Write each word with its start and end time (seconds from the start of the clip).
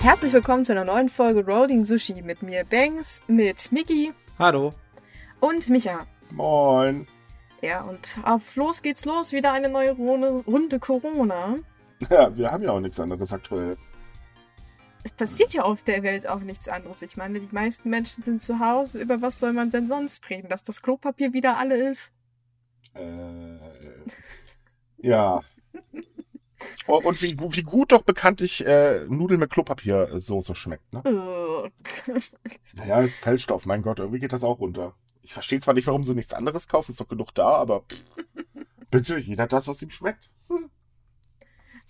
Herzlich 0.00 0.32
willkommen 0.32 0.64
zu 0.64 0.72
einer 0.72 0.86
neuen 0.86 1.10
Folge 1.10 1.44
Rolling 1.44 1.84
Sushi 1.84 2.22
mit 2.22 2.42
mir 2.42 2.64
Banks, 2.64 3.20
mit 3.26 3.70
Miki 3.70 4.14
Hallo. 4.38 4.72
und 5.40 5.68
Micha. 5.68 6.06
Moin. 6.32 7.06
Ja, 7.60 7.82
und 7.82 8.16
auf 8.24 8.56
los 8.56 8.80
geht's 8.80 9.04
los, 9.04 9.32
wieder 9.32 9.52
eine 9.52 9.68
neue 9.68 9.92
Runde, 9.92 10.42
Runde 10.46 10.78
Corona. 10.78 11.58
Ja, 12.08 12.34
wir 12.34 12.50
haben 12.50 12.64
ja 12.64 12.70
auch 12.70 12.80
nichts 12.80 12.98
anderes 12.98 13.30
aktuell. 13.30 13.76
Es 15.04 15.12
passiert 15.12 15.52
ja 15.52 15.64
auf 15.64 15.82
der 15.82 16.02
Welt 16.02 16.26
auch 16.26 16.40
nichts 16.40 16.66
anderes. 16.66 17.02
Ich 17.02 17.18
meine, 17.18 17.38
die 17.38 17.54
meisten 17.54 17.90
Menschen 17.90 18.24
sind 18.24 18.40
zu 18.40 18.58
Hause. 18.58 19.00
Über 19.00 19.20
was 19.20 19.38
soll 19.38 19.52
man 19.52 19.68
denn 19.68 19.86
sonst 19.86 20.30
reden? 20.30 20.48
Dass 20.48 20.62
das 20.62 20.80
Klopapier 20.80 21.34
wieder 21.34 21.58
alle 21.58 21.76
ist? 21.76 22.14
Äh, 22.94 23.58
ja. 24.96 25.42
Oh, 26.86 27.00
Und 27.02 27.22
wie, 27.22 27.36
wie 27.38 27.62
gut 27.62 27.92
doch 27.92 28.02
bekanntlich 28.02 28.64
äh, 28.66 29.04
Nudeln 29.08 29.40
mit 29.40 29.50
Klopapiersoße 29.50 30.54
schmeckt, 30.54 30.92
ne? 30.92 31.02
Äh, 31.04 31.70
Naja, 32.74 33.00
ist 33.00 33.22
Zellstoff, 33.22 33.66
mein 33.66 33.82
Gott, 33.82 33.98
irgendwie 33.98 34.20
geht 34.20 34.32
das 34.32 34.44
auch 34.44 34.58
runter. 34.60 34.94
Ich 35.22 35.32
verstehe 35.32 35.60
zwar 35.60 35.74
nicht, 35.74 35.86
warum 35.86 36.04
sie 36.04 36.14
nichts 36.14 36.32
anderes 36.34 36.68
kaufen, 36.68 36.90
ist 36.92 37.00
doch 37.00 37.08
genug 37.08 37.34
da, 37.34 37.48
aber 37.48 37.82
pff, 37.82 38.02
bitte, 38.90 39.18
jeder 39.18 39.44
hat 39.44 39.52
das, 39.52 39.68
was 39.68 39.82
ihm 39.82 39.90
schmeckt. 39.90 40.30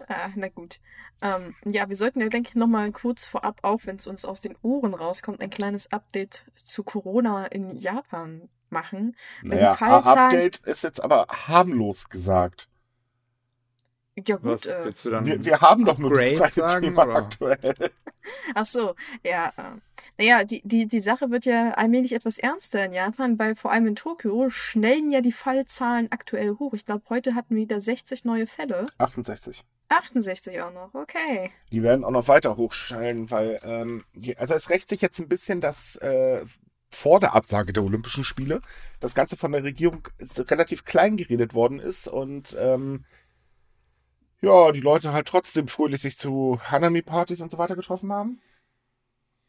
ah, 0.08 0.30
na 0.34 0.48
gut. 0.48 0.80
Ähm, 1.22 1.54
ja, 1.64 1.88
wir 1.88 1.96
sollten 1.96 2.20
ja, 2.20 2.28
denke 2.28 2.48
ich, 2.50 2.54
nochmal 2.54 2.90
kurz 2.92 3.26
vorab, 3.26 3.60
auch 3.62 3.80
wenn 3.84 3.96
es 3.96 4.06
uns 4.06 4.24
aus 4.24 4.40
den 4.40 4.56
Ohren 4.62 4.94
rauskommt, 4.94 5.40
ein 5.42 5.50
kleines 5.50 5.92
Update 5.92 6.44
zu 6.54 6.82
Corona 6.82 7.46
in 7.46 7.70
Japan 7.76 8.48
machen. 8.70 9.14
Naja, 9.42 9.74
Fallzahlen- 9.74 10.24
Update 10.26 10.58
ist 10.58 10.82
jetzt 10.84 11.02
aber 11.02 11.26
harmlos 11.28 12.08
gesagt. 12.08 12.68
Ja 14.26 14.38
Was 14.42 14.62
gut, 14.62 14.70
äh, 14.70 14.84
willst 14.84 15.04
du 15.04 15.10
dann? 15.10 15.26
Wir, 15.26 15.44
wir 15.44 15.60
haben 15.60 15.84
doch 15.84 15.98
nur 15.98 16.10
das 16.10 16.40
eine 16.40 16.52
sagen, 16.52 16.82
Thema 16.82 17.04
oder? 17.04 17.16
aktuell. 17.16 17.74
Ach 18.54 18.64
so, 18.64 18.94
ja. 19.24 19.52
Äh, 19.56 19.62
naja, 20.18 20.44
die, 20.44 20.62
die, 20.64 20.86
die 20.86 21.00
Sache 21.00 21.30
wird 21.30 21.44
ja 21.44 21.72
allmählich 21.72 22.12
etwas 22.12 22.38
ernster 22.38 22.84
in 22.84 22.92
Japan, 22.92 23.38
weil 23.38 23.54
vor 23.54 23.72
allem 23.72 23.86
in 23.86 23.96
Tokio 23.96 24.50
schnellen 24.50 25.10
ja 25.10 25.20
die 25.20 25.32
Fallzahlen 25.32 26.10
aktuell 26.10 26.56
hoch. 26.58 26.74
Ich 26.74 26.84
glaube, 26.84 27.04
heute 27.08 27.34
hatten 27.34 27.54
wir 27.54 27.62
wieder 27.62 27.80
60 27.80 28.24
neue 28.24 28.46
Fälle. 28.46 28.86
68. 28.98 29.64
68 29.88 30.60
auch 30.60 30.72
noch, 30.72 30.94
okay. 30.94 31.50
Die 31.72 31.82
werden 31.82 32.04
auch 32.04 32.10
noch 32.10 32.28
weiter 32.28 32.56
hochstellen, 32.56 33.30
weil, 33.30 33.60
ähm, 33.64 34.04
die, 34.14 34.36
also 34.38 34.54
es 34.54 34.70
rächt 34.70 34.88
sich 34.88 35.00
jetzt 35.00 35.18
ein 35.18 35.28
bisschen, 35.28 35.60
dass 35.60 35.96
äh, 35.96 36.44
vor 36.90 37.20
der 37.20 37.34
Absage 37.34 37.72
der 37.72 37.82
Olympischen 37.82 38.24
Spiele 38.24 38.60
das 39.00 39.14
Ganze 39.14 39.36
von 39.36 39.52
der 39.52 39.64
Regierung 39.64 40.06
relativ 40.38 40.84
klein 40.84 41.16
geredet 41.16 41.54
worden 41.54 41.78
ist 41.78 42.08
und 42.08 42.56
ähm, 42.58 43.04
ja, 44.42 44.72
die 44.72 44.80
Leute 44.80 45.12
halt 45.12 45.28
trotzdem 45.28 45.68
fröhlich 45.68 46.00
sich 46.02 46.16
zu 46.18 46.58
Hanami-Partys 46.62 47.40
und 47.40 47.50
so 47.50 47.58
weiter 47.58 47.76
getroffen 47.76 48.12
haben. 48.12 48.40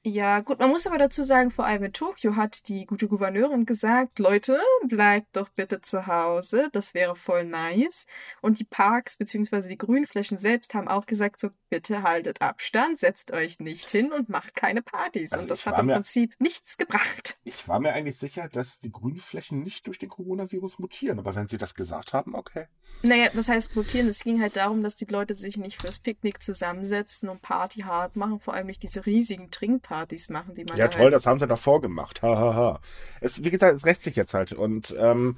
Ja, 0.04 0.40
gut, 0.40 0.58
man 0.58 0.72
muss 0.72 0.88
aber 0.88 0.98
dazu 0.98 1.22
sagen, 1.22 1.52
vor 1.52 1.66
allem 1.68 1.84
in 1.84 1.94
Tokio 1.94 2.36
hat 2.36 2.68
die 2.68 2.88
gute 2.88 3.08
Gouverneurin 3.08 3.68
gesagt, 3.68 4.18
Leute, 4.18 4.60
bleibt 4.88 5.36
doch 5.38 5.50
bitte 5.50 5.80
zu 5.80 6.08
Hause, 6.08 6.70
das 6.72 6.96
wäre 6.96 7.16
voll 7.16 7.46
nice. 7.46 8.08
Und 8.42 8.58
die 8.58 8.64
Parks 8.64 9.16
bzw. 9.18 9.68
die 9.70 9.78
Grünflächen 9.78 10.40
selbst 10.40 10.74
haben 10.74 10.88
auch 10.88 11.06
gesagt, 11.06 11.40
so 11.40 11.50
bitte 11.70 12.02
haltet 12.02 12.42
Abstand, 12.42 12.98
setzt 12.98 13.32
euch 13.32 13.60
nicht 13.60 13.92
hin 13.92 14.12
und 14.12 14.28
macht 14.28 14.56
keine 14.56 14.82
Partys. 14.82 15.34
Also 15.34 15.44
und 15.44 15.52
das 15.52 15.68
hat 15.68 15.78
im 15.78 15.86
mir- 15.86 15.94
Prinzip 15.94 16.34
nichts 16.40 16.78
gebracht. 16.78 17.38
Ich 17.44 17.68
war 17.68 17.80
mir 17.80 17.94
eigentlich 17.94 18.18
sicher, 18.18 18.50
dass 18.52 18.80
die 18.80 18.92
Grünflächen 18.92 19.62
nicht 19.62 19.86
durch 19.86 20.00
den 20.00 20.10
Coronavirus 20.10 20.80
mutieren, 20.80 21.20
aber 21.20 21.36
wenn 21.36 21.48
sie 21.48 21.58
das 21.60 21.76
gesagt 21.76 22.14
haben, 22.14 22.34
okay. 22.34 22.66
Naja, 23.04 23.30
was 23.34 23.50
heißt 23.50 23.76
mutieren? 23.76 24.08
Es 24.08 24.24
ging 24.24 24.42
halt 24.42 24.58
darum, 24.58 24.82
dass 24.82 24.96
die 24.96 25.06
Leute 25.06 25.36
sich 25.36 25.58
nicht 25.58 25.80
fürs 25.80 26.00
Picknick 26.00 26.42
zusammensetzen 26.42 27.30
und 27.30 27.42
Party 27.44 27.82
hart 27.82 28.16
machen, 28.16 28.40
vor 28.40 28.56
allem 28.56 28.66
nicht 28.66 28.82
diese 28.82 29.06
riesigen 29.06 29.52
Trinkpartys 29.52 29.91
machen, 30.29 30.56
die 30.56 30.66
man 30.66 30.78
Ja, 30.78 30.85
da 30.85 30.90
toll, 30.90 31.03
halt 31.06 31.16
das 31.16 31.25
haben 31.25 31.40
sie 31.40 31.47
davor 31.47 31.81
gemacht. 31.81 32.22
Ha, 32.22 32.38
ha, 32.38 32.56
ha. 32.56 32.79
Es, 33.19 33.44
wie 33.44 33.52
gesagt, 33.52 33.75
es 33.75 33.85
rächt 33.85 34.03
sich 34.03 34.16
jetzt 34.16 34.34
halt. 34.34 34.53
Und 34.53 34.96
ähm, 34.97 35.38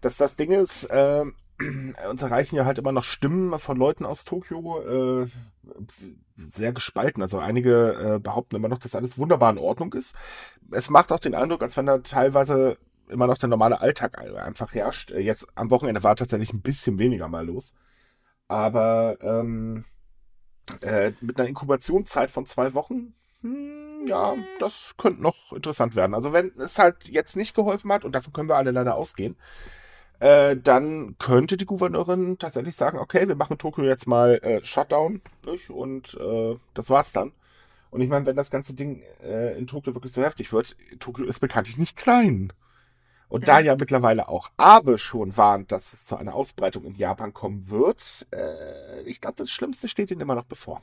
das, 0.00 0.16
das 0.16 0.36
Ding 0.36 0.50
ist, 0.52 0.88
ähm, 0.90 1.34
uns 2.08 2.22
erreichen 2.22 2.56
ja 2.56 2.64
halt 2.64 2.78
immer 2.78 2.92
noch 2.92 3.04
Stimmen 3.04 3.58
von 3.58 3.76
Leuten 3.76 4.06
aus 4.06 4.24
Tokio, 4.24 5.22
äh, 5.22 5.26
sehr 6.36 6.72
gespalten. 6.72 7.22
Also 7.22 7.38
einige 7.38 8.14
äh, 8.16 8.18
behaupten 8.18 8.56
immer 8.56 8.68
noch, 8.68 8.78
dass 8.78 8.94
alles 8.94 9.18
wunderbar 9.18 9.50
in 9.50 9.58
Ordnung 9.58 9.92
ist. 9.92 10.14
Es 10.70 10.90
macht 10.90 11.12
auch 11.12 11.20
den 11.20 11.34
Eindruck, 11.34 11.62
als 11.62 11.76
wenn 11.76 11.86
da 11.86 11.98
teilweise 11.98 12.78
immer 13.08 13.26
noch 13.26 13.38
der 13.38 13.48
normale 13.48 13.80
Alltag 13.80 14.18
einfach 14.18 14.72
herrscht. 14.72 15.10
Äh, 15.10 15.20
Jetzt 15.20 15.46
am 15.54 15.70
Wochenende 15.70 16.02
war 16.02 16.16
tatsächlich 16.16 16.52
ein 16.52 16.62
bisschen 16.62 16.98
weniger 16.98 17.28
mal 17.28 17.46
los. 17.46 17.74
Aber 18.48 19.18
ähm, 19.20 19.84
äh, 20.80 21.12
mit 21.20 21.38
einer 21.38 21.48
Inkubationszeit 21.48 22.30
von 22.30 22.46
zwei 22.46 22.74
Wochen, 22.74 23.14
hm, 23.42 24.06
ja, 24.06 24.36
das 24.58 24.94
könnte 24.98 25.22
noch 25.22 25.52
interessant 25.52 25.94
werden. 25.94 26.14
Also 26.14 26.32
wenn 26.32 26.52
es 26.58 26.78
halt 26.78 27.08
jetzt 27.08 27.36
nicht 27.36 27.54
geholfen 27.54 27.92
hat, 27.92 28.04
und 28.04 28.12
davon 28.14 28.32
können 28.32 28.48
wir 28.48 28.56
alle 28.56 28.70
leider 28.70 28.96
ausgehen, 28.96 29.36
äh, 30.20 30.56
dann 30.56 31.16
könnte 31.18 31.56
die 31.56 31.66
Gouverneurin 31.66 32.38
tatsächlich 32.38 32.76
sagen, 32.76 32.98
okay, 32.98 33.26
wir 33.28 33.36
machen 33.36 33.58
Tokio 33.58 33.84
jetzt 33.84 34.06
mal 34.06 34.34
äh, 34.42 34.62
Shutdown 34.64 35.22
nicht? 35.46 35.70
und 35.70 36.14
äh, 36.20 36.56
das 36.74 36.90
war's 36.90 37.12
dann. 37.12 37.32
Und 37.90 38.02
ich 38.02 38.08
meine, 38.10 38.26
wenn 38.26 38.36
das 38.36 38.50
ganze 38.50 38.74
Ding 38.74 39.02
äh, 39.22 39.58
in 39.58 39.66
Tokio 39.66 39.94
wirklich 39.94 40.12
so 40.12 40.22
heftig 40.22 40.52
wird, 40.52 40.76
Tokio 41.00 41.24
ist 41.26 41.40
bekanntlich 41.40 41.78
nicht 41.78 41.96
klein. 41.96 42.52
Und 43.28 43.48
da 43.48 43.60
Mhm. 43.60 43.66
ja 43.66 43.76
mittlerweile 43.76 44.28
auch 44.28 44.50
Abe 44.56 44.98
schon 44.98 45.36
warnt, 45.36 45.72
dass 45.72 45.92
es 45.92 46.04
zu 46.04 46.16
einer 46.16 46.34
Ausbreitung 46.34 46.84
in 46.84 46.96
Japan 46.96 47.32
kommen 47.34 47.70
wird, 47.70 48.26
äh, 48.32 49.02
ich 49.04 49.20
glaube, 49.20 49.36
das 49.38 49.50
Schlimmste 49.50 49.88
steht 49.88 50.10
ihnen 50.10 50.20
immer 50.20 50.34
noch 50.34 50.44
bevor. 50.44 50.82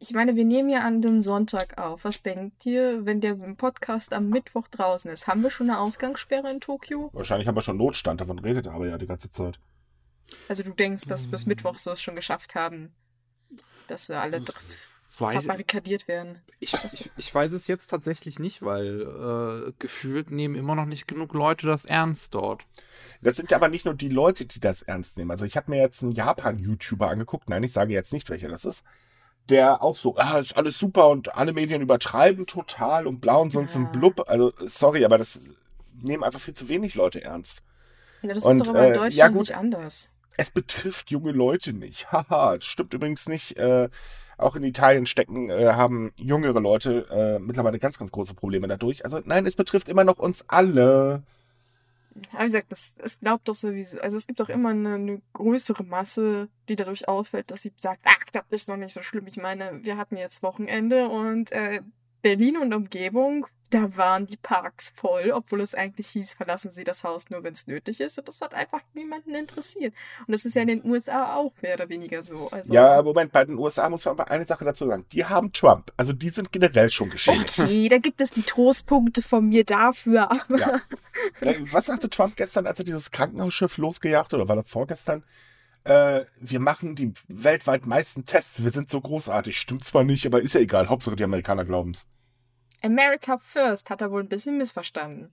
Ich 0.00 0.12
meine, 0.12 0.34
wir 0.34 0.44
nehmen 0.44 0.68
ja 0.68 0.80
an 0.80 1.00
dem 1.00 1.22
Sonntag 1.22 1.78
auf. 1.78 2.04
Was 2.04 2.22
denkt 2.22 2.66
ihr, 2.66 3.06
wenn 3.06 3.20
der 3.20 3.34
Podcast 3.34 4.12
am 4.12 4.28
Mittwoch 4.28 4.66
draußen 4.68 5.10
ist? 5.10 5.28
Haben 5.28 5.42
wir 5.42 5.50
schon 5.50 5.70
eine 5.70 5.78
Ausgangssperre 5.78 6.50
in 6.50 6.60
Tokio? 6.60 7.10
Wahrscheinlich 7.12 7.46
haben 7.46 7.54
wir 7.54 7.62
schon 7.62 7.76
Notstand, 7.76 8.20
davon 8.20 8.40
redet 8.40 8.66
er 8.66 8.74
aber 8.74 8.88
ja 8.88 8.98
die 8.98 9.06
ganze 9.06 9.30
Zeit. 9.30 9.60
Also 10.48 10.64
du 10.64 10.72
denkst, 10.72 11.04
dass 11.06 11.28
bis 11.28 11.46
Mittwoch 11.46 11.78
sie 11.78 11.92
es 11.92 12.02
schon 12.02 12.16
geschafft 12.16 12.56
haben, 12.56 12.92
dass 13.86 14.06
sie 14.06 14.18
alle 14.18 14.42
Weiß, 15.18 15.44
verbarrikadiert 15.44 16.08
werden. 16.08 16.42
ich, 16.58 16.74
ich, 16.74 17.10
ich 17.16 17.34
weiß 17.34 17.52
es 17.52 17.68
jetzt 17.68 17.86
tatsächlich 17.86 18.38
nicht, 18.38 18.62
weil 18.62 19.68
äh, 19.68 19.72
gefühlt 19.78 20.30
nehmen 20.30 20.56
immer 20.56 20.74
noch 20.74 20.84
nicht 20.84 21.08
genug 21.08 21.32
Leute 21.32 21.66
das 21.66 21.84
ernst 21.84 22.34
dort. 22.34 22.64
Das 23.22 23.36
sind 23.36 23.50
ja 23.50 23.56
aber 23.56 23.68
nicht 23.68 23.86
nur 23.86 23.94
die 23.94 24.10
Leute, 24.10 24.44
die 24.44 24.60
das 24.60 24.82
ernst 24.82 25.16
nehmen. 25.16 25.30
Also 25.30 25.46
ich 25.46 25.56
habe 25.56 25.70
mir 25.70 25.80
jetzt 25.80 26.02
einen 26.02 26.12
Japan-YouTuber 26.12 27.08
angeguckt, 27.08 27.48
nein, 27.48 27.62
ich 27.62 27.72
sage 27.72 27.92
jetzt 27.92 28.12
nicht, 28.12 28.28
welcher 28.28 28.48
das 28.48 28.64
ist, 28.64 28.84
der 29.48 29.82
auch 29.82 29.96
so, 29.96 30.16
ah, 30.16 30.38
ist 30.38 30.56
alles 30.56 30.78
super 30.78 31.08
und 31.08 31.34
alle 31.36 31.52
Medien 31.52 31.80
übertreiben 31.82 32.46
total 32.46 33.06
und 33.06 33.20
blau 33.20 33.42
und 33.42 33.50
sonst 33.50 33.74
Ja. 33.74 33.80
ein 33.80 33.92
Blub. 33.92 34.24
Also 34.28 34.52
sorry, 34.60 35.04
aber 35.04 35.18
das 35.18 35.38
nehmen 36.02 36.24
einfach 36.24 36.40
viel 36.40 36.54
zu 36.54 36.68
wenig 36.68 36.94
Leute 36.94 37.22
ernst. 37.22 37.64
Ja, 38.22 38.32
das 38.32 38.44
Und, 38.44 38.56
ist 38.56 38.66
doch 38.66 38.74
aber 38.74 38.86
in 38.86 38.92
äh, 38.92 38.94
Deutschland 38.94 39.14
ja, 39.14 39.28
gut. 39.28 39.40
nicht 39.40 39.56
anders. 39.56 40.10
Es 40.36 40.50
betrifft 40.50 41.10
junge 41.10 41.32
Leute 41.32 41.72
nicht. 41.72 42.10
Haha, 42.12 42.56
das 42.56 42.64
stimmt 42.64 42.92
übrigens 42.94 43.28
nicht. 43.28 43.56
Äh, 43.56 43.88
auch 44.38 44.54
in 44.56 44.64
Italien 44.64 45.06
stecken, 45.06 45.48
äh, 45.48 45.72
haben 45.72 46.12
jüngere 46.16 46.60
Leute 46.60 47.06
äh, 47.10 47.38
mittlerweile 47.38 47.78
ganz, 47.78 47.98
ganz 47.98 48.10
große 48.12 48.34
Probleme 48.34 48.68
dadurch. 48.68 49.04
Also 49.04 49.20
nein, 49.24 49.46
es 49.46 49.56
betrifft 49.56 49.88
immer 49.88 50.04
noch 50.04 50.18
uns 50.18 50.44
alle. 50.48 51.22
Aber 52.32 52.42
wie 52.42 52.46
gesagt, 52.46 52.72
das, 52.72 52.94
es 52.98 53.20
glaubt 53.20 53.48
doch 53.48 53.54
sowieso, 53.54 54.00
also 54.00 54.16
es 54.16 54.26
gibt 54.26 54.40
doch 54.40 54.48
immer 54.48 54.70
eine, 54.70 54.94
eine 54.94 55.22
größere 55.32 55.84
Masse, 55.84 56.48
die 56.68 56.76
dadurch 56.76 57.08
auffällt, 57.08 57.50
dass 57.50 57.62
sie 57.62 57.72
sagt, 57.78 58.02
ach, 58.04 58.24
das 58.32 58.44
ist 58.50 58.68
noch 58.68 58.76
nicht 58.76 58.92
so 58.92 59.02
schlimm. 59.02 59.26
Ich 59.26 59.36
meine, 59.36 59.84
wir 59.84 59.96
hatten 59.96 60.16
jetzt 60.16 60.42
Wochenende 60.42 61.08
und 61.08 61.52
äh, 61.52 61.80
Berlin 62.26 62.56
und 62.56 62.74
Umgebung, 62.74 63.46
da 63.70 63.96
waren 63.96 64.26
die 64.26 64.36
Parks 64.36 64.92
voll, 64.96 65.30
obwohl 65.32 65.60
es 65.60 65.76
eigentlich 65.76 66.08
hieß, 66.08 66.34
verlassen 66.34 66.72
Sie 66.72 66.82
das 66.82 67.04
Haus 67.04 67.30
nur, 67.30 67.44
wenn 67.44 67.52
es 67.52 67.68
nötig 67.68 68.00
ist. 68.00 68.18
Und 68.18 68.26
das 68.26 68.40
hat 68.40 68.52
einfach 68.52 68.80
niemanden 68.94 69.32
interessiert. 69.36 69.94
Und 70.26 70.34
das 70.34 70.44
ist 70.44 70.54
ja 70.54 70.62
in 70.62 70.66
den 70.66 70.84
USA 70.84 71.36
auch 71.36 71.52
mehr 71.62 71.74
oder 71.74 71.88
weniger 71.88 72.24
so. 72.24 72.50
Also, 72.50 72.72
Ja, 72.72 73.00
Moment, 73.00 73.30
bei 73.30 73.44
den 73.44 73.56
USA 73.58 73.88
muss 73.88 74.04
man 74.04 74.18
aber 74.18 74.28
eine 74.28 74.44
Sache 74.44 74.64
dazu 74.64 74.88
sagen. 74.88 75.06
Die 75.12 75.24
haben 75.24 75.52
Trump. 75.52 75.92
Also 75.96 76.12
die 76.12 76.30
sind 76.30 76.50
generell 76.50 76.90
schon 76.90 77.10
geschädigt. 77.10 77.60
Okay, 77.60 77.88
da 77.88 77.98
gibt 77.98 78.20
es 78.20 78.32
die 78.32 78.42
Trostpunkte 78.42 79.22
von 79.22 79.48
mir 79.48 79.62
dafür, 79.62 80.28
Ja. 80.48 80.80
Was 81.70 81.86
sagte 81.86 82.10
Trump 82.10 82.34
gestern, 82.34 82.66
als 82.66 82.80
er 82.80 82.84
dieses 82.84 83.12
Krankenhausschiff 83.12 83.78
losgejagt 83.78 84.32
hat, 84.32 84.34
oder 84.34 84.48
war 84.48 84.56
das 84.56 84.68
vorgestern? 84.68 85.22
Äh, 85.84 86.24
wir 86.40 86.58
machen 86.58 86.96
die 86.96 87.12
weltweit 87.28 87.86
meisten 87.86 88.24
Tests. 88.24 88.64
Wir 88.64 88.72
sind 88.72 88.90
so 88.90 89.00
großartig. 89.00 89.56
Stimmt 89.56 89.84
zwar 89.84 90.02
nicht, 90.02 90.26
aber 90.26 90.42
ist 90.42 90.54
ja 90.54 90.60
egal. 90.60 90.88
Hauptsache 90.88 91.14
die 91.14 91.22
Amerikaner 91.22 91.64
glauben's. 91.64 92.08
America 92.86 93.38
First 93.38 93.90
hat 93.90 94.00
er 94.00 94.10
wohl 94.10 94.22
ein 94.22 94.28
bisschen 94.28 94.58
missverstanden. 94.58 95.32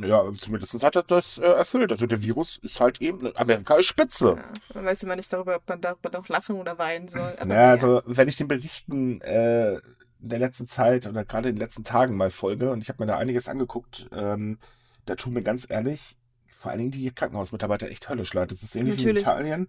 Ja, 0.00 0.22
zumindest 0.38 0.80
hat 0.82 0.94
er 0.96 1.02
das 1.02 1.38
äh, 1.38 1.42
erfüllt. 1.42 1.90
Also 1.90 2.06
der 2.06 2.22
Virus 2.22 2.58
ist 2.62 2.80
halt 2.80 3.00
eben, 3.00 3.36
Amerika 3.36 3.76
ist 3.76 3.86
Spitze. 3.86 4.36
Ja, 4.36 4.74
man 4.74 4.84
weiß 4.84 5.02
immer 5.02 5.16
nicht 5.16 5.32
darüber, 5.32 5.56
ob 5.56 5.68
man 5.68 5.80
darüber 5.80 6.10
noch 6.10 6.28
lachen 6.28 6.56
oder 6.56 6.78
weinen 6.78 7.08
soll. 7.08 7.34
Aber 7.36 7.46
naja, 7.46 7.70
also 7.70 8.02
wenn 8.06 8.28
ich 8.28 8.36
den 8.36 8.46
Berichten 8.46 9.20
äh, 9.22 9.80
der 10.20 10.38
letzten 10.38 10.66
Zeit 10.66 11.06
oder 11.06 11.24
gerade 11.24 11.48
in 11.48 11.56
den 11.56 11.60
letzten 11.60 11.82
Tagen 11.82 12.16
mal 12.16 12.30
folge 12.30 12.70
und 12.70 12.80
ich 12.82 12.88
habe 12.88 13.02
mir 13.02 13.08
da 13.08 13.18
einiges 13.18 13.48
angeguckt, 13.48 14.08
ähm, 14.12 14.58
da 15.04 15.16
tun 15.16 15.32
mir 15.32 15.42
ganz 15.42 15.66
ehrlich, 15.68 16.16
vor 16.46 16.70
allen 16.70 16.78
Dingen 16.78 16.90
die 16.92 17.10
Krankenhausmitarbeiter 17.10 17.88
echt 17.88 18.08
höllisch 18.08 18.34
leid. 18.34 18.52
Das 18.52 18.62
ist 18.62 18.76
ähnlich 18.76 18.98
wie 18.98 19.02
in 19.02 19.16
Natürlich. 19.16 19.22
Italien. 19.22 19.68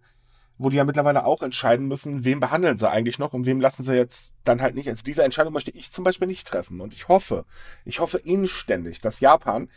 Wo 0.59 0.69
die 0.69 0.77
ja 0.77 0.83
mittlerweile 0.83 1.25
auch 1.25 1.41
entscheiden 1.41 1.87
müssen, 1.87 2.25
wem 2.25 2.41
behandeln 2.41 2.77
sie 2.77 2.89
eigentlich 2.89 3.17
noch 3.17 3.33
und 3.33 3.45
wem 3.45 3.61
lassen 3.61 3.81
sie 3.81 3.95
jetzt 3.95 4.35
dann 4.43 4.61
halt 4.61 4.75
nicht. 4.75 4.89
Also 4.89 5.03
diese 5.03 5.23
Entscheidung 5.23 5.53
möchte 5.53 5.71
ich 5.71 5.89
zum 5.89 6.03
Beispiel 6.03 6.27
nicht 6.27 6.47
treffen. 6.47 6.81
Und 6.81 6.93
ich 6.93 7.07
hoffe, 7.07 7.45
ich 7.85 8.01
hoffe 8.01 8.17
inständig, 8.17 8.99
dass 8.99 9.21
Japan 9.21 9.69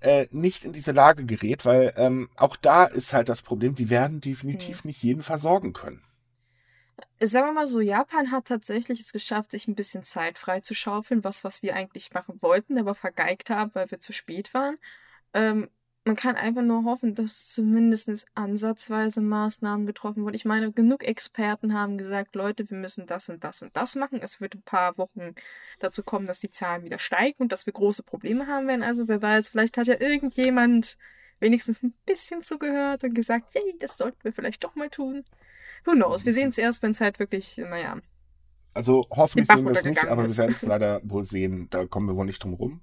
äh, 0.00 0.28
nicht 0.30 0.64
in 0.64 0.72
diese 0.72 0.92
Lage 0.92 1.24
gerät, 1.24 1.64
weil 1.64 1.92
ähm, 1.96 2.30
auch 2.36 2.54
da 2.54 2.84
ist 2.84 3.12
halt 3.12 3.28
das 3.28 3.42
Problem, 3.42 3.74
die 3.74 3.90
werden 3.90 4.20
definitiv 4.20 4.84
mhm. 4.84 4.88
nicht 4.88 5.02
jeden 5.02 5.24
versorgen 5.24 5.72
können. 5.72 6.04
Sagen 7.20 7.48
wir 7.48 7.52
mal 7.52 7.66
so, 7.66 7.80
Japan 7.80 8.30
hat 8.30 8.44
tatsächlich 8.44 9.00
es 9.00 9.12
geschafft, 9.12 9.50
sich 9.50 9.66
ein 9.66 9.74
bisschen 9.74 10.04
Zeit 10.04 10.38
frei 10.38 10.60
zu 10.60 10.74
schaufeln, 10.74 11.24
was, 11.24 11.42
was 11.42 11.60
wir 11.60 11.74
eigentlich 11.74 12.12
machen 12.12 12.38
wollten, 12.40 12.78
aber 12.78 12.94
vergeigt 12.94 13.50
haben, 13.50 13.74
weil 13.74 13.90
wir 13.90 13.98
zu 13.98 14.12
spät 14.12 14.54
waren. 14.54 14.78
Ähm, 15.32 15.68
man 16.04 16.16
kann 16.16 16.36
einfach 16.36 16.62
nur 16.62 16.84
hoffen, 16.84 17.14
dass 17.14 17.48
zumindest 17.48 18.26
ansatzweise 18.34 19.22
Maßnahmen 19.22 19.86
getroffen 19.86 20.22
wurden. 20.22 20.34
Ich 20.34 20.44
meine, 20.44 20.70
genug 20.70 21.02
Experten 21.02 21.72
haben 21.72 21.96
gesagt, 21.96 22.34
Leute, 22.34 22.68
wir 22.68 22.76
müssen 22.76 23.06
das 23.06 23.30
und 23.30 23.42
das 23.42 23.62
und 23.62 23.74
das 23.74 23.94
machen. 23.94 24.20
Es 24.22 24.40
wird 24.40 24.54
ein 24.54 24.62
paar 24.62 24.98
Wochen 24.98 25.34
dazu 25.78 26.02
kommen, 26.02 26.26
dass 26.26 26.40
die 26.40 26.50
Zahlen 26.50 26.84
wieder 26.84 26.98
steigen 26.98 27.36
und 27.38 27.52
dass 27.52 27.64
wir 27.64 27.72
große 27.72 28.02
Probleme 28.02 28.46
haben 28.46 28.68
werden. 28.68 28.82
Also 28.82 29.08
wer 29.08 29.22
weiß, 29.22 29.48
vielleicht 29.48 29.78
hat 29.78 29.86
ja 29.86 29.98
irgendjemand 29.98 30.98
wenigstens 31.40 31.82
ein 31.82 31.94
bisschen 32.04 32.42
zugehört 32.42 33.02
und 33.02 33.14
gesagt, 33.14 33.54
yay, 33.54 33.74
das 33.80 33.96
sollten 33.96 34.22
wir 34.22 34.32
vielleicht 34.34 34.62
doch 34.62 34.74
mal 34.74 34.90
tun. 34.90 35.24
Who 35.86 35.92
knows? 35.92 36.26
Wir 36.26 36.34
sehen 36.34 36.50
es 36.50 36.58
erst, 36.58 36.82
wenn 36.82 36.90
es 36.90 37.00
halt 37.00 37.18
wirklich, 37.18 37.56
naja. 37.56 37.96
Also 38.74 39.06
hoffentlich 39.10 39.48
sehen 39.48 39.64
wir 39.64 39.72
es 39.72 39.84
nicht, 39.84 40.04
aber 40.04 40.28
wir 40.28 40.36
werden 40.36 40.50
es 40.50 40.62
leider 40.62 41.00
wohl 41.04 41.24
sehen. 41.24 41.68
Da 41.70 41.86
kommen 41.86 42.08
wir 42.08 42.16
wohl 42.16 42.26
nicht 42.26 42.44
drum 42.44 42.52
rum. 42.54 42.82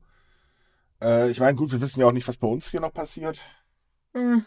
Äh, 1.01 1.31
ich 1.31 1.39
meine, 1.39 1.55
gut, 1.55 1.71
wir 1.71 1.81
wissen 1.81 1.99
ja 1.99 2.07
auch 2.07 2.11
nicht, 2.11 2.27
was 2.27 2.37
bei 2.37 2.47
uns 2.47 2.69
hier 2.69 2.79
noch 2.79 2.93
passiert. 2.93 3.41
Mhm. 4.13 4.45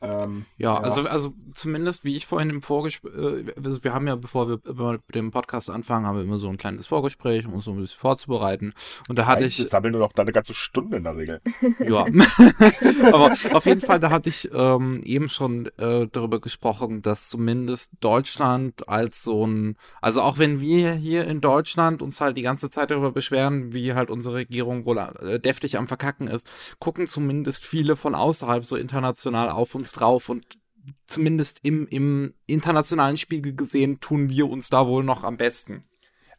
Ähm, 0.00 0.46
ja, 0.56 0.74
ja, 0.74 0.80
also 0.80 1.08
also 1.08 1.34
zumindest 1.54 2.04
wie 2.04 2.14
ich 2.14 2.26
vorhin 2.26 2.50
im 2.50 2.62
Vorgespräch, 2.62 3.12
äh, 3.14 3.52
also 3.64 3.82
wir 3.82 3.94
haben 3.94 4.06
ja, 4.06 4.14
bevor 4.14 4.48
wir 4.48 4.60
mit 5.06 5.14
dem 5.14 5.30
Podcast 5.30 5.70
anfangen, 5.70 6.06
haben 6.06 6.16
wir 6.16 6.22
immer 6.22 6.38
so 6.38 6.48
ein 6.48 6.56
kleines 6.56 6.86
Vorgespräch, 6.86 7.46
um 7.46 7.54
uns 7.54 7.64
so 7.64 7.72
ein 7.72 7.78
bisschen 7.78 7.98
vorzubereiten. 7.98 8.74
Und 9.08 9.18
da 9.18 9.26
hatte 9.26 9.44
ich. 9.44 9.58
Wir 9.58 9.68
sammeln 9.68 9.92
nur 9.92 10.00
noch 10.00 10.14
eine 10.14 10.32
ganze 10.32 10.54
Stunde 10.54 10.98
in 10.98 11.04
der 11.04 11.16
Regel. 11.16 11.40
Ja. 11.88 12.04
Aber 13.12 13.32
auf 13.52 13.66
jeden 13.66 13.80
Fall, 13.80 14.00
da 14.00 14.10
hatte 14.10 14.28
ich 14.28 14.50
ähm, 14.52 15.00
eben 15.04 15.28
schon 15.28 15.66
äh, 15.78 16.06
darüber 16.10 16.40
gesprochen, 16.40 17.02
dass 17.02 17.28
zumindest 17.28 17.92
Deutschland 18.00 18.88
als 18.88 19.22
so 19.22 19.46
ein, 19.46 19.76
also 20.00 20.22
auch 20.22 20.38
wenn 20.38 20.60
wir 20.60 20.92
hier 20.92 21.26
in 21.26 21.40
Deutschland 21.40 22.02
uns 22.02 22.20
halt 22.20 22.36
die 22.36 22.42
ganze 22.42 22.68
Zeit 22.68 22.90
darüber 22.90 23.12
beschweren, 23.12 23.72
wie 23.72 23.94
halt 23.94 24.10
unsere 24.10 24.36
Regierung 24.36 24.86
wohl 24.86 24.98
äh, 24.98 25.38
deftig 25.38 25.78
am 25.78 25.88
Verkacken 25.88 26.28
ist, 26.28 26.50
gucken 26.78 27.06
zumindest 27.06 27.64
viele 27.64 27.96
von 27.96 28.14
außerhalb 28.14 28.64
so 28.64 28.76
international 28.76 29.50
auf 29.50 29.74
uns 29.74 29.87
uns 29.88 29.92
drauf 29.92 30.28
und 30.28 30.58
zumindest 31.06 31.60
im, 31.62 31.86
im 31.88 32.34
internationalen 32.46 33.16
Spiegel 33.16 33.54
gesehen 33.54 34.00
tun 34.00 34.28
wir 34.30 34.48
uns 34.48 34.68
da 34.68 34.86
wohl 34.86 35.04
noch 35.04 35.24
am 35.24 35.36
besten. 35.36 35.82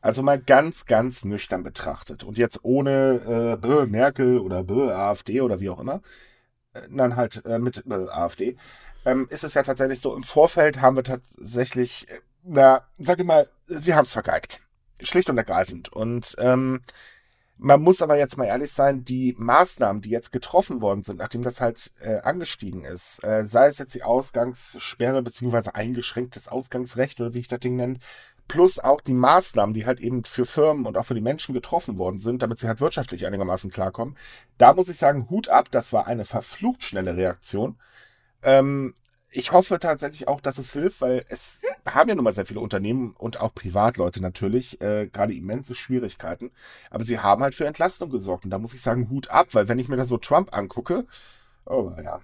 Also 0.02 0.24
mal 0.24 0.40
ganz, 0.40 0.86
ganz 0.86 1.26
nüchtern 1.26 1.64
betrachtet 1.64 2.24
und 2.24 2.38
jetzt 2.38 2.60
ohne 2.64 3.60
äh, 3.62 3.86
Merkel 3.88 4.40
oder 4.40 4.64
Bö, 4.64 4.92
AfD 4.92 5.42
oder 5.42 5.60
wie 5.60 5.70
auch 5.70 5.80
immer, 5.80 6.02
äh, 6.74 6.82
dann 6.90 7.16
halt 7.16 7.44
äh, 7.46 7.60
mit 7.60 7.84
äh, 7.86 7.94
AfD, 7.94 8.56
ähm, 9.06 9.28
ist 9.30 9.44
es 9.44 9.56
ja 9.56 9.64
tatsächlich 9.64 10.00
so, 10.00 10.16
im 10.16 10.24
Vorfeld 10.24 10.80
haben 10.80 10.96
wir 10.96 11.04
tatsächlich, 11.04 12.08
äh, 12.10 12.20
na, 12.44 12.84
sag 12.98 13.20
ich 13.20 13.26
mal, 13.26 13.50
wir 13.68 13.96
haben 13.96 14.06
es 14.06 14.14
vergeigt. 14.14 14.62
Schlicht 15.02 15.30
und 15.30 15.38
ergreifend. 15.38 15.90
Und 15.90 16.36
ähm, 16.40 16.82
man 17.60 17.82
muss 17.82 18.02
aber 18.02 18.18
jetzt 18.18 18.38
mal 18.38 18.46
ehrlich 18.46 18.72
sein, 18.72 19.04
die 19.04 19.36
Maßnahmen, 19.38 20.02
die 20.02 20.10
jetzt 20.10 20.32
getroffen 20.32 20.82
worden 20.82 21.04
sind, 21.04 21.18
nachdem 21.20 21.42
das 21.42 21.60
halt 21.60 21.92
äh, 22.00 22.20
angestiegen 22.20 22.86
ist, 22.86 23.22
äh, 23.24 23.46
sei 23.46 23.68
es 23.68 23.78
jetzt 23.80 23.94
die 23.94 24.04
Ausgangssperre 24.04 25.22
beziehungsweise 25.22 25.76
eingeschränktes 25.76 26.48
Ausgangsrecht 26.48 27.20
oder 27.20 27.34
wie 27.34 27.40
ich 27.40 27.50
das 27.50 27.60
Ding 27.60 27.76
nenne, 27.76 28.00
plus 28.48 28.80
auch 28.80 29.02
die 29.02 29.14
Maßnahmen, 29.14 29.74
die 29.74 29.86
halt 29.86 30.00
eben 30.00 30.24
für 30.24 30.46
Firmen 30.46 30.86
und 30.86 30.98
auch 30.98 31.06
für 31.06 31.14
die 31.16 31.22
Menschen 31.22 31.54
getroffen 31.54 31.98
worden 31.98 32.18
sind, 32.18 32.42
damit 32.42 32.60
sie 32.60 32.68
halt 32.68 32.80
wirtschaftlich 32.80 33.26
einigermaßen 33.26 33.70
klarkommen. 33.70 34.18
Da 34.58 34.74
muss 34.74 34.90
ich 34.90 34.98
sagen, 34.98 35.30
Hut 35.30 35.50
ab, 35.50 35.70
das 35.70 35.92
war 35.92 36.08
eine 36.08 36.26
verflucht 36.26 36.84
schnelle 36.84 37.18
Reaktion. 37.18 37.78
Ähm, 38.42 38.96
ich 39.32 39.52
hoffe 39.52 39.80
tatsächlich 39.80 40.28
auch, 40.28 40.42
dass 40.42 40.58
es 40.58 40.74
hilft, 40.74 41.02
weil 41.02 41.24
es 41.30 41.62
haben 41.88 42.10
ja 42.10 42.16
nun 42.16 42.24
mal 42.24 42.34
sehr 42.34 42.46
viele 42.46 42.60
Unternehmen 42.60 43.14
und 43.18 43.40
auch 43.40 43.54
Privatleute 43.54 44.22
natürlich 44.22 44.82
äh, 44.82 45.08
gerade 45.08 45.34
immense 45.34 45.76
Schwierigkeiten. 45.76 46.52
Aber 46.90 47.04
sie 47.04 47.20
haben 47.20 47.44
halt 47.44 47.54
für 47.54 47.66
Entlastung 47.66 48.10
gesorgt. 48.10 48.46
Und 48.46 48.52
da 48.52 48.58
muss 48.58 48.74
ich 48.74 48.82
sagen, 48.82 49.10
Hut 49.10 49.30
ab, 49.30 49.48
weil 49.54 49.68
wenn 49.68 49.80
ich 49.80 49.88
mir 49.88 49.98
da 49.98 50.06
so 50.06 50.18
Trump 50.18 50.56
angucke, 50.56 51.06
oh 51.66 51.92
ja. 52.04 52.22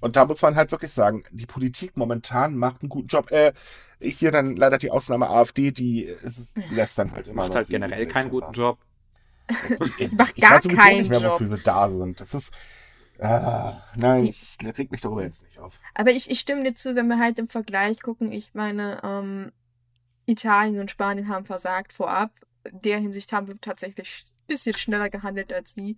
Und 0.00 0.16
da 0.16 0.24
muss 0.24 0.42
man 0.42 0.56
halt 0.56 0.72
wirklich 0.72 0.92
sagen, 0.92 1.24
die 1.30 1.46
Politik 1.46 1.96
momentan 1.96 2.56
macht 2.56 2.82
einen 2.82 2.88
guten 2.88 3.08
Job. 3.08 3.30
Äh, 3.30 3.52
hier 4.00 4.30
dann 4.30 4.56
leider 4.56 4.78
die 4.78 4.90
Ausnahme 4.90 5.28
AfD, 5.28 5.70
die 5.70 6.06
äh, 6.06 6.16
lässt 6.70 6.98
dann 6.98 7.12
halt 7.12 7.28
immer. 7.28 7.42
Macht 7.42 7.54
halt 7.54 7.68
generell 7.68 8.06
keinen 8.06 8.30
guten 8.30 8.52
Job. 8.52 8.78
Ich, 9.98 10.06
ich 10.06 10.12
macht 10.12 10.36
gar 10.36 10.58
ich 10.58 10.64
weiß 10.64 10.76
keinen 10.76 10.98
nicht 10.98 11.10
mehr, 11.10 11.22
wofür 11.24 11.46
sie 11.46 11.58
da 11.58 11.90
sind. 11.90 12.20
Das 12.20 12.32
ist, 12.32 12.52
Ah, 13.22 13.80
nein, 13.96 14.24
die, 14.24 14.30
ich 14.30 14.78
reg 14.78 14.90
mich 14.90 15.00
darüber 15.00 15.22
jetzt 15.22 15.44
nicht 15.44 15.58
auf. 15.58 15.78
Aber 15.94 16.10
ich, 16.10 16.28
ich 16.28 16.40
stimme 16.40 16.64
dir 16.64 16.74
zu, 16.74 16.96
wenn 16.96 17.06
wir 17.06 17.18
halt 17.18 17.38
im 17.38 17.48
Vergleich 17.48 18.00
gucken, 18.02 18.32
ich 18.32 18.52
meine, 18.52 19.00
ähm, 19.04 19.52
Italien 20.26 20.80
und 20.80 20.90
Spanien 20.90 21.28
haben 21.28 21.44
versagt 21.44 21.92
vorab. 21.92 22.32
In 22.64 22.80
der 22.82 22.98
Hinsicht 22.98 23.32
haben 23.32 23.46
wir 23.46 23.60
tatsächlich 23.60 24.24
ein 24.26 24.46
bisschen 24.48 24.74
schneller 24.74 25.08
gehandelt 25.08 25.52
als 25.52 25.74
sie. 25.74 25.96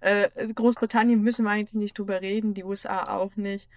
Äh, 0.00 0.28
Großbritannien 0.54 1.20
müssen 1.20 1.44
wir 1.44 1.50
eigentlich 1.50 1.74
nicht 1.74 1.98
drüber 1.98 2.22
reden, 2.22 2.54
die 2.54 2.64
USA 2.64 3.04
auch 3.04 3.36
nicht. 3.36 3.68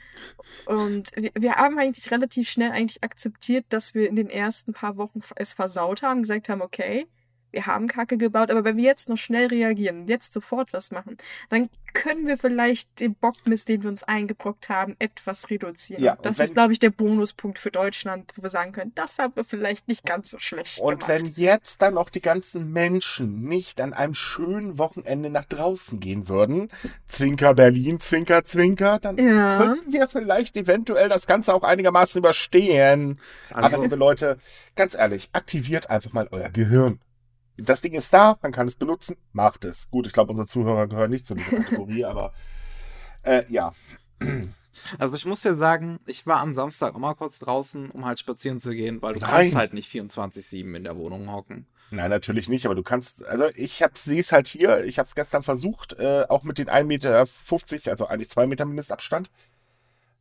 Und 0.66 1.12
wir, 1.16 1.32
wir, 1.38 1.56
haben 1.56 1.78
eigentlich 1.78 2.10
relativ 2.12 2.50
schnell 2.50 2.72
eigentlich 2.72 3.04
akzeptiert, 3.04 3.66
dass 3.70 3.94
wir 3.94 4.10
in 4.10 4.16
den 4.16 4.30
ersten 4.30 4.74
paar 4.74 4.98
Wochen 4.98 5.22
es 5.36 5.54
versaut 5.54 6.02
haben, 6.02 6.22
gesagt 6.22 6.50
haben, 6.50 6.62
okay, 6.62 7.08
wir 7.56 7.66
haben 7.66 7.88
Kacke 7.88 8.18
gebaut, 8.18 8.52
aber 8.52 8.66
wenn 8.66 8.76
wir 8.76 8.84
jetzt 8.84 9.08
noch 9.08 9.18
schnell 9.18 9.48
reagieren, 9.48 10.08
jetzt 10.08 10.34
sofort 10.34 10.74
was 10.74 10.92
machen, 10.92 11.18
dann 11.50 11.70
können 11.94 12.28
wir 12.28 12.38
vielleicht 12.38 13.00
den 13.00 13.16
Bockmist, 13.16 13.70
den 13.70 13.82
wir 13.82 13.90
uns 13.90 14.04
eingebrockt 14.04 14.68
haben, 14.68 14.98
etwas 15.00 15.50
reduzieren. 15.50 16.04
Ja, 16.04 16.18
das 16.22 16.38
wenn, 16.38 16.44
ist, 16.44 16.54
glaube 16.54 16.74
ich, 16.74 16.80
der 16.80 16.90
Bonuspunkt 16.90 17.58
für 17.58 17.72
Deutschland, 17.72 18.34
wo 18.36 18.44
wir 18.44 18.50
sagen 18.50 18.74
können, 18.74 18.92
das 18.96 19.18
haben 19.18 19.34
wir 19.38 19.46
vielleicht 19.46 19.88
nicht 19.88 20.06
ganz 20.06 20.30
so 20.30 20.38
schlecht 20.38 20.82
und 20.82 21.00
gemacht. 21.00 21.10
Und 21.10 21.26
wenn 21.26 21.26
jetzt 21.42 21.82
dann 21.82 21.98
auch 21.98 22.10
die 22.10 22.22
ganzen 22.22 22.74
Menschen 22.74 23.44
nicht 23.44 23.80
an 23.80 23.94
einem 23.94 24.14
schönen 24.14 24.78
Wochenende 24.78 25.30
nach 25.30 25.46
draußen 25.46 26.02
gehen 26.02 26.28
würden, 26.28 26.70
Zwinker 27.08 27.54
Berlin, 27.54 28.02
Zwinker, 28.02 28.44
Zwinker, 28.44 29.00
dann 29.00 29.18
ja. 29.18 29.58
können 29.58 29.94
wir 29.94 30.10
vielleicht 30.10 30.58
eventuell 30.58 31.08
das 31.08 31.26
Ganze 31.28 31.54
auch 31.54 31.64
einigermaßen 31.64 32.20
überstehen. 32.20 33.22
Also, 33.54 33.78
Aber 33.78 33.84
liebe 33.84 33.96
Leute, 33.96 34.38
ganz 34.76 34.96
ehrlich, 34.96 35.30
aktiviert 35.32 35.90
einfach 35.90 36.12
mal 36.12 36.28
euer 36.32 36.50
Gehirn 36.50 37.00
das 37.58 37.82
Ding 37.82 37.94
ist 37.94 38.14
da, 38.14 38.38
man 38.42 38.52
kann 38.52 38.68
es 38.68 38.76
benutzen, 38.76 39.16
macht 39.32 39.66
es. 39.66 39.90
Gut, 39.90 40.08
ich 40.08 40.14
glaube, 40.14 40.32
unsere 40.32 40.48
Zuhörer 40.48 40.88
gehören 40.88 41.12
nicht 41.12 41.26
zu 41.26 41.36
dieser 41.36 41.58
Kategorie, 41.64 42.06
aber 42.06 42.34
äh, 43.24 43.44
ja. 43.50 43.74
Also 45.00 45.16
ich 45.16 45.26
muss 45.26 45.42
ja 45.46 45.56
sagen, 45.56 46.02
ich 46.06 46.28
war 46.28 46.42
am 46.42 46.54
Samstag 46.54 46.96
auch 46.96 47.00
mal 47.00 47.14
kurz 47.14 47.40
draußen, 47.40 47.92
um 47.92 48.06
halt 48.06 48.20
spazieren 48.20 48.60
zu 48.60 48.72
gehen, 48.72 49.02
weil 49.02 49.14
du 49.14 49.22
Nein. 49.22 49.30
kannst 49.30 49.56
halt 49.56 49.74
nicht 49.74 49.90
24-7 49.90 50.76
in 50.76 50.84
der 50.84 50.98
Wohnung 50.98 51.32
hocken. 51.32 51.66
Nein, 51.92 52.10
natürlich 52.10 52.50
nicht, 52.50 52.66
aber 52.66 52.76
du 52.76 52.84
kannst, 52.84 53.24
also 53.26 53.46
ich 53.56 53.82
habe 53.82 53.94
es 53.94 54.32
halt 54.34 54.48
hier, 54.48 54.84
ich 54.84 55.00
habe 55.00 55.08
es 55.08 55.16
gestern 55.16 55.44
versucht, 55.44 55.94
äh, 55.94 56.26
auch 56.28 56.44
mit 56.44 56.58
den 56.58 56.68
1,50 56.68 56.84
Meter, 56.86 57.28
also 57.90 58.08
eigentlich 58.08 58.30
2 58.30 58.48
Meter 58.48 58.66
Mindestabstand. 58.66 59.32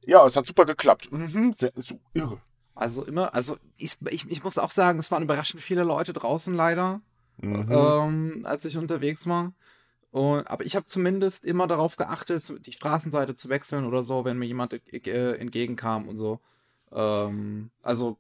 Ja, 0.07 0.25
es 0.25 0.37
hat 0.37 0.47
super 0.47 0.67
geklappt. 0.67 1.11
Mhm, 1.11 1.53
sehr, 1.53 1.73
so 1.75 1.99
irre. 2.13 2.41
Also 2.75 3.05
immer, 3.05 3.35
also 3.35 3.57
ich, 3.77 3.97
ich, 4.11 4.31
ich 4.31 4.45
muss 4.45 4.59
auch 4.59 4.71
sagen, 4.71 4.99
es 4.99 5.11
waren 5.11 5.23
überraschend 5.23 5.63
viele 5.63 5.85
Leute 5.85 6.13
draußen 6.13 6.55
leider 6.55 6.99
mhm. 7.39 7.67
ähm, 7.71 8.41
als 8.45 8.65
ich 8.65 8.77
unterwegs 8.77 9.27
war. 9.27 9.53
Und, 10.11 10.47
aber 10.49 10.65
ich 10.65 10.77
habe 10.77 10.87
zumindest 10.87 11.45
immer 11.45 11.67
darauf 11.67 11.97
geachtet, 11.97 12.45
die 12.67 12.73
Straßenseite 12.73 13.35
zu 13.35 13.49
wechseln 13.49 13.85
oder 13.85 14.05
so, 14.05 14.25
wenn 14.25 14.39
mir 14.39 14.47
jemand 14.47 14.73
äh, 14.73 15.35
entgegenkam 15.35 16.09
und 16.09 16.19
so. 16.19 16.41
Ähm, 16.93 17.71
also 17.83 18.17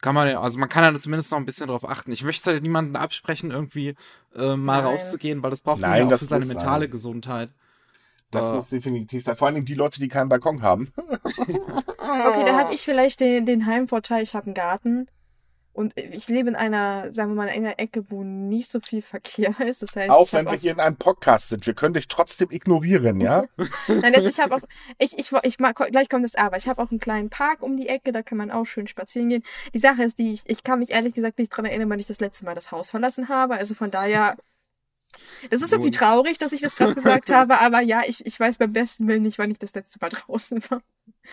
kann 0.00 0.14
man 0.14 0.28
ja, 0.28 0.40
also 0.40 0.58
man 0.58 0.68
kann 0.68 0.82
ja 0.82 0.98
zumindest 0.98 1.30
noch 1.30 1.38
ein 1.38 1.46
bisschen 1.46 1.66
darauf 1.66 1.88
achten. 1.88 2.12
Ich 2.12 2.24
möchte 2.24 2.50
halt 2.50 2.62
niemanden 2.62 2.96
absprechen, 2.96 3.50
irgendwie 3.50 3.94
äh, 4.34 4.56
mal 4.56 4.82
Nein. 4.82 4.92
rauszugehen, 4.92 5.42
weil 5.42 5.50
das 5.50 5.60
braucht 5.60 5.80
man 5.80 5.96
ja 5.96 6.06
auch 6.06 6.18
für 6.18 6.24
seine 6.24 6.46
mentale 6.46 6.84
sein. 6.84 6.90
Gesundheit. 6.90 7.50
Das 8.30 8.46
uh. 8.46 8.54
muss 8.54 8.68
definitiv 8.68 9.24
sein. 9.24 9.36
Vor 9.36 9.48
allem 9.48 9.64
die 9.64 9.74
Leute, 9.74 10.00
die 10.00 10.08
keinen 10.08 10.28
Balkon 10.28 10.62
haben. 10.62 10.92
okay, 10.96 12.44
da 12.44 12.58
habe 12.58 12.74
ich 12.74 12.82
vielleicht 12.82 13.20
den, 13.20 13.44
den 13.44 13.66
Heimvorteil, 13.66 14.22
ich 14.22 14.34
habe 14.34 14.46
einen 14.46 14.54
Garten. 14.54 15.08
Und 15.72 15.96
ich 15.96 16.28
lebe 16.28 16.48
in 16.48 16.56
einer, 16.56 17.12
sagen 17.12 17.30
wir 17.30 17.36
mal, 17.36 17.46
in 17.46 17.64
einer 17.64 17.78
Ecke, 17.78 18.10
wo 18.10 18.24
nicht 18.24 18.70
so 18.70 18.80
viel 18.80 19.02
Verkehr 19.02 19.54
ist. 19.66 19.82
Das 19.82 19.94
heißt, 19.94 20.10
auch 20.10 20.32
wenn 20.32 20.46
wir 20.46 20.52
auch 20.52 20.60
hier 20.60 20.72
in 20.72 20.80
einem 20.80 20.96
Podcast 20.96 21.50
sind, 21.50 21.66
wir 21.66 21.74
können 21.74 21.94
dich 21.94 22.08
trotzdem 22.08 22.50
ignorieren, 22.50 23.20
ja? 23.20 23.44
Nein, 23.88 24.14
also 24.14 24.28
ich 24.28 24.40
habe 24.40 24.56
auch, 24.56 24.60
ich, 24.98 25.16
ich, 25.18 25.32
ich 25.42 25.58
mag, 25.60 25.76
gleich 25.76 26.08
kommt 26.08 26.24
das 26.24 26.34
aber. 26.34 26.56
Ich 26.56 26.66
habe 26.68 26.82
auch 26.82 26.90
einen 26.90 27.00
kleinen 27.00 27.30
Park 27.30 27.62
um 27.62 27.76
die 27.76 27.88
Ecke, 27.88 28.10
da 28.12 28.22
kann 28.22 28.36
man 28.38 28.50
auch 28.50 28.64
schön 28.66 28.88
spazieren 28.88 29.28
gehen. 29.28 29.42
Die 29.72 29.78
Sache 29.78 30.02
ist 30.02 30.18
die, 30.18 30.32
ich, 30.32 30.42
ich 30.46 30.64
kann 30.64 30.80
mich 30.80 30.90
ehrlich 30.90 31.14
gesagt 31.14 31.38
nicht 31.38 31.50
dran 31.50 31.64
erinnern, 31.64 31.88
wann 31.88 32.00
ich 32.00 32.08
das 32.08 32.20
letzte 32.20 32.44
Mal 32.44 32.54
das 32.54 32.72
Haus 32.72 32.90
verlassen 32.90 33.28
habe. 33.28 33.54
Also 33.54 33.74
von 33.74 33.90
daher 33.92 34.36
Es 35.50 35.62
ist 35.62 35.72
irgendwie 35.72 35.90
traurig, 35.92 36.38
dass 36.38 36.52
ich 36.52 36.60
das 36.60 36.74
gerade 36.76 36.94
gesagt 36.94 37.30
habe, 37.32 37.60
aber 37.60 37.80
ja, 37.80 38.02
ich, 38.06 38.26
ich 38.26 38.38
weiß 38.38 38.58
beim 38.58 38.72
besten 38.72 39.06
Willen 39.06 39.22
nicht, 39.22 39.38
wann 39.38 39.50
ich 39.50 39.58
das 39.58 39.74
letzte 39.74 39.98
Mal 40.00 40.08
draußen 40.08 40.62
war. 40.70 40.82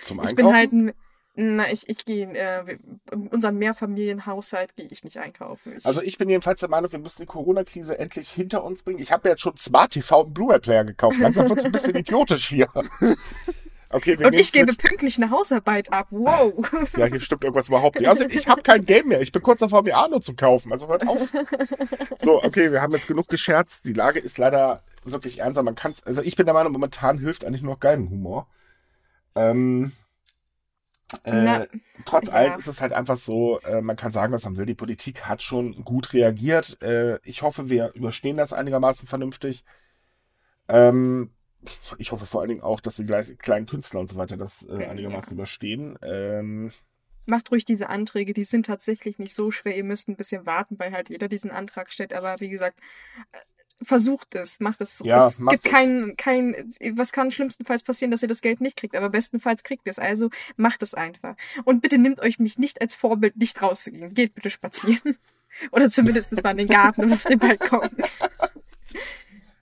Zum 0.01 0.20
Ich 0.20 0.29
Einkaufen? 0.29 0.36
bin 0.36 0.53
halt 0.53 0.72
ein, 0.74 0.94
na, 1.39 1.72
ich, 1.72 1.88
ich 1.88 2.03
gehe, 2.03 2.27
äh, 2.34 2.65
wir- 2.67 2.79
in 3.12 3.27
unserem 3.27 3.58
Mehrfamilienhaushalt 3.60 4.75
gehe 4.75 4.88
ich 4.89 5.03
nicht 5.03 5.17
einkaufen. 5.17 5.75
Ich, 5.77 5.86
Also 5.86 6.01
ich 6.01 6.17
bin 6.17 6.29
jedenfalls 6.29 6.60
der 6.60 6.70
Meinung, 6.70 6.91
wir 6.91 7.00
müssen 7.00 7.22
die 7.22 7.27
Corona-Krise 7.27 7.98
endlich 7.98 8.29
hinter 8.29 8.63
uns 8.63 8.84
bringen. 8.84 9.00
Ich 9.00 9.12
habe 9.12 9.27
mir 9.27 9.32
jetzt 9.34 9.41
schon 9.41 9.56
Smart 9.56 9.91
TV 9.91 10.22
und 10.22 10.34
Blu-ray-Player 10.34 10.84
gekauft. 10.84 11.20
Langsam 11.20 11.48
wird 11.48 11.60
es 11.60 11.65
ein 11.65 11.72
bisschen 11.72 11.96
idiotisch 11.96 12.48
hier. 12.48 12.67
Okay, 13.89 14.20
wir 14.20 14.27
und 14.27 14.36
ich 14.36 14.51
gebe 14.51 14.65
mit. 14.65 14.79
pünktlich 14.79 15.17
eine 15.17 15.29
Hausarbeit 15.32 15.94
ab. 15.94 16.08
Wow. 16.10 16.53
Ja, 16.98 17.06
hier 17.06 17.22
stimmt 17.22 17.44
irgendwas 17.46 17.70
überhaupt 17.70 17.98
nicht. 18.00 18.10
Also 18.10 18.25
ich 18.25 18.46
habe 18.48 18.62
kein 18.62 18.86
Game 18.86 19.08
mehr. 19.08 19.22
Ich 19.22 19.32
bin 19.32 19.41
kurz 19.41 19.60
davor, 19.60 19.84
mir 19.84 19.96
Arno 19.96 20.20
zu 20.20 20.34
kaufen. 20.36 20.74
Also 20.74 20.88
hört 20.89 21.08
auf. 21.08 21.29
So, 22.17 22.44
okay, 22.44 22.72
wir 22.72 22.82
haben 22.82 22.91
jetzt 22.94 23.08
genug 23.08 23.27
gescherzt. 23.29 23.86
Die 23.86 23.94
Lage 23.94 24.20
ist 24.20 24.38
leider 24.39 24.84
wirklich 25.06 25.39
ernster. 25.39 25.63
Man 25.63 25.75
kann's, 25.75 26.03
also 26.03 26.22
ich 26.22 26.36
bin 26.36 26.46
der 26.48 26.53
Meinung, 26.53 26.74
momentan 26.74 27.17
hilft 27.20 27.46
eigentlich 27.46 27.62
nur 27.62 27.79
Galgenhumor. 27.79 28.48
Ähm, 29.36 29.94
Na, 31.23 31.63
äh, 31.63 31.67
trotz 32.05 32.27
ja. 32.27 32.33
allem 32.33 32.59
ist 32.59 32.67
es 32.67 32.81
halt 32.81 32.91
einfach 32.91 33.17
so, 33.17 33.59
äh, 33.61 33.81
man 33.81 33.95
kann 33.95 34.11
sagen, 34.11 34.33
was 34.33 34.43
man 34.43 34.57
will. 34.57 34.65
Die 34.65 34.75
Politik 34.75 35.25
hat 35.25 35.41
schon 35.41 35.83
gut 35.85 36.13
reagiert. 36.13 36.81
Äh, 36.81 37.19
ich 37.23 37.41
hoffe, 37.41 37.69
wir 37.69 37.93
überstehen 37.93 38.37
das 38.37 38.51
einigermaßen 38.53 39.07
vernünftig. 39.07 39.63
Ähm, 40.67 41.31
ich 41.97 42.11
hoffe 42.11 42.25
vor 42.25 42.41
allen 42.41 42.49
Dingen 42.49 42.61
auch, 42.61 42.81
dass 42.81 42.97
die 42.97 43.05
gleich, 43.05 43.37
kleinen 43.37 43.65
Künstler 43.65 44.01
und 44.01 44.09
so 44.09 44.17
weiter 44.17 44.37
das 44.37 44.63
äh, 44.63 44.81
Ja. 44.81 44.89
einigermaßen 44.89 45.33
überstehen. 45.33 45.97
Ähm, 46.01 46.71
Macht 47.25 47.51
ruhig 47.51 47.65
diese 47.65 47.89
Anträge, 47.89 48.33
die 48.33 48.45
sind 48.45 48.65
tatsächlich 48.65 49.19
nicht 49.19 49.33
so 49.33 49.51
schwer. 49.51 49.75
Ihr 49.75 49.83
müsst 49.83 50.07
ein 50.07 50.15
bisschen 50.15 50.45
warten, 50.45 50.79
weil 50.79 50.93
halt 50.93 51.09
jeder 51.09 51.27
diesen 51.27 51.51
Antrag 51.51 51.91
stellt. 51.91 52.13
Aber 52.13 52.39
wie 52.39 52.49
gesagt, 52.49 52.79
versucht 53.81 54.36
es, 54.36 54.60
macht 54.60 54.81
es. 54.81 55.01
Ja, 55.03 55.27
es 55.27 55.39
macht 55.39 55.51
gibt 55.51 55.65
es. 55.65 55.72
kein, 56.17 56.53
was 56.93 57.12
kann 57.12 57.31
schlimmstenfalls 57.31 57.84
passieren, 57.84 58.12
dass 58.12 58.22
ihr 58.22 58.27
das 58.27 58.41
Geld 58.41 58.62
nicht 58.62 58.77
kriegt, 58.77 58.96
aber 58.96 59.10
bestenfalls 59.10 59.63
kriegt 59.63 59.86
ihr 59.86 59.91
es. 59.91 60.00
Also 60.00 60.29
macht 60.55 60.84
es 60.84 60.93
einfach. 60.93 61.36
Und 61.63 61.81
bitte 61.81 61.98
nehmt 61.98 62.19
euch 62.22 62.39
mich 62.39 62.57
nicht 62.57 62.81
als 62.81 62.96
Vorbild, 62.96 63.38
nicht 63.38 63.62
rauszugehen. 63.62 64.13
Geht 64.13 64.36
bitte 64.36 64.50
spazieren. 64.50 65.17
Oder 65.72 65.89
zumindest 65.89 66.31
mal 66.43 66.51
in 66.51 66.57
den 66.57 66.67
Garten 66.67 67.05
oder 67.05 67.13
auf 67.13 67.24
den 67.24 67.39
Balkon. 67.39 67.89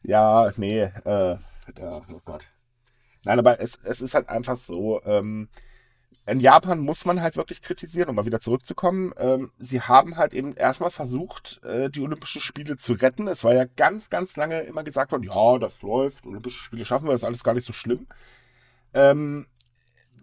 Ja, 0.07 0.51
nee, 0.57 0.81
äh, 0.81 1.37
oh 1.81 2.21
Gott. 2.25 2.45
Nein, 3.23 3.39
aber 3.39 3.59
es, 3.59 3.79
es 3.83 4.01
ist 4.01 4.13
halt 4.13 4.29
einfach 4.29 4.55
so, 4.55 5.01
ähm, 5.03 5.49
in 6.27 6.39
Japan 6.39 6.79
muss 6.79 7.05
man 7.05 7.21
halt 7.21 7.37
wirklich 7.37 7.61
kritisieren, 7.61 8.09
um 8.09 8.15
mal 8.15 8.25
wieder 8.25 8.39
zurückzukommen. 8.39 9.13
Ähm, 9.17 9.51
sie 9.59 9.81
haben 9.81 10.17
halt 10.17 10.33
eben 10.33 10.55
erstmal 10.55 10.89
versucht, 10.89 11.61
äh, 11.63 11.89
die 11.89 12.01
Olympischen 12.01 12.41
Spiele 12.41 12.77
zu 12.77 12.93
retten. 12.93 13.27
Es 13.27 13.43
war 13.43 13.53
ja 13.53 13.65
ganz, 13.65 14.09
ganz 14.09 14.35
lange 14.35 14.61
immer 14.61 14.83
gesagt 14.83 15.11
worden, 15.11 15.23
ja, 15.23 15.59
das 15.59 15.81
läuft, 15.83 16.25
Olympische 16.25 16.63
Spiele 16.63 16.83
schaffen 16.85 17.05
wir, 17.05 17.11
das 17.11 17.21
ist 17.21 17.25
alles 17.25 17.43
gar 17.43 17.53
nicht 17.53 17.65
so 17.65 17.73
schlimm. 17.73 18.07
Ähm, 18.93 19.45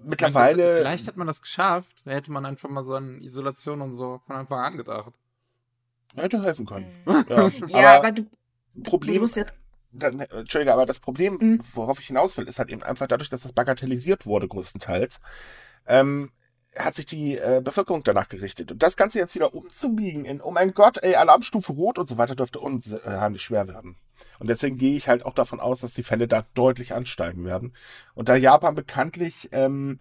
mittlerweile. 0.02 0.78
Vielleicht 0.78 1.06
hat 1.06 1.16
man 1.16 1.26
das 1.26 1.42
geschafft. 1.42 2.02
Da 2.04 2.10
hätte 2.12 2.32
man 2.32 2.46
einfach 2.46 2.68
mal 2.68 2.84
so 2.84 2.94
an 2.94 3.20
Isolation 3.20 3.80
und 3.80 3.92
so 3.92 4.20
von 4.26 4.36
Anfang 4.36 4.58
an 4.60 4.76
gedacht. 4.76 5.12
hätte 6.16 6.42
helfen 6.42 6.66
können. 6.66 6.86
Mhm. 7.04 7.24
Ja, 7.28 7.48
Ja, 7.68 7.78
aber 7.78 8.08
aber 8.08 8.12
du, 8.12 8.26
du 8.74 8.82
Problem, 8.82 9.20
musst 9.20 9.36
ja 9.36 9.44
dann, 9.92 10.20
äh, 10.20 10.24
Entschuldige, 10.24 10.72
aber 10.72 10.86
das 10.86 11.00
Problem, 11.00 11.36
Mhm. 11.40 11.60
worauf 11.74 12.00
ich 12.00 12.06
hinaus 12.06 12.36
will, 12.38 12.48
ist 12.48 12.58
halt 12.58 12.70
eben 12.70 12.82
einfach 12.82 13.06
dadurch, 13.06 13.28
dass 13.30 13.42
das 13.42 13.52
bagatellisiert 13.52 14.26
wurde, 14.26 14.48
größtenteils, 14.48 15.20
ähm, 15.86 16.30
hat 16.76 16.94
sich 16.94 17.06
die 17.06 17.36
äh, 17.36 17.60
Bevölkerung 17.62 18.02
danach 18.02 18.28
gerichtet. 18.28 18.72
Und 18.72 18.82
das 18.82 18.96
Ganze 18.96 19.18
jetzt 19.18 19.34
wieder 19.34 19.54
umzubiegen 19.54 20.24
in, 20.24 20.40
oh 20.40 20.50
mein 20.50 20.72
Gott, 20.72 21.02
ey, 21.02 21.14
Alarmstufe 21.14 21.72
Rot 21.72 21.98
und 21.98 22.08
so 22.08 22.16
weiter, 22.16 22.34
dürfte 22.34 22.60
unheimlich 22.60 23.42
schwer 23.42 23.68
werden. 23.68 23.96
Und 24.38 24.48
deswegen 24.48 24.78
gehe 24.78 24.96
ich 24.96 25.08
halt 25.08 25.24
auch 25.24 25.34
davon 25.34 25.60
aus, 25.60 25.80
dass 25.80 25.94
die 25.94 26.02
Fälle 26.02 26.28
da 26.28 26.44
deutlich 26.54 26.94
ansteigen 26.94 27.44
werden. 27.44 27.74
Und 28.14 28.28
da 28.28 28.36
Japan 28.36 28.74
bekanntlich 28.74 29.48
ähm, 29.52 30.00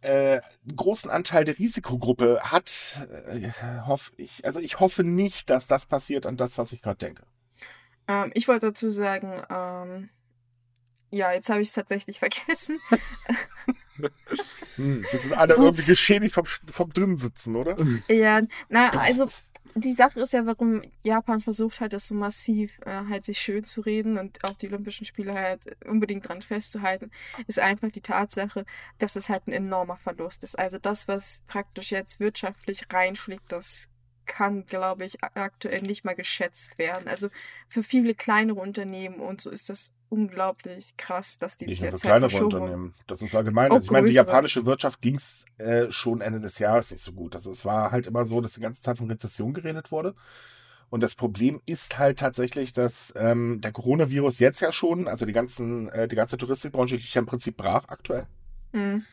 äh, 0.00 0.40
großen 0.74 1.10
Anteil 1.10 1.44
der 1.44 1.58
Risikogruppe 1.58 2.40
hat, 2.42 3.00
äh, 3.28 3.50
hoffe 3.86 4.12
ich, 4.16 4.44
also 4.44 4.60
ich 4.60 4.80
hoffe 4.80 5.04
nicht, 5.04 5.50
dass 5.50 5.66
das 5.66 5.86
passiert 5.86 6.26
an 6.26 6.36
das, 6.36 6.58
was 6.58 6.72
ich 6.72 6.82
gerade 6.82 6.98
denke. 6.98 7.22
Ähm, 8.08 8.30
ich 8.34 8.48
wollte 8.48 8.68
dazu 8.68 8.90
sagen, 8.90 9.42
ähm, 9.50 10.10
ja, 11.10 11.32
jetzt 11.32 11.48
habe 11.48 11.60
ich 11.60 11.68
es 11.68 11.74
tatsächlich 11.74 12.18
vergessen. 12.20 12.78
Hm, 14.76 15.06
wir 15.10 15.18
sind 15.18 15.32
alle 15.32 15.54
irgendwie 15.54 15.80
Ups. 15.80 15.86
geschädigt 15.86 16.34
vom, 16.34 16.44
vom 16.44 16.92
Drinsitzen, 16.92 17.56
oder? 17.56 17.76
ja, 18.08 18.42
na, 18.68 18.90
also 18.90 19.26
die 19.74 19.92
Sache 19.92 20.20
ist 20.20 20.32
ja, 20.32 20.46
warum 20.46 20.82
Japan 21.04 21.42
versucht 21.42 21.80
halt, 21.80 21.92
das 21.92 22.08
so 22.08 22.14
massiv 22.14 22.78
äh, 22.86 23.02
halt 23.10 23.24
sich 23.24 23.38
schön 23.38 23.62
zu 23.62 23.82
reden 23.82 24.16
und 24.16 24.42
auch 24.44 24.56
die 24.56 24.68
Olympischen 24.68 25.04
Spiele 25.04 25.34
halt 25.34 25.76
unbedingt 25.86 26.28
dran 26.28 26.40
festzuhalten, 26.40 27.10
ist 27.46 27.58
einfach 27.58 27.90
die 27.90 28.00
Tatsache, 28.00 28.64
dass 28.98 29.16
es 29.16 29.28
halt 29.28 29.46
ein 29.46 29.52
enormer 29.52 29.98
Verlust 29.98 30.44
ist. 30.44 30.58
Also 30.58 30.78
das, 30.78 31.08
was 31.08 31.42
praktisch 31.46 31.90
jetzt 31.90 32.20
wirtschaftlich 32.20 32.86
reinschlägt, 32.90 33.52
das 33.52 33.88
kann, 34.24 34.64
glaube 34.66 35.04
ich, 35.04 35.22
aktuell 35.22 35.82
nicht 35.82 36.04
mal 36.04 36.14
geschätzt 36.14 36.78
werden. 36.78 37.06
Also 37.06 37.28
für 37.68 37.82
viele 37.82 38.14
kleinere 38.14 38.60
Unternehmen 38.60 39.20
und 39.20 39.40
so 39.40 39.50
ist 39.50 39.68
das 39.68 39.92
unglaublich 40.08 40.96
krass, 40.96 41.38
dass 41.38 41.56
die 41.56 41.66
das 41.66 41.74
nur 41.74 41.78
für 41.78 41.84
jetzt 41.86 42.04
halt 42.04 42.20
kleinere 42.20 42.32
haben. 42.32 42.44
Unternehmen. 42.44 42.94
Das 43.06 43.22
ist 43.22 43.34
allgemein. 43.34 43.70
Also 43.70 43.84
ich 43.84 43.90
meine, 43.90 44.08
die 44.08 44.14
japanische 44.14 44.66
Wirtschaft 44.66 45.00
ging 45.00 45.16
es 45.16 45.44
äh, 45.58 45.90
schon 45.90 46.20
Ende 46.20 46.40
des 46.40 46.58
Jahres 46.58 46.90
nicht 46.90 47.02
so 47.02 47.12
gut. 47.12 47.34
Also 47.34 47.50
es 47.50 47.64
war 47.64 47.90
halt 47.90 48.06
immer 48.06 48.24
so, 48.24 48.40
dass 48.40 48.54
die 48.54 48.60
ganze 48.60 48.82
Zeit 48.82 48.98
von 48.98 49.10
Rezession 49.10 49.52
geredet 49.52 49.90
wurde. 49.90 50.14
Und 50.88 51.02
das 51.02 51.14
Problem 51.14 51.60
ist 51.66 51.98
halt 51.98 52.18
tatsächlich, 52.18 52.72
dass 52.72 53.12
ähm, 53.16 53.60
der 53.60 53.72
Coronavirus 53.72 54.38
jetzt 54.38 54.60
ja 54.60 54.72
schon, 54.72 55.08
also 55.08 55.26
die 55.26 55.32
ganzen, 55.32 55.88
äh, 55.88 56.06
die 56.06 56.16
ganze 56.16 56.36
Touristikbranche 56.36 56.94
liegt 56.94 57.12
ja 57.12 57.20
im 57.20 57.26
Prinzip 57.26 57.56
brach 57.56 57.88
aktuell. 57.88 58.26
Mhm. 58.72 59.04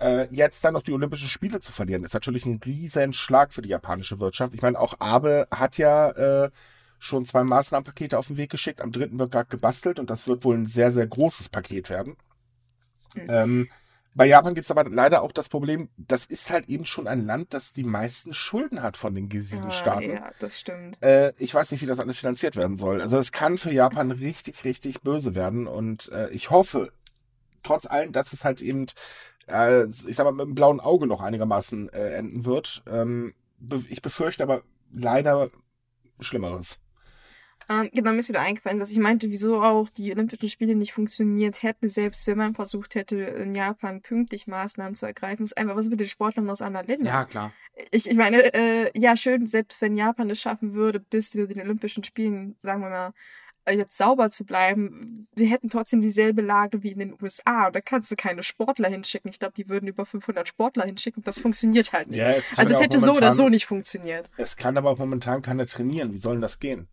Äh, 0.00 0.26
jetzt 0.34 0.64
dann 0.64 0.74
noch 0.74 0.82
die 0.82 0.92
Olympischen 0.92 1.28
Spiele 1.28 1.60
zu 1.60 1.72
verlieren, 1.72 2.04
ist 2.04 2.14
natürlich 2.14 2.46
ein 2.46 2.60
riesen 2.64 3.12
Schlag 3.12 3.52
für 3.52 3.62
die 3.62 3.68
japanische 3.68 4.18
Wirtschaft. 4.18 4.54
Ich 4.54 4.62
meine, 4.62 4.78
auch 4.78 4.98
Abe 4.98 5.46
hat 5.50 5.78
ja 5.78 6.10
äh, 6.10 6.50
schon 7.00 7.24
zwei 7.24 7.42
Maßnahmenpakete 7.42 8.16
auf 8.16 8.28
den 8.28 8.36
Weg 8.36 8.50
geschickt. 8.50 8.80
Am 8.80 8.92
dritten 8.92 9.18
wird 9.18 9.32
gerade 9.32 9.48
gebastelt 9.48 9.98
und 9.98 10.10
das 10.10 10.28
wird 10.28 10.44
wohl 10.44 10.56
ein 10.56 10.66
sehr, 10.66 10.92
sehr 10.92 11.06
großes 11.06 11.48
Paket 11.48 11.90
werden. 11.90 12.16
Mhm. 13.16 13.26
Ähm, 13.28 13.68
bei 14.14 14.26
Japan 14.26 14.54
gibt 14.54 14.66
es 14.66 14.70
aber 14.70 14.84
leider 14.88 15.22
auch 15.22 15.32
das 15.32 15.48
Problem, 15.48 15.88
das 15.96 16.26
ist 16.26 16.50
halt 16.50 16.68
eben 16.68 16.84
schon 16.84 17.06
ein 17.06 17.24
Land, 17.24 17.54
das 17.54 17.72
die 17.72 17.84
meisten 17.84 18.34
Schulden 18.34 18.82
hat 18.82 18.96
von 18.96 19.14
den 19.14 19.28
G7-Staaten. 19.28 20.10
Ah, 20.10 20.14
ja, 20.14 20.30
das 20.40 20.60
stimmt. 20.60 21.02
Äh, 21.02 21.32
ich 21.38 21.54
weiß 21.54 21.70
nicht, 21.72 21.80
wie 21.80 21.86
das 21.86 22.00
alles 22.00 22.18
finanziert 22.18 22.54
werden 22.54 22.76
soll. 22.76 23.00
Also 23.00 23.16
es 23.18 23.32
kann 23.32 23.56
für 23.56 23.72
Japan 23.72 24.10
richtig, 24.10 24.64
richtig 24.64 25.00
böse 25.00 25.34
werden. 25.34 25.66
Und 25.66 26.10
äh, 26.10 26.28
ich 26.30 26.50
hoffe, 26.50 26.92
trotz 27.62 27.86
allem, 27.86 28.12
dass 28.12 28.32
es 28.32 28.44
halt 28.44 28.60
eben, 28.60 28.86
äh, 29.48 29.86
ich 29.86 30.16
sag 30.16 30.24
mal, 30.24 30.32
mit 30.32 30.42
einem 30.42 30.54
blauen 30.54 30.80
Auge 30.80 31.06
noch 31.06 31.22
einigermaßen 31.22 31.88
äh, 31.90 32.10
enden 32.14 32.44
wird. 32.44 32.82
Ähm, 32.86 33.32
ich 33.88 34.02
befürchte 34.02 34.42
aber 34.42 34.62
leider 34.92 35.50
Schlimmeres. 36.18 36.80
Ähm, 37.70 37.88
genau, 37.92 38.10
mir 38.10 38.18
ist 38.18 38.28
wieder 38.28 38.40
eingefallen, 38.40 38.80
was 38.80 38.90
ich 38.90 38.98
meinte, 38.98 39.30
wieso 39.30 39.62
auch 39.62 39.88
die 39.90 40.10
Olympischen 40.10 40.48
Spiele 40.48 40.74
nicht 40.74 40.92
funktioniert 40.92 41.62
hätten, 41.62 41.88
selbst 41.88 42.26
wenn 42.26 42.36
man 42.36 42.56
versucht 42.56 42.96
hätte, 42.96 43.16
in 43.20 43.54
Japan 43.54 44.02
pünktlich 44.02 44.48
Maßnahmen 44.48 44.96
zu 44.96 45.06
ergreifen. 45.06 45.44
ist 45.44 45.56
einfach 45.56 45.76
was 45.76 45.88
mit 45.88 46.00
den 46.00 46.08
Sportlern 46.08 46.50
aus 46.50 46.62
anderen 46.62 46.88
Ländern. 46.88 47.06
Ja, 47.06 47.24
klar. 47.26 47.52
Ich, 47.92 48.10
ich 48.10 48.16
meine, 48.16 48.52
äh, 48.54 48.90
ja, 48.98 49.14
schön, 49.14 49.46
selbst 49.46 49.80
wenn 49.82 49.96
Japan 49.96 50.28
es 50.30 50.40
schaffen 50.40 50.74
würde, 50.74 50.98
bis 50.98 51.30
zu 51.30 51.46
den 51.46 51.60
Olympischen 51.60 52.02
Spielen, 52.02 52.56
sagen 52.58 52.82
wir 52.82 52.90
mal, 52.90 53.12
äh, 53.66 53.76
jetzt 53.76 53.96
sauber 53.96 54.30
zu 54.30 54.44
bleiben, 54.44 55.28
wir 55.36 55.46
hätten 55.46 55.68
trotzdem 55.68 56.00
dieselbe 56.00 56.42
Lage 56.42 56.82
wie 56.82 56.90
in 56.90 56.98
den 56.98 57.14
USA. 57.22 57.70
Da 57.70 57.80
kannst 57.80 58.10
du 58.10 58.16
keine 58.16 58.42
Sportler 58.42 58.88
hinschicken. 58.88 59.30
Ich 59.30 59.38
glaube, 59.38 59.54
die 59.56 59.68
würden 59.68 59.86
über 59.86 60.04
500 60.04 60.48
Sportler 60.48 60.86
hinschicken. 60.86 61.22
Das 61.22 61.38
funktioniert 61.38 61.92
halt 61.92 62.08
nicht. 62.08 62.18
Ja, 62.18 62.32
es 62.32 62.46
also 62.56 62.74
es 62.74 62.80
hätte 62.80 62.98
so 62.98 63.12
oder 63.12 63.32
so 63.32 63.48
nicht 63.48 63.66
funktioniert. 63.66 64.28
Es 64.36 64.56
kann 64.56 64.76
aber 64.76 64.90
auch 64.90 64.98
momentan 64.98 65.40
keiner 65.40 65.66
trainieren. 65.66 66.12
Wie 66.12 66.18
soll 66.18 66.34
denn 66.34 66.42
das 66.42 66.58
gehen? 66.58 66.88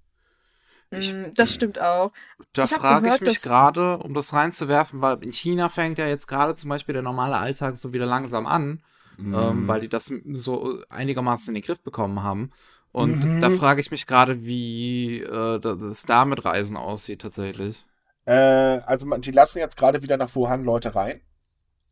Ich- 0.90 1.14
Mm, 1.14 1.34
das 1.36 1.54
stimmt 1.54 1.80
auch. 1.82 2.12
Da 2.54 2.66
frage 2.66 3.14
ich 3.14 3.22
mich 3.22 3.42
gerade, 3.42 3.98
um 3.98 4.14
das 4.14 4.34
reinzuwerfen, 4.34 5.02
weil 5.02 5.22
in 5.24 5.34
China 5.34 5.70
fängt 5.70 5.98
ja 5.98 6.08
jetzt 6.08 6.28
gerade 6.28 6.56
zum 6.56 6.70
Beispiel 6.70 6.94
der 6.94 7.02
normale 7.04 7.38
Alltag 7.38 7.78
so 7.78 7.92
wieder 7.94 8.06
langsam 8.06 8.46
an, 8.46 8.82
Mhm. 9.18 9.34
ähm, 9.36 9.68
weil 9.68 9.82
die 9.82 9.90
das 9.90 10.12
so 10.34 10.82
einigermaßen 10.90 11.50
in 11.50 11.56
den 11.56 11.64
Griff 11.66 11.82
bekommen 11.82 12.24
haben. 12.24 12.52
Und 12.92 13.26
Mhm. 13.26 13.40
da 13.42 13.50
frage 13.50 13.82
ich 13.82 13.92
mich 13.92 14.08
gerade, 14.08 14.44
wie 14.46 15.20
äh, 15.22 15.60
das 15.60 16.04
da 16.04 16.26
mit 16.26 16.46
Reisen 16.46 16.78
aussieht 16.78 17.22
tatsächlich. 17.22 17.86
Äh, 18.26 18.34
also 18.86 19.06
man, 19.06 19.22
die 19.22 19.32
lassen 19.32 19.60
jetzt 19.60 19.78
gerade 19.78 20.02
wieder 20.02 20.18
nach 20.18 20.34
Wuhan 20.36 20.64
Leute 20.64 20.96
rein. 20.96 21.22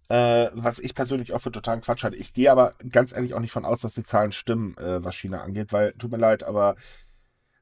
Äh, 0.08 0.52
was 0.54 0.78
ich 0.80 0.94
persönlich 0.94 1.34
auch 1.34 1.42
für 1.42 1.52
totalen 1.52 1.82
Quatsch 1.82 2.04
halte. 2.04 2.16
Ich 2.18 2.32
gehe 2.34 2.52
aber 2.52 2.76
ganz 2.92 3.12
ehrlich 3.12 3.34
auch 3.34 3.40
nicht 3.40 3.52
von 3.52 3.66
aus, 3.66 3.82
dass 3.82 3.96
die 3.96 4.04
Zahlen 4.04 4.32
stimmen, 4.32 4.78
äh, 4.78 5.04
was 5.04 5.16
China 5.16 5.42
angeht, 5.42 5.74
weil, 5.74 5.94
tut 5.94 6.12
mir 6.12 6.18
leid, 6.18 6.44
aber 6.44 6.76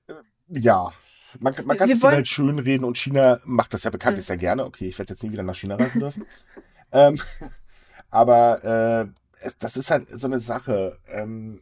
äh, 0.07 0.13
ja. 0.49 0.91
Man, 1.39 1.53
man 1.65 1.77
kann 1.77 1.87
Wir 1.87 1.95
sich 1.95 1.95
die 1.97 2.03
wollen- 2.03 2.15
Welt 2.17 2.27
schön 2.27 2.59
reden 2.59 2.83
und 2.85 2.97
China 2.97 3.39
macht 3.45 3.73
das 3.73 3.83
ja 3.83 3.89
bekanntlich 3.89 4.25
sehr 4.25 4.37
gerne. 4.37 4.65
Okay, 4.65 4.87
ich 4.87 4.97
werde 4.97 5.13
jetzt 5.13 5.23
nie 5.23 5.31
wieder 5.31 5.43
nach 5.43 5.55
China 5.55 5.75
reisen 5.75 5.99
dürfen. 5.99 6.25
ähm, 6.91 7.19
aber 8.09 8.63
äh, 9.41 9.45
es, 9.45 9.57
das 9.57 9.77
ist 9.77 9.89
halt 9.89 10.07
so 10.09 10.27
eine 10.27 10.39
Sache. 10.39 10.99
Ähm, 11.07 11.61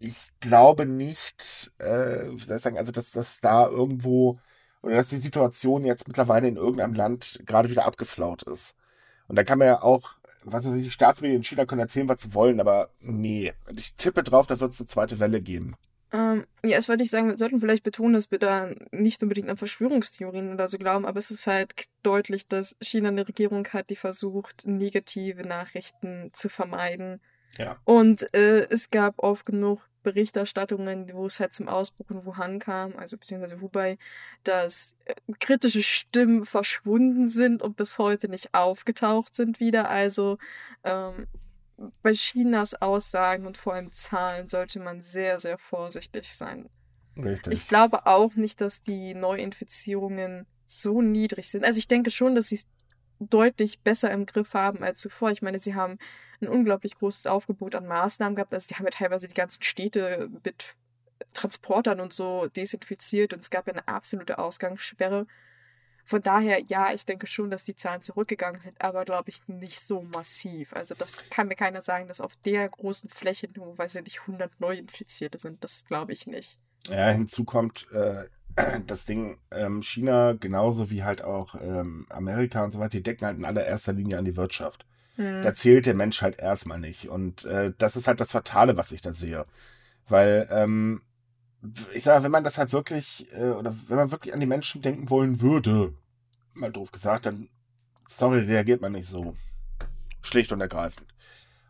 ich 0.00 0.14
glaube 0.40 0.86
nicht, 0.86 1.72
äh, 1.78 2.36
sagen, 2.36 2.78
also 2.78 2.92
dass, 2.92 3.10
dass 3.10 3.40
da 3.40 3.66
irgendwo 3.68 4.38
oder 4.82 4.96
dass 4.96 5.08
die 5.08 5.18
Situation 5.18 5.84
jetzt 5.84 6.06
mittlerweile 6.06 6.46
in 6.46 6.56
irgendeinem 6.56 6.94
Land 6.94 7.40
gerade 7.46 7.68
wieder 7.68 7.84
abgeflaut 7.84 8.44
ist. 8.44 8.76
Und 9.26 9.36
da 9.36 9.42
kann 9.44 9.58
man 9.58 9.66
ja 9.68 9.82
auch, 9.82 10.10
was 10.44 10.64
weiß 10.66 10.76
ich, 10.76 10.84
die 10.84 10.90
Staatsmedien 10.90 11.38
in 11.38 11.44
China 11.44 11.66
können 11.66 11.80
erzählen, 11.80 12.08
was 12.08 12.22
sie 12.22 12.32
wollen, 12.32 12.60
aber 12.60 12.90
nee. 13.00 13.52
Ich 13.76 13.94
tippe 13.94 14.22
drauf, 14.22 14.46
da 14.46 14.60
wird 14.60 14.72
es 14.72 14.80
eine 14.80 14.86
zweite 14.86 15.18
Welle 15.18 15.40
geben. 15.42 15.74
Ähm, 16.12 16.46
ja, 16.64 16.78
es 16.78 16.88
wollte 16.88 17.02
ich 17.02 17.10
sagen, 17.10 17.28
wir 17.28 17.36
sollten 17.36 17.60
vielleicht 17.60 17.82
betonen, 17.82 18.14
dass 18.14 18.30
wir 18.30 18.38
da 18.38 18.70
nicht 18.92 19.22
unbedingt 19.22 19.50
an 19.50 19.56
Verschwörungstheorien 19.56 20.52
oder 20.52 20.68
so 20.68 20.78
glauben, 20.78 21.04
aber 21.04 21.18
es 21.18 21.30
ist 21.30 21.46
halt 21.46 21.74
deutlich, 22.02 22.46
dass 22.46 22.76
China 22.80 23.08
eine 23.08 23.28
Regierung 23.28 23.66
hat, 23.68 23.90
die 23.90 23.96
versucht, 23.96 24.66
negative 24.66 25.42
Nachrichten 25.42 26.30
zu 26.32 26.48
vermeiden. 26.48 27.20
Ja. 27.58 27.76
Und 27.84 28.32
äh, 28.34 28.66
es 28.70 28.90
gab 28.90 29.18
oft 29.18 29.44
genug 29.44 29.88
Berichterstattungen, 30.02 31.12
wo 31.12 31.26
es 31.26 31.40
halt 31.40 31.52
zum 31.52 31.68
Ausbruch 31.68 32.10
in 32.10 32.24
Wuhan 32.24 32.58
kam, 32.58 32.96
also 32.96 33.18
beziehungsweise 33.18 33.60
Hubei, 33.60 33.98
dass 34.44 34.94
äh, 35.04 35.14
kritische 35.40 35.82
Stimmen 35.82 36.46
verschwunden 36.46 37.28
sind 37.28 37.62
und 37.62 37.76
bis 37.76 37.98
heute 37.98 38.28
nicht 38.28 38.54
aufgetaucht 38.54 39.34
sind 39.34 39.60
wieder. 39.60 39.90
Also 39.90 40.38
ähm, 40.84 41.26
bei 42.02 42.12
Chinas 42.12 42.74
Aussagen 42.74 43.46
und 43.46 43.56
vor 43.56 43.74
allem 43.74 43.92
Zahlen 43.92 44.48
sollte 44.48 44.80
man 44.80 45.00
sehr, 45.02 45.38
sehr 45.38 45.58
vorsichtig 45.58 46.34
sein. 46.34 46.68
Richtig. 47.16 47.52
Ich 47.52 47.68
glaube 47.68 48.06
auch 48.06 48.34
nicht, 48.34 48.60
dass 48.60 48.82
die 48.82 49.14
Neuinfizierungen 49.14 50.46
so 50.66 51.02
niedrig 51.02 51.50
sind. 51.50 51.64
Also 51.64 51.78
ich 51.78 51.88
denke 51.88 52.10
schon, 52.10 52.34
dass 52.34 52.48
sie 52.48 52.56
es 52.56 52.66
deutlich 53.20 53.80
besser 53.80 54.10
im 54.10 54.26
Griff 54.26 54.54
haben 54.54 54.82
als 54.82 55.00
zuvor. 55.00 55.30
Ich 55.30 55.42
meine, 55.42 55.58
sie 55.58 55.74
haben 55.74 55.98
ein 56.40 56.48
unglaublich 56.48 56.96
großes 56.96 57.26
Aufgebot 57.26 57.74
an 57.74 57.86
Maßnahmen 57.86 58.36
gehabt. 58.36 58.54
Also 58.54 58.68
die 58.68 58.74
haben 58.76 58.84
ja 58.84 58.90
teilweise 58.90 59.26
die 59.28 59.34
ganzen 59.34 59.62
Städte 59.62 60.30
mit 60.44 60.76
Transportern 61.32 62.00
und 62.00 62.12
so 62.12 62.46
desinfiziert 62.46 63.32
und 63.32 63.40
es 63.40 63.50
gab 63.50 63.66
ja 63.66 63.72
eine 63.72 63.88
absolute 63.88 64.38
Ausgangssperre. 64.38 65.26
Von 66.08 66.22
daher, 66.22 66.62
ja, 66.68 66.90
ich 66.94 67.04
denke 67.04 67.26
schon, 67.26 67.50
dass 67.50 67.64
die 67.64 67.76
Zahlen 67.76 68.00
zurückgegangen 68.00 68.62
sind, 68.62 68.80
aber 68.80 69.04
glaube 69.04 69.28
ich 69.28 69.46
nicht 69.46 69.78
so 69.78 70.00
massiv. 70.00 70.72
Also 70.72 70.94
das 70.94 71.22
kann 71.28 71.48
mir 71.48 71.54
keiner 71.54 71.82
sagen, 71.82 72.08
dass 72.08 72.22
auf 72.22 72.34
der 72.46 72.66
großen 72.66 73.10
Fläche 73.10 73.46
nur, 73.54 73.76
weil 73.76 73.90
sie 73.90 74.00
nicht 74.00 74.20
100 74.20 74.58
Neuinfizierte 74.58 75.38
sind. 75.38 75.62
Das 75.62 75.84
glaube 75.84 76.14
ich 76.14 76.26
nicht. 76.26 76.56
Ja, 76.88 77.10
hinzu 77.10 77.44
kommt 77.44 77.92
äh, 77.92 78.24
das 78.86 79.04
Ding, 79.04 79.36
ähm, 79.50 79.82
China 79.82 80.32
genauso 80.32 80.88
wie 80.88 81.04
halt 81.04 81.22
auch 81.22 81.56
ähm, 81.60 82.06
Amerika 82.08 82.64
und 82.64 82.70
so 82.70 82.78
weiter, 82.78 82.96
die 82.96 83.02
decken 83.02 83.26
halt 83.26 83.36
in 83.36 83.44
allererster 83.44 83.92
Linie 83.92 84.16
an 84.16 84.24
die 84.24 84.36
Wirtschaft. 84.38 84.86
Hm. 85.16 85.42
Da 85.42 85.52
zählt 85.52 85.84
der 85.84 85.94
Mensch 85.94 86.22
halt 86.22 86.38
erstmal 86.38 86.80
nicht. 86.80 87.10
Und 87.10 87.44
äh, 87.44 87.74
das 87.76 87.96
ist 87.96 88.08
halt 88.08 88.20
das 88.20 88.30
Fatale, 88.30 88.78
was 88.78 88.92
ich 88.92 89.02
da 89.02 89.12
sehe. 89.12 89.44
Weil, 90.08 90.48
ähm, 90.50 91.02
ich 91.92 92.04
sage, 92.04 92.24
wenn 92.24 92.30
man 92.30 92.44
das 92.44 92.58
halt 92.58 92.72
wirklich, 92.72 93.32
äh, 93.32 93.50
oder 93.50 93.74
wenn 93.88 93.96
man 93.96 94.10
wirklich 94.10 94.32
an 94.32 94.40
die 94.40 94.46
Menschen 94.46 94.82
denken 94.82 95.10
wollen 95.10 95.40
würde, 95.40 95.94
mal 96.54 96.72
doof 96.72 96.92
gesagt, 96.92 97.26
dann, 97.26 97.48
sorry, 98.06 98.40
reagiert 98.40 98.80
man 98.80 98.92
nicht 98.92 99.08
so. 99.08 99.36
Schlicht 100.22 100.52
und 100.52 100.60
ergreifend. 100.60 101.08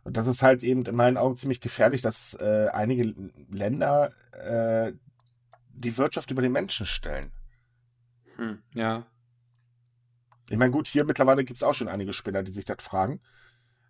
Und 0.04 0.16
das 0.16 0.26
ist 0.26 0.42
halt 0.42 0.62
eben 0.62 0.84
in 0.86 0.96
meinen 0.96 1.16
Augen 1.16 1.36
ziemlich 1.36 1.60
gefährlich, 1.60 2.00
dass 2.00 2.34
äh, 2.34 2.68
einige 2.72 3.14
Länder 3.50 4.12
äh, 4.32 4.92
die 5.68 5.96
Wirtschaft 5.96 6.30
über 6.30 6.42
den 6.42 6.52
Menschen 6.52 6.86
stellen. 6.86 7.30
Hm, 8.36 8.62
ja. 8.74 9.06
Ich 10.48 10.56
meine, 10.56 10.70
gut, 10.70 10.88
hier 10.88 11.04
mittlerweile 11.04 11.44
gibt 11.44 11.56
es 11.56 11.62
auch 11.62 11.74
schon 11.74 11.88
einige 11.88 12.12
Spinner, 12.12 12.42
die 12.42 12.52
sich 12.52 12.64
das 12.64 12.82
fragen. 12.82 13.20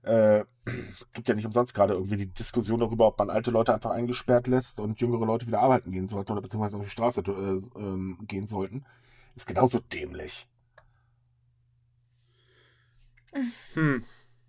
Äh, 0.02 0.44
gibt 1.12 1.28
ja 1.28 1.34
nicht 1.34 1.46
umsonst 1.46 1.74
gerade 1.74 1.94
irgendwie 1.94 2.16
die 2.16 2.32
Diskussion 2.32 2.80
darüber, 2.80 3.06
ob 3.06 3.18
man 3.18 3.30
alte 3.30 3.50
Leute 3.50 3.74
einfach 3.74 3.90
eingesperrt 3.90 4.46
lässt 4.46 4.80
und 4.80 5.00
jüngere 5.00 5.26
Leute 5.26 5.46
wieder 5.46 5.60
arbeiten 5.60 5.90
gehen 5.90 6.08
sollten 6.08 6.32
oder 6.32 6.42
beziehungsweise 6.42 6.76
auf 6.76 6.84
die 6.84 6.90
Straße 6.90 7.20
äh, 7.20 7.80
ähm, 7.80 8.18
gehen 8.22 8.46
sollten. 8.46 8.84
Ist 9.34 9.46
genauso 9.46 9.80
dämlich. 9.80 10.48
Hm. 13.74 14.04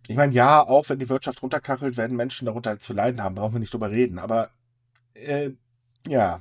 Ich 0.07 0.15
meine, 0.15 0.33
ja, 0.33 0.61
auch 0.61 0.89
wenn 0.89 0.99
die 0.99 1.09
Wirtschaft 1.09 1.43
runterkachelt, 1.43 1.97
werden 1.97 2.17
Menschen 2.17 2.45
darunter 2.45 2.79
zu 2.79 2.93
leiden 2.93 3.21
haben, 3.21 3.35
brauchen 3.35 3.53
wir 3.53 3.59
nicht 3.59 3.73
drüber 3.73 3.91
reden. 3.91 4.17
Aber 4.17 4.49
äh, 5.13 5.51
ja. 6.07 6.39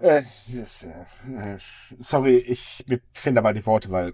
Äh, 0.00 0.22
äh, 0.48 1.58
sorry, 1.98 2.36
ich 2.36 2.84
mir 2.86 3.00
fehlen 3.12 3.36
dabei 3.36 3.52
die 3.52 3.66
Worte, 3.66 3.90
weil 3.90 4.12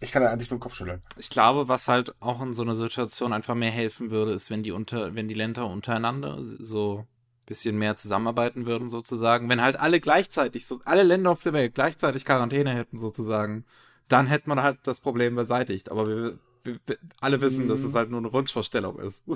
ich 0.00 0.12
kann 0.12 0.22
da 0.22 0.30
eigentlich 0.30 0.50
nur 0.50 0.58
den 0.58 0.62
Kopf 0.62 0.74
schütteln. 0.74 1.02
Ich 1.16 1.30
glaube, 1.30 1.68
was 1.68 1.88
halt 1.88 2.14
auch 2.20 2.42
in 2.42 2.52
so 2.52 2.62
einer 2.62 2.76
Situation 2.76 3.32
einfach 3.32 3.54
mehr 3.54 3.70
helfen 3.70 4.10
würde, 4.10 4.32
ist, 4.32 4.50
wenn 4.50 4.62
die 4.62 4.72
unter, 4.72 5.14
wenn 5.14 5.28
die 5.28 5.34
Länder 5.34 5.66
untereinander 5.66 6.38
so 6.42 6.98
ein 7.00 7.06
bisschen 7.46 7.78
mehr 7.78 7.96
zusammenarbeiten 7.96 8.66
würden, 8.66 8.90
sozusagen. 8.90 9.48
Wenn 9.48 9.62
halt 9.62 9.76
alle 9.78 10.00
gleichzeitig, 10.00 10.66
so 10.66 10.80
alle 10.84 11.02
Länder 11.02 11.30
auf 11.30 11.42
der 11.42 11.52
Welt 11.52 11.74
gleichzeitig 11.74 12.24
Quarantäne 12.24 12.70
hätten, 12.74 12.96
sozusagen, 12.96 13.64
dann 14.08 14.26
hätte 14.26 14.48
man 14.48 14.62
halt 14.62 14.78
das 14.84 15.00
Problem 15.00 15.34
beseitigt. 15.34 15.90
Aber 15.90 16.06
wir, 16.08 16.38
wir, 16.64 16.78
wir 16.86 16.98
alle 17.20 17.40
wissen, 17.40 17.64
Mhm. 17.64 17.68
dass 17.68 17.82
es 17.82 17.94
halt 17.94 18.10
nur 18.10 18.20
eine 18.20 18.32
Wunschvorstellung 18.32 18.98
ist. 18.98 19.24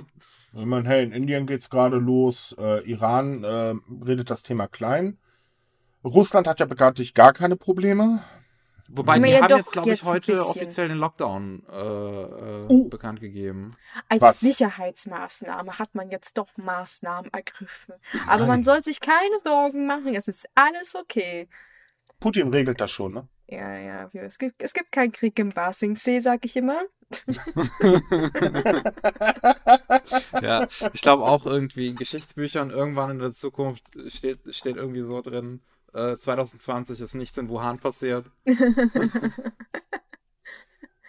Ich 0.52 0.66
meine, 0.66 0.88
hey, 0.88 1.04
in 1.04 1.12
Indien 1.12 1.46
geht's 1.46 1.70
gerade 1.70 1.96
los, 1.98 2.56
äh, 2.58 2.80
Iran 2.90 3.44
äh, 3.44 3.72
redet 4.04 4.30
das 4.30 4.42
Thema 4.42 4.66
klein. 4.66 5.16
Russland 6.02 6.48
hat 6.48 6.58
ja 6.58 6.66
bekanntlich 6.66 7.14
gar 7.14 7.32
keine 7.32 7.54
Probleme. 7.54 8.24
Wobei, 8.92 9.18
die 9.18 9.28
ja 9.30 9.40
haben 9.42 9.48
doch, 9.48 9.58
jetzt, 9.58 9.72
glaube 9.72 9.92
ich, 9.92 10.02
heute 10.02 10.32
offiziell 10.44 10.88
den 10.88 10.98
Lockdown 10.98 11.62
äh, 11.70 11.76
äh, 11.76 12.66
Oh. 12.68 12.88
bekannt 12.88 13.20
gegeben. 13.20 13.70
Als 14.08 14.20
Was? 14.20 14.40
Sicherheitsmaßnahme 14.40 15.78
hat 15.78 15.94
man 15.94 16.10
jetzt 16.10 16.36
doch 16.38 16.48
Maßnahmen 16.56 17.32
ergriffen. 17.32 17.94
Aber 18.26 18.40
Nein. 18.40 18.48
man 18.48 18.64
soll 18.64 18.82
sich 18.82 19.00
keine 19.00 19.38
Sorgen 19.44 19.86
machen, 19.86 20.14
es 20.14 20.28
ist 20.28 20.48
alles 20.54 20.94
okay. 20.94 21.48
Putin 22.18 22.48
regelt 22.48 22.80
das 22.80 22.90
schon, 22.90 23.14
ne? 23.14 23.28
Ja, 23.46 23.76
ja, 23.76 24.08
es 24.12 24.38
gibt, 24.38 24.62
es 24.62 24.72
gibt 24.72 24.92
keinen 24.92 25.12
Krieg 25.12 25.38
im 25.38 25.50
Basingsee, 25.50 26.20
sag 26.20 26.44
ich 26.44 26.56
immer. 26.56 26.82
Ja, 30.40 30.68
ich 30.92 31.02
glaube 31.02 31.24
auch 31.24 31.46
irgendwie 31.46 31.88
in 31.88 31.96
Geschichtsbüchern 31.96 32.70
irgendwann 32.70 33.10
in 33.12 33.18
der 33.18 33.32
Zukunft 33.32 33.84
steht, 34.06 34.38
steht 34.54 34.76
irgendwie 34.76 35.02
so 35.02 35.20
drin, 35.20 35.60
äh, 35.94 36.16
2020 36.18 37.00
ist 37.00 37.14
nichts 37.14 37.36
in 37.38 37.48
Wuhan 37.48 37.78
passiert. 37.78 38.26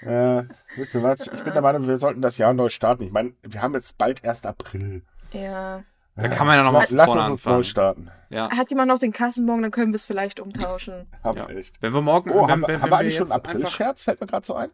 Äh, 0.04 0.46
wisst 0.78 0.96
ihr 0.96 1.04
was? 1.04 1.28
Ich 1.28 1.44
bin 1.44 1.54
der 1.54 1.62
Meinung, 1.62 1.88
wir 1.88 2.00
sollten 2.00 2.24
das 2.24 2.40
Jahr 2.40 2.54
neu 2.54 2.70
starten. 2.70 3.04
Ich 3.04 3.12
meine, 3.12 3.34
wir 3.44 3.62
haben 3.62 3.76
jetzt 3.76 4.00
bald 4.00 4.24
erst 4.24 4.48
April. 4.48 5.04
Ja. 5.32 5.84
Da 6.16 6.28
kann 6.28 6.48
man 6.48 6.58
ja 6.58 6.64
noch 6.64 6.72
mal 6.72 6.88
von 6.88 6.98
Lass 6.98 7.10
uns 7.12 7.20
anfangen. 7.22 7.56
neu 7.58 7.64
starten. 7.64 8.12
Ja, 8.32 8.50
Hat 8.50 8.70
jemand 8.72 8.88
noch 8.88 8.98
den 8.98 9.12
Kassenbon, 9.12 9.62
dann 9.62 9.70
können 9.72 9.92
wir 9.92 9.96
es 9.98 10.06
vielleicht 10.06 10.40
umtauschen. 10.40 11.08
Haben 11.24 11.38
ja. 11.38 11.48
wir 11.48 11.56
echt. 11.56 11.80
Wenn 11.84 11.94
wir 11.94 12.02
morgen, 12.02 12.32
Oh, 12.32 12.44
wenn, 12.48 12.52
haben, 12.52 12.62
wir- 12.62 12.68
wenn, 12.70 12.76
haben 12.78 12.84
wenn 12.86 12.90
wir 12.92 12.98
eigentlich 12.98 13.16
schon 13.16 13.32
einen 13.32 13.40
April-Scherz? 13.42 14.04
Fällt 14.04 14.20
mir 14.22 14.26
gerade 14.28 14.46
so 14.46 14.56
ein. 14.56 14.72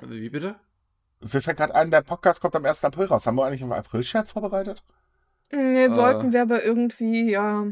Wie 0.00 0.30
bitte? 0.30 0.56
Mir 1.20 1.28
fällt 1.40 1.56
gerade 1.58 1.74
ein, 1.74 1.90
der 1.90 2.00
Podcast 2.00 2.40
kommt 2.40 2.56
am 2.56 2.64
1. 2.64 2.82
April 2.84 3.06
raus. 3.06 3.26
Haben 3.26 3.36
wir 3.36 3.44
eigentlich 3.44 3.62
einen 3.62 3.72
April-Scherz 3.72 4.32
vorbereitet? 4.32 4.82
Nee, 5.52 5.84
Äh. 5.84 5.94
wollten 5.94 6.32
wir 6.32 6.40
aber 6.42 6.64
irgendwie, 6.64 7.30
ja. 7.30 7.66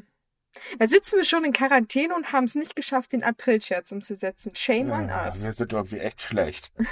Da 0.79 0.87
sitzen 0.87 1.17
wir 1.17 1.25
schon 1.25 1.45
in 1.45 1.53
Quarantäne 1.53 2.15
und 2.15 2.33
haben 2.33 2.45
es 2.45 2.55
nicht 2.55 2.77
geschafft, 2.77 3.13
den 3.13 3.23
April-Scherz 3.23 3.93
umzusetzen. 3.93 4.53
Shame 4.55 4.91
on 4.91 5.09
Ja, 5.09 5.27
us. 5.27 5.43
wir 5.43 5.53
sind 5.53 5.73
irgendwie 5.73 5.99
echt 5.99 6.23
schlecht. 6.23 6.73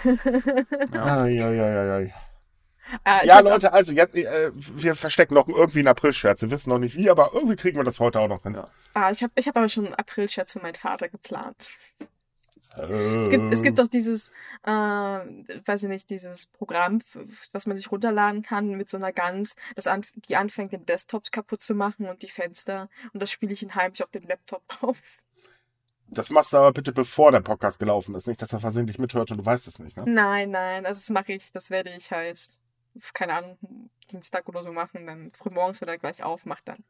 Ja. 0.92 1.22
Ai, 1.22 1.42
ai, 1.42 1.60
ai, 1.60 1.90
ai. 1.90 2.14
Ich 3.22 3.28
Ja, 3.28 3.40
Leute, 3.40 3.72
also 3.72 3.92
jetzt, 3.92 4.14
äh, 4.16 4.50
wir 4.54 4.94
verstecken 4.94 5.34
noch 5.34 5.48
irgendwie 5.48 5.78
einen 5.78 5.88
April-Scherz. 5.88 6.42
Wir 6.42 6.50
wissen 6.50 6.70
noch 6.70 6.78
nicht 6.78 6.96
wie, 6.96 7.08
aber 7.08 7.30
irgendwie 7.32 7.56
kriegen 7.56 7.78
wir 7.78 7.84
das 7.84 8.00
heute 8.00 8.20
auch 8.20 8.28
noch 8.28 8.42
hin. 8.42 8.54
Ja. 8.54 8.68
Ah, 8.94 9.10
ich 9.10 9.22
habe 9.22 9.32
ich 9.36 9.48
hab 9.48 9.56
aber 9.56 9.68
schon 9.68 9.86
einen 9.86 9.94
April-Scherz 9.94 10.52
für 10.52 10.60
meinen 10.60 10.74
Vater 10.74 11.08
geplant. 11.08 11.70
Es 12.76 13.28
gibt, 13.28 13.52
es 13.52 13.62
gibt 13.62 13.78
doch 13.78 13.86
dieses, 13.86 14.30
äh, 14.64 14.70
weiß 14.70 15.82
ich 15.84 15.88
nicht, 15.88 16.10
dieses 16.10 16.46
Programm, 16.46 17.00
was 17.52 17.66
man 17.66 17.76
sich 17.76 17.90
runterladen 17.90 18.42
kann 18.42 18.68
mit 18.70 18.88
so 18.88 18.96
einer 18.96 19.12
Gans, 19.12 19.56
das 19.76 19.86
an, 19.86 20.02
die 20.28 20.36
anfängt, 20.36 20.72
den 20.72 20.86
Desktop 20.86 21.30
kaputt 21.30 21.62
zu 21.62 21.74
machen 21.74 22.08
und 22.08 22.22
die 22.22 22.28
Fenster. 22.28 22.88
Und 23.12 23.22
das 23.22 23.30
spiele 23.30 23.52
ich 23.52 23.62
ihn 23.62 23.74
heimlich 23.74 24.02
auf 24.02 24.10
den 24.10 24.22
Laptop 24.22 24.66
drauf. 24.68 25.18
Das 26.08 26.30
machst 26.30 26.52
du 26.52 26.58
aber 26.58 26.72
bitte 26.72 26.92
bevor 26.92 27.32
der 27.32 27.40
Podcast 27.40 27.78
gelaufen 27.78 28.14
ist. 28.14 28.26
Nicht, 28.26 28.42
dass 28.42 28.52
er 28.52 28.60
versehentlich 28.60 28.98
mithört 28.98 29.30
und 29.30 29.38
du 29.38 29.46
weißt 29.46 29.66
es 29.66 29.78
nicht, 29.78 29.96
ne? 29.96 30.04
Nein, 30.06 30.50
nein, 30.50 30.84
also 30.84 31.00
das 31.00 31.10
mache 31.10 31.32
ich, 31.32 31.52
das 31.52 31.70
werde 31.70 31.90
ich 31.96 32.10
halt, 32.10 32.50
keine 33.14 33.34
Ahnung, 33.34 33.90
Dienstag 34.10 34.46
oder 34.48 34.62
so 34.62 34.72
machen. 34.72 35.06
Dann 35.06 35.32
frühmorgens, 35.32 35.80
wenn 35.80 35.88
er 35.88 35.98
gleich 35.98 36.22
aufmacht, 36.22 36.68
dann. 36.68 36.84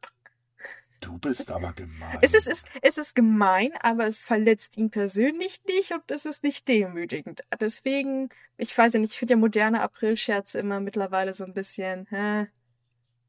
Du 1.03 1.17
bist 1.17 1.51
aber 1.51 1.73
gemein. 1.73 2.17
Es 2.21 2.33
ist, 2.33 2.47
es, 2.47 2.63
es 2.81 2.97
ist 2.97 3.13
gemein, 3.15 3.71
aber 3.81 4.07
es 4.07 4.23
verletzt 4.23 4.77
ihn 4.77 4.89
persönlich 4.89 5.59
nicht 5.67 5.91
und 5.91 6.09
es 6.09 6.25
ist 6.25 6.43
nicht 6.43 6.67
demütigend. 6.67 7.41
Deswegen, 7.59 8.29
ich 8.57 8.75
weiß 8.77 8.93
ja 8.93 8.99
nicht, 8.99 9.11
ich 9.11 9.19
finde 9.19 9.33
ja 9.33 9.37
moderne 9.37 9.81
Aprilscherze 9.81 10.59
immer 10.59 10.79
mittlerweile 10.79 11.33
so 11.33 11.43
ein 11.43 11.53
bisschen, 11.53 12.07
hä? 12.09 12.47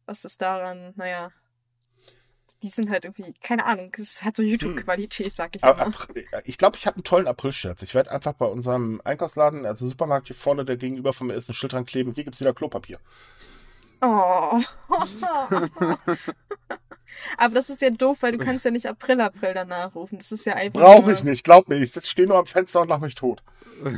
Was 0.06 0.24
ist 0.24 0.40
daran? 0.40 0.92
Naja. 0.96 1.32
Die 2.62 2.68
sind 2.68 2.88
halt 2.90 3.04
irgendwie, 3.04 3.34
keine 3.42 3.66
Ahnung, 3.66 3.92
es 3.98 4.22
hat 4.22 4.36
so 4.36 4.42
YouTube-Qualität, 4.42 5.34
sag 5.34 5.56
ich 5.56 5.62
immer. 5.62 5.78
April- 5.78 6.26
Ich 6.44 6.56
glaube, 6.56 6.76
ich 6.78 6.86
habe 6.86 6.96
einen 6.96 7.04
tollen 7.04 7.26
April-Scherz. 7.26 7.82
Ich 7.82 7.94
werde 7.94 8.10
einfach 8.10 8.34
bei 8.34 8.46
unserem 8.46 9.00
Einkaufsladen, 9.04 9.66
also 9.66 9.88
Supermarkt 9.88 10.28
hier 10.28 10.36
vorne, 10.36 10.64
der 10.64 10.76
gegenüber 10.76 11.12
von 11.12 11.26
mir 11.26 11.34
ist, 11.34 11.48
ein 11.50 11.54
Schild 11.54 11.72
dran 11.72 11.84
kleben. 11.84 12.14
Hier 12.14 12.24
gibt 12.24 12.34
es 12.34 12.40
wieder 12.40 12.54
Klopapier. 12.54 12.98
Oh. 14.04 14.60
Aber 17.38 17.54
das 17.54 17.70
ist 17.70 17.80
ja 17.82 17.90
doof, 17.90 18.18
weil 18.22 18.32
du 18.32 18.38
kannst 18.38 18.64
ja 18.64 18.70
nicht 18.70 18.86
April, 18.86 19.20
April 19.20 19.54
danach 19.54 19.94
rufen. 19.94 20.18
Das 20.18 20.32
ist 20.32 20.46
ja 20.46 20.54
einfach. 20.54 20.80
Brauche 20.80 21.12
ich 21.12 21.22
nicht, 21.24 21.44
glaub 21.44 21.68
mir. 21.68 21.76
Ich 21.76 21.92
stehe 22.08 22.26
nur 22.28 22.38
am 22.38 22.46
Fenster 22.46 22.80
und 22.80 22.88
lach 22.88 23.00
mich 23.00 23.14
tot. 23.14 23.42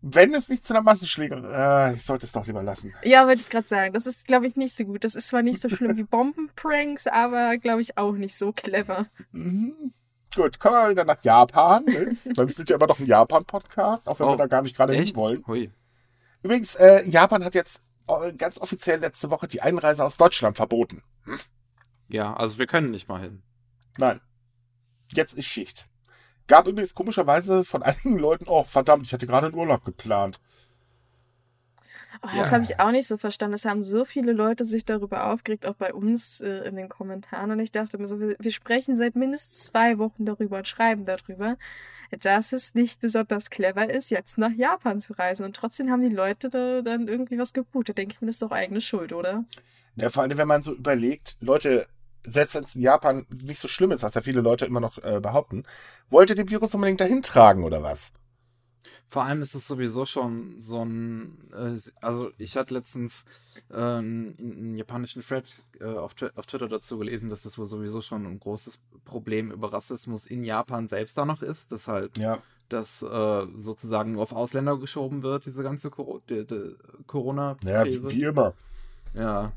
Wenn 0.00 0.32
es 0.32 0.48
nicht 0.48 0.64
zu 0.64 0.72
einer 0.74 0.82
Massenschlägerei... 0.82 1.90
Äh, 1.90 1.94
ich 1.94 2.04
sollte 2.04 2.24
es 2.24 2.30
doch 2.32 2.46
lieber 2.46 2.62
lassen. 2.62 2.94
Ja, 3.02 3.26
wollte 3.26 3.42
ich 3.42 3.48
gerade 3.48 3.66
sagen. 3.66 3.92
Das 3.92 4.06
ist, 4.06 4.28
glaube 4.28 4.46
ich, 4.46 4.54
nicht 4.54 4.74
so 4.76 4.84
gut. 4.84 5.02
Das 5.02 5.16
ist 5.16 5.28
zwar 5.28 5.42
nicht 5.42 5.60
so 5.60 5.68
schlimm 5.68 5.96
wie 5.96 6.02
Bombenpranks, 6.04 7.08
aber, 7.08 7.56
glaube 7.58 7.80
ich, 7.80 7.98
auch 7.98 8.12
nicht 8.12 8.38
so 8.38 8.52
clever. 8.52 9.06
Mhm. 9.32 9.92
Gut, 10.36 10.60
kommen 10.60 10.76
wir 10.76 10.90
wieder 10.90 11.04
nach 11.04 11.22
Japan. 11.24 11.84
Ne? 11.84 12.16
Weil 12.36 12.46
wir 12.46 12.54
sind 12.54 12.70
ja 12.70 12.76
immer 12.76 12.86
noch 12.86 13.00
ein 13.00 13.06
Japan-Podcast, 13.06 14.06
auch 14.08 14.20
wenn 14.20 14.28
Oh, 14.28 14.32
wir 14.32 14.36
da 14.36 14.46
gar 14.46 14.62
nicht 14.62 14.76
gerade 14.76 14.92
hin 14.94 15.16
wollen. 15.16 15.44
Hui. 15.48 15.70
Übrigens, 16.44 16.76
äh, 16.76 17.04
Japan 17.08 17.44
hat 17.44 17.56
jetzt 17.56 17.80
ganz 18.36 18.58
offiziell 18.60 19.00
letzte 19.00 19.30
Woche 19.30 19.48
die 19.48 19.62
Einreise 19.62 20.04
aus 20.04 20.16
Deutschland 20.16 20.56
verboten. 20.56 21.02
Ja, 22.08 22.34
also 22.34 22.58
wir 22.58 22.66
können 22.66 22.90
nicht 22.90 23.08
mal 23.08 23.20
hin. 23.20 23.42
Nein. 23.98 24.20
Jetzt 25.12 25.34
ist 25.34 25.46
Schicht. 25.46 25.86
Gab 26.46 26.66
übrigens 26.66 26.94
komischerweise 26.94 27.64
von 27.64 27.82
einigen 27.82 28.18
Leuten, 28.18 28.46
oh 28.48 28.64
verdammt, 28.64 29.06
ich 29.06 29.12
hatte 29.12 29.26
gerade 29.26 29.48
einen 29.48 29.56
Urlaub 29.56 29.84
geplant. 29.84 30.40
Oh, 32.22 32.28
Das 32.36 32.50
Ja. 32.50 32.54
habe 32.54 32.64
ich 32.64 32.80
auch 32.80 32.90
nicht 32.90 33.06
so 33.06 33.16
verstanden. 33.16 33.54
Es 33.54 33.64
haben 33.64 33.82
so 33.82 34.04
viele 34.04 34.32
Leute 34.32 34.64
sich 34.64 34.84
darüber 34.84 35.32
aufgeregt, 35.32 35.66
auch 35.66 35.74
bei 35.74 35.92
uns 35.94 36.40
äh, 36.40 36.68
in 36.68 36.76
den 36.76 36.88
Kommentaren. 36.88 37.50
Und 37.50 37.60
ich 37.60 37.70
dachte 37.72 37.98
mir 37.98 38.06
so, 38.06 38.20
wir, 38.20 38.36
wir 38.38 38.50
sprechen 38.50 38.96
seit 38.96 39.14
mindestens 39.16 39.64
zwei 39.66 39.98
Wochen 39.98 40.24
darüber 40.24 40.58
und 40.58 40.66
schreiben 40.68 41.04
darüber, 41.04 41.56
dass 42.20 42.52
es 42.52 42.74
nicht 42.74 43.00
besonders 43.00 43.50
clever 43.50 43.88
ist, 43.90 44.10
jetzt 44.10 44.38
nach 44.38 44.52
Japan 44.52 45.00
zu 45.00 45.12
reisen. 45.12 45.44
Und 45.44 45.54
trotzdem 45.56 45.90
haben 45.90 46.00
die 46.00 46.14
Leute 46.14 46.50
da 46.50 46.82
dann 46.82 47.06
irgendwie 47.08 47.38
was 47.38 47.52
gebucht. 47.52 47.88
Da 47.90 47.92
denke 47.92 48.14
ich 48.14 48.20
mir, 48.20 48.26
das 48.26 48.36
ist 48.36 48.42
doch 48.42 48.50
eigene 48.52 48.80
Schuld, 48.80 49.12
oder? 49.12 49.44
Ja, 49.96 50.10
vor 50.10 50.22
allem, 50.22 50.36
wenn 50.38 50.48
man 50.48 50.62
so 50.62 50.74
überlegt, 50.74 51.36
Leute, 51.40 51.86
selbst 52.24 52.54
wenn 52.54 52.64
es 52.64 52.74
in 52.74 52.82
Japan 52.82 53.26
nicht 53.42 53.60
so 53.60 53.68
schlimm 53.68 53.90
ist, 53.90 54.02
was 54.02 54.14
ja 54.14 54.20
viele 54.20 54.40
Leute 54.40 54.64
immer 54.66 54.80
noch 54.80 54.98
äh, 54.98 55.20
behaupten, 55.20 55.64
wollt 56.10 56.30
ihr 56.30 56.36
den 56.36 56.50
Virus 56.50 56.74
unbedingt 56.74 57.00
dahin 57.00 57.22
tragen 57.22 57.64
oder 57.64 57.82
was? 57.82 58.12
Vor 59.10 59.24
allem 59.24 59.40
ist 59.40 59.54
es 59.54 59.66
sowieso 59.66 60.04
schon 60.04 60.60
so 60.60 60.84
ein, 60.84 61.38
äh, 61.54 61.78
also 62.02 62.30
ich 62.36 62.58
hatte 62.58 62.74
letztens 62.74 63.24
äh, 63.70 63.74
einen, 63.76 64.36
einen 64.38 64.74
japanischen 64.76 65.22
Thread 65.22 65.46
äh, 65.80 65.84
auf, 65.86 66.14
auf 66.36 66.44
Twitter 66.46 66.68
dazu 66.68 66.98
gelesen, 66.98 67.30
dass 67.30 67.42
das 67.42 67.56
wohl 67.56 67.66
sowieso 67.66 68.02
schon 68.02 68.26
ein 68.26 68.38
großes 68.38 68.78
Problem 69.06 69.50
über 69.50 69.72
Rassismus 69.72 70.26
in 70.26 70.44
Japan 70.44 70.88
selbst 70.88 71.16
da 71.16 71.24
noch 71.24 71.40
ist, 71.40 71.72
dass 71.72 71.88
halt 71.88 72.18
Ja. 72.18 72.42
das 72.68 73.00
äh, 73.02 73.46
sozusagen 73.56 74.12
nur 74.12 74.22
auf 74.24 74.32
Ausländer 74.34 74.76
geschoben 74.76 75.22
wird, 75.22 75.46
diese 75.46 75.62
ganze 75.62 75.88
Coro 75.88 76.20
die, 76.28 76.46
die 76.46 76.54
Ja, 76.54 77.04
Corona-Krise. 77.06 78.10
wie, 78.10 78.16
wie 78.16 78.24
immer. 78.24 78.52
Ja, 79.14 79.52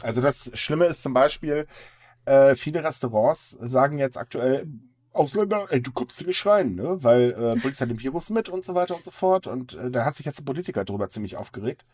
Also 0.00 0.20
das 0.20 0.50
Schlimme 0.54 0.86
ist 0.86 1.02
zum 1.02 1.12
Beispiel, 1.12 1.66
äh, 2.24 2.54
viele 2.54 2.84
Restaurants 2.84 3.50
sagen 3.60 3.98
jetzt 3.98 4.16
aktuell, 4.16 4.68
Ausländer, 5.18 5.66
ey, 5.70 5.82
du 5.82 5.92
kommst 5.92 6.18
hier 6.18 6.26
nicht 6.26 6.44
rein, 6.46 6.74
ne? 6.74 7.02
Weil 7.02 7.30
äh, 7.32 7.60
bringst 7.60 7.80
ja 7.80 7.86
den 7.86 8.00
Virus 8.00 8.30
mit 8.30 8.48
und 8.48 8.64
so 8.64 8.74
weiter 8.74 8.94
und 8.94 9.04
so 9.04 9.10
fort. 9.10 9.46
Und 9.46 9.74
äh, 9.74 9.90
da 9.90 10.04
hat 10.04 10.14
sich 10.16 10.26
jetzt 10.26 10.40
ein 10.40 10.44
Politiker 10.44 10.84
drüber 10.84 11.08
ziemlich 11.08 11.36
aufgeregt. 11.36 11.84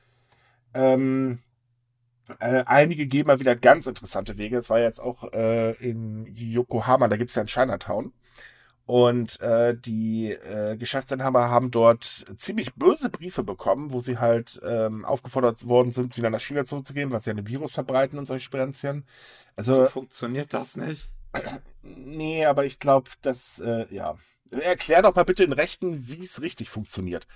Ähm, 0.74 1.40
äh, 2.38 2.64
einige 2.66 3.06
gehen 3.06 3.26
mal 3.26 3.40
wieder 3.40 3.56
ganz 3.56 3.86
interessante 3.86 4.38
Wege. 4.38 4.56
Es 4.58 4.70
war 4.70 4.80
jetzt 4.80 5.00
auch 5.00 5.32
äh, 5.32 5.72
in 5.72 6.26
Yokohama, 6.34 7.08
da 7.08 7.16
gibt's 7.16 7.34
ja 7.34 7.42
einen 7.42 7.48
Chinatown. 7.48 8.12
Und 8.86 9.40
äh, 9.40 9.74
die 9.74 10.32
äh, 10.32 10.76
Geschäftsinhaber 10.76 11.48
haben 11.48 11.70
dort 11.70 12.26
ziemlich 12.36 12.74
böse 12.74 13.08
Briefe 13.08 13.42
bekommen, 13.42 13.92
wo 13.92 14.00
sie 14.00 14.18
halt 14.18 14.60
ähm, 14.62 15.06
aufgefordert 15.06 15.66
worden 15.66 15.90
sind, 15.90 16.18
wieder 16.18 16.28
nach 16.28 16.40
China 16.40 16.66
zurückzugehen, 16.66 17.10
was 17.10 17.24
ja 17.24 17.32
ein 17.32 17.48
Virus 17.48 17.72
verbreiten 17.72 18.18
und 18.18 18.26
solche 18.26 18.44
Sperenzien. 18.44 19.06
so 19.56 19.80
Also, 19.80 19.86
funktioniert 19.86 20.52
das 20.52 20.76
nicht. 20.76 21.10
Nee, 21.82 22.44
aber 22.44 22.64
ich 22.64 22.78
glaube, 22.78 23.10
dass, 23.22 23.58
äh, 23.60 23.86
ja. 23.90 24.16
Erklär 24.50 25.02
doch 25.02 25.14
mal 25.16 25.24
bitte 25.24 25.42
in 25.42 25.52
Rechten, 25.52 26.06
wie 26.06 26.22
es 26.22 26.40
richtig 26.40 26.70
funktioniert. 26.70 27.26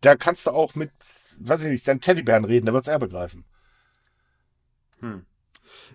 Da 0.00 0.16
kannst 0.16 0.46
du 0.46 0.50
auch 0.50 0.74
mit, 0.74 0.90
weiß 1.38 1.62
ich 1.62 1.70
nicht, 1.70 1.88
deinen 1.88 2.00
Teddybären 2.00 2.44
reden, 2.44 2.66
der 2.66 2.74
wird's 2.74 2.88
eher 2.88 2.98
begreifen. 2.98 3.44
Hm. 5.00 5.24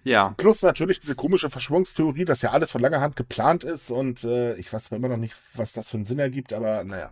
Ja, 0.03 0.34
Plus 0.38 0.62
natürlich 0.62 0.99
diese 0.99 1.15
komische 1.15 1.49
Verschwörungstheorie, 1.49 2.25
dass 2.25 2.41
ja 2.41 2.51
alles 2.51 2.71
von 2.71 2.81
langer 2.81 3.01
Hand 3.01 3.15
geplant 3.15 3.63
ist 3.63 3.91
und 3.91 4.23
äh, 4.23 4.55
ich 4.55 4.71
weiß 4.71 4.91
immer 4.91 5.10
noch 5.10 5.17
nicht, 5.17 5.36
was 5.53 5.73
das 5.73 5.89
für 5.89 5.97
einen 5.97 6.05
Sinn 6.05 6.19
ergibt, 6.19 6.53
aber 6.53 6.84
naja. 6.84 7.12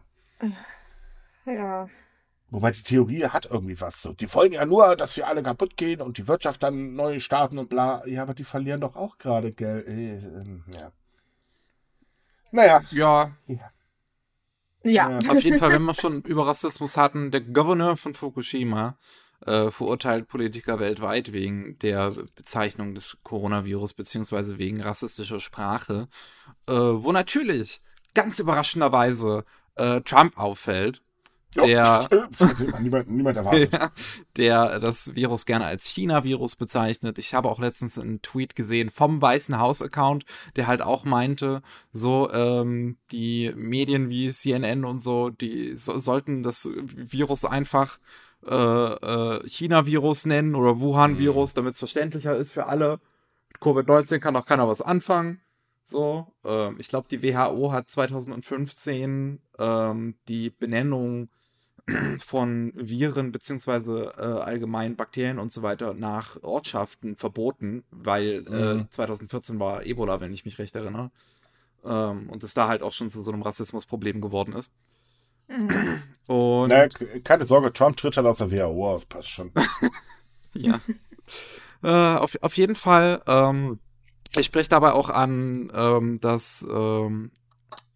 Ja. 1.45 1.89
Wobei 2.53 2.69
die 2.69 2.83
Theorie 2.83 3.25
hat 3.25 3.47
irgendwie 3.49 3.81
was. 3.81 4.03
So. 4.03 4.13
Die 4.13 4.27
folgen 4.27 4.53
ja 4.53 4.63
nur, 4.63 4.95
dass 4.95 5.17
wir 5.17 5.25
alle 5.27 5.41
kaputt 5.41 5.75
gehen 5.75 6.01
und 6.01 6.19
die 6.19 6.27
Wirtschaft 6.27 6.61
dann 6.61 6.93
neu 6.93 7.19
starten 7.19 7.57
und 7.57 7.67
bla. 7.67 8.05
Ja, 8.05 8.21
aber 8.21 8.35
die 8.35 8.43
verlieren 8.43 8.79
doch 8.79 8.95
auch 8.95 9.17
gerade 9.17 9.51
Geld. 9.51 9.87
Äh, 9.87 10.17
ähm, 10.17 10.63
ja. 10.67 10.91
Naja. 12.51 12.83
ja, 12.91 13.31
Ja. 14.83 15.17
Auf 15.29 15.43
jeden 15.43 15.57
Fall, 15.57 15.71
wenn 15.71 15.81
wir 15.81 15.95
schon 15.95 16.21
über 16.21 16.45
Rassismus 16.45 16.95
hatten, 16.95 17.31
der 17.31 17.41
Gouverneur 17.41 17.97
von 17.97 18.13
Fukushima 18.13 18.99
äh, 19.47 19.71
verurteilt 19.71 20.27
Politiker 20.27 20.79
weltweit 20.79 21.33
wegen 21.33 21.79
der 21.79 22.13
Bezeichnung 22.35 22.93
des 22.93 23.17
Coronavirus 23.23 23.95
beziehungsweise 23.95 24.59
wegen 24.59 24.79
rassistischer 24.79 25.39
Sprache, 25.39 26.07
äh, 26.67 26.71
wo 26.71 27.11
natürlich 27.11 27.81
ganz 28.13 28.37
überraschenderweise 28.37 29.43
äh, 29.73 30.01
Trump 30.01 30.37
auffällt, 30.37 31.01
der 31.55 32.07
niemand, 32.79 33.09
niemand 33.09 33.37
erwartet. 33.37 33.71
ja, 33.71 33.91
der 34.37 34.79
das 34.79 35.15
Virus 35.15 35.45
gerne 35.45 35.65
als 35.65 35.87
China-Virus 35.87 36.55
bezeichnet. 36.55 37.17
Ich 37.17 37.33
habe 37.33 37.49
auch 37.49 37.59
letztens 37.59 37.97
einen 37.97 38.21
Tweet 38.21 38.55
gesehen 38.55 38.89
vom 38.89 39.21
Weißen 39.21 39.59
Haus-Account, 39.59 40.25
der 40.55 40.67
halt 40.67 40.81
auch 40.81 41.05
meinte, 41.05 41.61
so 41.91 42.31
ähm, 42.31 42.97
die 43.11 43.53
Medien 43.55 44.09
wie 44.09 44.31
CNN 44.31 44.85
und 44.85 45.01
so, 45.01 45.29
die 45.29 45.75
so, 45.75 45.99
sollten 45.99 46.43
das 46.43 46.69
Virus 46.73 47.45
einfach 47.45 47.99
äh, 48.45 48.55
äh, 48.55 49.47
China-Virus 49.47 50.25
nennen 50.25 50.55
oder 50.55 50.79
Wuhan-Virus, 50.79 51.53
damit 51.53 51.73
es 51.73 51.79
verständlicher 51.79 52.35
ist 52.35 52.53
für 52.53 52.65
alle. 52.65 52.99
Mit 53.51 53.61
Covid-19 53.61 54.19
kann 54.19 54.35
auch 54.35 54.45
keiner 54.45 54.67
was 54.67 54.81
anfangen. 54.81 55.41
So, 55.85 56.27
ähm, 56.43 56.77
ich 56.79 56.87
glaube, 56.87 57.07
die 57.09 57.21
WHO 57.21 57.71
hat 57.71 57.89
2015 57.89 59.41
ähm, 59.59 60.15
die 60.27 60.49
Benennung 60.49 61.29
von 62.19 62.71
Viren 62.75 63.31
beziehungsweise 63.31 64.13
äh, 64.17 64.21
allgemein 64.21 64.95
Bakterien 64.95 65.39
und 65.39 65.51
so 65.51 65.61
weiter 65.63 65.93
nach 65.93 66.41
Ortschaften 66.41 67.15
verboten, 67.15 67.83
weil 67.91 68.45
äh, 68.49 68.73
Mhm. 68.75 68.87
2014 68.89 69.59
war 69.59 69.85
Ebola, 69.85 70.21
wenn 70.21 70.33
ich 70.33 70.45
mich 70.45 70.59
recht 70.59 70.75
erinnere. 70.75 71.11
Ähm, 71.85 72.29
und 72.29 72.43
es 72.43 72.53
da 72.53 72.67
halt 72.69 72.81
auch 72.83 72.93
schon 72.93 73.09
zu 73.09 73.21
so 73.21 73.31
einem 73.31 73.41
Rassismusproblem 73.41 74.21
geworden 74.21 74.53
ist. 74.53 74.71
Mhm. 75.49 76.01
Und 76.27 76.69
Naja, 76.69 76.87
keine 77.23 77.43
Sorge, 77.45 77.73
Trump 77.73 77.97
tritt 77.97 78.15
halt 78.15 78.27
aus 78.27 78.37
der 78.37 78.51
WHO 78.51 78.89
aus, 78.89 79.05
passt 79.05 79.29
schon. 79.29 79.51
ja. 80.53 80.79
äh, 81.83 82.17
auf, 82.17 82.37
auf 82.41 82.55
jeden 82.55 82.75
Fall, 82.75 83.21
ähm, 83.27 83.79
er 84.33 84.43
spricht 84.43 84.71
dabei 84.71 84.93
auch 84.93 85.09
an, 85.09 85.69
ähm, 85.75 86.19
dass, 86.21 86.65
ähm, 86.69 87.31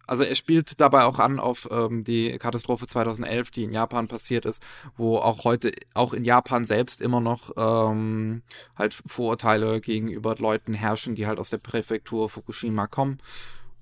also 0.08 0.24
er 0.24 0.34
spielt 0.34 0.80
dabei 0.80 1.04
auch 1.04 1.18
an 1.18 1.38
auf 1.38 1.68
ähm, 1.70 2.02
die 2.02 2.36
Katastrophe 2.38 2.86
2011, 2.86 3.50
die 3.50 3.64
in 3.64 3.74
Japan 3.74 4.08
passiert 4.08 4.46
ist, 4.46 4.62
wo 4.96 5.18
auch 5.18 5.44
heute, 5.44 5.70
auch 5.92 6.14
in 6.14 6.24
Japan 6.24 6.64
selbst 6.64 7.02
immer 7.02 7.20
noch 7.20 7.52
ähm, 7.56 8.42
halt 8.74 8.94
Vorurteile 8.94 9.82
gegenüber 9.82 10.34
Leuten 10.36 10.72
herrschen, 10.72 11.14
die 11.14 11.26
halt 11.26 11.38
aus 11.38 11.50
der 11.50 11.58
Präfektur 11.58 12.30
Fukushima 12.30 12.86
kommen. 12.86 13.18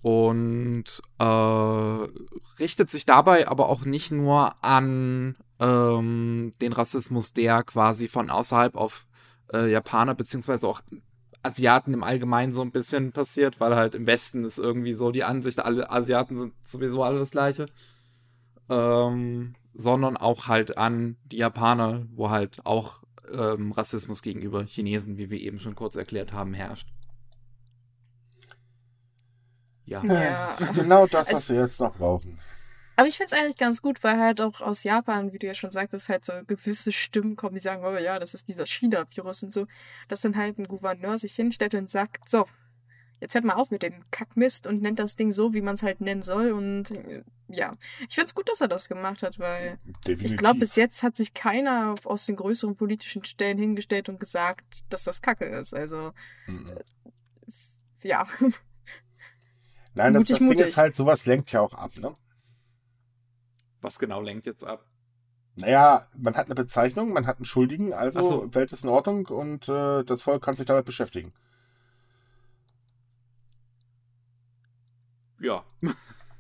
Und 0.03 1.01
äh, 1.19 1.25
richtet 2.59 2.91
sich 2.91 3.07
dabei 3.07 3.47
aber 3.47 3.69
auch 3.69 3.85
nicht 3.85 4.11
nur 4.11 4.53
an 4.65 5.37
ähm, 5.61 6.53
den 6.61 6.73
Rassismus, 6.73 7.35
der 7.35 7.63
quasi 7.63 8.09
von 8.09 8.31
außerhalb 8.31 8.75
auf 8.75 9.07
äh, 9.53 9.71
Japaner 9.71 10.15
beziehungsweise 10.15 10.67
auch 10.67 10.81
Asiaten 11.47 11.95
im 11.95 12.03
Allgemeinen 12.03 12.53
so 12.53 12.63
ein 12.63 12.73
bisschen 12.73 13.13
passiert, 13.13 13.59
weil 13.61 13.75
halt 13.77 13.95
im 13.95 14.07
Westen 14.07 14.45
ist 14.45 14.59
irgendwie 14.59 14.95
so 14.95 15.11
die 15.13 15.25
Ansicht, 15.25 15.61
alle 15.61 15.91
Asiaten 15.91 16.39
sind 16.39 16.55
sowieso 16.63 17.03
alle 17.03 17.19
das 17.19 17.31
Gleiche. 17.31 17.67
Ähm, 18.69 19.55
sondern 19.75 20.17
auch 20.17 20.49
halt 20.49 20.77
an 20.79 21.17
die 21.27 21.37
Japaner, 21.39 22.07
wo 22.15 22.31
halt 22.31 22.65
auch 22.65 23.03
ähm, 23.33 23.73
Rassismus 23.73 24.23
gegenüber 24.23 24.65
Chinesen, 24.65 25.19
wie 25.19 25.31
wir 25.31 25.41
eben 25.41 25.59
schon 25.61 25.75
kurz 25.75 25.97
erklärt 25.97 26.33
haben, 26.33 26.55
herrscht. 26.55 26.89
Ja. 29.85 30.03
Ja. 30.05 30.57
Genau 30.75 31.07
das, 31.07 31.29
Also- 31.29 31.39
was 31.39 31.49
wir 31.51 31.61
jetzt 31.63 31.81
noch 31.81 31.95
brauchen. 31.97 32.39
Aber 32.97 33.07
ich 33.09 33.17
finde 33.19 33.35
es 33.35 33.39
eigentlich 33.39 33.57
ganz 33.57 33.83
gut, 33.83 34.03
weil 34.03 34.19
halt 34.19 34.41
auch 34.41 34.61
aus 34.61 34.83
Japan, 34.83 35.33
wie 35.33 35.39
du 35.39 35.47
ja 35.47 35.55
schon 35.55 35.71
sagtest, 35.71 36.09
halt 36.09 36.25
so 36.25 36.33
gewisse 36.47 36.93
Stimmen 36.93 37.37
kommen, 37.37 37.55
die 37.55 37.61
sagen, 37.61 37.85
oh 37.85 37.97
ja, 37.97 38.19
das 38.19 38.33
ist 38.35 38.49
dieser 38.49 38.67
China-Virus 38.67 39.43
und 39.43 39.53
so, 39.53 39.67
dass 40.09 40.23
dann 40.23 40.37
halt 40.37 40.59
ein 40.59 40.67
Gouverneur 40.67 41.19
sich 41.19 41.35
hinstellt 41.35 41.75
und 41.75 41.91
sagt, 41.91 42.29
so, 42.29 42.47
jetzt 43.21 43.35
hört 43.35 43.45
mal 43.45 43.55
auf 43.55 43.71
mit 43.71 43.83
dem 43.83 44.05
Kackmist 44.11 44.67
und 44.67 44.81
nennt 44.83 44.99
das 44.99 45.15
Ding 45.17 45.31
so, 45.33 45.53
wie 45.55 45.61
man 45.61 45.75
es 45.75 45.83
halt 45.83 46.01
nennen 46.01 46.23
soll. 46.23 46.53
Und 46.53 46.91
äh, 46.91 47.23
ja, 47.49 47.73
ich 48.09 48.15
finde 48.15 48.27
es 48.27 48.35
gut, 48.35 48.49
dass 48.49 48.61
er 48.61 48.69
das 48.69 48.89
gemacht 48.89 49.23
hat, 49.23 49.39
weil 49.39 49.79
Definitiv. 50.07 50.33
ich 50.33 50.37
glaube, 50.39 50.59
bis 50.59 50.77
jetzt 50.77 51.03
hat 51.03 51.17
sich 51.17 51.35
keiner 51.35 51.95
aus 52.05 52.27
den 52.27 52.37
größeren 52.37 52.77
politischen 52.77 53.25
Stellen 53.25 53.59
hingestellt 53.59 54.09
und 54.09 54.21
gesagt, 54.21 54.85
dass 54.89 55.05
das 55.05 55.21
Kacke 55.23 55.45
ist. 55.45 55.75
Also, 55.75 56.13
Mhm. 56.47 56.73
ja. 58.03 58.27
Nein, 59.95 60.13
das, 60.15 60.21
mutig, 60.21 60.29
das 60.29 60.39
Ding 60.39 60.47
mutig. 60.49 60.67
ist 60.67 60.77
halt, 60.77 60.95
sowas 60.97 61.25
lenkt 61.27 61.53
ja 61.53 61.61
auch 61.61 61.73
ab, 61.75 61.93
ne? 61.97 62.13
Was 63.81 63.99
genau 63.99 64.21
lenkt 64.21 64.47
jetzt 64.47 64.65
ab? 64.65 64.85
Naja, 65.57 66.07
man 66.17 66.37
hat 66.37 66.47
eine 66.47 66.55
Bezeichnung, 66.55 67.13
man 67.13 67.27
hat 67.27 67.37
einen 67.37 67.47
Schuldigen, 67.47 67.95
also 67.95 68.23
so. 68.23 68.55
Welt 68.55 68.73
ist 68.73 68.85
in 68.85 68.91
Ordnung 68.91 69.27
und 69.27 69.69
äh, 69.69 70.05
das 70.05 70.23
Volk 70.23 70.43
kann 70.43 70.55
sich 70.55 70.67
damit 70.67 70.85
beschäftigen. 70.85 71.33
Ja. 75.41 75.65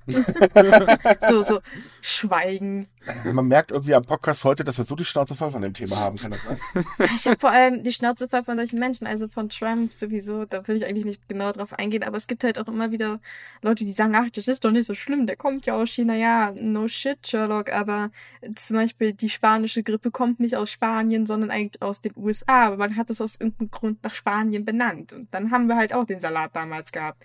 So, 1.20 1.42
so, 1.42 1.60
Schweigen. 2.00 2.88
Man 3.24 3.46
merkt 3.46 3.70
irgendwie 3.70 3.94
am 3.94 4.04
Podcast 4.04 4.44
heute, 4.44 4.64
dass 4.64 4.78
wir 4.78 4.84
so 4.84 4.96
die 4.96 5.04
Schnauze 5.04 5.34
voll 5.34 5.50
von 5.50 5.62
dem 5.62 5.72
Thema 5.72 5.96
haben, 5.96 6.16
kann 6.16 6.32
das 6.32 6.42
sein? 6.42 6.58
Ich 7.14 7.26
habe 7.26 7.38
vor 7.38 7.50
allem 7.50 7.82
die 7.82 7.92
Schnauze 7.92 8.28
voll 8.28 8.42
von 8.42 8.56
solchen 8.56 8.78
Menschen, 8.78 9.06
also 9.06 9.28
von 9.28 9.48
Trump 9.48 9.92
sowieso, 9.92 10.44
da 10.44 10.66
will 10.66 10.76
ich 10.76 10.86
eigentlich 10.86 11.04
nicht 11.04 11.28
genau 11.28 11.52
drauf 11.52 11.72
eingehen, 11.72 12.02
aber 12.02 12.16
es 12.16 12.26
gibt 12.26 12.44
halt 12.44 12.58
auch 12.58 12.68
immer 12.68 12.90
wieder 12.90 13.20
Leute, 13.62 13.84
die 13.84 13.92
sagen, 13.92 14.14
ach, 14.16 14.30
das 14.30 14.48
ist 14.48 14.64
doch 14.64 14.70
nicht 14.70 14.86
so 14.86 14.94
schlimm, 14.94 15.26
der 15.26 15.36
kommt 15.36 15.66
ja 15.66 15.74
aus 15.74 15.90
China, 15.90 16.14
ja, 16.14 16.52
no 16.52 16.88
shit, 16.88 17.26
Sherlock, 17.26 17.72
aber 17.72 18.10
zum 18.54 18.76
Beispiel 18.76 19.12
die 19.12 19.28
spanische 19.28 19.82
Grippe 19.82 20.10
kommt 20.10 20.40
nicht 20.40 20.56
aus 20.56 20.70
Spanien, 20.70 21.26
sondern 21.26 21.50
eigentlich 21.50 21.82
aus 21.82 22.00
den 22.00 22.12
USA, 22.16 22.66
aber 22.66 22.76
man 22.76 22.96
hat 22.96 23.10
es 23.10 23.20
aus 23.20 23.40
irgendeinem 23.40 23.70
Grund 23.70 24.02
nach 24.02 24.14
Spanien 24.14 24.64
benannt 24.64 25.12
und 25.12 25.32
dann 25.32 25.50
haben 25.50 25.68
wir 25.68 25.76
halt 25.76 25.92
auch 25.92 26.04
den 26.04 26.20
Salat 26.20 26.54
damals 26.54 26.92
gehabt. 26.92 27.24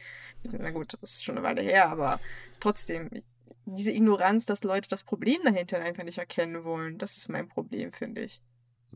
Na 0.60 0.72
gut, 0.72 0.94
das 1.02 1.14
ist 1.14 1.24
schon 1.24 1.38
eine 1.38 1.46
Weile 1.46 1.62
her, 1.62 1.90
aber 1.90 2.20
trotzdem, 2.60 3.10
ich, 3.12 3.24
diese 3.66 3.92
Ignoranz, 3.92 4.46
dass 4.46 4.64
Leute 4.64 4.90
das 4.90 5.04
Problem 5.04 5.40
dahinter 5.44 5.80
einfach 5.80 6.04
nicht 6.04 6.18
erkennen 6.18 6.64
wollen, 6.64 6.98
das 6.98 7.18
ist 7.18 7.30
mein 7.30 7.48
Problem, 7.48 7.94
finde 7.94 8.22
ich. 8.22 8.42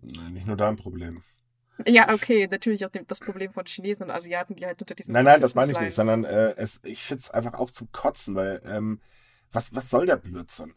Nein, 0.02 0.34
nicht 0.34 0.48
nur 0.48 0.58
dein 0.58 0.76
Problem. 0.76 1.24
Ja, 1.86 2.14
okay, 2.14 2.48
natürlich 2.50 2.86
auch 2.86 2.90
das 3.08 3.20
Problem 3.20 3.52
von 3.52 3.66
Chinesen 3.66 4.04
und 4.04 4.12
Asiaten, 4.12 4.56
die 4.56 4.66
halt 4.66 4.82
unter 4.82 4.96
diesen 4.96 5.12
Nein, 5.12 5.26
nein, 5.26 5.42
das 5.42 5.56
meine 5.56 5.72
ich 5.72 5.78
nicht, 5.78 5.80
leiden. 5.80 5.94
sondern 5.94 6.24
äh, 6.24 6.54
es, 6.56 6.80
ich 6.84 7.04
finde 7.04 7.22
es 7.24 7.32
einfach 7.32 7.54
auch 7.54 7.70
zum 7.70 7.92
Kotzen, 7.92 8.36
weil 8.36 8.62
ähm, 8.66 9.02
was, 9.52 9.76
was 9.76 9.90
soll 9.90 10.06
der 10.06 10.16
Blödsinn? 10.16 10.74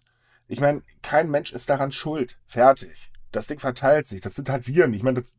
Ich 0.48 0.60
meine, 0.60 0.82
kein 1.02 1.30
Mensch 1.30 1.52
ist 1.52 1.70
daran 1.70 1.92
schuld. 1.92 2.38
Fertig. 2.46 3.12
Das 3.30 3.46
Ding 3.46 3.60
verteilt 3.60 4.06
sich. 4.06 4.22
Das 4.22 4.34
sind 4.34 4.48
halt 4.48 4.66
Viren. 4.66 4.94
Ich 4.94 5.02
meine, 5.02 5.20
das, 5.20 5.36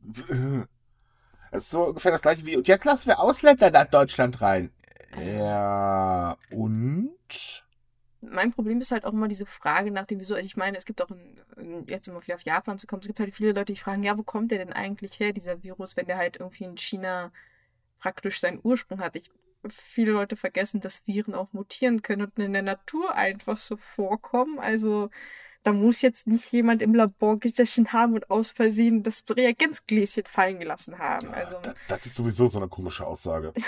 das 1.52 1.64
ist 1.64 1.72
so 1.72 1.86
ungefähr 1.86 2.12
das 2.12 2.22
gleiche 2.22 2.46
wie, 2.46 2.56
und 2.56 2.68
jetzt 2.68 2.86
lassen 2.86 3.08
wir 3.08 3.20
Ausländer 3.20 3.72
nach 3.72 3.90
Deutschland 3.90 4.40
rein. 4.42 4.72
Ja, 5.20 6.38
und? 6.52 7.66
Mein 8.22 8.52
Problem 8.52 8.82
ist 8.82 8.92
halt 8.92 9.06
auch 9.06 9.14
immer 9.14 9.28
diese 9.28 9.46
Frage 9.46 9.92
nach 9.92 10.06
dem 10.06 10.20
Wieso. 10.20 10.36
Also 10.36 10.46
ich 10.46 10.58
meine, 10.58 10.78
es 10.78 10.86
gibt 10.86 11.02
auch, 11.02 11.10
in, 11.10 11.40
in, 11.58 11.88
jetzt 11.88 12.08
um 12.08 12.22
wieder 12.22 12.36
auf 12.36 12.42
Japan 12.42 12.78
zu 12.78 12.88
kommen, 12.88 13.02
es 13.02 13.08
gibt 13.08 13.20
halt 13.20 13.34
viele 13.34 13.54
Leute, 13.54 13.74
die 13.74 13.80
fragen, 13.80 14.04
ja, 14.04 14.18
wo 14.18 14.24
kommt 14.24 14.52
der 14.52 14.60
denn 14.60 14.74
eigentlich 14.74 15.20
her, 15.20 15.34
dieser 15.34 15.64
Virus, 15.64 15.96
wenn 15.96 16.06
der 16.06 16.18
halt 16.18 16.38
irgendwie 16.38 16.66
in 16.66 16.78
China 16.78 17.32
praktisch 18.00 18.40
seinen 18.40 18.60
Ursprung 18.64 19.00
hat. 19.00 19.16
Ich, 19.16 19.30
viele 19.70 20.12
Leute 20.12 20.36
vergessen, 20.36 20.82
dass 20.82 21.06
Viren 21.06 21.36
auch 21.36 21.54
mutieren 21.54 22.02
können 22.02 22.24
und 22.24 22.40
in 22.40 22.54
der 22.54 22.62
Natur 22.62 23.16
einfach 23.16 23.58
so 23.58 23.78
vorkommen. 23.78 24.60
Also 24.60 25.10
da 25.64 25.74
muss 25.74 26.02
jetzt 26.02 26.28
nicht 26.28 26.52
jemand 26.52 26.82
im 26.82 26.96
Labor 26.96 27.40
gesessen 27.40 27.92
haben 27.92 28.14
und 28.14 28.30
aus 28.30 28.52
Versehen 28.52 29.04
das 29.04 29.24
Reagenzgläschen 29.30 30.26
fallen 30.26 30.60
gelassen 30.60 30.98
haben. 30.98 31.28
Also, 31.34 31.58
das, 31.62 31.76
das 31.88 32.06
ist 32.06 32.16
sowieso 32.16 32.48
so 32.48 32.60
eine 32.60 32.70
komische 32.70 33.06
Aussage. 33.06 33.54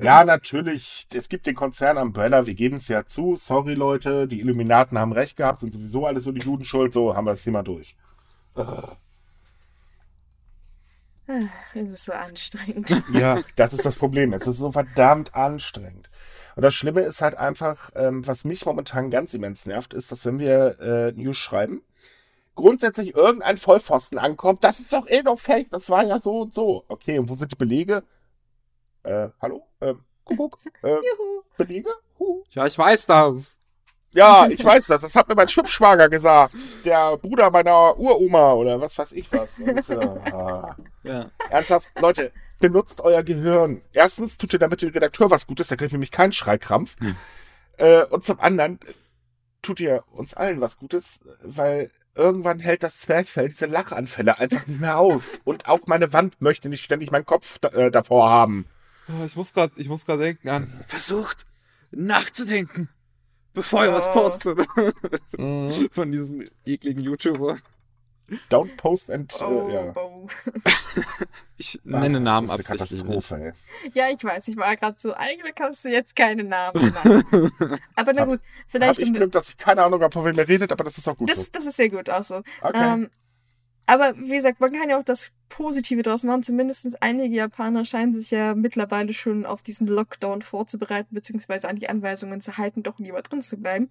Ja, 0.00 0.24
natürlich. 0.24 1.08
Es 1.12 1.28
gibt 1.28 1.46
den 1.46 1.56
Konzern 1.56 1.98
Umbrella, 1.98 2.46
wir 2.46 2.54
geben 2.54 2.76
es 2.76 2.86
ja 2.88 3.04
zu. 3.04 3.36
Sorry, 3.36 3.74
Leute, 3.74 4.28
die 4.28 4.40
Illuminaten 4.40 4.96
haben 4.98 5.12
recht 5.12 5.36
gehabt, 5.36 5.58
sind 5.58 5.72
sowieso 5.72 6.06
alle 6.06 6.20
so 6.20 6.30
die 6.30 6.40
Juden 6.40 6.64
schuld. 6.64 6.92
So, 6.92 7.16
haben 7.16 7.24
wir 7.24 7.32
das 7.32 7.42
Thema 7.42 7.62
durch. 7.62 7.96
es 11.74 11.92
ist 11.92 12.04
so 12.04 12.12
anstrengend. 12.12 13.02
Ja, 13.12 13.40
das 13.56 13.72
ist 13.72 13.84
das 13.84 13.96
Problem. 13.96 14.32
Es 14.32 14.46
ist 14.46 14.58
so 14.58 14.70
verdammt 14.70 15.34
anstrengend. 15.34 16.08
Und 16.54 16.62
das 16.62 16.74
Schlimme 16.74 17.00
ist 17.02 17.20
halt 17.20 17.36
einfach, 17.36 17.90
ähm, 17.94 18.26
was 18.26 18.44
mich 18.44 18.66
momentan 18.66 19.10
ganz 19.10 19.34
immens 19.34 19.66
nervt, 19.66 19.94
ist, 19.94 20.10
dass 20.12 20.24
wenn 20.26 20.38
wir 20.38 20.80
äh, 20.80 21.12
News 21.12 21.36
schreiben, 21.36 21.82
grundsätzlich 22.54 23.14
irgendein 23.14 23.56
Vollpfosten 23.56 24.18
ankommt, 24.18 24.64
das 24.64 24.80
ist 24.80 24.92
doch 24.92 25.08
eh 25.08 25.22
noch 25.22 25.38
fake, 25.38 25.70
das 25.70 25.90
war 25.90 26.04
ja 26.04 26.18
so 26.20 26.40
und 26.40 26.54
so. 26.54 26.84
Okay, 26.88 27.18
und 27.18 27.28
wo 27.28 27.34
sind 27.34 27.52
die 27.52 27.56
Belege? 27.56 28.02
Äh, 29.08 29.30
hallo? 29.40 29.66
Ähm, 29.80 30.04
Kuckuck? 30.24 30.58
Äh, 30.82 30.88
Juhu. 30.90 31.42
Belege? 31.56 31.90
Huh. 32.18 32.44
Ja, 32.50 32.66
ich 32.66 32.76
weiß 32.76 33.06
das. 33.06 33.58
Ja, 34.10 34.48
ich 34.48 34.62
weiß 34.62 34.86
das. 34.88 35.00
Das 35.00 35.14
hat 35.14 35.28
mir 35.28 35.34
mein 35.34 35.48
Schwippschwager 35.48 36.10
gesagt. 36.10 36.54
Der 36.84 37.16
Bruder 37.16 37.50
meiner 37.50 37.98
Uroma 37.98 38.52
oder 38.52 38.80
was 38.80 38.98
weiß 38.98 39.12
ich 39.12 39.30
was. 39.32 39.58
Und, 39.60 39.88
äh. 39.88 41.08
Ja. 41.08 41.30
Ernsthaft, 41.48 41.88
Leute, 42.00 42.32
benutzt 42.60 43.00
euer 43.00 43.22
Gehirn. 43.22 43.80
Erstens 43.92 44.36
tut 44.36 44.52
ihr 44.52 44.58
damit 44.58 44.82
dem 44.82 44.90
Redakteur 44.90 45.30
was 45.30 45.46
Gutes, 45.46 45.68
da 45.68 45.76
kriegt 45.76 45.92
nämlich 45.92 46.10
keinen 46.10 46.32
Schreikrampf. 46.32 46.96
Hm. 47.00 47.16
Äh, 47.78 48.04
und 48.06 48.24
zum 48.24 48.40
anderen 48.40 48.78
tut 49.62 49.80
ihr 49.80 50.04
uns 50.10 50.34
allen 50.34 50.60
was 50.60 50.78
Gutes, 50.78 51.20
weil 51.42 51.90
irgendwann 52.14 52.58
hält 52.58 52.82
das 52.82 52.98
Zwerchfell 52.98 53.48
diese 53.48 53.66
Lachanfälle 53.66 54.38
einfach 54.38 54.66
nicht 54.66 54.80
mehr 54.80 54.98
aus. 54.98 55.40
Und 55.44 55.68
auch 55.68 55.86
meine 55.86 56.12
Wand 56.12 56.40
möchte 56.42 56.68
nicht 56.68 56.84
ständig 56.84 57.10
meinen 57.10 57.26
Kopf 57.26 57.58
da, 57.58 57.68
äh, 57.68 57.90
davor 57.90 58.28
haben. 58.28 58.66
Ich 59.26 59.36
muss 59.36 59.52
gerade, 59.52 59.72
ich 59.76 59.88
muss 59.88 60.04
gerade 60.06 60.22
denken 60.24 60.48
an. 60.48 60.84
Versucht 60.86 61.46
nachzudenken, 61.90 62.88
bevor 63.54 63.84
ihr 63.84 63.92
was 63.94 64.06
Oh. 64.08 64.12
postet. 64.12 64.58
Von 65.92 66.12
diesem 66.12 66.44
ekligen 66.66 67.02
YouTuber. 67.02 67.58
Don't 68.50 68.76
post 68.76 69.10
and, 69.10 69.34
Oh, 69.40 69.68
äh, 69.70 69.74
ja. 69.74 69.92
oh. 69.96 70.26
Ich 71.56 71.80
nenne 71.82 72.20
Namen 72.20 72.46
das 72.48 72.58
ist 72.60 72.70
eine 72.70 72.82
absichtlich 72.82 73.02
nicht. 73.04 73.26
Katastrophe, 73.28 73.54
ey. 73.82 73.90
Ja, 73.94 74.08
ich 74.14 74.22
weiß, 74.22 74.48
ich 74.48 74.56
war 74.58 74.76
gerade 74.76 74.96
so, 74.98 75.14
eigentlich 75.14 75.54
kannst 75.54 75.84
du 75.86 75.88
jetzt 75.88 76.14
keine 76.14 76.44
Namen 76.44 76.92
nennen. 77.04 77.24
Aber 77.96 78.12
na 78.12 78.20
Hab- 78.22 78.28
gut, 78.28 78.40
Hab 78.40 78.46
vielleicht. 78.66 79.00
ich 79.00 79.08
um- 79.08 79.14
Glück, 79.14 79.32
dass 79.32 79.48
ich 79.48 79.56
keine 79.56 79.82
Ahnung 79.82 80.02
habe, 80.02 80.12
von 80.12 80.26
wem 80.26 80.36
ihr 80.36 80.46
redet, 80.46 80.70
aber 80.72 80.84
das 80.84 80.98
ist 80.98 81.08
auch 81.08 81.16
gut 81.16 81.30
so. 81.30 81.34
das, 81.34 81.50
das 81.50 81.64
ist 81.66 81.76
sehr 81.76 81.88
gut 81.88 82.10
auch 82.10 82.22
so. 82.22 82.42
Okay. 82.60 82.72
Ähm, 82.74 83.10
aber 83.88 84.14
wie 84.18 84.36
gesagt, 84.36 84.60
man 84.60 84.70
kann 84.70 84.90
ja 84.90 84.98
auch 84.98 85.02
das 85.02 85.30
Positive 85.48 86.02
draus 86.02 86.22
machen. 86.22 86.42
Zumindest 86.42 87.02
einige 87.02 87.34
Japaner 87.34 87.86
scheinen 87.86 88.14
sich 88.14 88.30
ja 88.30 88.54
mittlerweile 88.54 89.14
schon 89.14 89.46
auf 89.46 89.62
diesen 89.62 89.86
Lockdown 89.86 90.42
vorzubereiten, 90.42 91.14
beziehungsweise 91.14 91.70
an 91.70 91.76
die 91.76 91.88
Anweisungen 91.88 92.42
zu 92.42 92.58
halten, 92.58 92.82
doch 92.82 92.98
lieber 92.98 93.22
drin 93.22 93.40
zu 93.40 93.56
bleiben. 93.56 93.88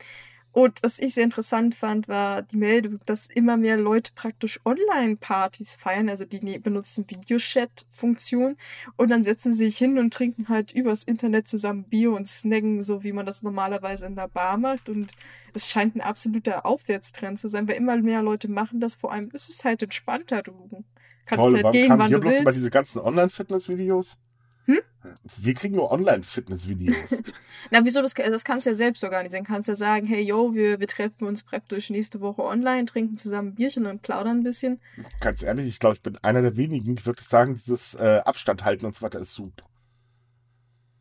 Und 0.57 0.81
was 0.81 0.97
ich 0.97 1.13
sehr 1.13 1.23
interessant 1.23 1.75
fand, 1.75 2.07
war 2.07 2.41
die 2.41 2.57
Meldung, 2.57 2.99
dass 3.05 3.27
immer 3.27 3.57
mehr 3.57 3.77
Leute 3.77 4.11
praktisch 4.15 4.59
Online-Partys 4.65 5.75
feiern. 5.75 6.09
Also 6.09 6.25
die 6.25 6.43
ne- 6.43 6.57
benutzen 6.57 7.05
Videochat-Funktion 7.07 8.55
und 8.95 9.11
dann 9.11 9.23
setzen 9.23 9.53
sie 9.53 9.65
sich 9.65 9.77
hin 9.77 9.99
und 9.99 10.11
trinken 10.11 10.49
halt 10.49 10.71
übers 10.71 11.03
Internet 11.03 11.47
zusammen 11.47 11.83
Bier 11.83 12.11
und 12.11 12.27
snacken, 12.27 12.81
so 12.81 13.03
wie 13.03 13.11
man 13.11 13.27
das 13.27 13.43
normalerweise 13.43 14.07
in 14.07 14.15
der 14.15 14.29
Bar 14.29 14.57
macht. 14.57 14.89
Und 14.89 15.11
es 15.53 15.69
scheint 15.69 15.95
ein 15.95 16.01
absoluter 16.01 16.65
Aufwärtstrend 16.65 17.37
zu 17.37 17.47
sein, 17.49 17.67
weil 17.67 17.75
immer 17.75 17.95
mehr 17.97 18.23
Leute 18.23 18.47
machen 18.47 18.79
das. 18.79 18.95
Vor 18.95 19.11
allem 19.11 19.29
ist 19.33 19.49
es 19.49 19.63
halt 19.63 19.83
entspannter. 19.83 20.41
Du 20.41 20.53
kannst 21.27 21.51
Toll, 21.51 21.63
halt 21.63 21.71
gehen, 21.71 21.99
wann 21.99 22.11
du 22.11 22.19
bloß 22.19 22.33
immer 22.33 22.45
willst. 22.45 22.57
diese 22.57 22.71
ganzen 22.71 22.97
Online-Fitness-Videos? 22.97 24.17
Hm? 24.67 24.79
Wir 25.37 25.53
kriegen 25.53 25.75
nur 25.75 25.91
Online-Fitness-Videos. 25.91 27.23
Na, 27.71 27.83
wieso? 27.83 28.01
Das, 28.01 28.13
das 28.13 28.43
kannst 28.43 28.65
du 28.65 28.71
ja 28.71 28.73
selbst 28.75 29.03
organisieren. 29.03 29.45
Kannst 29.45 29.69
ja 29.69 29.75
sagen, 29.75 30.05
hey, 30.05 30.21
yo, 30.21 30.53
wir, 30.53 30.79
wir 30.79 30.87
treffen 30.87 31.25
uns 31.25 31.43
praktisch 31.43 31.89
nächste 31.89 32.19
Woche 32.19 32.43
online, 32.43 32.85
trinken 32.85 33.17
zusammen 33.17 33.49
ein 33.49 33.55
Bierchen 33.55 33.85
und 33.85 34.01
plaudern 34.01 34.39
ein 34.39 34.43
bisschen. 34.43 34.81
Ganz 35.21 35.41
ehrlich, 35.41 35.67
ich 35.67 35.79
glaube, 35.79 35.95
ich 35.95 36.01
bin 36.01 36.17
einer 36.21 36.41
der 36.41 36.57
wenigen, 36.57 36.95
die 36.95 37.05
wirklich 37.05 37.27
sagen, 37.27 37.55
dieses 37.55 37.95
äh, 37.95 38.21
Abstand 38.25 38.65
halten 38.65 38.85
und 38.85 38.93
so 38.93 39.01
weiter 39.01 39.19
ist 39.19 39.33
super. 39.33 39.63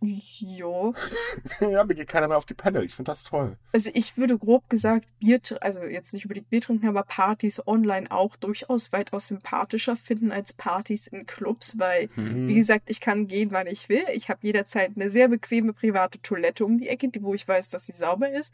Jo. 0.00 0.94
ja, 1.60 1.84
mir 1.84 1.94
geht 1.94 2.08
keiner 2.08 2.28
mehr 2.28 2.36
auf 2.36 2.44
die 2.44 2.54
Pelle. 2.54 2.84
Ich 2.84 2.94
finde 2.94 3.10
das 3.10 3.24
toll. 3.24 3.56
Also 3.72 3.90
ich 3.94 4.16
würde 4.16 4.36
grob 4.38 4.68
gesagt 4.68 5.06
Bier, 5.18 5.40
also 5.60 5.82
jetzt 5.84 6.12
nicht 6.12 6.24
unbedingt 6.26 6.50
Bier 6.50 6.60
trinken, 6.60 6.86
aber 6.88 7.02
Partys 7.02 7.66
online 7.66 8.10
auch 8.10 8.36
durchaus 8.36 8.92
weitaus 8.92 9.28
sympathischer 9.28 9.96
finden 9.96 10.32
als 10.32 10.52
Partys 10.52 11.06
in 11.06 11.24
Clubs, 11.26 11.78
weil, 11.78 12.08
Mhm. 12.16 12.48
wie 12.48 12.54
gesagt, 12.54 12.90
ich 12.90 13.00
kann 13.00 13.26
gehen, 13.26 13.52
wann 13.52 13.66
ich 13.66 13.88
will. 13.88 14.04
Ich 14.12 14.28
habe 14.28 14.40
jederzeit 14.42 14.92
eine 14.96 15.08
sehr 15.10 15.28
bequeme 15.28 15.72
private 15.72 16.20
Toilette 16.20 16.64
um 16.64 16.78
die 16.78 16.88
Ecke, 16.88 17.08
die, 17.08 17.22
wo 17.22 17.34
ich 17.34 17.46
weiß, 17.48 17.68
dass 17.70 17.86
sie 17.86 17.92
sauber 17.94 18.30
ist. 18.30 18.52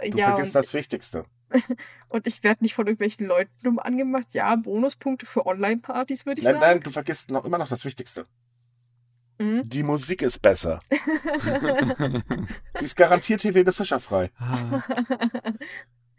Äh, 0.00 0.10
Du 0.10 0.18
ja, 0.18 0.34
vergisst 0.34 0.54
das 0.54 0.74
Wichtigste. 0.74 1.24
und 2.08 2.26
ich 2.26 2.42
werde 2.42 2.64
nicht 2.64 2.74
von 2.74 2.86
irgendwelchen 2.86 3.26
Leuten 3.28 3.52
dumm 3.62 3.78
angemacht. 3.78 4.34
Ja, 4.34 4.56
Bonuspunkte 4.56 5.24
für 5.24 5.46
Online-Partys, 5.46 6.26
würde 6.26 6.40
ich 6.40 6.44
Nein, 6.46 6.54
sagen. 6.54 6.66
nein, 6.66 6.80
du 6.80 6.90
vergisst 6.90 7.30
noch, 7.30 7.44
immer 7.44 7.58
noch 7.58 7.68
das 7.68 7.84
Wichtigste. 7.84 8.26
Mhm. 9.44 9.68
Die 9.68 9.82
Musik 9.82 10.22
ist 10.22 10.40
besser. 10.40 10.78
Sie 12.78 12.84
ist 12.84 12.96
garantiert 12.96 13.44
Helene 13.44 13.72
Fischer 13.72 14.00
frei. 14.00 14.30
Ah. 14.38 14.82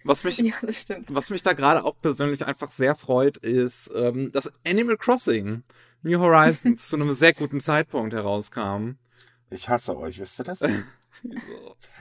Was 0.04 0.24
mich, 0.24 0.38
ja, 0.38 0.54
das 0.62 0.82
stimmt. 0.82 1.16
was 1.16 1.32
mich 1.32 1.42
da 1.42 1.54
gerade 1.54 1.84
auch 1.84 1.96
persönlich 2.00 2.46
einfach 2.46 2.70
sehr 2.70 2.94
freut, 2.94 3.38
ist, 3.38 3.90
ähm, 3.96 4.32
dass 4.32 4.52
Animal 4.64 4.98
Crossing 4.98 5.64
New 6.04 6.20
Horizons 6.20 6.88
zu 6.90 6.96
einem 6.98 7.12
sehr 7.14 7.34
guten 7.34 7.60
Zeitpunkt 7.60 8.14
herauskam. 8.14 8.98
Ich 9.50 9.68
hasse 9.68 9.98
euch, 9.98 10.20
wisst 10.20 10.40
ihr 10.40 10.44
das? 10.44 10.62
Oh. 10.62 10.68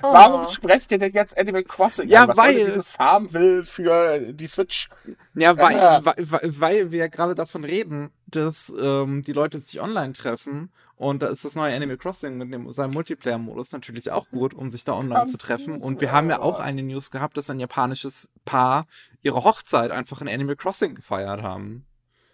Warum 0.03 0.47
sprecht 0.51 0.93
ihr 0.93 0.99
denn 0.99 1.13
jetzt 1.13 1.39
Animal 1.39 1.65
Crossing 1.65 2.09
Ja, 2.11 2.25
an? 2.25 2.29
Was 2.29 2.37
soll 2.37 2.45
weil- 2.45 2.55
denn 2.57 2.67
dieses 2.67 2.89
Farmville 2.91 3.65
für 3.65 4.19
die 4.35 4.49
Switch? 4.49 4.91
Ja, 5.35 5.57
weil, 5.57 5.81
Ah. 5.81 6.01
weil, 6.05 6.31
weil, 6.31 6.61
weil 6.61 6.91
wir 6.93 6.99
ja 6.99 7.07
gerade 7.07 7.35
davon 7.35 7.65
reden, 7.65 8.11
dass 8.27 8.71
ähm, 8.79 9.23
die 9.23 9.33
Leute 9.33 9.61
sich 9.61 9.81
online 9.81 10.13
treffen 10.13 10.71
und 10.97 11.23
da 11.23 11.27
ist 11.29 11.45
das 11.45 11.57
neue 11.57 11.75
Animal 11.75 11.97
Crossing 11.97 12.39
mit 12.39 12.53
dem, 12.53 12.71
seinem 12.71 12.93
Multiplayer-Modus 12.93 13.73
natürlich 13.73 14.11
auch 14.11 14.29
gut, 14.31 14.55
um 14.55 14.71
sich 14.71 14.85
da 14.85 14.95
online 14.95 15.27
zu 15.27 15.37
treffen. 15.37 15.81
Und 15.81 16.01
wir 16.01 16.13
haben 16.13 16.31
ja 16.31 16.41
auch 16.41 16.61
eine 16.61 16.83
News 16.83 17.11
gehabt, 17.11 17.37
dass 17.37 17.51
ein 17.51 17.59
japanisches 17.59 18.31
Paar 18.45 18.87
ihre 19.23 19.43
Hochzeit 19.43 19.91
einfach 19.91 20.21
in 20.21 20.29
Animal 20.29 20.57
Crossing 20.57 20.95
gefeiert 20.95 21.43
haben. 21.43 21.85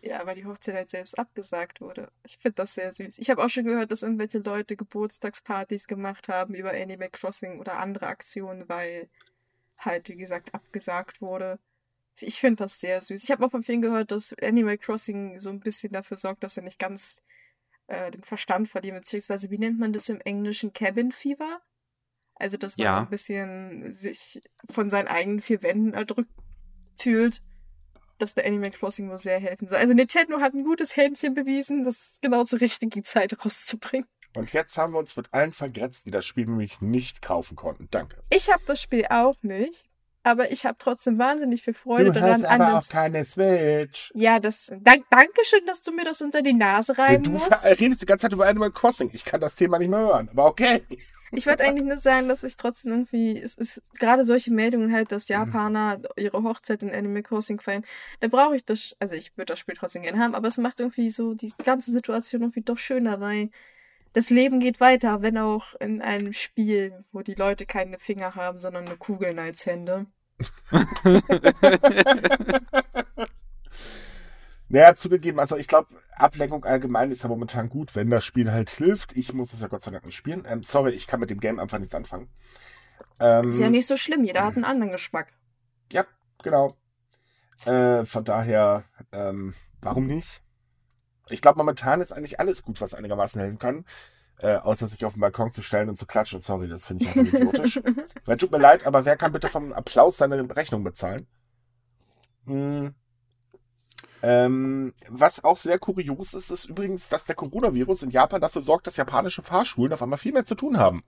Ja, 0.03 0.25
weil 0.25 0.35
die 0.35 0.47
Hochzeit 0.47 0.75
halt 0.75 0.91
selbst 0.91 1.19
abgesagt 1.19 1.81
wurde. 1.81 2.11
Ich 2.25 2.39
finde 2.39 2.57
das 2.57 2.75
sehr 2.75 2.91
süß. 2.93 3.19
Ich 3.19 3.31
habe 3.31 3.45
auch 3.45 3.51
schon 3.51 3.65
gehört, 3.65 3.93
dass 3.93 4.03
irgendwelche 4.03 4.39
Leute 4.39 4.77
Geburtstagspartys 4.77 5.87
gemacht 5.89 6.29
haben 6.29 6.55
über 6.55 6.71
Animal 6.71 7.11
Crossing 7.11 7.61
oder 7.61 7.79
andere 7.79 8.07
Aktionen, 8.07 8.69
weil 8.69 9.09
halt, 9.79 10.09
wie 10.09 10.17
gesagt, 10.17 10.55
abgesagt 10.55 11.21
wurde. 11.21 11.59
Ich 12.17 12.41
finde 12.41 12.57
das 12.57 12.81
sehr 12.81 13.01
süß. 13.01 13.25
Ich 13.25 13.31
habe 13.31 13.45
auch 13.45 13.51
von 13.51 13.63
vielen 13.63 13.83
gehört, 13.83 14.11
dass 14.11 14.35
Animal 14.43 14.79
Crossing 14.79 15.39
so 15.39 15.51
ein 15.51 15.61
bisschen 15.61 15.93
dafür 15.93 16.17
sorgt, 16.17 16.43
dass 16.45 16.57
er 16.57 16.63
nicht 16.63 16.79
ganz 16.79 17.23
äh, 17.91 18.11
den 18.11 18.23
Verstand 18.23 18.69
verliert, 18.69 18.95
beziehungsweise 18.97 19.51
wie 19.51 19.59
nennt 19.59 19.79
man 19.79 19.93
das 19.93 20.09
im 20.09 20.21
Englischen? 20.21 20.73
Cabin 20.73 21.13
Fever? 21.13 21.61
Also, 22.37 22.57
dass 22.57 22.77
man 22.77 22.85
Ja. 22.87 22.95
so 22.95 23.01
ein 23.01 23.11
bisschen 23.11 23.93
sich 23.93 24.41
von 24.71 24.89
seinen 24.89 25.09
eigenen 25.09 25.41
vier 25.41 25.63
Wänden 25.63 25.93
erdrückt 25.93 26.31
fühlt 26.99 27.43
dass 28.19 28.35
der 28.35 28.47
Animal 28.47 28.71
Crossing 28.71 29.09
wohl 29.09 29.17
sehr 29.17 29.41
helfen 29.41 29.67
soll. 29.67 29.79
Also 29.79 29.95
Nintendo 29.95 30.41
hat 30.41 30.53
ein 30.53 30.63
gutes 30.63 30.95
Händchen 30.95 31.33
bewiesen, 31.33 31.85
das 31.85 32.19
genau 32.21 32.45
zur 32.45 32.61
richtigen 32.61 33.03
Zeit 33.03 33.43
rauszubringen. 33.43 34.07
Und 34.37 34.53
jetzt 34.53 34.77
haben 34.77 34.93
wir 34.93 34.99
uns 34.99 35.17
mit 35.17 35.33
allen 35.33 35.53
vergrätzt, 35.53 36.05
die 36.05 36.11
das 36.11 36.27
Spiel 36.27 36.45
nämlich 36.45 36.83
nicht 36.83 37.23
kaufen 37.23 37.57
konnten. 37.57 37.89
Danke. 37.91 38.23
Ich 38.29 38.51
habe 38.53 38.63
das 38.67 38.81
Spiel 38.83 39.07
auch 39.09 39.43
nicht, 39.43 39.85
aber 40.23 40.53
ich 40.53 40.65
habe 40.67 40.77
trotzdem 40.79 41.19
wahnsinnig 41.19 41.63
viel 41.63 41.75
Freude 41.75 42.07
du 42.07 42.13
daran. 42.13 42.33
hast 42.33 42.45
aber 42.45 42.67
an 42.69 42.75
auch 42.75 42.89
keine 42.89 43.25
Switch. 43.25 44.13
ja, 44.15 44.39
das. 44.39 44.73
Dank, 44.81 45.05
Dankeschön, 45.11 45.65
dass 45.67 45.83
du 45.83 45.93
mir 45.93 46.05
das 46.05 46.21
unter 46.21 46.43
die 46.43 46.53
Nase 46.53 46.99
reiben 46.99 47.25
Du 47.25 47.31
musst. 47.31 47.53
redest 47.65 48.03
die 48.03 48.07
ganze 48.07 48.23
Zeit 48.23 48.33
über 48.33 48.47
Animal 48.47 48.71
Crossing. 48.71 49.11
Ich 49.13 49.25
kann 49.25 49.41
das 49.41 49.55
Thema 49.55 49.79
nicht 49.79 49.89
mehr 49.89 50.01
hören. 50.01 50.29
Aber 50.33 50.47
okay. 50.47 50.83
Ich 51.33 51.47
wollte 51.47 51.63
eigentlich 51.65 51.87
nur 51.87 51.97
sagen, 51.97 52.29
dass 52.29 52.43
ich 52.43 52.57
trotzdem 52.57 52.91
irgendwie, 52.91 53.41
es 53.41 53.57
ist 53.57 54.01
gerade 54.01 54.25
solche 54.25 54.53
Meldungen 54.53 54.93
halt, 54.93 55.13
dass 55.13 55.29
Japaner 55.29 56.01
ihre 56.17 56.43
Hochzeit 56.43 56.83
in 56.83 56.91
Animal 56.93 57.23
Crossing 57.23 57.61
feiern. 57.61 57.85
Da 58.19 58.27
brauche 58.27 58.57
ich 58.57 58.65
das, 58.65 58.97
also 58.99 59.15
ich 59.15 59.37
würde 59.37 59.53
das 59.53 59.61
Spiel 59.61 59.77
trotzdem 59.77 60.03
gerne 60.03 60.19
haben, 60.19 60.35
aber 60.35 60.49
es 60.49 60.59
macht 60.59 60.81
irgendwie 60.81 61.09
so 61.09 61.35
die 61.35 61.53
ganze 61.63 61.93
Situation 61.93 62.43
irgendwie 62.43 62.63
doch 62.63 62.79
schöner, 62.79 63.21
weil 63.21 63.51
das 64.13 64.31
Leben 64.31 64.61
geht 64.61 64.81
weiter, 64.81 65.23
wenn 65.23 65.39
auch 65.39 65.75
in 65.81 66.03
einem 66.03 66.33
Spiel, 66.33 67.05
wo 67.13 67.23
die 67.23 67.35
Leute 67.35 67.67
keine 67.67 67.99
Finger 67.99 68.35
haben, 68.35 68.59
sondern 68.59 68.85
nur 68.85 68.99
Kugeln 68.99 69.39
als 69.39 69.67
Hände. 69.67 70.07
Naja, 74.73 74.95
zugegeben, 74.95 75.41
also 75.41 75.57
ich 75.57 75.67
glaube, 75.67 75.89
Ablenkung 76.15 76.65
allgemein 76.65 77.11
ist 77.11 77.25
ja 77.25 77.29
momentan 77.29 77.69
gut, 77.69 77.97
wenn 77.97 78.09
das 78.09 78.25
Spiel 78.25 78.53
halt 78.53 78.71
hilft. 78.71 79.17
Ich 79.17 79.33
muss 79.33 79.53
es 79.53 79.61
ja 79.61 79.67
Gott 79.67 79.83
sei 79.83 79.91
Dank 79.91 80.07
nicht 80.07 80.15
spielen. 80.15 80.45
Ähm, 80.49 80.63
sorry, 80.63 80.93
ich 80.93 81.09
kann 81.09 81.19
mit 81.19 81.29
dem 81.29 81.41
Game 81.41 81.59
einfach 81.59 81.81
nichts 81.81 81.95
anfangen. 81.95 82.29
Ähm, 83.19 83.49
Ist 83.49 83.59
ja 83.59 83.69
nicht 83.69 83.89
so 83.89 83.97
schlimm, 83.97 84.23
jeder 84.23 84.45
hat 84.45 84.55
einen 84.55 84.65
anderen 84.65 84.93
Geschmack. 84.93 85.33
Ja, 85.91 86.07
genau. 86.45 86.77
Äh, 87.65 88.05
von 88.05 88.25
daher, 88.25 88.85
ähm, 89.11 89.55
warum 89.83 90.07
nicht? 90.07 90.41
Ich 91.31 91.43
glaube, 91.43 91.59
momentan 91.59 92.01
ist 92.01 92.13
eigentlich 92.13 92.41
alles 92.41 92.63
gut, 92.63 92.81
was 92.81 92.95
einigermaßen 92.95 93.41
helfen 93.41 93.59
kann. 93.59 93.85
Äh, 94.39 94.57
außer 94.57 94.87
sich 94.87 95.05
auf 95.05 95.13
den 95.15 95.21
Balkon 95.21 95.51
zu 95.51 95.61
stellen 95.61 95.91
und 95.91 95.97
zu 95.97 96.07
klatschen. 96.07 96.41
Sorry, 96.41 96.67
das 96.67 96.87
finde 96.87 97.05
ich 97.05 97.17
einfach 97.17 97.33
idiotisch. 97.41 97.81
Weil, 98.25 98.37
tut 98.39 98.51
mir 98.51 98.59
leid, 98.59 98.87
aber 98.87 99.05
wer 99.05 99.17
kann 99.17 99.33
bitte 99.33 99.49
vom 99.51 99.73
Applaus 99.73 100.17
seine 100.17 100.49
Rechnung 100.57 100.83
bezahlen? 100.83 101.27
Hm. 102.47 102.95
Ähm, 104.23 104.95
was 105.09 105.45
auch 105.45 105.57
sehr 105.57 105.79
kurios 105.79 106.35
ist, 106.35 106.51
ist 106.51 106.67
übrigens, 106.67 107.09
dass 107.09 107.25
der 107.25 107.35
Coronavirus 107.35 108.03
in 108.05 108.11
Japan 108.11 108.41
dafür 108.41 108.61
sorgt, 108.63 108.87
dass 108.87 108.97
japanische 108.97 109.43
Fahrschulen 109.43 109.93
auf 109.93 110.03
einmal 110.03 110.19
viel 110.19 110.33
mehr 110.33 110.45
zu 110.45 110.55
tun 110.55 110.79
haben. 110.79 111.03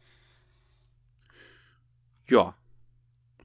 Ja. 2.26 2.54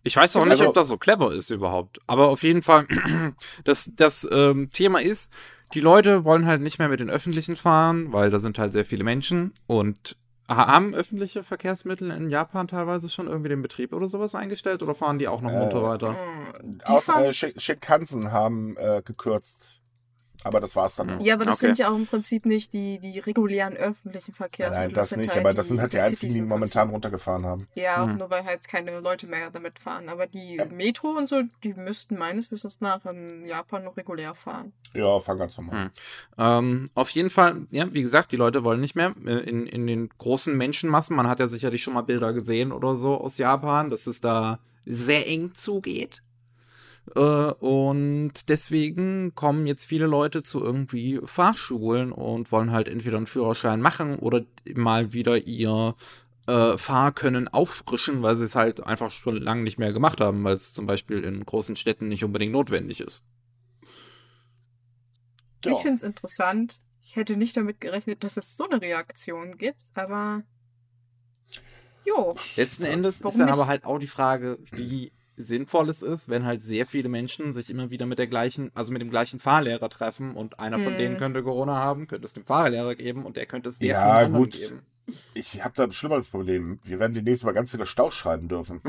Ich 0.04 0.16
weiß 0.16 0.38
auch 0.38 0.44
nicht, 0.46 0.54
Also- 0.54 0.70
ob 0.70 0.74
das 0.76 0.88
so 0.88 0.98
clever 0.98 1.34
ist 1.34 1.50
überhaupt. 1.50 2.00
Aber 2.08 2.28
auf 2.30 2.44
jeden 2.44 2.62
Fall, 2.62 2.88
das, 3.66 3.90
das 3.94 4.28
ähm, 4.32 4.70
Thema 4.72 5.02
ist, 5.02 5.32
die 5.74 5.80
Leute 5.82 6.24
wollen 6.24 6.46
halt 6.46 6.62
nicht 6.62 6.80
mehr 6.80 6.90
mit 6.90 7.00
den 7.00 7.10
Öffentlichen 7.10 7.56
fahren, 7.56 8.12
weil 8.14 8.30
da 8.30 8.40
sind 8.40 8.58
halt 8.60 8.72
sehr 8.72 8.86
viele 8.86 9.04
Menschen 9.04 9.54
und 9.68 10.16
ha- 10.48 10.68
haben 10.68 10.94
öffentliche 10.94 11.44
Verkehrsmittel 11.44 12.10
in 12.12 12.30
Japan 12.30 12.68
teilweise 12.68 13.10
schon 13.10 13.28
irgendwie 13.28 13.50
den 13.50 13.62
Betrieb 13.62 13.94
oder 13.94 14.08
sowas 14.08 14.34
eingestellt 14.36 14.82
oder 14.82 14.96
fahren 14.96 15.20
die 15.20 15.28
auch 15.28 15.42
noch 15.42 15.52
Äh, 15.52 15.60
munter 15.60 15.84
weiter? 15.84 16.10
Hm, 16.62 16.78
die 16.80 16.86
Außer 16.86 17.14
fahren- 17.14 17.24
äh, 17.26 17.34
Shin- 17.34 17.60
Shinkansen 17.60 18.32
haben 18.32 18.78
äh, 18.78 19.02
gekürzt. 19.04 19.68
Aber 20.44 20.60
das 20.60 20.76
war's 20.76 20.96
dann. 20.96 21.08
Mhm. 21.08 21.14
auch. 21.18 21.22
Ja, 21.22 21.34
aber 21.34 21.46
das 21.46 21.56
Okay. 21.58 21.66
sind 21.68 21.78
ja 21.80 21.90
auch 21.90 21.96
im 21.96 22.06
Prinzip 22.06 22.46
nicht 22.46 22.72
die, 22.74 23.00
die 23.00 23.20
regulären 23.20 23.76
öffentlichen 23.76 24.34
Verkehrsmittel. 24.34 24.88
Nein, 24.90 24.94
das 24.94 25.16
nicht, 25.16 25.36
aber 25.36 25.52
das 25.52 25.68
sind 25.68 25.82
halt 25.82 25.94
die 25.94 26.00
einzigen, 26.00 26.34
die 26.34 26.42
momentan 26.42 26.90
runtergefahren 26.90 27.46
haben. 27.46 27.68
Ja, 27.76 28.04
auch 28.04 28.08
Hm. 28.08 28.18
nur 28.18 28.30
weil 28.30 28.46
halt 28.46 28.68
keine 28.68 29.00
Leute 29.00 29.26
mehr 29.28 29.50
damit 29.50 29.80
fahren. 29.80 30.10
Aber 30.10 30.28
die 30.28 30.56
Ja. 30.56 30.66
Metro 30.66 31.10
und 31.10 31.28
so, 31.28 31.42
die 31.64 31.74
müssten 31.74 32.18
meines 32.18 32.52
Wissens 32.52 32.82
nach 32.82 33.06
in 33.06 33.46
Japan 33.48 33.84
noch 33.84 33.98
regulär 33.98 34.34
fahren. 34.36 34.74
Ja, 34.94 35.20
fang 35.20 35.38
ganz 35.40 35.58
normal. 35.58 35.86
Hm. 35.86 35.92
Ähm, 36.38 36.86
auf 36.94 37.10
jeden 37.10 37.30
Fall, 37.30 37.66
ja, 37.72 37.92
wie 37.94 38.02
gesagt, 38.02 38.32
die 38.32 38.36
Leute 38.38 38.64
wollen 38.64 38.80
nicht 38.80 38.96
mehr 38.96 39.14
äh, 39.26 39.40
in, 39.50 39.66
in 39.66 39.88
den 39.88 40.10
großen 40.18 40.56
Menschenmassen. 40.56 41.16
Man 41.16 41.28
hat 41.28 41.40
ja 41.40 41.48
sicherlich 41.48 41.84
schon 41.84 41.94
mal 41.94 42.02
Bilder 42.04 42.32
gesehen 42.34 42.72
oder 42.72 42.94
so 42.96 43.20
aus 43.20 43.38
Japan, 43.38 43.90
dass 43.90 44.08
es 44.08 44.22
da 44.22 44.60
sehr 44.86 45.28
eng 45.28 45.54
zugeht. 45.54 46.22
Äh, 47.16 47.20
und 47.20 48.50
deswegen 48.50 49.34
kommen 49.36 49.68
jetzt 49.68 49.86
viele 49.86 50.08
Leute 50.08 50.42
zu 50.44 50.64
irgendwie 50.64 51.20
Fahrschulen 51.26 52.12
und 52.12 52.52
wollen 52.52 52.72
halt 52.72 52.88
entweder 52.88 53.18
einen 53.18 53.28
Führerschein 53.28 53.82
machen 53.82 54.18
oder 54.20 54.44
mal 54.76 55.14
wieder 55.14 55.38
ihr 55.38 55.96
äh, 56.48 56.78
Fahrkönnen 56.78 57.48
auffrischen, 57.48 58.24
weil 58.24 58.38
sie 58.38 58.46
es 58.46 58.56
halt 58.56 58.82
einfach 58.84 59.12
schon 59.12 59.38
lange 59.38 59.64
nicht 59.64 59.78
mehr 59.78 59.94
gemacht 59.94 60.20
haben, 60.20 60.44
weil 60.44 60.56
es 60.56 60.74
zum 60.74 60.86
Beispiel 60.86 61.24
in 61.24 61.46
großen 61.46 61.76
Städten 61.76 62.08
nicht 62.08 62.24
unbedingt 62.24 62.54
notwendig 62.54 63.02
ist. 63.02 63.24
Ja. 65.66 65.72
Ich 65.72 65.80
finde 65.80 65.96
es 65.96 66.04
interessant. 66.04 66.80
Ich 67.02 67.16
hätte 67.16 67.38
nicht 67.38 67.56
damit 67.56 67.80
gerechnet, 67.80 68.24
dass 68.24 68.38
es 68.38 68.58
so 68.58 68.68
eine 68.68 68.82
Reaktion 68.82 69.58
gibt, 69.58 69.82
aber. 69.96 70.44
Jo. 72.06 72.36
Letzten 72.56 72.86
Endes 72.86 73.20
Warum 73.22 73.32
ist 73.32 73.40
dann 73.40 73.46
nicht? 73.48 73.54
aber 73.54 73.68
halt 73.68 73.86
auch 73.86 74.00
die 74.00 74.08
Frage, 74.08 74.58
wie 74.72 75.12
sinnvoll 75.38 75.90
es 75.90 76.02
ist, 76.02 76.30
wenn 76.30 76.46
halt 76.46 76.64
sehr 76.64 76.86
viele 76.88 77.10
Menschen 77.10 77.54
sich 77.54 77.70
immer 77.70 77.90
wieder 77.92 78.06
mit 78.06 78.18
der 78.20 78.28
gleichen, 78.28 78.72
also 78.74 78.92
mit 78.92 79.02
dem 79.02 79.10
gleichen 79.12 79.40
Fahrlehrer 79.40 79.90
treffen 79.90 80.36
und 80.36 80.60
einer 80.60 80.80
von 80.80 80.94
Hm. 80.94 80.98
denen 80.98 81.18
könnte 81.18 81.44
Corona 81.44 81.76
haben, 81.76 82.08
könnte 82.08 82.26
es 82.26 82.34
dem 82.34 82.46
Fahrlehrer 82.46 82.96
geben 82.96 83.26
und 83.26 83.38
der 83.38 83.46
könnte 83.46 83.70
es 83.70 83.78
sehr 83.80 83.90
Ja, 83.94 84.02
vielen 84.02 84.26
anderen 84.26 84.44
gut. 84.44 84.54
geben. 84.54 84.82
Ich 85.36 85.64
habe 85.64 85.74
da 85.76 85.84
ein 85.84 85.92
schlimmeres 85.94 86.30
Problem. 86.30 86.80
Wir 86.84 87.00
werden 87.00 87.14
demnächst 87.14 87.46
mal 87.46 87.54
ganz 87.54 87.72
viele 87.72 87.86
Staus 87.86 88.14
schreiben 88.14 88.48
dürfen. 88.50 88.82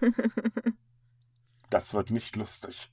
Das 1.70 1.94
wird 1.94 2.10
nicht 2.10 2.34
lustig. 2.36 2.90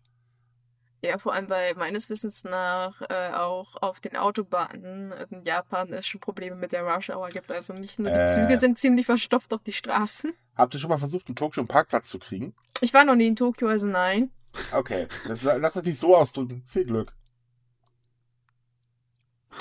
Ja, 1.04 1.18
vor 1.20 1.34
allem, 1.34 1.50
weil 1.50 1.76
meines 1.76 2.10
Wissens 2.10 2.44
nach 2.44 3.02
äh, 3.10 3.34
auch 3.34 3.76
auf 3.82 4.00
den 4.00 4.16
Autobahnen 4.18 5.14
in 5.30 5.44
Japan 5.44 5.94
es 5.94 6.08
schon 6.08 6.20
Probleme 6.22 6.56
mit 6.56 6.72
der 6.72 6.84
Rush 6.84 7.10
Hour 7.10 7.30
gibt. 7.30 7.52
Also 7.52 7.74
nicht 7.74 8.00
nur 8.00 8.10
die 8.12 8.18
Äh. 8.20 8.28
Züge 8.28 8.58
sind 8.58 8.80
ziemlich 8.80 9.06
verstopft 9.06 9.54
auf 9.54 9.62
die 9.62 9.74
Straßen. 9.74 10.34
Habt 10.56 10.74
ihr 10.74 10.80
schon 10.80 10.90
mal 10.90 10.98
versucht, 10.98 11.30
in 11.30 11.36
Tokio 11.36 11.62
einen 11.62 11.68
Parkplatz 11.68 12.08
zu 12.10 12.18
kriegen? 12.20 12.56
Ich 12.82 12.94
war 12.94 13.04
noch 13.06 13.16
nie 13.16 13.28
in 13.28 13.36
Tokio, 13.36 13.68
also 13.68 13.88
nein. 13.88 14.32
Okay, 14.72 15.08
das- 15.28 15.44
lass 15.44 15.76
es 15.76 15.84
nicht 15.84 16.00
so 16.00 16.16
ausdrücken. 16.16 16.64
Viel 16.68 16.86
Glück. 16.86 17.14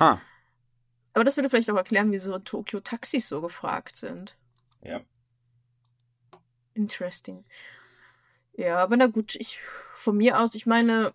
Ha. 0.00 0.20
Aber 1.14 1.24
das 1.24 1.36
würde 1.36 1.48
vielleicht 1.48 1.70
auch 1.70 1.76
erklären, 1.76 2.12
wieso 2.12 2.34
in 2.34 2.44
Tokio 2.44 2.80
Taxis 2.80 3.28
so 3.28 3.40
gefragt 3.40 3.96
sind. 3.96 4.36
Ja. 4.82 5.00
Interesting. 6.74 7.44
Ja, 8.52 8.78
aber 8.78 8.96
na 8.96 9.06
gut, 9.06 9.34
ich 9.34 9.58
von 9.60 10.16
mir 10.16 10.38
aus, 10.38 10.54
ich 10.54 10.66
meine, 10.66 11.14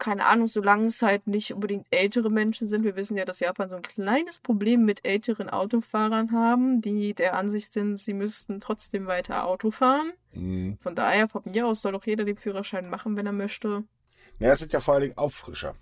keine 0.00 0.26
Ahnung, 0.26 0.48
solange 0.48 0.86
es 0.86 1.02
halt 1.02 1.28
nicht 1.28 1.54
unbedingt 1.54 1.86
ältere 1.90 2.30
Menschen 2.30 2.66
sind. 2.66 2.82
Wir 2.82 2.96
wissen 2.96 3.16
ja, 3.16 3.24
dass 3.24 3.38
Japan 3.38 3.68
so 3.68 3.76
ein 3.76 3.82
kleines 3.82 4.40
Problem 4.40 4.84
mit 4.84 5.06
älteren 5.06 5.48
Autofahrern 5.48 6.32
haben, 6.32 6.80
die 6.80 7.14
der 7.14 7.36
Ansicht 7.36 7.72
sind, 7.72 7.98
sie 7.98 8.14
müssten 8.14 8.58
trotzdem 8.58 9.06
weiter 9.06 9.46
Auto 9.46 9.70
fahren. 9.70 10.12
Hm. 10.32 10.76
Von 10.80 10.94
daher, 10.96 11.28
von 11.28 11.42
mir 11.44 11.66
aus 11.66 11.82
soll 11.82 11.92
doch 11.92 12.06
jeder 12.06 12.24
den 12.24 12.36
Führerschein 12.36 12.90
machen, 12.90 13.16
wenn 13.16 13.26
er 13.26 13.32
möchte. 13.32 13.84
Ja, 14.40 14.52
es 14.52 14.58
sind 14.58 14.72
ja 14.72 14.80
vor 14.80 14.94
allen 14.94 15.02
Dingen 15.02 15.18
Auffrischer. 15.18 15.74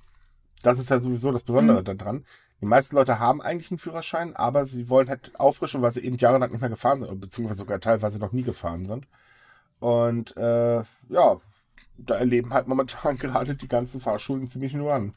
Das 0.62 0.79
ist 0.79 0.91
ja 0.91 0.99
sowieso 0.99 1.33
das 1.33 1.45
Besondere 1.45 1.81
Mhm. 1.81 1.97
daran. 1.99 2.25
Die 2.61 2.66
meisten 2.66 2.97
Leute 2.97 3.21
haben 3.21 3.41
eigentlich 3.41 3.71
einen 3.71 3.79
Führerschein, 3.79 4.35
aber 4.35 4.66
sie 4.66 4.89
wollen 4.89 5.09
halt 5.09 5.39
auffrischen, 5.39 5.81
weil 5.81 5.93
sie 5.93 6.05
eben 6.05 6.16
jahrelang 6.19 6.51
nicht 6.51 6.61
mehr 6.61 6.69
gefahren 6.69 6.99
sind, 7.01 7.21
beziehungsweise 7.21 7.59
sogar 7.61 7.79
teilweise 7.79 8.19
noch 8.19 8.33
nie 8.33 8.43
gefahren 8.43 8.85
sind. 8.87 9.07
Und 9.79 10.37
äh, 10.37 10.83
ja, 11.09 11.41
da 11.99 12.17
erleben 12.17 12.55
halt 12.55 12.69
momentan 12.69 13.19
gerade 13.19 13.55
die 13.55 13.69
ganzen 13.69 14.01
Fahrschulen 14.01 14.49
ziemlich 14.49 14.73
nur 14.73 14.93
an. 14.93 15.15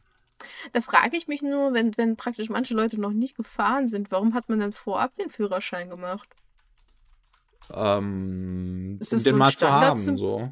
Da 0.73 0.81
frage 0.81 1.15
ich 1.15 1.27
mich 1.27 1.43
nur, 1.43 1.73
wenn, 1.73 1.95
wenn 1.97 2.15
praktisch 2.17 2.49
manche 2.49 2.73
Leute 2.73 2.99
noch 2.99 3.11
nie 3.11 3.31
gefahren 3.31 3.87
sind, 3.87 4.09
warum 4.11 4.33
hat 4.33 4.49
man 4.49 4.59
dann 4.59 4.71
vorab 4.71 5.15
den 5.15 5.29
Führerschein 5.29 5.89
gemacht? 5.89 6.27
Ähm, 7.71 8.97
Ist 8.99 9.13
um 9.13 9.17
das 9.17 9.23
den 9.23 9.31
so 9.31 9.35
ein 9.35 9.37
mal 9.37 9.51
zu 9.51 9.69
haben, 9.69 10.17
so. 10.17 10.51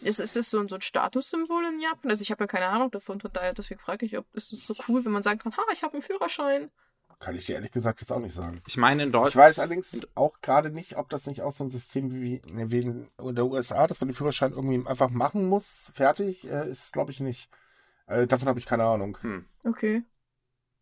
Ist, 0.00 0.18
ist 0.18 0.34
das 0.34 0.50
so 0.50 0.58
ein, 0.58 0.66
so 0.66 0.74
ein 0.74 0.80
Statussymbol 0.80 1.64
in 1.66 1.78
Japan? 1.80 2.10
Also 2.10 2.22
ich 2.22 2.32
habe 2.32 2.42
ja 2.42 2.48
keine 2.48 2.66
Ahnung 2.66 2.90
davon, 2.90 3.20
von 3.20 3.30
daher 3.32 3.54
deswegen 3.54 3.80
frage 3.80 4.04
ich, 4.04 4.18
ob 4.18 4.26
ist 4.34 4.52
es 4.52 4.66
so 4.66 4.74
cool, 4.88 5.04
wenn 5.04 5.12
man 5.12 5.22
sagen 5.22 5.38
kann, 5.38 5.56
ha, 5.56 5.62
ich 5.72 5.84
habe 5.84 5.94
einen 5.94 6.02
Führerschein. 6.02 6.70
Kann 7.22 7.36
ich 7.36 7.46
dir 7.46 7.54
ehrlich 7.54 7.70
gesagt 7.70 8.00
jetzt 8.00 8.10
auch 8.10 8.18
nicht 8.18 8.34
sagen. 8.34 8.60
Ich 8.66 8.76
meine, 8.76 9.04
in 9.04 9.10
Ich 9.10 9.12
Deutschland. 9.12 9.36
weiß 9.36 9.60
allerdings 9.60 10.00
auch 10.16 10.40
gerade 10.40 10.70
nicht, 10.70 10.96
ob 10.96 11.08
das 11.08 11.28
nicht 11.28 11.40
auch 11.42 11.52
so 11.52 11.62
ein 11.62 11.70
System 11.70 12.10
wie, 12.12 12.42
wie 12.44 12.78
in 12.80 13.08
der 13.36 13.46
USA, 13.46 13.86
dass 13.86 14.00
man 14.00 14.08
den 14.08 14.14
Führerschein 14.14 14.52
irgendwie 14.52 14.84
einfach 14.88 15.08
machen 15.08 15.48
muss. 15.48 15.92
Fertig 15.94 16.50
äh, 16.50 16.68
ist, 16.68 16.92
glaube 16.92 17.12
ich, 17.12 17.20
nicht. 17.20 17.48
Äh, 18.08 18.26
davon 18.26 18.48
habe 18.48 18.58
ich 18.58 18.66
keine 18.66 18.82
Ahnung. 18.84 19.18
Hm. 19.20 19.44
Okay. 19.62 20.02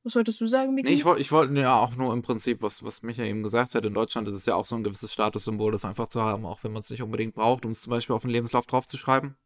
Was 0.02 0.14
wolltest 0.14 0.40
du 0.40 0.46
sagen, 0.46 0.74
Miki? 0.74 0.88
Nee, 0.88 0.94
ich 0.94 1.04
wollte 1.04 1.20
ich 1.20 1.30
wollte 1.30 1.52
ja 1.60 1.74
auch 1.74 1.94
nur 1.94 2.14
im 2.14 2.22
Prinzip, 2.22 2.62
was, 2.62 2.82
was 2.82 3.02
Micha 3.02 3.22
eben 3.22 3.42
gesagt 3.42 3.74
hat, 3.74 3.84
in 3.84 3.92
Deutschland 3.92 4.26
ist 4.28 4.34
es 4.36 4.46
ja 4.46 4.54
auch 4.54 4.64
so 4.64 4.76
ein 4.76 4.82
gewisses 4.82 5.12
Statussymbol, 5.12 5.72
das 5.72 5.84
einfach 5.84 6.08
zu 6.08 6.22
haben, 6.22 6.46
auch 6.46 6.64
wenn 6.64 6.72
man 6.72 6.80
es 6.80 6.88
nicht 6.88 7.02
unbedingt 7.02 7.34
braucht, 7.34 7.66
um 7.66 7.72
es 7.72 7.82
zum 7.82 7.90
Beispiel 7.90 8.16
auf 8.16 8.22
den 8.22 8.30
Lebenslauf 8.30 8.64
draufzuschreiben. 8.66 9.36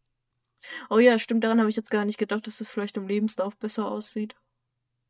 oh 0.90 0.98
ja, 1.00 1.18
stimmt, 1.18 1.42
daran 1.42 1.58
habe 1.58 1.70
ich 1.70 1.76
jetzt 1.76 1.90
gar 1.90 2.04
nicht 2.04 2.18
gedacht, 2.18 2.46
dass 2.46 2.58
das 2.58 2.68
vielleicht 2.68 2.96
im 2.96 3.08
Lebenslauf 3.08 3.56
besser 3.56 3.90
aussieht. 3.90 4.36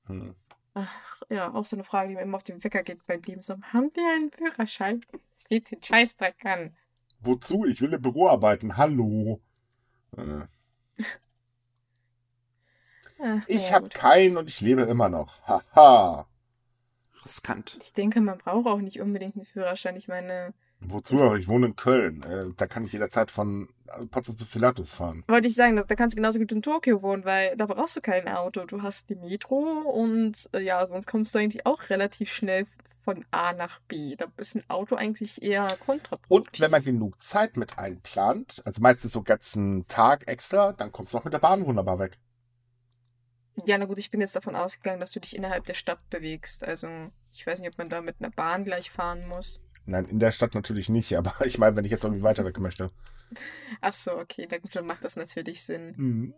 Hm. 0.06 0.34
Ach, 0.74 1.22
ja, 1.30 1.54
auch 1.54 1.64
so 1.64 1.76
eine 1.76 1.84
Frage, 1.84 2.08
die 2.08 2.14
mir 2.16 2.22
immer 2.22 2.36
auf 2.36 2.42
den 2.42 2.62
Wecker 2.62 2.82
geht 2.82 3.06
beim 3.06 3.22
Lebenslauf. 3.22 3.60
Haben 3.72 3.90
wir 3.94 4.12
einen 4.12 4.30
Führerschein? 4.30 5.04
Das 5.36 5.46
geht 5.48 5.70
den 5.70 5.82
Scheißdreck 5.82 6.44
an. 6.44 6.76
Wozu? 7.20 7.64
Ich 7.64 7.80
will 7.80 7.92
im 7.92 8.02
Büro 8.02 8.28
arbeiten. 8.28 8.76
Hallo. 8.76 9.40
Äh, 10.16 10.46
Ach, 13.20 13.42
ich 13.46 13.62
naja, 13.62 13.72
habe 13.72 13.88
keinen 13.88 14.36
und 14.36 14.48
ich 14.48 14.60
lebe 14.60 14.82
immer 14.82 15.08
noch. 15.08 15.40
Haha. 15.46 16.26
Riskant. 17.24 17.78
Ich 17.80 17.92
denke, 17.92 18.20
man 18.20 18.38
braucht 18.38 18.66
auch 18.66 18.80
nicht 18.80 19.00
unbedingt 19.00 19.36
einen 19.36 19.46
Führerschein. 19.46 19.96
Ich 19.96 20.08
meine, 20.08 20.52
Wozu? 20.86 21.16
Aber 21.16 21.36
ich 21.36 21.48
wohne 21.48 21.66
in 21.66 21.76
Köln. 21.76 22.22
Äh, 22.22 22.46
da 22.56 22.66
kann 22.66 22.84
ich 22.84 22.92
jederzeit 22.92 23.30
von 23.30 23.68
Potsdam 24.10 24.36
bis 24.36 24.50
Pilatus 24.50 24.90
fahren. 24.92 25.24
wollte 25.28 25.48
ich 25.48 25.54
sagen, 25.54 25.76
da, 25.76 25.82
da 25.82 25.94
kannst 25.94 26.14
du 26.14 26.16
genauso 26.16 26.38
gut 26.38 26.52
in 26.52 26.62
Tokio 26.62 27.02
wohnen, 27.02 27.24
weil 27.24 27.56
da 27.56 27.66
brauchst 27.66 27.96
du 27.96 28.00
kein 28.00 28.28
Auto. 28.28 28.64
Du 28.64 28.82
hast 28.82 29.10
die 29.10 29.14
Metro 29.14 29.56
und 29.56 30.48
äh, 30.52 30.60
ja, 30.60 30.84
sonst 30.86 31.06
kommst 31.06 31.34
du 31.34 31.38
eigentlich 31.38 31.66
auch 31.66 31.90
relativ 31.90 32.32
schnell 32.32 32.66
von 33.04 33.24
A 33.30 33.52
nach 33.52 33.80
B. 33.80 34.16
Da 34.16 34.26
ist 34.36 34.56
ein 34.56 34.64
Auto 34.68 34.96
eigentlich 34.96 35.42
eher 35.42 35.68
kontraproduktiv. 35.78 36.28
Und 36.28 36.60
wenn 36.60 36.70
man 36.70 36.82
genug 36.82 37.22
Zeit 37.22 37.56
mit 37.56 37.78
einplant, 37.78 38.62
also 38.64 38.80
meistens 38.80 39.12
so 39.12 39.22
ganzen 39.22 39.86
Tag 39.86 40.26
extra, 40.26 40.72
dann 40.72 40.90
kommst 40.90 41.12
du 41.12 41.18
auch 41.18 41.24
mit 41.24 41.32
der 41.32 41.38
Bahn 41.38 41.66
wunderbar 41.66 41.98
weg. 41.98 42.18
Ja, 43.66 43.78
na 43.78 43.84
gut, 43.84 43.98
ich 43.98 44.10
bin 44.10 44.20
jetzt 44.20 44.34
davon 44.34 44.56
ausgegangen, 44.56 44.98
dass 44.98 45.12
du 45.12 45.20
dich 45.20 45.36
innerhalb 45.36 45.64
der 45.66 45.74
Stadt 45.74 46.00
bewegst. 46.10 46.64
Also, 46.64 46.88
ich 47.30 47.46
weiß 47.46 47.60
nicht, 47.60 47.70
ob 47.70 47.78
man 47.78 47.88
da 47.88 48.00
mit 48.00 48.16
einer 48.18 48.30
Bahn 48.30 48.64
gleich 48.64 48.90
fahren 48.90 49.28
muss. 49.28 49.60
Nein, 49.86 50.06
in 50.06 50.18
der 50.18 50.32
Stadt 50.32 50.54
natürlich 50.54 50.88
nicht, 50.88 51.16
aber 51.16 51.34
ich 51.44 51.58
meine, 51.58 51.76
wenn 51.76 51.84
ich 51.84 51.90
jetzt 51.90 52.04
irgendwie 52.04 52.22
weiter 52.22 52.44
weg 52.44 52.58
möchte. 52.58 52.90
Ach 53.80 53.92
so, 53.92 54.16
okay, 54.18 54.46
dann, 54.46 54.86
macht 54.86 55.04
das 55.04 55.16
natürlich 55.16 55.62
Sinn. 55.62 55.94
Mhm. 55.96 56.34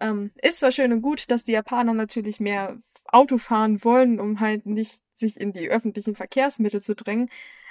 Ähm, 0.00 0.30
ist 0.40 0.60
zwar 0.60 0.72
schön 0.72 0.92
und 0.92 1.02
gut, 1.02 1.30
dass 1.30 1.44
die 1.44 1.52
Japaner 1.52 1.94
natürlich 1.94 2.40
mehr 2.40 2.78
Auto 3.06 3.38
fahren 3.38 3.82
wollen, 3.84 4.20
um 4.20 4.40
halt 4.40 4.64
nicht 4.64 5.02
sich 5.14 5.38
in 5.38 5.52
die 5.52 5.68
öffentlichen 5.68 6.14
Verkehrsmittel 6.14 6.80
zu 6.80 6.94
drängen. 6.94 7.28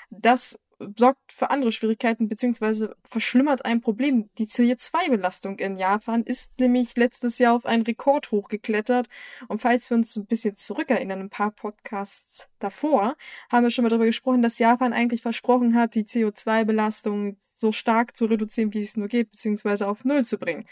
Das 0.09 0.59
sorgt 0.97 1.31
für 1.31 1.49
andere 1.49 1.71
Schwierigkeiten 1.71 2.27
beziehungsweise 2.29 2.95
verschlimmert 3.03 3.65
ein 3.65 3.81
Problem. 3.81 4.29
Die 4.37 4.45
CO2-Belastung 4.45 5.59
in 5.59 5.75
Japan 5.75 6.23
ist 6.23 6.51
nämlich 6.59 6.95
letztes 6.95 7.37
Jahr 7.39 7.53
auf 7.53 7.65
einen 7.65 7.83
Rekord 7.83 8.31
hochgeklettert. 8.31 9.07
Und 9.47 9.61
falls 9.61 9.89
wir 9.89 9.97
uns 9.97 10.15
ein 10.15 10.25
bisschen 10.25 10.55
zurückerinnern, 10.57 11.19
ein 11.19 11.29
paar 11.29 11.51
Podcasts 11.51 12.47
davor, 12.59 13.15
haben 13.51 13.63
wir 13.63 13.71
schon 13.71 13.83
mal 13.83 13.89
darüber 13.89 14.05
gesprochen, 14.05 14.41
dass 14.41 14.59
Japan 14.59 14.93
eigentlich 14.93 15.21
versprochen 15.21 15.75
hat, 15.75 15.95
die 15.95 16.05
CO2-Belastung 16.05 17.37
so 17.53 17.71
stark 17.71 18.15
zu 18.15 18.25
reduzieren, 18.25 18.73
wie 18.73 18.81
es 18.81 18.95
nur 18.95 19.07
geht, 19.07 19.31
beziehungsweise 19.31 19.87
auf 19.87 20.05
Null 20.05 20.25
zu 20.25 20.37
bringen. 20.37 20.65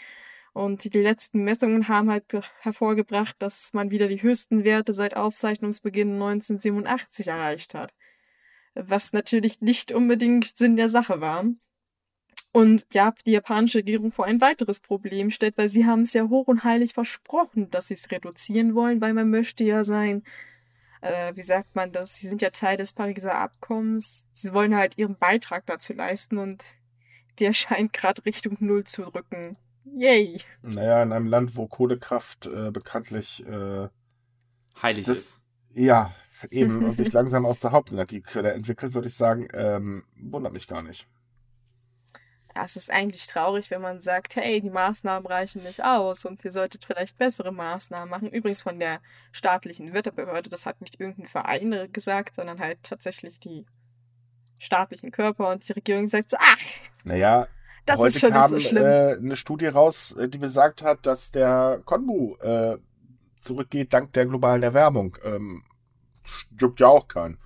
Und 0.54 0.92
die 0.92 0.98
letzten 0.98 1.44
Messungen 1.44 1.86
haben 1.88 2.10
halt 2.10 2.28
ge- 2.28 2.40
hervorgebracht, 2.60 3.36
dass 3.38 3.72
man 3.74 3.90
wieder 3.90 4.08
die 4.08 4.22
höchsten 4.22 4.64
Werte 4.64 4.92
seit 4.92 5.14
Aufzeichnungsbeginn 5.16 6.14
1987 6.14 7.28
erreicht 7.28 7.74
hat. 7.74 7.92
Was 8.80 9.12
natürlich 9.12 9.60
nicht 9.60 9.90
unbedingt 9.92 10.56
Sinn 10.56 10.76
der 10.76 10.88
Sache 10.88 11.20
war. 11.20 11.44
Und 12.52 12.86
ja, 12.92 13.12
die 13.26 13.32
japanische 13.32 13.78
Regierung 13.78 14.10
vor 14.12 14.24
ein 14.24 14.40
weiteres 14.40 14.80
Problem 14.80 15.30
stellt, 15.30 15.58
weil 15.58 15.68
sie 15.68 15.84
haben 15.84 16.02
es 16.02 16.14
ja 16.14 16.28
hoch 16.28 16.46
und 16.46 16.64
heilig 16.64 16.94
versprochen, 16.94 17.70
dass 17.70 17.88
sie 17.88 17.94
es 17.94 18.10
reduzieren 18.10 18.74
wollen, 18.74 19.00
weil 19.00 19.12
man 19.14 19.28
möchte 19.28 19.64
ja 19.64 19.84
sein, 19.84 20.22
äh, 21.02 21.32
wie 21.36 21.42
sagt 21.42 21.76
man 21.76 21.92
das, 21.92 22.16
sie 22.16 22.26
sind 22.28 22.40
ja 22.40 22.50
Teil 22.50 22.76
des 22.76 22.92
Pariser 22.92 23.34
Abkommens. 23.34 24.26
Sie 24.32 24.52
wollen 24.54 24.74
halt 24.76 24.96
ihren 24.96 25.16
Beitrag 25.16 25.66
dazu 25.66 25.92
leisten 25.92 26.38
und 26.38 26.76
der 27.38 27.52
scheint 27.52 27.92
gerade 27.92 28.24
Richtung 28.24 28.56
Null 28.60 28.84
zu 28.84 29.02
rücken. 29.14 29.58
Yay! 29.84 30.40
Naja, 30.62 31.02
in 31.02 31.12
einem 31.12 31.26
Land, 31.26 31.56
wo 31.56 31.66
Kohlekraft 31.66 32.46
äh, 32.46 32.70
bekanntlich, 32.70 33.44
äh, 33.46 33.88
Heilig 34.80 35.06
Das- 35.06 35.18
ist. 35.18 35.42
Ja, 35.78 36.12
eben 36.50 36.84
und 36.84 36.92
sich 36.92 37.12
langsam 37.12 37.46
auch 37.46 37.56
zur 37.56 37.72
Hauptenergiequelle 37.72 38.52
entwickelt, 38.52 38.94
würde 38.94 39.08
ich 39.08 39.16
sagen, 39.16 39.48
ähm, 39.54 40.04
wundert 40.16 40.52
mich 40.52 40.66
gar 40.66 40.82
nicht. 40.82 41.06
Ja, 42.54 42.64
es 42.64 42.76
ist 42.76 42.90
eigentlich 42.90 43.26
traurig, 43.26 43.70
wenn 43.70 43.82
man 43.82 44.00
sagt, 44.00 44.34
hey, 44.36 44.60
die 44.60 44.70
Maßnahmen 44.70 45.26
reichen 45.26 45.62
nicht 45.62 45.84
aus 45.84 46.24
und 46.24 46.44
ihr 46.44 46.50
solltet 46.50 46.84
vielleicht 46.84 47.16
bessere 47.18 47.52
Maßnahmen 47.52 48.08
machen. 48.08 48.30
Übrigens 48.30 48.62
von 48.62 48.80
der 48.80 49.00
staatlichen 49.30 49.92
Wetterbehörde, 49.92 50.50
das 50.50 50.66
hat 50.66 50.80
nicht 50.80 50.98
irgendein 50.98 51.26
Verein 51.26 51.88
gesagt, 51.92 52.34
sondern 52.34 52.58
halt 52.58 52.82
tatsächlich 52.82 53.38
die 53.38 53.64
staatlichen 54.58 55.12
Körper 55.12 55.50
und 55.52 55.68
die 55.68 55.72
Regierung 55.72 56.06
sagt 56.06 56.30
so, 56.30 56.36
ach, 56.40 56.58
Naja, 57.04 57.46
das 57.86 58.00
heute 58.00 58.08
ist 58.08 58.20
schon 58.20 58.32
nicht 58.32 58.40
kam 58.40 58.50
so 58.50 58.58
schlimm. 58.58 58.84
Äh, 58.84 59.12
eine 59.12 59.36
Studie 59.36 59.66
raus, 59.66 60.12
äh, 60.12 60.28
die 60.28 60.38
besagt 60.38 60.82
hat, 60.82 61.06
dass 61.06 61.30
der 61.30 61.80
Konbu 61.84 62.34
äh, 62.36 62.78
zurückgeht 63.36 63.92
dank 63.92 64.12
der 64.14 64.26
globalen 64.26 64.62
Erwärmung. 64.62 65.16
Ähm, 65.24 65.62
juckt 66.58 66.80
ja 66.80 66.88
auch 66.88 67.08
keinen. 67.08 67.38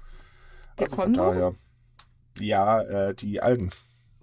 Der 0.79 0.89
Also 0.89 0.97
von 0.97 1.13
Konbu? 1.15 1.19
daher. 1.21 1.55
Ja, 2.39 2.81
äh, 2.83 3.15
die 3.15 3.41
Algen, 3.43 3.73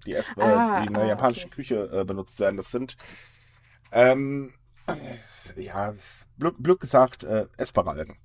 die, 0.05 0.11
erst, 0.11 0.37
äh, 0.37 0.41
Ah, 0.41 0.81
die 0.81 0.87
in 0.87 0.93
der 0.93 1.03
ah, 1.03 1.07
japanischen 1.07 1.47
okay. 1.47 1.55
Küche 1.55 1.89
äh, 1.91 2.03
benutzt 2.05 2.39
werden. 2.39 2.57
Das 2.57 2.71
sind, 2.71 2.97
ähm, 3.91 4.53
äh, 4.87 5.61
ja, 5.61 5.93
blöd, 6.37 6.55
blöd 6.59 6.79
gesagt, 6.79 7.23
äh, 7.23 7.47
essbare 7.57 7.91
Algen. 7.91 8.17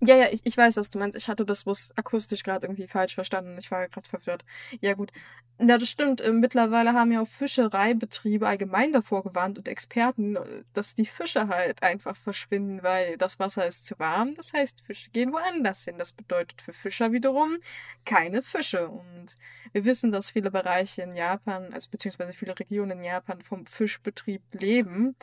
Ja, 0.00 0.14
ja, 0.14 0.26
ich, 0.30 0.40
ich 0.44 0.56
weiß, 0.56 0.76
was 0.76 0.90
du 0.90 0.98
meinst. 0.98 1.16
Ich 1.16 1.28
hatte 1.28 1.46
das 1.46 1.64
bloß 1.64 1.92
akustisch 1.96 2.42
gerade 2.42 2.66
irgendwie 2.66 2.86
falsch 2.86 3.14
verstanden. 3.14 3.56
Ich 3.58 3.70
war 3.70 3.88
gerade 3.88 4.06
verwirrt. 4.06 4.44
Ja, 4.82 4.92
gut. 4.92 5.10
Ja, 5.58 5.78
das 5.78 5.88
stimmt. 5.88 6.20
Äh, 6.20 6.32
Mittlerweile 6.32 6.92
haben 6.92 7.12
ja 7.12 7.22
auch 7.22 7.26
Fischereibetriebe 7.26 8.46
allgemein 8.46 8.92
davor 8.92 9.22
gewarnt 9.24 9.56
und 9.56 9.68
Experten, 9.68 10.36
äh, 10.36 10.64
dass 10.74 10.94
die 10.94 11.06
Fische 11.06 11.48
halt 11.48 11.82
einfach 11.82 12.14
verschwinden, 12.14 12.82
weil 12.82 13.16
das 13.16 13.38
Wasser 13.38 13.66
ist 13.66 13.86
zu 13.86 13.98
warm. 13.98 14.34
Das 14.34 14.52
heißt, 14.52 14.82
Fische 14.82 15.10
gehen 15.10 15.32
woanders 15.32 15.84
hin. 15.84 15.96
Das 15.96 16.12
bedeutet 16.12 16.60
für 16.60 16.74
Fischer 16.74 17.12
wiederum 17.12 17.56
keine 18.04 18.42
Fische. 18.42 18.88
Und 18.88 19.38
wir 19.72 19.86
wissen, 19.86 20.12
dass 20.12 20.30
viele 20.30 20.50
Bereiche 20.50 21.02
in 21.02 21.12
Japan, 21.16 21.72
also 21.72 21.88
beziehungsweise 21.90 22.34
viele 22.34 22.58
Regionen 22.58 22.98
in 22.98 23.04
Japan 23.04 23.40
vom 23.40 23.64
Fischbetrieb 23.64 24.42
leben. 24.52 25.16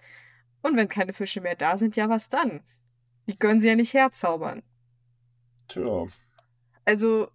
Und 0.64 0.78
wenn 0.78 0.88
keine 0.88 1.14
Fische 1.14 1.42
mehr 1.42 1.56
da 1.56 1.78
sind, 1.78 1.96
ja, 1.96 2.10
was 2.10 2.30
dann? 2.30 2.62
Die 3.28 3.36
können 3.36 3.62
sie 3.62 3.70
ja 3.70 3.76
nicht 3.76 3.94
herzaubern. 3.94 4.64
Tja, 5.68 6.08
Also, 6.86 7.30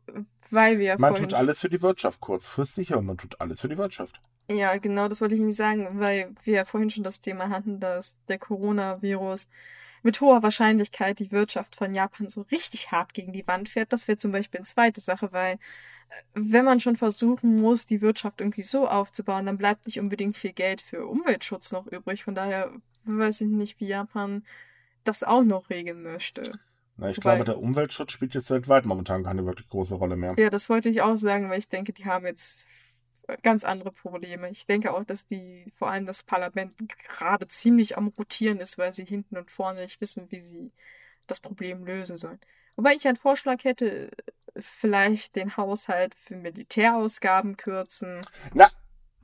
weil 0.51 0.78
wir 0.78 0.86
ja 0.86 0.97
man 0.99 1.14
tut 1.14 1.34
alles 1.34 1.61
für 1.61 1.68
die 1.68 1.82
Wirtschaft 1.82 2.20
kurzfristig, 2.20 2.93
aber 2.93 3.03
man 3.03 3.16
tut 3.16 3.41
alles 3.41 3.61
für 3.61 3.68
die 3.68 3.78
Wirtschaft. 3.78 4.20
Ja, 4.51 4.76
genau, 4.78 5.09
das 5.09 5.20
wollte 5.20 5.34
ich 5.34 5.41
nämlich 5.41 5.57
sagen, 5.57 6.01
weil 6.01 6.34
wir 6.43 6.55
ja 6.55 6.64
vorhin 6.64 6.89
schon 6.89 7.05
das 7.05 7.20
Thema 7.20 7.51
hatten, 7.51 7.80
dass 7.80 8.16
der 8.28 8.39
Coronavirus 8.39 9.49
mit 10.03 10.20
hoher 10.20 10.43
Wahrscheinlichkeit 10.43 11.18
die 11.18 11.32
Wirtschaft 11.32 11.76
von 11.76 11.95
Japan 11.95 12.28
so 12.28 12.43
richtig 12.43 12.91
hart 12.93 13.12
gegen 13.14 13.32
die 13.32 13.47
Wand 13.47 13.68
fährt. 13.68 13.93
Das 13.93 14.09
wäre 14.09 14.16
zum 14.16 14.32
Beispiel 14.32 14.59
eine 14.59 14.66
zweite 14.66 15.01
Sache, 15.01 15.32
weil 15.32 15.55
äh, 15.55 15.59
wenn 16.34 16.64
man 16.64 16.80
schon 16.80 16.97
versuchen 16.97 17.57
muss, 17.57 17.84
die 17.84 18.01
Wirtschaft 18.01 18.41
irgendwie 18.41 18.62
so 18.62 18.89
aufzubauen, 18.89 19.47
dann 19.47 19.59
bleibt 19.59 19.86
nicht 19.86 20.01
unbedingt 20.01 20.36
viel 20.36 20.53
Geld 20.53 20.80
für 20.80 21.07
Umweltschutz 21.07 21.72
noch 21.72 21.86
übrig. 21.86 22.24
Von 22.24 22.34
daher 22.34 22.72
weiß 23.05 23.43
ich 23.43 23.49
nicht, 23.49 23.80
wie 23.80 23.89
Japan 23.89 24.45
das 25.09 25.24
auch 25.24 25.42
noch 25.42 25.70
regeln 25.70 26.02
möchte. 26.02 26.59
Na, 26.96 27.11
ich 27.11 27.16
Wobei- 27.18 27.34
glaube, 27.36 27.44
der 27.44 27.59
Umweltschutz 27.59 28.12
spielt 28.12 28.34
jetzt 28.34 28.50
weltweit 28.50 28.84
momentan 28.84 29.24
keine 29.24 29.46
wirklich 29.46 29.68
große 29.68 29.94
Rolle 29.94 30.16
mehr. 30.16 30.34
Ja, 30.38 30.50
das 30.50 30.68
wollte 30.68 30.88
ich 30.88 31.00
auch 31.02 31.16
sagen, 31.16 31.48
weil 31.48 31.59
ich 31.59 31.68
denke, 31.68 31.92
die 31.92 32.06
haben 32.06 32.26
jetzt 32.26 32.66
ganz 33.42 33.62
andere 33.64 33.92
Probleme. 33.92 34.48
Ich 34.50 34.66
denke 34.66 34.92
auch, 34.94 35.04
dass 35.04 35.26
die, 35.26 35.64
vor 35.74 35.90
allem 35.90 36.06
das 36.06 36.22
Parlament, 36.22 36.74
gerade 37.16 37.46
ziemlich 37.46 37.96
am 37.98 38.09
Rotieren 38.09 38.59
ist, 38.59 38.78
weil 38.78 38.92
sie 38.92 39.04
hinten 39.04 39.36
und 39.36 39.50
vorne 39.50 39.82
nicht 39.82 40.00
wissen, 40.00 40.30
wie 40.30 40.40
sie 40.40 40.72
das 41.26 41.40
Problem 41.40 41.84
lösen 41.84 42.16
sollen. 42.16 42.40
Wobei 42.76 42.94
ich 42.94 43.06
einen 43.06 43.16
Vorschlag 43.16 43.64
hätte, 43.64 44.11
vielleicht 44.56 45.36
den 45.36 45.56
Haushalt 45.56 46.14
für 46.14 46.36
Militärausgaben 46.36 47.56
kürzen. 47.56 48.20
Na! 48.54 48.68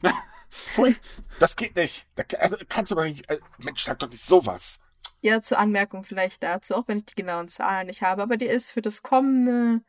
Pfui, 0.51 0.95
das 1.41 1.57
geht 1.57 1.75
nicht. 1.75 2.07
Da, 2.15 2.23
also 2.39 2.57
kannst 2.69 2.93
du 2.93 2.97
doch 2.97 3.05
nicht. 3.05 3.29
Äh, 3.31 3.41
Mensch, 3.59 3.83
sag 3.85 3.99
doch 3.99 4.09
nicht 4.11 4.23
sowas. 4.23 4.81
Ja, 5.25 5.41
zur 5.41 5.59
Anmerkung 5.59 6.05
vielleicht 6.05 6.43
dazu, 6.43 6.75
auch 6.75 6.87
wenn 6.87 6.99
ich 6.99 7.07
die 7.07 7.15
genauen 7.15 7.49
Zahlen 7.49 7.87
nicht 7.87 8.03
habe, 8.03 8.23
aber 8.23 8.37
der 8.37 8.51
ist 8.51 8.73
für 8.73 8.83
das 8.83 9.03
kommende 9.03 9.81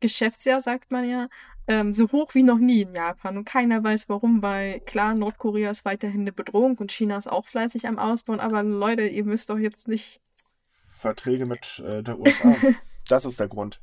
Geschäftsjahr, 0.00 0.60
sagt 0.60 0.92
man 0.92 1.08
ja, 1.08 1.28
ähm, 1.66 1.94
so 1.94 2.12
hoch 2.12 2.34
wie 2.34 2.42
noch 2.42 2.58
nie 2.58 2.82
in 2.82 2.92
Japan. 2.92 3.38
Und 3.38 3.46
keiner 3.46 3.82
weiß 3.82 4.10
warum, 4.10 4.42
weil 4.42 4.80
klar, 4.80 5.14
Nordkorea 5.14 5.70
ist 5.70 5.86
weiterhin 5.86 6.20
eine 6.20 6.32
Bedrohung 6.32 6.76
und 6.76 6.92
China 6.92 7.16
ist 7.16 7.26
auch 7.26 7.46
fleißig 7.46 7.88
am 7.88 7.98
Ausbauen, 7.98 8.38
aber 8.38 8.62
Leute, 8.62 9.06
ihr 9.06 9.24
müsst 9.24 9.48
doch 9.48 9.56
jetzt 9.56 9.88
nicht. 9.88 10.20
Verträge 10.90 11.46
mit 11.46 11.82
äh, 11.86 12.02
der 12.02 12.18
USA. 12.18 12.54
das 13.08 13.24
ist 13.24 13.40
der 13.40 13.48
Grund. 13.48 13.80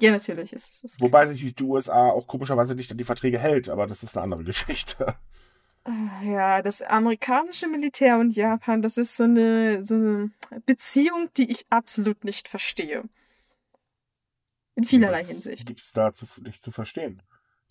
Ja, 0.00 0.10
natürlich 0.10 0.54
ist 0.54 0.84
es. 0.84 0.98
Wobei 1.02 1.26
sich 1.26 1.54
die 1.54 1.64
USA 1.64 2.08
auch 2.08 2.26
komischerweise 2.26 2.74
nicht 2.74 2.90
an 2.90 2.96
die 2.96 3.04
Verträge 3.04 3.38
hält, 3.38 3.68
aber 3.68 3.86
das 3.86 4.02
ist 4.02 4.16
eine 4.16 4.24
andere 4.24 4.44
Geschichte. 4.44 5.16
Ja, 6.22 6.62
das 6.62 6.82
amerikanische 6.82 7.68
Militär 7.68 8.18
und 8.18 8.34
Japan, 8.34 8.82
das 8.82 8.96
ist 8.96 9.16
so 9.16 9.24
eine, 9.24 9.84
so 9.84 9.94
eine 9.94 10.30
Beziehung, 10.64 11.28
die 11.36 11.50
ich 11.50 11.66
absolut 11.70 12.24
nicht 12.24 12.48
verstehe. 12.48 13.04
In 14.74 14.84
vielerlei 14.84 15.22
Was 15.22 15.28
Hinsicht. 15.28 15.66
Gibt's 15.66 15.92
da 15.92 16.12
zu, 16.12 16.26
nicht 16.42 16.62
zu 16.62 16.70
verstehen. 16.70 17.22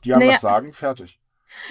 Die 0.03 0.13
haben 0.13 0.19
Naja. 0.19 0.33
was 0.33 0.41
sagen, 0.41 0.73
fertig. 0.73 1.19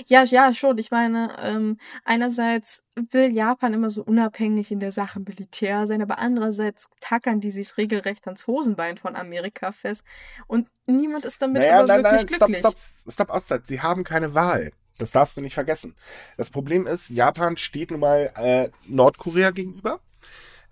Ja, 0.07 0.22
ja, 0.22 0.55
schon. 0.55 0.78
Ich 0.78 0.90
meine, 0.92 1.36
ähm, 1.42 1.78
einerseits 2.05 2.82
will 2.95 3.32
Japan 3.32 3.74
immer 3.74 3.90
so 3.90 4.05
unabhängig 4.05 4.70
in 4.70 4.78
der 4.78 4.92
Sache 4.92 5.18
Militär 5.18 5.86
sein, 5.88 6.01
aber 6.03 6.18
andererseits 6.20 6.88
tackern 7.01 7.40
die 7.40 7.51
sich 7.51 7.76
regelrecht 7.76 8.26
ans 8.26 8.47
Hosenbein 8.47 8.97
von 8.99 9.16
Amerika 9.16 9.72
fest. 9.72 10.05
Und 10.47 10.68
niemand 10.86 11.24
ist 11.24 11.42
damit 11.42 11.62
Naja, 11.62 11.78
aber 11.78 11.88
nein, 11.88 12.03
nein, 12.03 12.12
wirklich 12.12 12.36
stopp, 12.36 12.49
glücklich. 12.53 12.59
stopp, 12.59 13.12
stopp, 13.12 13.30
Auszeit. 13.30 13.66
Sie 13.66 13.80
haben 13.80 14.05
keine 14.05 14.34
Wahl. 14.34 14.72
Das 14.99 15.11
darfst 15.11 15.36
du 15.36 15.40
nicht 15.40 15.55
vergessen. 15.55 15.95
Das 16.36 16.51
Problem 16.51 16.86
ist, 16.86 17.11
Japan 17.11 17.57
steht 17.57 17.90
nun 17.90 18.01
mal 18.01 18.32
äh, 18.36 18.70
Nordkorea 18.86 19.51
gegenüber 19.51 20.01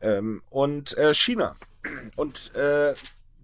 ähm, 0.00 0.42
und 0.50 0.96
äh, 0.96 1.14
China. 1.14 1.56
Und 2.16 2.54
äh, 2.54 2.94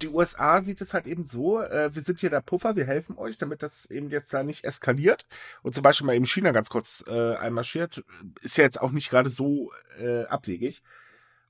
die 0.00 0.08
USA 0.08 0.62
sieht 0.62 0.80
es 0.80 0.94
halt 0.94 1.06
eben 1.06 1.24
so, 1.24 1.60
äh, 1.60 1.94
wir 1.94 2.02
sind 2.02 2.20
hier 2.20 2.30
der 2.30 2.40
Puffer, 2.40 2.76
wir 2.76 2.86
helfen 2.86 3.18
euch, 3.18 3.36
damit 3.38 3.62
das 3.62 3.90
eben 3.90 4.10
jetzt 4.10 4.32
da 4.32 4.42
nicht 4.42 4.64
eskaliert. 4.64 5.26
Und 5.62 5.74
zum 5.74 5.82
Beispiel 5.82 6.06
mal 6.06 6.14
eben 6.14 6.26
China 6.26 6.52
ganz 6.52 6.70
kurz 6.70 7.04
äh, 7.08 7.34
einmarschiert, 7.34 8.04
ist 8.42 8.56
ja 8.56 8.64
jetzt 8.64 8.80
auch 8.80 8.92
nicht 8.92 9.10
gerade 9.10 9.30
so 9.30 9.72
äh, 10.00 10.24
abwegig. 10.26 10.82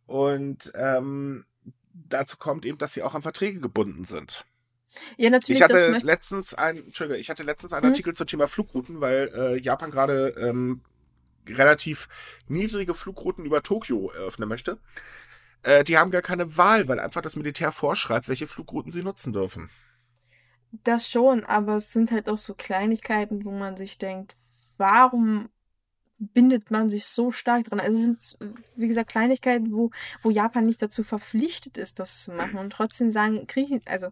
Und 0.06 0.72
ähm, 0.74 1.44
dazu 1.92 2.38
kommt 2.38 2.64
eben, 2.64 2.78
dass 2.78 2.94
sie 2.94 3.02
auch 3.02 3.14
an 3.14 3.22
Verträge 3.22 3.60
gebunden 3.60 4.04
sind. 4.04 4.46
Ja, 5.16 5.30
natürlich, 5.30 5.58
Ich 5.58 5.62
hatte 5.62 5.98
letztens 6.00 6.54
ein, 6.54 6.78
Entschuldige, 6.78 7.18
ich 7.18 7.30
hatte 7.30 7.42
letztens 7.42 7.72
einen 7.72 7.84
Hm? 7.84 7.86
Artikel 7.86 8.14
zum 8.14 8.26
Thema 8.26 8.48
Flugrouten, 8.48 9.00
weil 9.00 9.30
äh, 9.34 9.60
Japan 9.60 9.90
gerade 9.90 10.30
ähm, 10.38 10.82
relativ 11.48 12.08
niedrige 12.48 12.94
Flugrouten 12.94 13.44
über 13.46 13.62
Tokio 13.62 14.10
eröffnen 14.10 14.48
möchte. 14.48 14.78
Äh, 15.62 15.84
die 15.84 15.98
haben 15.98 16.10
gar 16.12 16.22
keine 16.22 16.56
Wahl, 16.58 16.88
weil 16.88 17.00
einfach 17.00 17.22
das 17.22 17.36
Militär 17.36 17.72
vorschreibt, 17.72 18.28
welche 18.28 18.48
Flugrouten 18.48 18.92
sie 18.92 19.02
nutzen 19.04 19.32
dürfen. 19.32 19.70
das 20.84 21.08
schon, 21.10 21.44
aber 21.44 21.76
es 21.76 21.92
sind 21.92 22.12
halt 22.12 22.28
auch 22.28 22.38
so 22.38 22.54
Kleinigkeiten, 22.54 23.44
wo 23.44 23.50
man 23.52 23.76
sich 23.76 23.98
denkt, 23.98 24.34
warum 24.76 25.48
bindet 26.20 26.70
man 26.70 26.90
sich 26.90 27.06
so 27.06 27.32
stark 27.32 27.64
dran? 27.64 27.80
Also 27.80 27.96
es 27.96 28.04
sind, 28.38 28.38
wie 28.76 28.88
gesagt, 28.88 29.10
Kleinigkeiten, 29.10 29.72
wo, 29.72 29.90
wo 30.22 30.30
Japan 30.30 30.66
nicht 30.66 30.82
dazu 30.82 31.04
verpflichtet 31.04 31.78
ist, 31.78 31.98
das 32.00 32.22
zu 32.24 32.32
machen 32.32 32.58
und 32.58 32.70
trotzdem 32.72 33.10
sagen, 33.10 33.46
Griechen, 33.46 33.80
also 33.86 34.08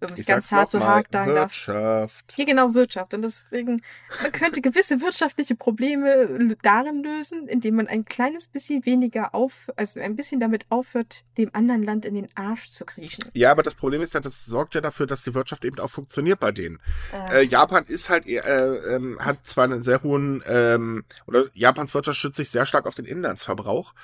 um 0.00 0.12
es 0.12 0.20
Ich 0.20 0.26
ganz 0.26 0.50
hart 0.52 0.74
mal, 0.74 0.84
hart 0.84 1.06
sagen 1.12 1.34
darf. 1.34 1.50
Wirtschaft. 1.50 2.32
Hier 2.34 2.44
genau 2.44 2.74
Wirtschaft. 2.74 3.14
Und 3.14 3.22
deswegen, 3.22 3.80
man 4.22 4.32
könnte 4.32 4.60
gewisse 4.60 5.00
wirtschaftliche 5.00 5.54
Probleme 5.54 6.56
darin 6.62 7.02
lösen, 7.02 7.48
indem 7.48 7.76
man 7.76 7.86
ein 7.86 8.04
kleines 8.04 8.48
bisschen 8.48 8.84
weniger 8.84 9.34
auf, 9.34 9.70
also 9.76 10.00
ein 10.00 10.16
bisschen 10.16 10.40
damit 10.40 10.66
aufhört, 10.68 11.24
dem 11.38 11.50
anderen 11.54 11.82
Land 11.82 12.04
in 12.04 12.14
den 12.14 12.28
Arsch 12.34 12.68
zu 12.68 12.84
kriechen. 12.84 13.24
Ja, 13.34 13.50
aber 13.50 13.62
das 13.62 13.74
Problem 13.74 14.02
ist 14.02 14.14
ja, 14.14 14.20
das 14.20 14.44
sorgt 14.44 14.74
ja 14.74 14.80
dafür, 14.80 15.06
dass 15.06 15.22
die 15.22 15.34
Wirtschaft 15.34 15.64
eben 15.64 15.78
auch 15.78 15.90
funktioniert 15.90 16.40
bei 16.40 16.52
denen. 16.52 16.80
Äh, 17.12 17.36
Äh, 17.36 17.42
Japan 17.42 17.84
ist 17.86 18.08
halt, 18.08 18.26
äh, 18.26 18.38
ähm, 18.38 19.18
hat 19.20 19.46
zwar 19.46 19.64
einen 19.64 19.82
sehr 19.82 20.02
hohen, 20.02 20.42
ähm, 20.46 21.04
oder 21.26 21.44
Japans 21.54 21.92
Wirtschaft 21.92 22.18
stützt 22.18 22.36
sich 22.36 22.50
sehr 22.50 22.64
stark 22.66 22.86
auf 22.86 22.94
den 22.94 23.04
Inlandsverbrauch. 23.04 23.94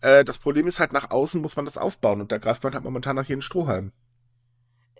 Äh, 0.00 0.24
das 0.24 0.38
Problem 0.38 0.66
ist 0.66 0.80
halt, 0.80 0.92
nach 0.92 1.10
außen 1.10 1.40
muss 1.40 1.56
man 1.56 1.66
das 1.66 1.76
aufbauen 1.76 2.20
und 2.20 2.32
da 2.32 2.38
greift 2.38 2.62
man 2.64 2.74
halt 2.74 2.84
momentan 2.84 3.16
nach 3.16 3.26
jeden 3.26 3.42
Strohhalm. 3.42 3.92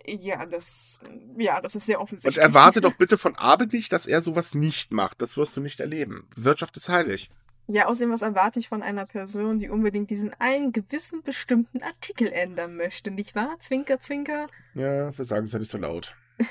Ja, 0.07 0.45
das, 0.45 0.99
ja, 1.37 1.61
das 1.61 1.75
ist 1.75 1.85
sehr 1.85 1.99
Und 1.99 2.03
offensichtlich. 2.03 2.43
erwarte 2.43 2.81
doch 2.81 2.93
bitte 2.97 3.17
von 3.17 3.35
Abe 3.35 3.67
nicht, 3.67 3.91
dass 3.93 4.07
er 4.07 4.21
sowas 4.21 4.53
nicht 4.53 4.91
macht. 4.91 5.21
Das 5.21 5.37
wirst 5.37 5.55
du 5.57 5.61
nicht 5.61 5.79
erleben. 5.79 6.27
Wirtschaft 6.35 6.77
ist 6.77 6.89
heilig. 6.89 7.29
Ja, 7.67 7.85
außerdem, 7.85 8.11
was 8.11 8.21
erwarte 8.21 8.59
ich 8.59 8.67
von 8.67 8.83
einer 8.83 9.05
Person, 9.05 9.59
die 9.59 9.69
unbedingt 9.69 10.09
diesen 10.09 10.33
einen 10.39 10.73
gewissen 10.73 11.21
bestimmten 11.23 11.81
Artikel 11.83 12.27
ändern 12.31 12.75
möchte, 12.75 13.11
nicht 13.11 13.35
wahr? 13.35 13.55
Zwinker, 13.59 13.99
zwinker. 13.99 14.47
Ja, 14.73 15.15
wir 15.17 15.25
sagen 15.25 15.45
es 15.45 15.53
ja 15.53 15.59
nicht 15.59 15.71
so 15.71 15.77
laut. 15.77 16.15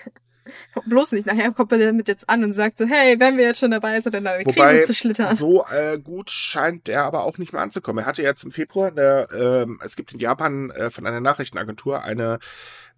Bloß 0.86 1.12
nicht, 1.12 1.26
nachher 1.26 1.52
kommt 1.52 1.70
er 1.72 1.78
damit 1.78 2.08
jetzt 2.08 2.28
an 2.28 2.42
und 2.42 2.54
sagt 2.54 2.78
so, 2.78 2.86
hey, 2.86 3.20
wenn 3.20 3.36
wir 3.36 3.44
jetzt 3.44 3.60
schon 3.60 3.70
dabei 3.70 4.00
sind, 4.00 4.14
in 4.14 4.26
eine 4.26 4.44
Wobei, 4.44 4.72
Krise 4.78 4.86
zu 4.86 4.94
schlittern. 4.94 5.36
so 5.36 5.64
äh, 5.66 5.98
gut 5.98 6.30
scheint 6.30 6.88
er 6.88 7.04
aber 7.04 7.24
auch 7.24 7.38
nicht 7.38 7.52
mehr 7.52 7.62
anzukommen. 7.62 8.02
Er 8.04 8.06
hatte 8.06 8.22
jetzt 8.22 8.42
im 8.42 8.50
Februar, 8.50 8.88
eine, 8.88 9.28
ähm, 9.32 9.78
es 9.84 9.96
gibt 9.96 10.12
in 10.12 10.18
Japan 10.18 10.70
äh, 10.70 10.90
von 10.90 11.06
einer 11.06 11.20
Nachrichtenagentur 11.20 12.02
eine 12.02 12.38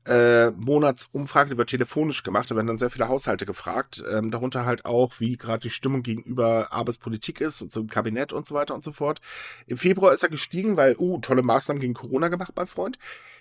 äh, 0.04 0.50
Monatsumfrage, 0.50 1.50
die 1.50 1.58
wird 1.58 1.70
telefonisch 1.70 2.22
gemacht, 2.22 2.50
da 2.50 2.56
werden 2.56 2.66
dann 2.66 2.78
sehr 2.78 2.90
viele 2.90 3.08
Haushalte 3.08 3.46
gefragt, 3.46 4.02
ähm, 4.10 4.30
darunter 4.30 4.64
halt 4.64 4.84
auch, 4.84 5.20
wie 5.20 5.36
gerade 5.36 5.60
die 5.60 5.70
Stimmung 5.70 6.02
gegenüber 6.02 6.72
Abes 6.72 6.98
Politik 6.98 7.40
ist 7.40 7.62
und 7.62 7.74
im 7.76 7.88
Kabinett 7.88 8.32
und 8.32 8.44
so 8.44 8.54
weiter 8.54 8.74
und 8.74 8.82
so 8.82 8.92
fort. 8.92 9.20
Im 9.66 9.76
Februar 9.76 10.12
ist 10.12 10.22
er 10.24 10.28
gestiegen, 10.28 10.76
weil, 10.76 10.96
uh, 10.98 11.18
tolle 11.18 11.42
Maßnahmen 11.42 11.80
gegen 11.80 11.94
Corona 11.94 12.28
gemacht, 12.28 12.52
mein 12.56 12.66
Freund. 12.66 12.98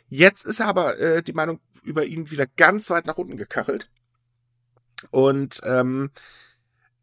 Jetzt 0.08 0.46
ist 0.46 0.60
er 0.60 0.68
aber 0.68 1.00
äh, 1.00 1.24
die 1.24 1.34
Meinung 1.34 1.60
über 1.84 2.06
ihn 2.06 2.30
wieder 2.30 2.46
ganz 2.46 2.90
weit 2.90 3.06
nach 3.06 3.18
unten 3.18 3.38
gekachelt. 3.38 3.90
Und 5.10 5.62
ähm, 5.64 6.12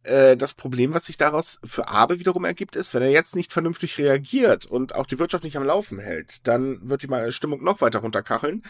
äh, 0.05 0.37
das 0.37 0.55
Problem, 0.55 0.95
was 0.95 1.07
sich 1.07 1.17
daraus 1.17 1.59
für 1.65 1.89
Abe 1.89 2.19
wiederum 2.21 2.45
ergibt, 2.45 2.77
ist, 2.77 2.95
wenn 2.95 3.03
er 3.03 3.11
jetzt 3.11 3.35
nicht 3.35 3.53
vernünftig 3.53 3.99
reagiert 3.99 4.67
und 4.67 4.95
auch 4.95 5.07
die 5.07 5.19
Wirtschaft 5.19 5.45
nicht 5.45 5.57
am 5.57 5.65
Laufen 5.65 5.99
hält, 5.99 6.47
dann 6.47 6.89
wird 6.89 7.03
die 7.03 7.33
Stimmung 7.33 7.63
noch 7.63 7.81
weiter 7.81 8.01
runterkacheln. 8.01 8.63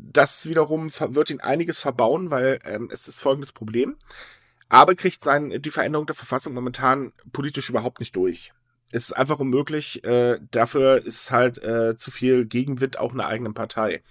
Das 0.00 0.46
wiederum 0.46 0.90
wird 0.90 1.30
ihn 1.30 1.40
einiges 1.40 1.78
verbauen, 1.78 2.30
weil 2.30 2.58
ähm, 2.64 2.88
es 2.92 3.08
ist 3.08 3.20
folgendes 3.20 3.52
Problem. 3.52 3.96
Abe 4.68 4.96
kriegt 4.96 5.24
sein, 5.24 5.60
die 5.60 5.70
Veränderung 5.70 6.06
der 6.06 6.14
Verfassung 6.14 6.54
momentan 6.54 7.12
politisch 7.32 7.70
überhaupt 7.70 8.00
nicht 8.00 8.14
durch. 8.14 8.52
Es 8.90 9.04
ist 9.04 9.12
einfach 9.12 9.38
unmöglich. 9.38 10.04
Äh, 10.04 10.40
dafür 10.50 11.04
ist 11.04 11.30
halt 11.30 11.58
äh, 11.58 11.96
zu 11.96 12.10
viel 12.10 12.46
Gegenwind 12.46 12.98
auch 12.98 13.12
in 13.12 13.18
der 13.18 13.28
eigenen 13.28 13.54
Partei. 13.54 14.02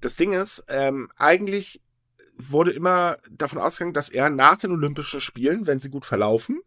Das 0.00 0.16
Ding 0.16 0.32
ist, 0.32 0.64
ähm, 0.68 1.10
eigentlich 1.16 1.80
wurde 2.36 2.70
immer 2.70 3.18
davon 3.30 3.58
ausgegangen, 3.58 3.94
dass 3.94 4.08
er 4.08 4.30
nach 4.30 4.58
den 4.58 4.72
Olympischen 4.72 5.20
Spielen, 5.20 5.66
wenn 5.66 5.78
sie 5.78 5.90
gut 5.90 6.06
verlaufen, 6.06 6.60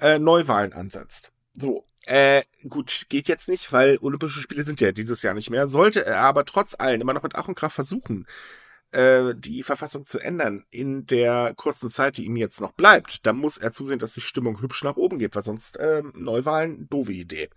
äh, 0.00 0.18
Neuwahlen 0.18 0.72
ansetzt. 0.72 1.32
So, 1.54 1.84
äh, 2.06 2.42
gut, 2.68 3.06
geht 3.08 3.28
jetzt 3.28 3.48
nicht, 3.48 3.72
weil 3.72 3.98
Olympische 4.00 4.40
Spiele 4.40 4.64
sind 4.64 4.80
ja 4.80 4.92
dieses 4.92 5.22
Jahr 5.22 5.34
nicht 5.34 5.50
mehr. 5.50 5.68
Sollte 5.68 6.04
er 6.04 6.20
aber 6.22 6.44
trotz 6.44 6.74
allem 6.78 7.00
immer 7.00 7.12
noch 7.12 7.22
mit 7.22 7.34
Ach 7.34 7.48
und 7.48 7.54
Krach 7.54 7.72
versuchen, 7.72 8.26
äh, 8.92 9.34
die 9.36 9.62
Verfassung 9.62 10.04
zu 10.04 10.18
ändern 10.18 10.64
in 10.70 11.06
der 11.06 11.54
kurzen 11.54 11.88
Zeit, 11.88 12.16
die 12.16 12.24
ihm 12.24 12.36
jetzt 12.36 12.60
noch 12.60 12.72
bleibt, 12.72 13.26
dann 13.26 13.36
muss 13.36 13.58
er 13.58 13.72
zusehen, 13.72 13.98
dass 13.98 14.14
die 14.14 14.20
Stimmung 14.20 14.60
hübsch 14.60 14.82
nach 14.82 14.96
oben 14.96 15.18
geht, 15.18 15.36
weil 15.36 15.44
sonst 15.44 15.76
äh, 15.76 16.02
Neuwahlen, 16.14 16.88
doofe 16.88 17.12
Idee. 17.12 17.50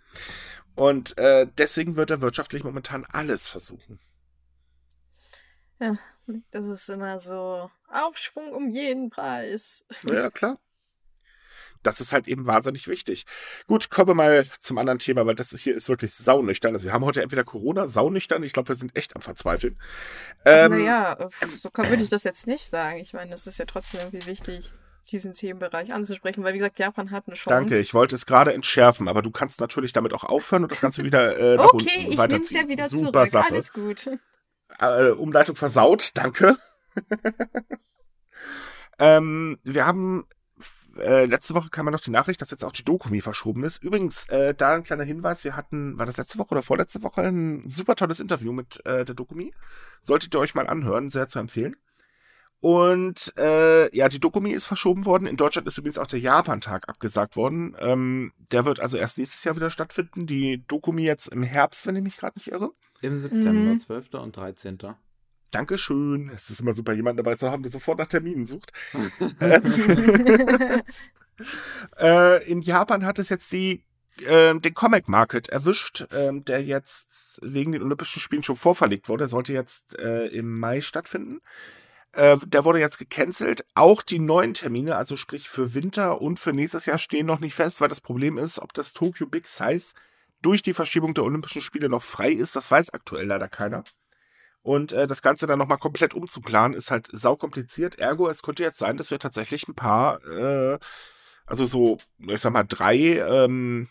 Und 0.76 1.18
äh, 1.18 1.48
deswegen 1.58 1.96
wird 1.96 2.12
er 2.12 2.22
wirtschaftlich 2.22 2.64
momentan 2.64 3.06
alles 3.06 3.48
versuchen. 3.48 4.00
Ja, 5.80 5.98
das 6.52 6.66
ist 6.68 6.90
immer 6.90 7.20
so 7.20 7.70
Aufschwung 7.90 8.52
um 8.52 8.70
jeden 8.70 9.10
Preis. 9.10 9.84
Ja, 10.04 10.30
klar. 10.30 10.60
Das 11.84 12.02
ist 12.02 12.14
halt 12.14 12.28
eben 12.28 12.46
wahnsinnig 12.46 12.88
wichtig. 12.88 13.26
Gut, 13.68 13.90
kommen 13.90 14.10
wir 14.10 14.16
mal 14.16 14.46
zum 14.60 14.78
anderen 14.78 15.00
Thema, 15.00 15.26
weil 15.26 15.36
das 15.36 15.52
hier 15.52 15.76
ist 15.76 15.90
wirklich 15.90 16.14
saunüchtern. 16.14 16.74
Also 16.74 16.86
wir 16.86 16.94
haben 16.94 17.06
heute 17.06 17.22
entweder 17.22 17.44
Corona, 17.44 17.88
saunüchtern. 17.88 18.44
Ich 18.44 18.54
glaube, 18.54 18.70
wir 18.70 18.76
sind 18.76 18.96
echt 18.96 19.16
am 19.16 19.22
Verzweifeln. 19.22 19.78
Ähm, 20.46 20.72
naja, 20.72 21.30
so 21.58 21.70
kann, 21.70 21.90
würde 21.90 22.04
ich 22.04 22.10
das 22.10 22.24
jetzt 22.24 22.48
nicht 22.48 22.64
sagen. 22.64 23.00
Ich 23.00 23.14
meine, 23.14 23.34
es 23.34 23.48
ist 23.48 23.60
ja 23.60 23.66
trotzdem 23.66 24.00
irgendwie 24.00 24.26
wichtig, 24.26 24.74
diesen 25.12 25.34
Themenbereich 25.34 25.94
anzusprechen, 25.94 26.44
weil 26.44 26.54
wie 26.54 26.60
gesagt, 26.60 26.80
Japan 26.80 27.12
hat 27.12 27.28
eine 27.28 27.36
Chance. 27.36 27.60
Danke, 27.60 27.80
ich 27.80 27.94
wollte 27.94 28.16
es 28.16 28.26
gerade 28.26 28.54
entschärfen, 28.54 29.08
aber 29.08 29.22
du 29.22 29.32
kannst 29.32 29.60
natürlich 29.60 29.94
damit 29.94 30.14
auch 30.14 30.24
aufhören 30.24 30.64
und 30.64 30.72
das 30.72 30.82
Ganze 30.82 31.04
wieder 31.04 31.38
äh, 31.38 31.58
nach 31.58 31.74
Okay, 31.74 32.08
unten 32.08 32.12
ich 32.12 32.28
nehme 32.28 32.44
es 32.44 32.52
ja 32.52 32.68
wieder 32.68 32.90
Super 32.90 33.22
zurück. 33.22 33.32
Sache. 33.32 33.52
Alles 33.52 33.74
gut. 33.74 34.10
äh, 34.80 35.10
Umleitung 35.10 35.56
versaut, 35.56 36.12
danke. 36.14 36.58
ähm, 39.00 39.60
wir 39.64 39.86
haben 39.86 40.26
äh, 40.98 41.26
letzte 41.26 41.54
Woche 41.56 41.70
kam 41.70 41.86
ja 41.88 41.92
noch 41.92 42.00
die 42.02 42.12
Nachricht, 42.12 42.42
dass 42.42 42.52
jetzt 42.52 42.64
auch 42.64 42.72
die 42.72 42.84
Dokumi 42.86 43.22
verschoben 43.22 43.64
ist. 43.64 43.84
Übrigens, 43.84 44.28
äh, 44.30 44.54
da 44.54 44.76
ein 44.76 44.84
kleiner 44.84 45.04
Hinweis, 45.04 45.44
wir 45.44 45.56
hatten, 45.56 45.98
war 45.98 46.06
das 46.06 46.18
letzte 46.18 46.38
Woche 46.38 46.52
oder 46.52 46.64
vorletzte 46.64 47.02
Woche, 47.04 47.22
ein 47.22 47.68
super 47.68 47.96
tolles 47.96 48.20
Interview 48.20 48.52
mit 48.52 48.86
äh, 48.86 49.06
der 49.06 49.16
Dokumi. 49.16 49.54
Solltet 50.02 50.34
ihr 50.36 50.40
euch 50.40 50.56
mal 50.56 50.68
anhören, 50.68 51.10
sehr 51.10 51.28
zu 51.28 51.40
empfehlen. 51.40 51.76
Und 52.60 53.34
äh, 53.38 53.94
ja, 53.94 54.08
die 54.08 54.22
Dokumi 54.22 54.52
ist 54.52 54.66
verschoben 54.66 55.06
worden. 55.06 55.28
In 55.28 55.36
Deutschland 55.36 55.68
ist 55.68 55.78
übrigens 55.78 55.98
auch 55.98 56.08
der 56.08 56.20
Japan-Tag 56.20 56.88
abgesagt 56.88 57.36
worden. 57.36 57.76
Ähm, 57.80 58.32
der 58.54 58.64
wird 58.64 58.80
also 58.80 58.96
erst 58.98 59.18
nächstes 59.18 59.44
Jahr 59.44 59.58
wieder 59.58 59.70
stattfinden. 59.70 60.28
Die 60.28 60.64
Dokumi 60.66 61.04
jetzt 61.04 61.28
im 61.28 61.44
Herbst, 61.44 61.86
wenn 61.88 61.98
ich 61.98 62.04
mich 62.04 62.16
gerade 62.16 62.38
nicht 62.38 62.48
irre. 62.48 62.72
Im 63.02 63.20
September, 63.20 63.52
Mhm. 63.74 63.80
12. 63.80 64.14
und 64.14 64.38
13. 64.38 64.78
Dankeschön. 65.54 66.30
Es 66.34 66.50
ist 66.50 66.62
immer 66.62 66.74
super, 66.74 66.94
jemanden 66.94 67.24
dabei 67.24 67.36
zu 67.36 67.52
haben, 67.52 67.64
der 67.64 67.72
sofort 67.72 68.00
nach 68.00 68.08
Terminen 68.08 68.46
sucht. 68.46 68.74
Äh, 71.98 72.50
in 72.50 72.62
Japan 72.62 73.06
hat 73.06 73.20
es 73.20 73.30
jetzt 73.30 73.52
die, 73.52 73.84
äh, 74.26 74.54
den 74.56 74.74
Comic 74.74 75.08
Market 75.08 75.50
erwischt, 75.50 76.06
ähm, 76.12 76.46
der 76.46 76.64
jetzt 76.64 77.40
wegen 77.42 77.72
den 77.72 77.84
Olympischen 77.84 78.22
Spielen 78.22 78.44
schon 78.44 78.56
vorverlegt 78.56 79.10
wurde. 79.10 79.24
Der 79.24 79.30
sollte 79.30 79.54
jetzt 79.54 79.98
äh, 80.00 80.28
im 80.28 80.60
Mai 80.60 80.82
stattfinden. 80.82 81.42
Äh, 82.14 82.38
der 82.46 82.66
wurde 82.66 82.80
jetzt 82.80 83.00
gecancelt. 83.00 83.66
Auch 83.74 84.02
die 84.04 84.20
neuen 84.20 84.54
Termine, 84.54 84.96
also 84.96 85.18
sprich 85.18 85.50
für 85.50 85.74
Winter 85.74 86.22
und 86.22 86.40
für 86.40 86.54
nächstes 86.54 86.86
Jahr, 86.86 86.98
stehen 86.98 87.26
noch 87.26 87.40
nicht 87.40 87.56
fest, 87.56 87.82
weil 87.82 87.90
das 87.90 88.02
Problem 88.02 88.38
ist, 88.38 88.60
ob 88.60 88.74
das 88.74 88.94
Tokyo 88.94 89.26
Big 89.26 89.48
Size 89.48 89.94
durch 90.42 90.62
die 90.62 90.74
Verschiebung 90.74 91.14
der 91.14 91.24
Olympischen 91.24 91.62
Spiele 91.62 91.90
noch 91.90 92.04
frei 92.04 92.32
ist. 92.32 92.56
Das 92.56 92.70
weiß 92.70 92.94
aktuell 92.94 93.26
leider 93.26 93.48
keiner. 93.48 93.84
Und 94.64 94.92
äh, 94.94 95.08
das 95.08 95.22
Ganze 95.22 95.46
dann 95.46 95.60
nochmal 95.60 95.78
komplett 95.78 96.14
umzuplanen, 96.14 96.76
ist 96.76 96.90
halt 96.90 97.08
saukompliziert. 97.12 98.00
Ergo, 98.00 98.28
es 98.30 98.42
könnte 98.44 98.64
jetzt 98.64 98.80
sein, 98.80 98.98
dass 98.98 99.12
wir 99.12 99.20
tatsächlich 99.20 99.68
ein 99.68 99.76
paar, 99.76 100.24
äh, 100.26 100.80
also 101.46 101.66
so, 101.66 101.98
ich 102.18 102.42
sag 102.42 102.54
mal, 102.54 102.64
drei 102.64 102.96
ähm, 103.20 103.90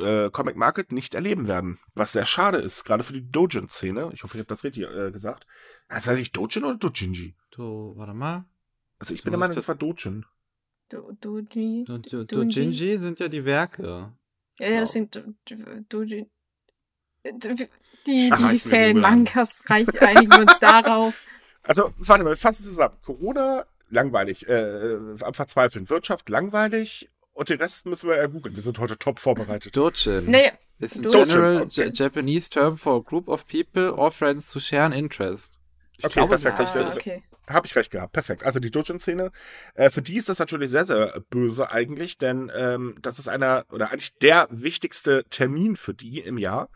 äh, 0.00 0.30
Comic 0.30 0.56
Market 0.56 0.92
nicht 0.92 1.14
erleben 1.16 1.48
werden. 1.48 1.80
Was 1.94 2.12
sehr 2.12 2.24
schade 2.26 2.58
ist, 2.58 2.84
gerade 2.84 3.02
für 3.02 3.12
die 3.12 3.28
Dojin-Szene. 3.28 4.10
Ich 4.14 4.22
hoffe, 4.22 4.36
ich 4.36 4.40
habe 4.40 4.48
das 4.48 4.62
richtig 4.62 4.84
äh, 4.84 5.10
gesagt. 5.10 5.46
Heißt 5.90 6.06
das 6.06 6.14
eigentlich 6.14 6.30
Dojin 6.32 6.64
oder 6.64 6.78
Dojinji? 6.78 7.34
Du, 7.50 7.94
warte 7.96 8.14
mal. 8.14 8.44
Also 9.00 9.14
ich 9.14 9.20
So 9.20 9.24
bin 9.24 9.32
der 9.32 9.40
Meinung, 9.40 9.56
das 9.56 9.64
das- 9.66 9.68
war 9.68 9.74
Dojin. 9.74 10.24
Do, 10.90 11.10
Doji. 11.20 11.86
Dojinji 12.28 12.98
sind 12.98 13.18
ja 13.18 13.26
die 13.28 13.44
Werke. 13.44 14.12
Ja, 14.60 14.68
ja, 14.68 14.80
deswegen 14.80 15.10
Do- 15.10 15.34
Do- 15.44 15.80
Doji. 15.88 16.30
Die, 17.24 17.68
die 18.06 18.30
Ach, 18.32 18.42
reißen 18.42 18.70
wir 18.70 18.88
Google 18.88 19.04
an. 19.04 19.26
Fan-Mangas 19.26 19.62
reichen 19.68 19.98
einigen 19.98 20.30
wir 20.32 20.40
uns 20.40 20.58
darauf. 20.58 21.14
Also, 21.66 21.94
warte 21.96 22.24
mal, 22.24 22.36
fassen 22.36 22.62
wir 22.66 22.70
zusammen. 22.72 22.96
Corona, 23.02 23.64
langweilig. 23.88 24.46
Äh, 24.46 24.98
am 25.22 25.32
Verzweifeln. 25.32 25.88
Wirtschaft, 25.88 26.28
langweilig. 26.28 27.08
Und 27.32 27.48
den 27.48 27.58
Rest 27.58 27.86
müssen 27.86 28.06
wir 28.10 28.18
ja 28.18 28.26
googeln. 28.26 28.54
Wir 28.54 28.62
sind 28.62 28.78
heute 28.78 28.98
top 28.98 29.18
vorbereitet. 29.18 29.74
Dojin 29.74 30.30
Naja, 30.30 30.50
is 30.78 30.98
a 30.98 31.00
Dojin, 31.00 31.22
general 31.26 31.62
okay. 31.62 31.84
Ja- 31.86 31.90
Japanese 31.90 32.50
term 32.50 32.76
for 32.76 32.96
a 32.96 33.00
group 33.00 33.28
of 33.28 33.46
people 33.46 33.94
or 33.94 34.12
friends 34.12 34.54
who 34.54 34.60
share 34.60 34.82
an 34.84 34.92
interest. 34.92 35.58
Ich 35.96 36.04
Okay, 36.04 36.12
glaube, 36.20 36.34
es 36.34 36.42
perfekt. 36.42 36.76
ah, 36.76 36.92
okay. 36.94 37.22
Habe 37.48 37.66
ich 37.66 37.74
recht 37.76 37.90
gehabt, 37.90 38.12
perfekt. 38.12 38.44
Also 38.44 38.60
die 38.60 38.70
Dojin-Szene, 38.70 39.32
äh, 39.72 39.88
für 39.88 40.02
die 40.02 40.16
ist 40.18 40.28
das 40.28 40.38
natürlich 40.38 40.70
sehr, 40.70 40.84
sehr 40.84 41.18
böse 41.30 41.70
eigentlich, 41.70 42.18
denn 42.18 42.52
ähm, 42.54 42.96
das 43.00 43.18
ist 43.18 43.28
einer, 43.28 43.64
oder 43.72 43.90
eigentlich 43.90 44.14
der 44.18 44.48
wichtigste 44.50 45.24
Termin 45.30 45.76
für 45.76 45.94
die 45.94 46.20
im 46.20 46.36
Jahr. 46.36 46.68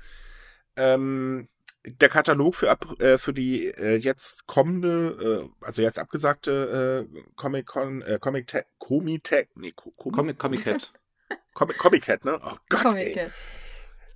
Ähm, 0.78 1.48
der 1.84 2.08
Katalog 2.08 2.54
für, 2.54 2.70
ab, 2.70 2.86
äh, 3.00 3.18
für 3.18 3.32
die 3.32 3.66
äh, 3.68 3.96
jetzt 3.96 4.46
kommende, 4.46 5.48
äh, 5.60 5.64
also 5.64 5.82
jetzt 5.82 5.98
abgesagte 5.98 7.06
äh, 7.12 7.22
Comic-Con, 7.36 8.02
äh, 8.02 8.18
Comic-Tech, 8.20 8.64
Comitech, 8.78 9.48
nee, 9.54 9.72
Co- 9.72 9.92
Comic, 9.92 10.38
Cat. 10.64 10.92
Ne? 12.24 12.38
Oh 12.42 12.56
Gott, 12.68 12.82
Comic 12.82 13.06
ey. 13.06 13.12
Cat. 13.14 13.32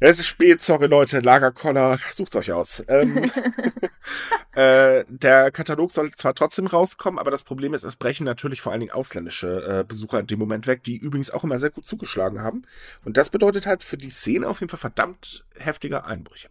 Es 0.04 0.18
ist 0.18 0.26
spät, 0.26 0.60
sorry 0.60 0.88
Leute, 0.88 1.20
Lagerkoller, 1.20 1.96
sucht's 2.12 2.34
euch 2.34 2.50
aus. 2.50 2.82
Ähm, 2.88 3.30
äh, 4.52 5.04
der 5.08 5.52
Katalog 5.52 5.92
soll 5.92 6.10
zwar 6.10 6.34
trotzdem 6.34 6.66
rauskommen, 6.66 7.20
aber 7.20 7.30
das 7.30 7.44
Problem 7.44 7.72
ist, 7.72 7.84
es 7.84 7.94
brechen 7.94 8.24
natürlich 8.24 8.60
vor 8.60 8.72
allen 8.72 8.80
Dingen 8.80 8.90
ausländische 8.90 9.80
äh, 9.80 9.84
Besucher 9.84 10.18
in 10.18 10.26
dem 10.26 10.40
Moment 10.40 10.66
weg, 10.66 10.82
die 10.82 10.96
übrigens 10.96 11.30
auch 11.30 11.44
immer 11.44 11.60
sehr 11.60 11.70
gut 11.70 11.86
zugeschlagen 11.86 12.40
haben. 12.42 12.64
Und 13.04 13.16
das 13.16 13.30
bedeutet 13.30 13.66
halt 13.66 13.84
für 13.84 13.96
die 13.96 14.10
Szene 14.10 14.48
auf 14.48 14.58
jeden 14.58 14.70
Fall 14.70 14.80
verdammt 14.80 15.44
heftige 15.54 16.04
Einbrüche. 16.04 16.48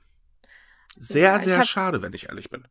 Sehr, 0.98 1.34
Ja, 1.34 1.42
sehr 1.42 1.58
hab- 1.60 1.66
schade, 1.66 2.02
wenn 2.02 2.14
ich 2.14 2.30
ehrlich 2.30 2.50
bin. 2.50 2.66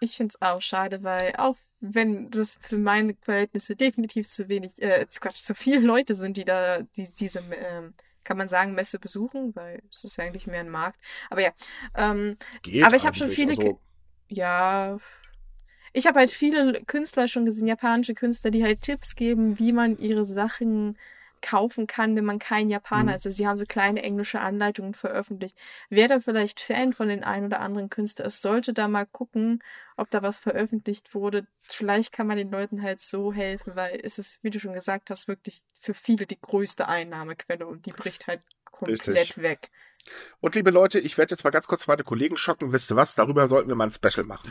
Ich 0.00 0.16
finde 0.16 0.34
es 0.34 0.42
auch 0.42 0.60
schade, 0.60 1.04
weil 1.04 1.34
auch 1.38 1.56
wenn 1.78 2.30
das 2.30 2.58
für 2.60 2.78
meine 2.78 3.14
Verhältnisse 3.22 3.76
definitiv 3.76 4.28
zu 4.28 4.48
wenig, 4.48 4.82
äh, 4.82 5.06
zu 5.08 5.20
Quatsch, 5.20 5.36
zu 5.36 5.54
viele 5.54 5.78
Leute 5.78 6.16
sind, 6.16 6.36
die 6.36 6.44
da 6.44 6.80
die, 6.96 7.08
diese, 7.18 7.38
ähm, 7.38 7.94
kann 8.26 8.36
man 8.36 8.48
sagen, 8.48 8.74
Messe 8.74 8.98
besuchen, 8.98 9.54
weil 9.54 9.80
es 9.90 10.04
ist 10.04 10.16
ja 10.18 10.24
eigentlich 10.24 10.46
mehr 10.46 10.60
ein 10.60 10.68
Markt. 10.70 10.98
Aber 11.30 11.40
ja, 11.40 11.50
ähm, 11.94 12.36
Aber 12.82 12.96
ich 12.96 13.06
hab 13.06 13.16
schon 13.16 13.28
viele 13.28 13.52
Also, 13.52 13.80
ja. 14.28 14.98
Ich 15.92 16.06
habe 16.06 16.18
halt 16.18 16.30
viele 16.30 16.82
Künstler 16.84 17.26
schon 17.28 17.44
gesehen, 17.46 17.66
japanische 17.66 18.14
Künstler, 18.14 18.50
die 18.50 18.64
halt 18.64 18.82
Tipps 18.82 19.14
geben, 19.14 19.58
wie 19.58 19.72
man 19.72 19.96
ihre 19.98 20.26
Sachen 20.26 20.98
kaufen 21.42 21.86
kann, 21.86 22.16
wenn 22.16 22.24
man 22.24 22.38
kein 22.38 22.68
Japaner 22.68 23.12
Mhm. 23.12 23.16
ist. 23.16 23.26
Also 23.26 23.36
sie 23.36 23.46
haben 23.46 23.58
so 23.58 23.64
kleine 23.66 24.02
englische 24.02 24.40
Anleitungen 24.40 24.94
veröffentlicht. 24.94 25.56
Wer 25.88 26.08
da 26.08 26.18
vielleicht 26.18 26.60
Fan 26.60 26.92
von 26.92 27.08
den 27.08 27.24
ein 27.24 27.44
oder 27.44 27.60
anderen 27.60 27.88
Künstler 27.88 28.24
ist, 28.26 28.42
sollte 28.42 28.72
da 28.72 28.88
mal 28.88 29.06
gucken, 29.06 29.62
ob 29.96 30.10
da 30.10 30.22
was 30.22 30.38
veröffentlicht 30.38 31.14
wurde. 31.14 31.46
Vielleicht 31.68 32.12
kann 32.12 32.26
man 32.26 32.36
den 32.36 32.50
Leuten 32.50 32.82
halt 32.82 33.00
so 33.00 33.32
helfen, 33.32 33.76
weil 33.76 34.00
es 34.02 34.18
ist, 34.18 34.42
wie 34.42 34.50
du 34.50 34.58
schon 34.58 34.72
gesagt 34.72 35.08
hast, 35.10 35.28
wirklich 35.28 35.62
für 35.80 35.94
viele 35.94 36.26
die 36.26 36.40
größte 36.40 36.88
Einnahmequelle 36.88 37.66
und 37.66 37.86
die 37.86 37.92
bricht 37.92 38.26
halt 38.26 38.42
komplett 38.64 39.08
Richtig. 39.08 39.42
weg. 39.42 39.70
und 40.40 40.54
liebe 40.54 40.70
Leute, 40.70 40.98
ich 40.98 41.18
werde 41.18 41.32
jetzt 41.32 41.44
mal 41.44 41.50
ganz 41.50 41.66
kurz 41.66 41.86
meine 41.86 42.04
Kollegen 42.04 42.36
schocken. 42.36 42.72
Wisst 42.72 42.90
ihr 42.90 42.96
was? 42.96 43.14
Darüber 43.14 43.48
sollten 43.48 43.68
wir 43.68 43.76
mal 43.76 43.84
ein 43.84 43.90
Special 43.90 44.24
machen. 44.24 44.50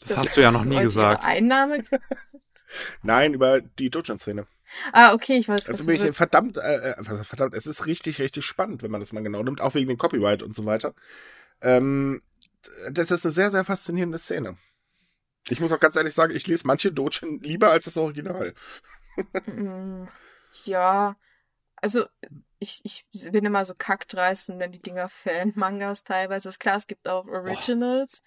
Das, 0.00 0.16
hast 0.16 0.36
du 0.36 0.42
ja 0.42 0.50
noch 0.50 0.64
nie 0.64 0.80
gesagt. 0.80 1.24
Einnahme 1.24 1.84
Nein, 3.02 3.34
über 3.34 3.60
die 3.60 3.90
Dojin-Szene. 3.90 4.46
Ah, 4.92 5.14
okay, 5.14 5.36
ich 5.36 5.48
weiß 5.48 5.68
Also 5.68 5.80
was 5.80 5.86
bin 5.86 6.04
ich 6.04 6.16
verdammt, 6.16 6.56
äh, 6.56 6.90
äh, 6.90 7.04
verdammt, 7.04 7.54
es 7.54 7.66
ist 7.66 7.86
richtig, 7.86 8.18
richtig 8.18 8.44
spannend, 8.44 8.82
wenn 8.82 8.90
man 8.90 9.00
das 9.00 9.12
mal 9.12 9.22
genau 9.22 9.42
nimmt, 9.42 9.60
auch 9.60 9.74
wegen 9.74 9.88
dem 9.88 9.98
Copyright 9.98 10.42
und 10.42 10.54
so 10.54 10.66
weiter. 10.66 10.94
Ähm, 11.60 12.22
das 12.90 13.10
ist 13.10 13.24
eine 13.24 13.32
sehr, 13.32 13.50
sehr 13.50 13.64
faszinierende 13.64 14.18
Szene. 14.18 14.58
Ich 15.48 15.60
muss 15.60 15.72
auch 15.72 15.78
ganz 15.78 15.94
ehrlich 15.94 16.14
sagen, 16.14 16.34
ich 16.34 16.46
lese 16.48 16.66
manche 16.66 16.90
Dojin 16.92 17.40
lieber 17.40 17.70
als 17.70 17.84
das 17.84 17.96
Original. 17.96 18.54
Mm, 19.46 20.06
Ja, 20.64 21.16
also 21.76 22.06
ich, 22.58 22.80
ich 22.84 23.06
bin 23.32 23.44
immer 23.44 23.64
so 23.64 23.74
kackdreist 23.76 24.50
und 24.50 24.58
dann 24.60 24.72
die 24.72 24.82
Dinger 24.82 25.08
Fan-Mangas 25.08 26.04
teilweise. 26.04 26.48
Ist 26.48 26.58
klar, 26.60 26.76
es 26.76 26.86
gibt 26.86 27.08
auch 27.08 27.26
Originals, 27.26 28.22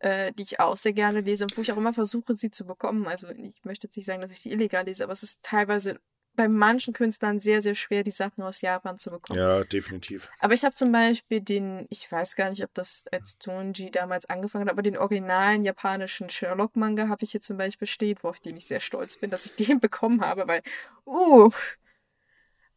äh, 0.00 0.32
die 0.32 0.42
ich 0.44 0.60
auch 0.60 0.76
sehr 0.76 0.92
gerne 0.92 1.20
lese 1.22 1.44
und 1.44 1.56
wo 1.56 1.62
ich 1.62 1.72
auch 1.72 1.76
immer 1.78 1.94
versuche, 1.94 2.34
sie 2.34 2.50
zu 2.50 2.66
bekommen. 2.66 3.06
Also 3.08 3.28
ich 3.30 3.64
möchte 3.64 3.86
jetzt 3.86 3.96
nicht 3.96 4.06
sagen, 4.06 4.20
dass 4.22 4.32
ich 4.32 4.42
die 4.42 4.52
illegal 4.52 4.84
lese, 4.84 5.04
aber 5.04 5.12
es 5.12 5.22
ist 5.22 5.42
teilweise 5.42 6.00
bei 6.36 6.48
manchen 6.48 6.92
Künstlern 6.92 7.38
sehr, 7.38 7.62
sehr 7.62 7.74
schwer, 7.74 8.02
die 8.02 8.10
Sachen 8.10 8.42
aus 8.42 8.60
Japan 8.60 8.98
zu 8.98 9.10
bekommen. 9.10 9.38
Ja, 9.38 9.64
definitiv. 9.64 10.28
Aber 10.40 10.54
ich 10.54 10.64
habe 10.64 10.74
zum 10.74 10.92
Beispiel 10.92 11.40
den, 11.40 11.86
ich 11.90 12.10
weiß 12.10 12.36
gar 12.36 12.50
nicht, 12.50 12.62
ob 12.64 12.72
das 12.74 13.04
als 13.12 13.38
Tonji 13.38 13.90
damals 13.90 14.26
angefangen 14.26 14.66
hat, 14.66 14.72
aber 14.72 14.82
den 14.82 14.96
originalen 14.96 15.62
japanischen 15.62 16.30
Sherlock-Manga 16.30 17.08
habe 17.08 17.24
ich 17.24 17.32
hier 17.32 17.40
zum 17.40 17.56
Beispiel 17.56 17.86
stehen, 17.86 18.18
worauf 18.22 18.36
ich 18.42 18.66
sehr 18.66 18.80
stolz 18.80 19.16
bin, 19.16 19.30
dass 19.30 19.46
ich 19.46 19.54
den 19.66 19.80
bekommen 19.80 20.20
habe, 20.20 20.46
weil, 20.46 20.62
uh. 21.06 21.50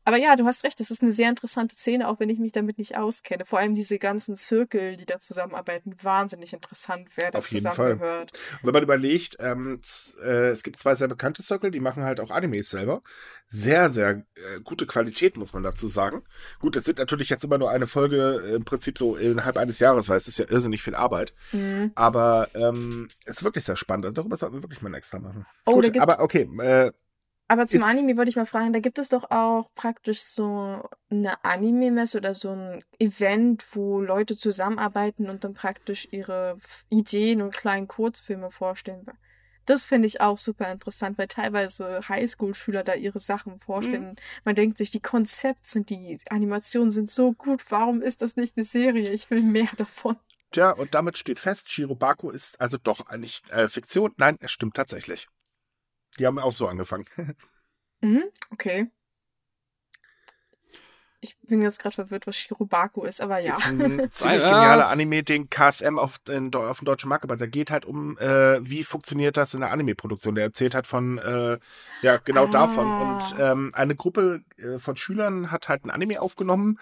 Aber 0.07 0.15
ja, 0.15 0.37
du 0.37 0.45
hast 0.45 0.63
recht, 0.63 0.79
das 0.79 0.89
ist 0.89 1.01
eine 1.03 1.11
sehr 1.11 1.27
interessante 1.27 1.75
Szene, 1.75 2.07
auch 2.07 2.21
wenn 2.21 2.29
ich 2.29 2.39
mich 2.39 2.53
damit 2.53 2.77
nicht 2.77 2.97
auskenne. 2.97 3.43
Vor 3.43 3.59
allem 3.59 3.75
diese 3.75 3.99
ganzen 3.99 4.37
Zirkel, 4.37 4.95
die 4.95 5.05
da 5.05 5.19
zusammenarbeiten, 5.19 5.97
wahnsinnig 6.01 6.53
interessant, 6.53 7.09
wer 7.15 7.29
da 7.29 7.39
Auf 7.39 7.51
jeden 7.51 7.63
Fall. 7.63 7.73
zusammengehört. 7.75 8.31
Und 8.31 8.67
wenn 8.67 8.73
man 8.73 8.83
überlegt, 8.83 9.35
ähm, 9.41 9.81
äh, 10.23 10.47
es 10.47 10.63
gibt 10.63 10.77
zwei 10.77 10.95
sehr 10.95 11.09
bekannte 11.09 11.43
Circle, 11.43 11.71
die 11.71 11.81
machen 11.81 12.05
halt 12.05 12.21
auch 12.21 12.31
Animes 12.31 12.69
selber. 12.69 13.01
Sehr, 13.49 13.91
sehr 13.91 14.23
äh, 14.35 14.61
gute 14.63 14.85
Qualität, 14.85 15.35
muss 15.35 15.51
man 15.51 15.63
dazu 15.63 15.89
sagen. 15.89 16.21
Gut, 16.59 16.77
das 16.77 16.85
sind 16.85 16.99
natürlich 16.99 17.27
jetzt 17.27 17.43
immer 17.43 17.57
nur 17.57 17.69
eine 17.69 17.85
Folge 17.85 18.41
äh, 18.45 18.55
im 18.55 18.63
Prinzip 18.63 18.97
so 18.97 19.17
innerhalb 19.17 19.57
eines 19.57 19.79
Jahres, 19.79 20.07
weil 20.07 20.19
es 20.19 20.29
ist 20.29 20.39
ja 20.39 20.45
irrsinnig 20.49 20.83
viel 20.83 20.95
Arbeit. 20.95 21.33
Mhm. 21.51 21.91
Aber 21.95 22.47
ähm, 22.53 23.09
es 23.25 23.37
ist 23.37 23.43
wirklich 23.43 23.65
sehr 23.65 23.75
spannend. 23.75 24.05
Also 24.05 24.15
darüber 24.15 24.37
sollten 24.37 24.55
wir 24.55 24.63
wirklich 24.63 24.81
mal 24.81 24.89
ein 24.89 24.93
extra 24.93 25.19
machen. 25.19 25.45
Oh, 25.65 25.73
Gut, 25.73 25.99
aber 25.99 26.21
okay. 26.21 26.49
Äh, 26.61 26.93
Aber 27.49 27.65
zum 27.67 27.81
Ist- 27.81 27.87
Anime 27.87 28.17
wollte 28.17 28.29
ich 28.29 28.35
mal 28.35 28.45
fragen, 28.45 28.73
da 28.73 28.79
gibt 28.79 28.99
es 28.99 29.09
doch 29.09 29.31
auch 29.31 29.69
praktisch 29.73 30.21
so 30.21 30.87
eine 31.09 31.43
Anime-Messe 31.45 32.17
oder 32.17 32.33
so 32.33 32.49
ein 32.51 32.83
Event, 32.99 33.65
wo 33.71 34.01
Leute 34.01 34.35
zusammenarbeiten 34.35 35.29
und 35.29 35.43
dann 35.43 35.53
praktisch 35.53 36.07
ihre 36.11 36.57
Ideen 36.89 37.41
und 37.41 37.53
kleinen 37.53 37.87
Kurzfilme 37.87 38.51
vorstellen. 38.51 39.05
Das 39.65 39.85
finde 39.85 40.07
ich 40.07 40.21
auch 40.21 40.37
super 40.37 40.71
interessant, 40.71 41.17
weil 41.17 41.27
teilweise 41.27 41.99
Highschool-Schüler 42.07 42.83
da 42.83 42.93
ihre 42.93 43.19
Sachen 43.19 43.59
vorstellen. 43.59 44.15
Man 44.45 44.55
denkt 44.55 44.77
sich, 44.77 44.91
die 44.91 45.01
Konzepte 45.01 45.79
und 45.79 45.89
die 45.89 46.17
Animationen 46.29 46.89
sind 46.89 47.09
so 47.09 47.33
gut, 47.33 47.63
warum 47.69 48.01
ist 48.01 48.21
das 48.21 48.37
nicht 48.37 48.55
eine 48.55 48.63
Serie? 48.65 49.09
Ich 49.11 49.29
will 49.29 49.41
mehr 49.41 49.67
davon. 49.75 50.15
tja, 50.51 50.71
und 50.71 50.95
damit 50.95 51.17
steht 51.17 51.39
fest, 51.41 51.69
Shirobako 51.69 52.29
ist 52.31 52.59
also 52.61 52.77
doch 52.77 53.11
nicht 53.17 53.49
äh, 53.49 53.67
Fiktion. 53.67 54.13
Nein, 54.17 54.37
es 54.39 54.51
stimmt 54.51 54.75
tatsächlich. 54.75 55.27
Die 56.19 56.25
haben 56.25 56.39
auch 56.39 56.53
so 56.53 56.67
angefangen. 56.67 57.05
Mhm, 58.01 58.25
okay. 58.51 58.91
Ich, 61.19 61.35
bin 61.39 61.63
jetzt 61.63 61.81
gerade 61.81 61.95
verwirrt, 61.95 62.27
was 62.27 62.37
Shirobaku 62.37 63.03
ist, 63.05 63.21
aber 63.21 63.39
ja. 63.39 63.57
Ist 63.57 63.65
ein 63.65 63.79
ziemlich 64.11 64.41
genialer 64.41 64.89
Anime, 64.89 65.23
den 65.23 65.49
KSM 65.49 65.97
auf, 65.97 66.19
in, 66.29 66.53
auf 66.53 66.77
den 66.77 66.85
deutschen 66.85 67.09
Markt 67.09 67.23
aber 67.23 67.37
da 67.37 67.47
geht 67.47 67.71
halt 67.71 67.85
um, 67.85 68.15
äh, 68.19 68.59
wie 68.61 68.83
funktioniert 68.83 69.35
das 69.35 69.55
in 69.55 69.61
der 69.61 69.71
Anime-Produktion. 69.71 70.35
Der 70.35 70.43
erzählt 70.43 70.75
halt 70.75 70.85
von, 70.85 71.17
äh, 71.17 71.57
ja, 72.03 72.17
genau 72.17 72.45
Ah. 72.45 72.51
davon. 72.51 72.85
Und 72.85 73.35
ähm, 73.39 73.71
eine 73.73 73.95
Gruppe 73.95 74.43
äh, 74.57 74.77
von 74.77 74.95
Schülern 74.95 75.49
hat 75.49 75.69
halt 75.69 75.83
ein 75.83 75.89
Anime 75.89 76.21
aufgenommen 76.21 76.79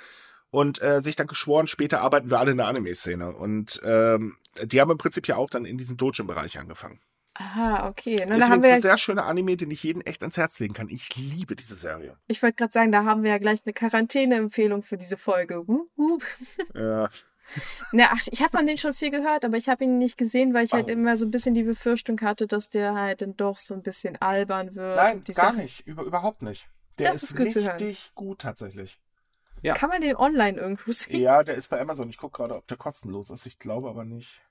und 0.50 0.82
äh, 0.82 1.00
sich 1.02 1.16
dann 1.16 1.28
geschworen, 1.28 1.68
später 1.68 2.02
arbeiten 2.02 2.30
wir 2.30 2.40
alle 2.40 2.52
in 2.52 2.58
der 2.58 2.68
Anime-Szene. 2.68 3.32
Und 3.34 3.80
ähm, 3.86 4.36
die 4.62 4.82
haben 4.82 4.92
im 4.92 4.98
Prinzip 4.98 5.28
ja 5.30 5.38
auch 5.38 5.50
dann 5.50 5.64
in 5.64 5.78
diesem 5.78 5.96
Dojo-Bereich 5.96 6.60
angefangen. 6.60 7.00
Aha, 7.38 7.90
okay. 7.90 8.22
Ist 8.22 8.30
da 8.30 8.50
haben 8.50 8.64
wir 8.64 8.70
ein 8.70 8.76
ja, 8.78 8.82
sehr 8.82 8.98
schöner 8.98 9.26
Anime, 9.26 9.58
den 9.58 9.70
ich 9.70 9.84
jedem 9.84 10.02
echt 10.02 10.22
ans 10.24 10.38
Herz 10.38 10.58
legen 10.60 10.74
kann. 10.74 10.90
Ich 10.90 11.16
liebe 11.16 11.56
diese 11.56 11.76
Serie. 11.76 12.18
ich 12.28 12.42
wollte 12.42 12.56
gerade 12.56 12.72
sagen, 12.72 12.92
da 12.92 13.04
haben 13.04 13.24
wir 13.24 13.32
ja 13.32 13.38
gleich 13.38 13.60
eine 13.66 13.74
Quarantäne-Empfehlung 13.74 14.84
für 14.84 14.98
diese 14.98 15.18
Folge. 15.18 15.68
Wup, 15.68 15.90
wup. 15.98 16.24
Ja. 16.76 17.10
Na, 17.92 18.06
ach, 18.12 18.22
ich 18.32 18.42
habe 18.42 18.58
von 18.58 18.66
denen 18.66 18.80
schon 18.80 18.94
viel 18.96 19.12
gehört, 19.12 19.46
aber 19.46 19.56
ich 19.58 19.70
habe 19.70 19.84
ihn 19.84 20.00
nicht 20.00 20.18
gesehen, 20.18 20.54
weil 20.56 20.66
ich 20.66 20.74
halt 20.74 20.88
Oh. 20.88 20.92
immer 20.92 21.16
so 21.16 21.26
ein 21.26 21.32
bisschen 21.32 21.54
die 21.54 21.62
Befürchtung 21.62 22.20
hatte, 22.22 22.48
dass 22.48 22.72
der 22.72 22.96
halt 22.96 23.22
dann 23.22 23.36
doch 23.38 23.58
so 23.60 23.76
ein 23.76 23.84
bisschen 23.84 24.20
albern 24.20 24.74
wird. 24.74 24.96
Nein, 24.96 25.24
gar 25.26 25.52
Sache- 25.52 25.58
nicht. 25.58 25.86
Über, 25.86 26.04
überhaupt 26.04 26.42
nicht. 26.42 26.68
Der 26.98 27.10
Das 27.10 27.18
ist, 27.18 27.32
ist 27.32 27.38
gut 27.38 27.52
zu 27.52 27.62
hören. 27.64 27.74
richtig 27.78 28.14
gut 28.16 28.40
tatsächlich. 28.40 29.00
Ja. 29.62 29.74
Kann 29.76 29.90
man 29.90 30.02
den 30.02 30.16
online 30.16 30.58
irgendwo 30.58 30.92
sehen? 30.92 31.20
Ja, 31.22 31.44
der 31.44 31.54
ist 31.56 31.70
bei 31.70 31.80
Amazon. 31.80 32.10
Ich 32.10 32.18
gucke 32.18 32.38
gerade, 32.38 32.56
ob 32.56 32.66
der 32.68 32.78
kostenlos 32.78 33.30
ist. 33.30 33.46
Ich 33.46 33.60
glaube 33.60 33.90
aber 33.90 34.06
nicht. 34.06 34.42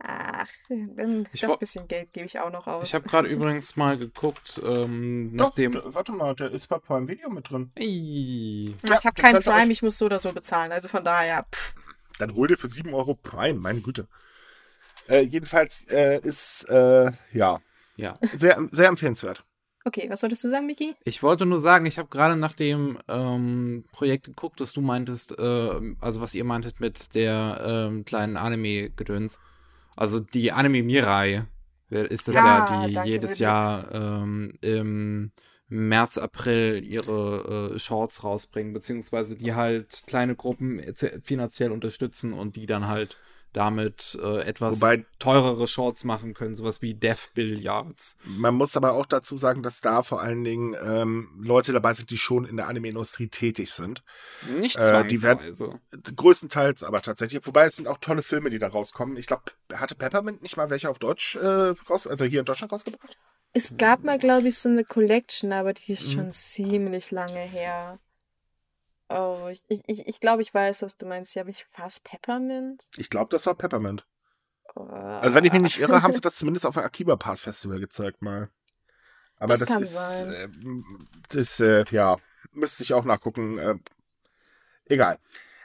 Ach, 0.00 0.46
dann 0.68 1.24
Ich 1.32 1.40
das 1.40 1.58
bisschen 1.58 1.88
Geld 1.88 2.12
gebe 2.12 2.26
ich 2.26 2.38
auch 2.38 2.50
noch 2.52 2.66
aus. 2.68 2.84
Ich 2.84 2.94
habe 2.94 3.08
gerade 3.08 3.26
übrigens 3.28 3.74
mal 3.76 3.98
geguckt, 3.98 4.60
ähm, 4.64 5.36
Doch, 5.36 5.48
nachdem. 5.48 5.80
warte 5.86 6.12
mal, 6.12 6.34
der 6.36 6.52
ist 6.52 6.68
bei 6.68 6.78
Prime 6.78 7.08
Video 7.08 7.28
mit 7.30 7.50
drin. 7.50 7.72
Ey. 7.74 8.66
Ja, 8.88 8.96
ich 8.96 9.02
Ja, 9.02 9.04
habe 9.04 9.20
keinen 9.20 9.42
Prime, 9.42 9.62
euch- 9.64 9.70
ich 9.70 9.82
muss 9.82 9.98
so 9.98 10.06
oder 10.06 10.18
so 10.20 10.32
bezahlen. 10.32 10.70
Also 10.70 10.88
von 10.88 11.02
daher, 11.04 11.44
pff. 11.52 11.74
Dann 12.18 12.34
hol 12.34 12.46
dir 12.48 12.56
für 12.56 12.68
7 12.68 12.94
Euro 12.94 13.14
Prime, 13.14 13.58
meine 13.58 13.80
Güte. 13.80 14.06
Äh, 15.08 15.22
jedenfalls 15.22 15.84
äh, 15.88 16.20
ist, 16.20 16.64
äh, 16.68 17.10
ja, 17.32 17.60
Ja. 17.96 18.18
sehr, 18.34 18.60
sehr 18.70 18.88
empfehlenswert. 18.88 19.42
Okay, 19.84 20.06
was 20.10 20.22
wolltest 20.22 20.44
du 20.44 20.48
sagen, 20.50 20.66
Miki? 20.66 20.94
Ich 21.04 21.22
wollte 21.22 21.46
nur 21.46 21.60
sagen, 21.60 21.86
ich 21.86 21.98
habe 21.98 22.08
gerade 22.08 22.36
nach 22.36 22.52
dem 22.52 22.98
ähm, 23.08 23.84
Projekt 23.92 24.26
geguckt, 24.26 24.60
das 24.60 24.72
du 24.74 24.80
meintest, 24.82 25.38
äh, 25.38 25.94
also 26.00 26.20
was 26.20 26.34
ihr 26.34 26.44
meintet 26.44 26.78
mit 26.78 27.14
der 27.14 27.60
ähm, 27.88 28.04
kleinen 28.04 28.36
Anime-Gedöns. 28.36 29.38
Also 29.98 30.20
die 30.20 30.52
Anime 30.52 30.84
Mirai 30.84 31.44
ist 31.90 32.28
das 32.28 32.36
ja, 32.36 32.44
Ja, 32.44 32.86
die 32.86 32.94
danke, 32.94 33.08
jedes 33.08 33.30
wirklich. 33.30 33.38
Jahr 33.40 33.92
ähm, 33.92 34.56
im 34.60 35.32
März, 35.66 36.18
April 36.18 36.84
ihre 36.84 37.72
äh, 37.74 37.78
Shorts 37.80 38.22
rausbringen, 38.22 38.72
beziehungsweise 38.72 39.36
die 39.36 39.54
halt 39.54 40.04
kleine 40.06 40.36
Gruppen 40.36 40.78
äh, 40.78 40.94
finanziell 41.20 41.72
unterstützen 41.72 42.32
und 42.32 42.54
die 42.54 42.66
dann 42.66 42.86
halt 42.86 43.18
damit 43.52 44.18
äh, 44.22 44.42
etwas 44.42 44.80
Wobei- 44.80 45.04
teurere 45.18 45.66
Shorts 45.66 46.04
machen 46.04 46.34
können, 46.34 46.54
sowas 46.56 46.82
wie 46.82 46.94
Death 46.94 47.30
Billiards. 47.34 48.16
Man 48.24 48.54
muss 48.54 48.76
aber 48.76 48.92
auch 48.92 49.06
dazu 49.06 49.36
sagen, 49.36 49.62
dass 49.62 49.80
da 49.80 50.02
vor 50.02 50.20
allen 50.20 50.44
Dingen 50.44 50.76
ähm, 50.82 51.28
Leute 51.40 51.72
dabei 51.72 51.94
sind, 51.94 52.10
die 52.10 52.18
schon 52.18 52.44
in 52.44 52.56
der 52.56 52.68
Anime-Industrie 52.68 53.28
tätig 53.28 53.72
sind. 53.72 54.02
Nicht 54.60 54.76
Äh, 54.76 55.04
die 55.06 55.22
werden- 55.22 55.54
zwangsweise. 55.54 56.14
Größtenteils 56.14 56.82
aber 56.84 57.00
tatsächlich. 57.02 57.46
Wobei 57.46 57.66
es 57.66 57.76
sind 57.76 57.88
auch 57.88 57.98
tolle 57.98 58.22
Filme, 58.22 58.50
die 58.50 58.58
da 58.58 58.68
rauskommen. 58.68 59.16
Ich 59.16 59.26
glaube, 59.26 59.42
hatte 59.72 59.94
Peppermint 59.94 60.42
nicht 60.42 60.56
mal 60.56 60.70
welche 60.70 60.88
auf 60.90 60.98
Deutsch 60.98 61.36
äh, 61.36 61.46
raus, 61.88 62.06
also 62.06 62.24
hier 62.24 62.40
in 62.40 62.44
Deutschland 62.44 62.72
rausgebracht? 62.72 63.16
Es 63.54 63.76
gab 63.78 64.04
mal, 64.04 64.18
glaube 64.18 64.48
ich, 64.48 64.58
so 64.58 64.68
eine 64.68 64.84
Collection, 64.84 65.52
aber 65.52 65.72
die 65.72 65.92
ist 65.92 66.08
Mhm. 66.08 66.12
schon 66.12 66.32
ziemlich 66.32 67.10
lange 67.10 67.40
her. 67.40 67.98
Oh, 69.08 69.48
ich, 69.50 69.62
ich, 69.68 70.06
ich- 70.06 70.20
glaube, 70.20 70.42
ich 70.42 70.52
weiß, 70.52 70.82
was 70.82 70.96
du 70.96 71.06
meinst. 71.06 71.34
Ja, 71.34 71.42
aber 71.42 71.50
ich 71.50 71.66
war 71.76 71.86
es 71.86 72.00
Peppermint? 72.00 72.84
Ich 72.96 73.08
glaube, 73.10 73.28
das 73.30 73.46
war 73.46 73.54
Peppermint. 73.54 74.06
Oh. 74.74 74.82
Also 74.82 75.34
wenn 75.34 75.44
ich 75.44 75.52
mich 75.52 75.62
nicht 75.62 75.80
irre, 75.80 76.02
haben 76.02 76.12
sie 76.12 76.20
das 76.20 76.36
zumindest 76.36 76.66
auf 76.66 76.74
dem 76.74 76.84
Akiba 76.84 77.16
Pass 77.16 77.40
Festival 77.40 77.80
gezeigt 77.80 78.20
mal. 78.22 78.50
Aber 79.38 79.54
Das 79.54 79.60
das, 79.68 79.80
ist, 79.80 79.96
äh, 79.96 80.48
das, 81.30 81.60
äh, 81.60 81.84
ja, 81.90 82.16
müsste 82.52 82.82
ich 82.82 82.92
auch 82.92 83.04
nachgucken. 83.04 83.58
Äh, 83.58 83.76
egal. 84.86 85.18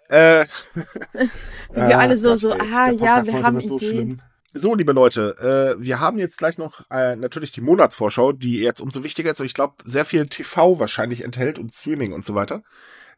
Äh, 0.10 0.46
Wir 1.72 2.00
alle 2.00 2.18
so, 2.18 2.36
so, 2.36 2.54
der 2.54 2.66
ja, 2.94 3.26
wir 3.26 3.44
haben 3.44 3.60
so 3.62 3.76
Ideen. 3.76 3.90
schlimm. 3.92 4.22
So, 4.56 4.76
liebe 4.76 4.92
Leute, 4.92 5.76
äh, 5.80 5.82
wir 5.84 6.00
haben 6.00 6.20
jetzt 6.20 6.38
gleich 6.38 6.60
noch 6.60 6.86
äh, 6.92 7.16
natürlich 7.16 7.52
die 7.52 7.62
Monatsvorschau, 7.62 8.34
die 8.34 8.60
jetzt 8.60 8.82
umso 8.82 9.04
wichtiger 9.04 9.32
ist 9.32 9.40
und 9.40 9.48
ich 9.48 9.56
glaube, 9.56 9.76
sehr 9.84 10.06
viel 10.06 10.28
TV 10.28 10.78
wahrscheinlich 10.78 11.24
enthält 11.24 11.58
und 11.58 11.74
Streaming 11.74 12.14
und 12.14 12.24
so 12.24 12.36
weiter. 12.36 12.62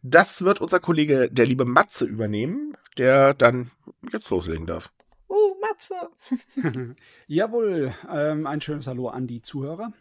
Das 0.08 0.44
wird 0.44 0.62
unser 0.62 0.80
Kollege, 0.80 1.32
der 1.32 1.48
liebe 1.48 1.66
Matze, 1.66 2.06
übernehmen, 2.06 2.78
der 3.00 3.34
dann 3.34 3.72
jetzt 4.12 4.30
loslegen 4.30 4.68
darf. 4.68 4.92
Uh, 5.28 5.56
Matze. 5.60 6.96
Jawohl, 7.28 7.92
ähm, 8.08 8.46
ein 8.46 8.62
schönes 8.62 8.86
Hallo 8.86 9.10
an 9.10 9.26
die 9.26 9.42
Zuhörer. 9.42 9.94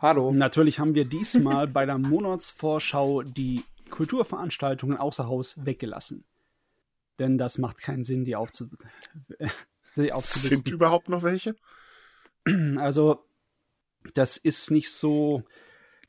Hallo. 0.00 0.32
Natürlich 0.32 0.78
haben 0.78 0.94
wir 0.94 1.06
diesmal 1.06 1.66
bei 1.66 1.86
der 1.86 1.96
Monatsvorschau 1.96 3.22
die 3.22 3.64
Kulturveranstaltungen 3.88 4.98
außer 4.98 5.26
Haus 5.26 5.64
weggelassen. 5.64 6.24
Denn 7.18 7.38
das 7.38 7.56
macht 7.56 7.80
keinen 7.80 8.04
Sinn, 8.04 8.26
die, 8.26 8.36
aufzu 8.36 8.66
die 9.40 9.46
Sind 9.94 10.12
aufzulisten. 10.12 10.70
überhaupt 10.74 11.08
noch 11.08 11.22
welche? 11.22 11.56
Also, 12.76 13.24
das 14.12 14.36
ist 14.36 14.70
nicht 14.70 14.92
so. 14.92 15.42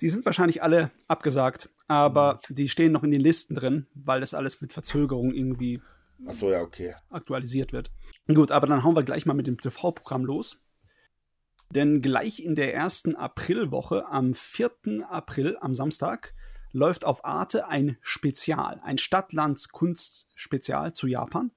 Die 0.02 0.10
sind 0.10 0.26
wahrscheinlich 0.26 0.62
alle 0.62 0.92
abgesagt, 1.08 1.70
aber 1.88 2.40
die 2.50 2.70
stehen 2.70 2.92
noch 2.92 3.04
in 3.04 3.12
den 3.12 3.22
Listen 3.22 3.56
drin, 3.56 3.88
weil 3.94 4.22
das 4.22 4.34
alles 4.34 4.62
mit 4.62 4.74
Verzögerung 4.74 5.34
irgendwie 5.34 5.82
Achso, 6.26 6.50
ja, 6.52 6.62
okay. 6.62 6.96
aktualisiert 7.10 7.74
wird. 7.74 7.92
Gut, 8.28 8.52
aber 8.52 8.68
dann 8.68 8.84
hauen 8.84 8.96
wir 8.96 9.04
gleich 9.04 9.26
mal 9.26 9.34
mit 9.34 9.48
dem 9.48 9.58
TV-Programm 9.58 10.26
los. 10.26 10.64
Denn 11.72 12.02
gleich 12.02 12.40
in 12.40 12.56
der 12.56 12.74
ersten 12.74 13.16
Aprilwoche, 13.16 14.06
am 14.08 14.34
4. 14.34 14.72
April, 15.10 15.58
am 15.60 15.76
Samstag, 15.76 16.34
läuft 16.72 17.06
auf 17.06 17.26
Arte 17.26 17.68
ein 17.68 17.98
Spezial, 18.02 18.80
ein 18.84 18.98
Stadt-Land-Kunst-Spezial 18.98 20.94
zu 20.94 21.08
Japan. 21.08 21.52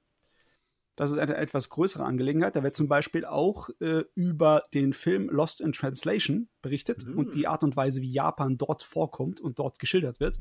Das 0.97 1.11
ist 1.11 1.19
eine 1.19 1.37
etwas 1.37 1.69
größere 1.69 2.05
Angelegenheit. 2.05 2.57
Da 2.57 2.63
wird 2.63 2.75
zum 2.75 2.89
Beispiel 2.89 3.27
auch 3.27 3.69
äh, 3.81 4.05
über 4.15 4.63
den 4.73 4.95
Film 4.95 5.29
Lost 5.29 5.61
in 5.61 5.73
Translation 5.73 6.49
berichtet 6.63 7.07
Mhm. 7.07 7.19
und 7.19 7.35
die 7.35 7.47
Art 7.47 7.63
und 7.63 7.77
Weise, 7.77 8.01
wie 8.01 8.11
Japan 8.11 8.57
dort 8.57 8.83
vorkommt 8.83 9.39
und 9.39 9.59
dort 9.59 9.79
geschildert 9.79 10.21
wird. 10.21 10.41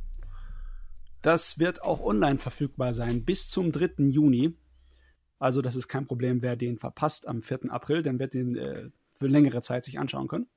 Das 1.21 1.59
wird 1.59 1.81
auch 1.83 2.01
online 2.01 2.39
verfügbar 2.39 2.93
sein 2.93 3.25
bis 3.25 3.49
zum 3.49 3.71
3. 3.71 4.09
Juni. 4.11 4.57
Also 5.39 5.61
das 5.61 5.75
ist 5.75 5.89
kein 5.89 6.07
Problem, 6.07 6.41
wer 6.41 6.55
den 6.55 6.77
verpasst 6.77 7.27
am 7.27 7.41
4. 7.41 7.71
April, 7.71 8.01
dann 8.01 8.19
wird 8.19 8.33
den 8.33 8.55
äh, 8.55 8.89
für 9.13 9.27
längere 9.27 9.61
Zeit 9.61 9.83
sich 9.83 9.99
anschauen 9.99 10.27
können. 10.29 10.47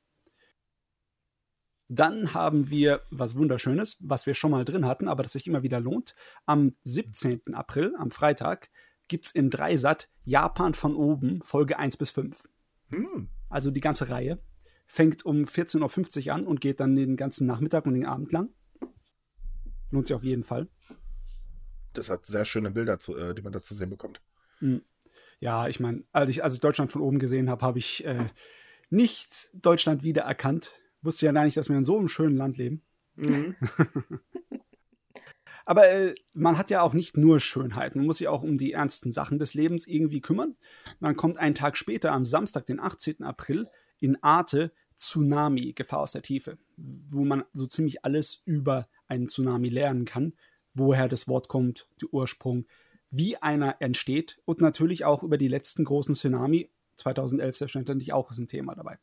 Dann 1.88 2.34
haben 2.34 2.68
wir 2.70 3.02
was 3.10 3.34
Wunderschönes, 3.34 3.96
was 4.00 4.26
wir 4.26 4.34
schon 4.34 4.50
mal 4.50 4.64
drin 4.64 4.86
hatten, 4.86 5.08
aber 5.08 5.22
das 5.22 5.32
sich 5.32 5.46
immer 5.46 5.62
wieder 5.62 5.80
lohnt. 5.80 6.14
Am 6.44 6.76
17. 6.84 7.54
April, 7.54 7.94
am 7.96 8.10
Freitag, 8.10 8.70
gibt 9.08 9.26
es 9.26 9.30
in 9.32 9.50
Dreisat 9.50 10.08
Japan 10.24 10.74
von 10.74 10.94
oben, 10.94 11.40
Folge 11.42 11.78
1 11.78 11.96
bis 11.96 12.10
5. 12.10 12.48
Hm. 12.90 13.28
Also 13.48 13.70
die 13.70 13.80
ganze 13.80 14.08
Reihe. 14.08 14.40
Fängt 14.86 15.26
um 15.26 15.44
14.50 15.44 16.26
Uhr 16.28 16.34
an 16.34 16.46
und 16.46 16.60
geht 16.60 16.80
dann 16.80 16.96
den 16.96 17.16
ganzen 17.16 17.46
Nachmittag 17.46 17.84
und 17.86 17.94
den 17.94 18.06
Abend 18.06 18.32
lang. 18.32 18.50
Lohnt 19.90 20.06
sich 20.06 20.16
auf 20.16 20.24
jeden 20.24 20.44
Fall. 20.44 20.68
Das 21.92 22.08
hat 22.08 22.26
sehr 22.26 22.44
schöne 22.44 22.70
Bilder, 22.70 22.98
äh, 23.08 23.34
die 23.34 23.42
man 23.42 23.52
da 23.52 23.60
zu 23.60 23.74
sehen 23.74 23.90
bekommt. 23.90 24.22
Ja, 25.40 25.68
ich 25.68 25.80
meine, 25.80 26.04
als 26.12 26.30
ich, 26.30 26.42
als 26.42 26.54
ich 26.54 26.60
Deutschland 26.60 26.90
von 26.90 27.02
oben 27.02 27.18
gesehen 27.18 27.50
habe, 27.50 27.64
habe 27.64 27.78
ich 27.78 28.04
äh, 28.04 28.28
nicht 28.90 29.50
Deutschland 29.54 30.02
wiedererkannt. 30.02 30.82
Wusste 31.02 31.26
ja 31.26 31.32
gar 31.32 31.44
nicht, 31.44 31.56
dass 31.56 31.68
wir 31.68 31.76
in 31.76 31.84
so 31.84 31.98
einem 31.98 32.08
schönen 32.08 32.36
Land 32.36 32.56
leben. 32.56 32.82
Mhm. 33.16 33.56
Aber 35.68 35.86
äh, 35.86 36.14
man 36.32 36.56
hat 36.56 36.70
ja 36.70 36.80
auch 36.80 36.94
nicht 36.94 37.18
nur 37.18 37.40
Schönheit. 37.40 37.94
Man 37.94 38.06
muss 38.06 38.16
sich 38.16 38.28
auch 38.28 38.42
um 38.42 38.56
die 38.56 38.72
ernsten 38.72 39.12
Sachen 39.12 39.38
des 39.38 39.52
Lebens 39.52 39.86
irgendwie 39.86 40.22
kümmern. 40.22 40.56
Dann 40.98 41.14
kommt 41.14 41.36
einen 41.36 41.54
Tag 41.54 41.76
später, 41.76 42.12
am 42.12 42.24
Samstag, 42.24 42.64
den 42.64 42.80
18. 42.80 43.22
April, 43.22 43.68
in 43.98 44.16
Arte 44.22 44.72
Tsunami, 44.96 45.74
Gefahr 45.74 46.00
aus 46.00 46.12
der 46.12 46.22
Tiefe, 46.22 46.56
wo 46.78 47.22
man 47.22 47.44
so 47.52 47.66
ziemlich 47.66 48.02
alles 48.02 48.40
über 48.46 48.88
einen 49.08 49.28
Tsunami 49.28 49.68
lernen 49.68 50.06
kann, 50.06 50.32
woher 50.72 51.06
das 51.06 51.28
Wort 51.28 51.48
kommt, 51.48 51.86
der 52.00 52.14
Ursprung, 52.14 52.64
wie 53.10 53.36
einer 53.36 53.82
entsteht 53.82 54.40
und 54.46 54.62
natürlich 54.62 55.04
auch 55.04 55.22
über 55.22 55.36
die 55.36 55.48
letzten 55.48 55.84
großen 55.84 56.14
Tsunami, 56.14 56.70
2011 56.96 57.58
selbstverständlich 57.58 58.14
auch 58.14 58.30
ist 58.30 58.38
ein 58.38 58.48
Thema 58.48 58.74
dabei. 58.74 58.98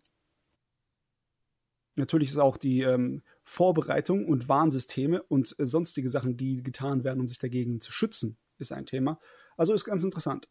Natürlich 1.95 2.29
ist 2.29 2.37
auch 2.37 2.57
die 2.57 2.81
ähm, 2.81 3.21
Vorbereitung 3.45 4.25
und 4.25 4.49
Warnsysteme 4.49 5.21
und 5.23 5.57
äh, 5.59 5.67
sonstige 5.67 6.09
Sachen, 6.09 6.35
die 6.35 6.63
getan 6.63 7.03
werden, 7.03 7.21
um 7.21 7.27
sich 7.27 7.37
dagegen 7.37 7.79
zu 7.79 7.91
schützen, 7.91 8.37
ist 8.57 8.71
ein 8.71 8.87
Thema. 8.87 9.19
Also 9.55 9.73
ist 9.73 9.85
ganz 9.85 10.03
interessant. 10.03 10.49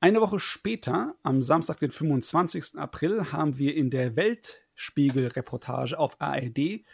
Eine 0.00 0.20
Woche 0.20 0.40
später, 0.40 1.14
am 1.22 1.42
Samstag, 1.42 1.78
den 1.78 1.90
25. 1.90 2.76
April, 2.78 3.32
haben 3.32 3.58
wir 3.58 3.76
in 3.76 3.90
der 3.90 4.16
Weltspiegel-Reportage 4.16 5.98
auf 5.98 6.20
ARD 6.20 6.84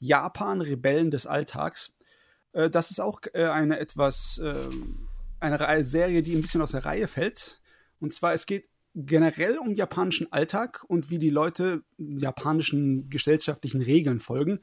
Japan 0.00 0.60
Rebellen 0.60 1.10
des 1.10 1.26
Alltags. 1.26 1.94
Äh, 2.52 2.70
das 2.70 2.90
ist 2.90 3.00
auch 3.00 3.20
äh, 3.34 3.44
eine 3.44 3.78
etwas, 3.78 4.38
äh, 4.38 4.68
eine 5.38 5.84
Serie, 5.84 6.22
die 6.22 6.34
ein 6.34 6.42
bisschen 6.42 6.62
aus 6.62 6.72
der 6.72 6.84
Reihe 6.84 7.06
fällt. 7.06 7.60
Und 8.00 8.12
zwar, 8.14 8.32
es 8.32 8.46
geht 8.46 8.68
generell 8.94 9.58
um 9.58 9.74
japanischen 9.74 10.32
Alltag 10.32 10.84
und 10.86 11.10
wie 11.10 11.18
die 11.18 11.30
Leute 11.30 11.82
japanischen 11.98 13.10
gesellschaftlichen 13.10 13.82
Regeln 13.82 14.20
folgen, 14.20 14.60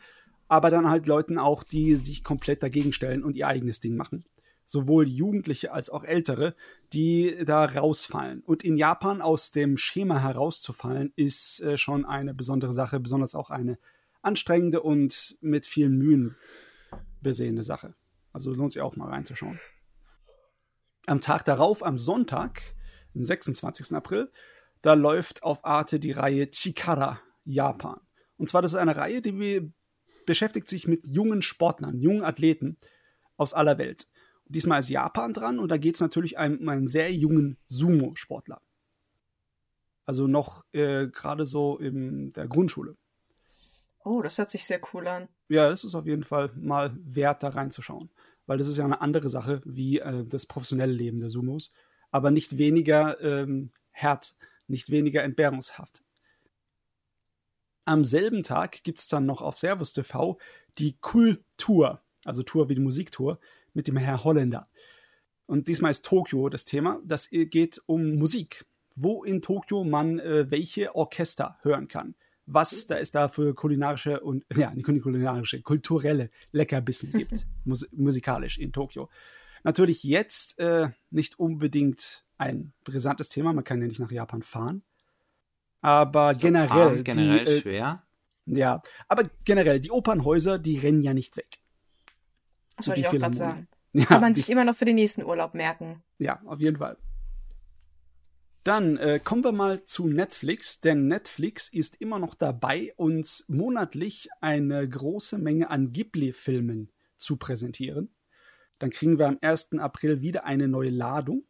aber 0.47 0.69
dann 0.69 0.89
halt 0.89 1.07
Leuten 1.07 1.37
auch, 1.37 1.63
die 1.63 1.95
sich 1.95 2.23
komplett 2.23 2.63
dagegen 2.63 2.93
stellen 2.93 3.23
und 3.23 3.35
ihr 3.35 3.47
eigenes 3.47 3.79
Ding 3.79 3.95
machen. 3.95 4.23
Sowohl 4.65 5.07
Jugendliche 5.07 5.73
als 5.73 5.89
auch 5.89 6.03
Ältere, 6.03 6.55
die 6.93 7.37
da 7.45 7.65
rausfallen. 7.65 8.41
Und 8.41 8.63
in 8.63 8.77
Japan 8.77 9.21
aus 9.21 9.51
dem 9.51 9.75
Schema 9.75 10.21
herauszufallen, 10.21 11.11
ist 11.17 11.59
äh, 11.61 11.77
schon 11.77 12.05
eine 12.05 12.33
besondere 12.33 12.71
Sache, 12.71 13.01
besonders 13.01 13.35
auch 13.35 13.49
eine 13.49 13.77
anstrengende 14.21 14.81
und 14.81 15.37
mit 15.41 15.65
vielen 15.65 15.97
Mühen 15.97 16.37
besehene 17.21 17.63
Sache. 17.63 17.95
Also 18.31 18.53
lohnt 18.53 18.71
sich 18.71 18.81
auch 18.81 18.95
mal 18.95 19.09
reinzuschauen. 19.09 19.59
Am 21.07 21.19
Tag 21.19 21.43
darauf, 21.43 21.83
am 21.83 21.97
Sonntag, 21.97 22.61
am 23.15 23.23
26. 23.23 23.93
April, 23.93 24.31
da 24.81 24.93
läuft 24.93 25.43
auf 25.43 25.63
Arte 25.63 25.99
die 25.99 26.11
Reihe 26.11 26.49
Chikara 26.49 27.19
Japan. 27.45 27.99
Und 28.37 28.49
zwar, 28.49 28.61
das 28.61 28.73
ist 28.73 28.79
eine 28.79 28.95
Reihe, 28.95 29.21
die 29.21 29.71
beschäftigt 30.25 30.67
sich 30.67 30.87
mit 30.87 31.05
jungen 31.05 31.41
Sportlern, 31.41 31.99
jungen 31.99 32.23
Athleten 32.23 32.77
aus 33.37 33.53
aller 33.53 33.77
Welt. 33.77 34.07
Und 34.45 34.55
diesmal 34.55 34.79
ist 34.79 34.89
Japan 34.89 35.33
dran 35.33 35.59
und 35.59 35.69
da 35.69 35.77
geht 35.77 35.95
es 35.95 36.01
natürlich 36.01 36.33
um 36.33 36.39
einen, 36.39 36.69
einen 36.69 36.87
sehr 36.87 37.13
jungen 37.13 37.57
Sumo-Sportler. 37.67 38.61
Also 40.05 40.27
noch 40.27 40.65
äh, 40.73 41.07
gerade 41.07 41.45
so 41.45 41.77
in 41.77 42.33
der 42.33 42.47
Grundschule. 42.47 42.97
Oh, 44.03 44.21
das 44.21 44.37
hört 44.37 44.49
sich 44.49 44.65
sehr 44.65 44.81
cool 44.93 45.07
an. 45.07 45.27
Ja, 45.47 45.69
das 45.69 45.83
ist 45.83 45.95
auf 45.95 46.05
jeden 46.05 46.23
Fall 46.23 46.51
mal 46.55 46.97
wert, 47.03 47.43
da 47.43 47.49
reinzuschauen. 47.49 48.09
Weil 48.47 48.57
das 48.57 48.67
ist 48.67 48.77
ja 48.77 48.85
eine 48.85 49.01
andere 49.01 49.29
Sache 49.29 49.61
wie 49.63 49.99
äh, 49.99 50.25
das 50.25 50.45
professionelle 50.45 50.91
Leben 50.91 51.19
der 51.19 51.29
Sumos. 51.29 51.71
Aber 52.11 52.31
nicht 52.31 52.57
weniger 52.57 53.19
ähm, 53.21 53.71
hart, 53.93 54.35
nicht 54.67 54.89
weniger 54.89 55.23
entbehrungshaft. 55.23 56.03
Am 57.85 58.03
selben 58.03 58.43
Tag 58.43 58.83
gibt 58.83 58.99
es 58.99 59.07
dann 59.07 59.25
noch 59.25 59.41
auf 59.41 59.57
Servus 59.57 59.93
TV 59.93 60.37
die 60.77 60.97
Kultur, 61.01 62.01
also 62.23 62.43
Tour 62.43 62.69
wie 62.69 62.75
die 62.75 62.81
Musiktour, 62.81 63.39
mit 63.73 63.87
dem 63.87 63.97
Herr 63.97 64.23
Holländer. 64.23 64.69
Und 65.47 65.67
diesmal 65.67 65.91
ist 65.91 66.05
Tokio 66.05 66.47
das 66.49 66.65
Thema. 66.65 67.01
Das 67.03 67.29
geht 67.29 67.81
um 67.85 68.15
Musik. 68.15 68.65
Wo 68.95 69.23
in 69.23 69.41
Tokio 69.41 69.83
man 69.83 70.19
äh, 70.19 70.51
welche 70.51 70.95
Orchester 70.95 71.57
hören 71.61 71.87
kann 71.87 72.15
was 72.45 72.87
da 72.87 72.97
es 72.97 73.11
da 73.11 73.29
für 73.29 73.53
kulinarische 73.53 74.19
und, 74.19 74.45
ja, 74.55 74.73
nicht 74.73 74.85
kulinarische, 74.85 75.61
kulturelle 75.61 76.29
Leckerbissen 76.51 77.11
gibt, 77.13 77.47
mus 77.65 77.87
musikalisch 77.91 78.57
in 78.57 78.71
Tokio. 78.73 79.09
Natürlich 79.63 80.03
jetzt 80.03 80.59
äh, 80.59 80.89
nicht 81.09 81.39
unbedingt 81.39 82.25
ein 82.37 82.73
brisantes 82.83 83.29
Thema, 83.29 83.53
man 83.53 83.63
kann 83.63 83.81
ja 83.81 83.87
nicht 83.87 83.99
nach 83.99 84.11
Japan 84.11 84.41
fahren. 84.41 84.83
Aber 85.81 86.33
generell. 86.33 86.67
Fahren 86.67 87.03
generell 87.03 87.45
die, 87.45 87.51
äh, 87.51 87.61
schwer. 87.61 88.03
Ja, 88.45 88.81
aber 89.07 89.29
generell, 89.45 89.79
die 89.79 89.91
Opernhäuser, 89.91 90.57
die 90.57 90.77
rennen 90.77 91.01
ja 91.01 91.13
nicht 91.13 91.37
weg. 91.37 91.59
Das 92.77 92.87
wollte 92.87 93.01
ich 93.01 93.07
auch 93.07 93.11
gerade 93.13 93.37
sagen. 93.37 93.67
Ja, 93.93 94.05
Kann 94.05 94.21
man 94.21 94.33
sich 94.33 94.49
immer 94.49 94.63
noch 94.63 94.73
für 94.73 94.85
den 94.85 94.95
nächsten 94.95 95.21
Urlaub 95.21 95.53
merken. 95.53 96.01
Ja, 96.17 96.41
auf 96.45 96.61
jeden 96.61 96.77
Fall. 96.77 96.95
Dann 98.63 98.95
äh, 98.95 99.19
kommen 99.21 99.43
wir 99.43 99.51
mal 99.51 99.83
zu 99.83 100.07
Netflix, 100.07 100.79
denn 100.79 101.09
Netflix 101.09 101.67
ist 101.67 101.99
immer 101.99 102.17
noch 102.17 102.33
dabei, 102.33 102.93
uns 102.95 103.43
monatlich 103.49 104.29
eine 104.39 104.87
große 104.87 105.39
Menge 105.39 105.69
an 105.69 105.91
Ghibli-Filmen 105.91 106.89
zu 107.17 107.35
präsentieren. 107.35 108.15
Dann 108.81 108.89
kriegen 108.89 109.19
wir 109.19 109.27
am 109.27 109.37
1. 109.41 109.73
April 109.77 110.21
wieder 110.21 110.45
eine 110.45 110.67
neue 110.67 110.89
Ladung. 110.89 111.43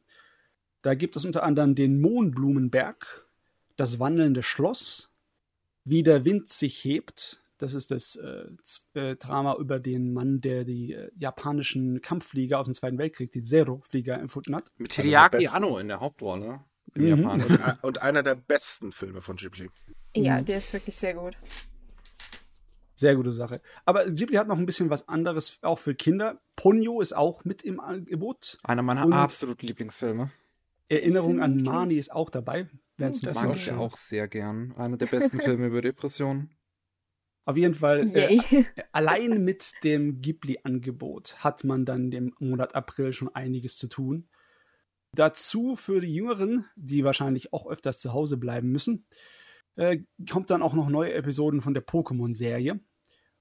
Da 0.81 0.95
gibt 0.95 1.15
es 1.15 1.23
unter 1.23 1.43
anderem 1.43 1.75
den 1.75 2.01
Mohnblumenberg, 2.01 3.25
das 3.77 3.99
wandelnde 3.99 4.43
Schloss, 4.43 5.09
wie 5.85 6.03
der 6.03 6.25
Wind 6.25 6.49
sich 6.49 6.83
hebt. 6.83 7.41
Das 7.57 7.73
ist 7.73 7.89
das 7.91 8.17
äh, 8.17 8.99
äh, 8.99 9.15
Drama 9.15 9.55
über 9.55 9.79
den 9.79 10.11
Mann, 10.11 10.41
der 10.41 10.65
die 10.65 10.91
äh, 10.91 11.09
japanischen 11.15 12.01
Kampfflieger 12.01 12.59
aus 12.59 12.65
dem 12.65 12.73
Zweiten 12.73 12.97
Weltkrieg, 12.97 13.31
die 13.31 13.43
Zero-Flieger, 13.43 14.19
empfunden 14.19 14.53
hat. 14.53 14.73
Mit 14.77 14.91
Hideaki 14.91 15.47
Anno 15.47 15.77
in 15.77 15.87
der 15.87 16.01
Hauptrolle 16.01 16.65
im 16.95 17.03
mhm. 17.03 17.23
Japan. 17.23 17.41
Und, 17.43 17.83
und, 17.83 18.01
einer 18.01 18.23
der 18.23 18.35
besten 18.35 18.91
Filme 18.91 19.21
von 19.21 19.37
Ghibli. 19.37 19.69
Ja, 20.17 20.41
mhm. 20.41 20.45
der 20.45 20.57
ist 20.57 20.73
wirklich 20.73 20.97
sehr 20.97 21.13
gut. 21.13 21.37
Sehr 23.01 23.15
gute 23.15 23.31
Sache. 23.31 23.61
Aber 23.83 24.07
Ghibli 24.11 24.35
hat 24.35 24.47
noch 24.47 24.59
ein 24.59 24.67
bisschen 24.67 24.91
was 24.91 25.07
anderes, 25.07 25.57
auch 25.63 25.79
für 25.79 25.95
Kinder. 25.95 26.39
Ponyo 26.55 27.01
ist 27.01 27.13
auch 27.13 27.43
mit 27.43 27.63
im 27.63 27.79
Angebot. 27.79 28.59
Einer 28.63 28.83
meiner 28.83 29.07
und 29.07 29.13
absoluten 29.13 29.65
Lieblingsfilme. 29.65 30.29
Erinnerung 30.87 31.41
an 31.41 31.57
Mani 31.63 31.95
ist 31.95 32.11
auch 32.11 32.29
dabei. 32.29 32.69
Das 32.97 33.23
mag 33.23 33.55
ich 33.55 33.71
auch 33.71 33.97
sehr 33.97 34.27
gern. 34.27 34.73
Einer 34.77 34.97
der 34.97 35.07
besten 35.07 35.39
Filme 35.41 35.65
über 35.65 35.81
Depressionen. 35.81 36.51
Auf 37.45 37.57
jeden 37.57 37.73
Fall, 37.73 38.07
äh, 38.15 38.39
allein 38.91 39.43
mit 39.43 39.73
dem 39.83 40.21
Ghibli-Angebot 40.21 41.37
hat 41.43 41.63
man 41.63 41.85
dann 41.85 42.11
im 42.11 42.35
Monat 42.37 42.75
April 42.75 43.13
schon 43.13 43.33
einiges 43.33 43.77
zu 43.77 43.87
tun. 43.87 44.29
Dazu 45.15 45.75
für 45.75 46.01
die 46.01 46.13
Jüngeren, 46.13 46.65
die 46.75 47.03
wahrscheinlich 47.03 47.51
auch 47.51 47.65
öfters 47.65 47.97
zu 47.97 48.13
Hause 48.13 48.37
bleiben 48.37 48.71
müssen, 48.71 49.07
äh, 49.75 50.01
kommt 50.29 50.51
dann 50.51 50.61
auch 50.61 50.75
noch 50.75 50.89
neue 50.89 51.13
Episoden 51.13 51.61
von 51.61 51.73
der 51.73 51.83
Pokémon-Serie. 51.83 52.79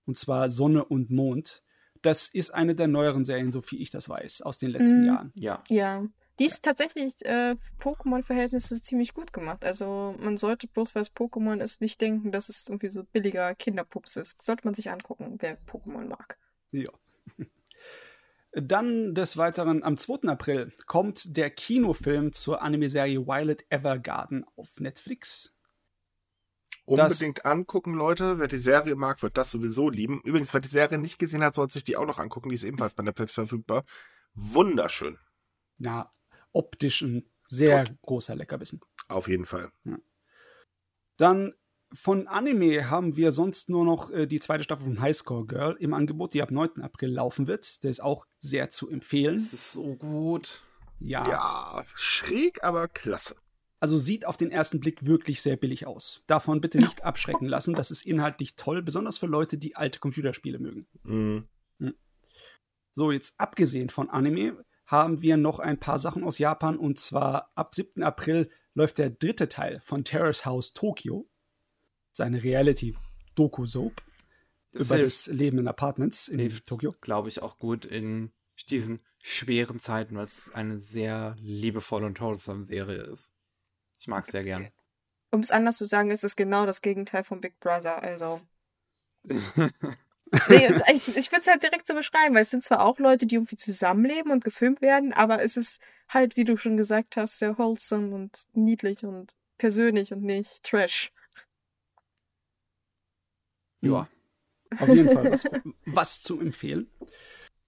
Und 0.06 0.18
zwar 0.18 0.50
Sonne 0.50 0.84
und 0.84 1.10
Mond. 1.10 1.62
Das 2.02 2.28
ist 2.28 2.50
eine 2.50 2.74
der 2.74 2.88
neueren 2.88 3.24
Serien, 3.24 3.52
so 3.52 3.60
viel 3.60 3.80
ich 3.80 3.90
das 3.90 4.08
weiß, 4.08 4.42
aus 4.42 4.58
den 4.58 4.70
letzten 4.70 5.02
mhm. 5.02 5.06
Jahren. 5.06 5.32
Ja. 5.34 5.62
Ja. 5.68 6.04
Die 6.38 6.46
ist 6.46 6.64
tatsächlich 6.64 7.14
äh, 7.26 7.54
Pokémon-Verhältnisse 7.80 8.80
ziemlich 8.80 9.12
gut 9.12 9.34
gemacht. 9.34 9.62
Also 9.62 10.14
man 10.18 10.38
sollte 10.38 10.68
bloß, 10.68 10.94
weil 10.94 11.02
es 11.02 11.14
Pokémon 11.14 11.62
ist, 11.62 11.82
nicht 11.82 12.00
denken, 12.00 12.32
dass 12.32 12.48
es 12.48 12.66
irgendwie 12.66 12.88
so 12.88 13.04
billiger 13.04 13.54
Kinderpups 13.54 14.16
ist. 14.16 14.40
Sollte 14.40 14.66
man 14.66 14.72
sich 14.72 14.90
angucken, 14.90 15.36
wer 15.38 15.58
Pokémon 15.66 16.06
mag. 16.06 16.38
Ja. 16.72 16.90
Dann 18.52 19.14
des 19.14 19.36
Weiteren 19.36 19.82
am 19.82 19.98
2. 19.98 20.28
April 20.28 20.72
kommt 20.86 21.36
der 21.36 21.50
Kinofilm 21.50 22.32
zur 22.32 22.62
Anime-Serie 22.62 23.26
Violet 23.26 23.66
Evergarden 23.68 24.46
auf 24.56 24.80
Netflix. 24.80 25.54
Unbedingt 26.90 27.46
angucken, 27.46 27.94
Leute. 27.94 28.40
Wer 28.40 28.48
die 28.48 28.58
Serie 28.58 28.96
mag, 28.96 29.22
wird 29.22 29.36
das 29.36 29.52
sowieso 29.52 29.90
lieben. 29.90 30.20
Übrigens, 30.24 30.52
wer 30.52 30.60
die 30.60 30.68
Serie 30.68 30.98
nicht 30.98 31.18
gesehen 31.20 31.44
hat, 31.44 31.54
sollte 31.54 31.74
sich 31.74 31.84
die 31.84 31.96
auch 31.96 32.06
noch 32.06 32.18
angucken. 32.18 32.48
Die 32.48 32.56
ist 32.56 32.64
ebenfalls 32.64 32.94
bei 32.94 33.04
Netflix 33.04 33.32
verfügbar. 33.32 33.84
Wunderschön. 34.34 35.16
Ja, 35.78 36.12
optisch 36.52 37.02
ein 37.02 37.30
sehr 37.46 37.84
Tot. 37.84 37.96
großer 38.02 38.34
Leckerbissen. 38.34 38.80
Auf 39.08 39.28
jeden 39.28 39.46
Fall. 39.46 39.70
Ja. 39.84 39.98
Dann 41.16 41.54
von 41.92 42.26
Anime 42.26 42.90
haben 42.90 43.16
wir 43.16 43.30
sonst 43.30 43.68
nur 43.68 43.84
noch 43.84 44.10
äh, 44.10 44.26
die 44.26 44.40
zweite 44.40 44.64
Staffel 44.64 44.84
von 44.84 45.00
Highscore 45.00 45.46
Girl 45.46 45.76
im 45.78 45.94
Angebot, 45.94 46.34
die 46.34 46.42
ab 46.42 46.50
9. 46.50 46.82
April 46.82 47.10
laufen 47.12 47.46
wird. 47.46 47.84
Der 47.84 47.90
ist 47.90 48.02
auch 48.02 48.26
sehr 48.40 48.70
zu 48.70 48.90
empfehlen. 48.90 49.36
Das 49.36 49.52
ist 49.52 49.72
so 49.72 49.94
gut. 49.96 50.62
Ja. 50.98 51.28
Ja, 51.28 51.84
schräg, 51.94 52.64
aber 52.64 52.88
klasse. 52.88 53.36
Also 53.80 53.98
sieht 53.98 54.26
auf 54.26 54.36
den 54.36 54.50
ersten 54.50 54.78
Blick 54.78 55.06
wirklich 55.06 55.40
sehr 55.40 55.56
billig 55.56 55.86
aus. 55.86 56.22
Davon 56.26 56.60
bitte 56.60 56.78
nicht 56.78 57.02
abschrecken 57.04 57.46
lassen. 57.46 57.74
Das 57.74 57.90
ist 57.90 58.06
inhaltlich 58.06 58.54
toll, 58.56 58.82
besonders 58.82 59.16
für 59.16 59.26
Leute, 59.26 59.56
die 59.56 59.74
alte 59.74 59.98
Computerspiele 59.98 60.58
mögen. 60.58 60.86
Mhm. 61.02 61.48
Hm. 61.78 61.94
So, 62.94 63.10
jetzt 63.10 63.40
abgesehen 63.40 63.88
von 63.88 64.10
Anime 64.10 64.64
haben 64.86 65.22
wir 65.22 65.36
noch 65.36 65.60
ein 65.60 65.80
paar 65.80 65.98
Sachen 65.98 66.24
aus 66.24 66.38
Japan 66.38 66.76
und 66.76 66.98
zwar 66.98 67.50
ab 67.54 67.74
7. 67.74 68.02
April 68.02 68.50
läuft 68.74 68.98
der 68.98 69.10
dritte 69.10 69.48
Teil 69.48 69.80
von 69.84 70.04
Terrace 70.04 70.44
House 70.44 70.72
Tokyo 70.72 71.28
seine 72.12 72.42
Reality-Doku-Soap 72.42 74.02
über 74.72 74.96
hilft. 74.96 75.26
das 75.28 75.34
Leben 75.34 75.58
in 75.58 75.68
Apartments 75.68 76.28
in 76.28 76.38
hilft, 76.38 76.66
Tokio. 76.66 76.94
Glaube 77.00 77.28
ich 77.28 77.40
auch 77.40 77.58
gut 77.58 77.84
in 77.84 78.32
diesen 78.68 79.00
schweren 79.22 79.78
Zeiten, 79.78 80.16
weil 80.16 80.24
es 80.24 80.52
eine 80.52 80.78
sehr 80.78 81.36
liebevolle 81.40 82.06
und 82.06 82.20
wholesome 82.20 82.64
Serie 82.64 83.02
ist. 83.02 83.32
Ich 84.00 84.08
mag 84.08 84.24
es 84.24 84.32
sehr 84.32 84.42
gern. 84.42 84.68
Um 85.30 85.40
es 85.40 85.50
anders 85.50 85.76
zu 85.76 85.84
sagen, 85.84 86.10
ist 86.10 86.24
es 86.24 86.34
genau 86.34 86.66
das 86.66 86.80
Gegenteil 86.80 87.22
von 87.22 87.40
Big 87.40 87.60
Brother, 87.60 88.02
also. 88.02 88.40
nee, 89.24 90.74
ich, 90.92 91.08
ich 91.08 91.30
würde 91.30 91.42
es 91.42 91.46
halt 91.46 91.62
direkt 91.62 91.86
so 91.86 91.94
beschreiben, 91.94 92.34
weil 92.34 92.42
es 92.42 92.50
sind 92.50 92.64
zwar 92.64 92.84
auch 92.84 92.98
Leute, 92.98 93.26
die 93.26 93.34
irgendwie 93.34 93.56
zusammenleben 93.56 94.32
und 94.32 94.42
gefilmt 94.42 94.80
werden, 94.80 95.12
aber 95.12 95.42
es 95.42 95.58
ist 95.58 95.82
halt, 96.08 96.36
wie 96.36 96.44
du 96.44 96.56
schon 96.56 96.78
gesagt 96.78 97.16
hast, 97.16 97.38
sehr 97.38 97.58
wholesome 97.58 98.14
und 98.14 98.46
niedlich 98.54 99.04
und 99.04 99.36
persönlich 99.58 100.12
und 100.14 100.22
nicht 100.22 100.62
Trash. 100.62 101.12
Ja. 103.82 104.08
Auf 104.78 104.88
jeden 104.88 105.10
Fall 105.10 105.32
was, 105.32 105.44
was 105.84 106.22
zu 106.22 106.40
empfehlen. 106.40 106.90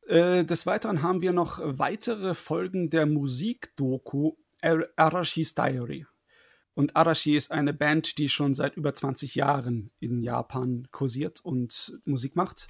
Äh, 0.07 0.45
des 0.45 0.67
Weiteren 0.67 1.03
haben 1.03 1.21
wir 1.21 1.33
noch 1.33 1.61
weitere 1.63 2.35
Folgen 2.35 2.91
der 2.91 3.07
Musikdoku 3.07 4.33
Arashis 4.63 5.55
Diary. 5.55 6.07
Und 6.75 6.97
Arashi 6.97 7.37
ist 7.37 7.51
eine 7.51 7.75
Band, 7.75 8.17
die 8.19 8.29
schon 8.29 8.55
seit 8.55 8.77
über 8.77 8.95
20 8.95 9.35
Jahren 9.35 9.91
in 10.01 10.23
Japan 10.23 10.89
kursiert 10.91 11.41
und 11.45 12.01
Musik 12.05 12.35
macht. 12.37 12.69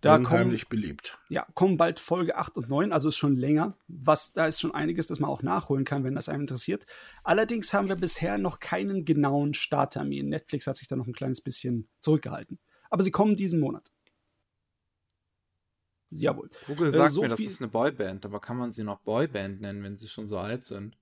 Da 0.00 0.16
Unheimlich 0.16 0.68
kommen, 0.68 0.80
beliebt. 0.80 1.18
ja, 1.28 1.46
kommen 1.54 1.76
bald 1.76 2.00
Folge 2.00 2.36
8 2.36 2.56
und 2.56 2.68
9, 2.70 2.90
also 2.92 3.10
ist 3.10 3.18
schon 3.18 3.36
länger. 3.36 3.76
Was, 3.86 4.32
da 4.32 4.46
ist 4.46 4.60
schon 4.60 4.74
einiges, 4.74 5.08
das 5.08 5.20
man 5.20 5.28
auch 5.28 5.42
nachholen 5.42 5.84
kann, 5.84 6.04
wenn 6.04 6.14
das 6.14 6.30
einem 6.30 6.42
interessiert. 6.42 6.86
Allerdings 7.22 7.72
haben 7.74 7.88
wir 7.88 7.96
bisher 7.96 8.38
noch 8.38 8.60
keinen 8.60 9.04
genauen 9.04 9.52
Starttermin. 9.52 10.30
Netflix 10.30 10.66
hat 10.66 10.76
sich 10.76 10.88
da 10.88 10.96
noch 10.96 11.06
ein 11.06 11.12
kleines 11.12 11.42
bisschen 11.42 11.88
zurückgehalten. 12.00 12.58
Aber 12.88 13.02
sie 13.02 13.10
kommen 13.10 13.36
diesen 13.36 13.60
Monat. 13.60 13.90
Jawohl. 16.10 16.48
Google 16.66 16.88
Äh, 16.88 16.92
sagt 16.92 17.12
so 17.12 17.22
mir, 17.22 17.28
das 17.28 17.38
viel- 17.38 17.50
ist 17.50 17.60
eine 17.60 17.70
Boyband, 17.70 18.24
aber 18.24 18.40
kann 18.40 18.56
man 18.56 18.72
sie 18.72 18.84
noch 18.84 19.00
Boyband 19.00 19.60
nennen, 19.60 19.82
wenn 19.82 19.96
sie 19.96 20.08
schon 20.08 20.28
so 20.28 20.38
alt 20.38 20.64
sind? 20.64 20.96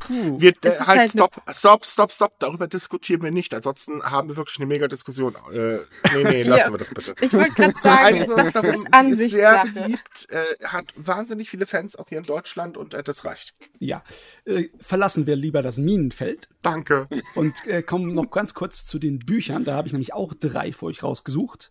Puh. 0.00 0.40
Wir, 0.40 0.52
äh, 0.62 0.68
ist 0.68 0.86
halt, 0.86 0.98
halt 0.98 1.10
stopp, 1.10 1.42
stopp, 1.52 1.84
stopp, 1.84 2.12
stopp, 2.12 2.38
darüber 2.38 2.66
diskutieren 2.66 3.22
wir 3.22 3.30
nicht. 3.30 3.54
Ansonsten 3.54 4.02
haben 4.02 4.28
wir 4.28 4.36
wirklich 4.36 4.58
eine 4.58 4.66
mega 4.66 4.88
Diskussion. 4.88 5.34
Äh, 5.52 5.78
nee, 6.14 6.24
nee, 6.24 6.42
lassen 6.44 6.60
Ja. 6.60 6.70
wir 6.72 6.78
das 6.78 6.90
bitte. 6.94 7.14
Ich 7.20 7.32
wollte 7.32 7.52
gerade 7.52 7.74
sagen, 7.82 8.20
Also, 8.22 8.36
das 8.36 8.52
darum, 8.52 8.70
ist 8.70 8.78
sie 9.18 9.28
sehr 9.30 9.60
Ansichtssache. 9.60 9.68
beliebt, 9.72 10.26
äh, 10.30 10.64
hat 10.66 10.92
wahnsinnig 10.96 11.50
viele 11.50 11.66
Fans, 11.66 11.96
auch 11.96 12.08
hier 12.08 12.18
in 12.18 12.24
Deutschland, 12.24 12.76
und 12.76 12.94
äh, 12.94 13.02
das 13.02 13.24
reicht. 13.24 13.54
Ja. 13.78 14.02
Äh, 14.44 14.68
verlassen 14.80 15.26
wir 15.26 15.36
lieber 15.36 15.62
das 15.62 15.78
Minenfeld 15.78 16.48
Danke. 16.62 17.08
und 17.34 17.66
äh, 17.66 17.82
kommen 17.82 18.12
noch 18.14 18.30
ganz 18.30 18.54
kurz 18.54 18.84
zu 18.84 18.98
den 18.98 19.18
Büchern. 19.18 19.64
Da 19.64 19.74
habe 19.74 19.86
ich 19.88 19.92
nämlich 19.92 20.12
auch 20.14 20.34
drei 20.34 20.72
für 20.72 20.86
euch 20.86 21.02
rausgesucht. 21.02 21.70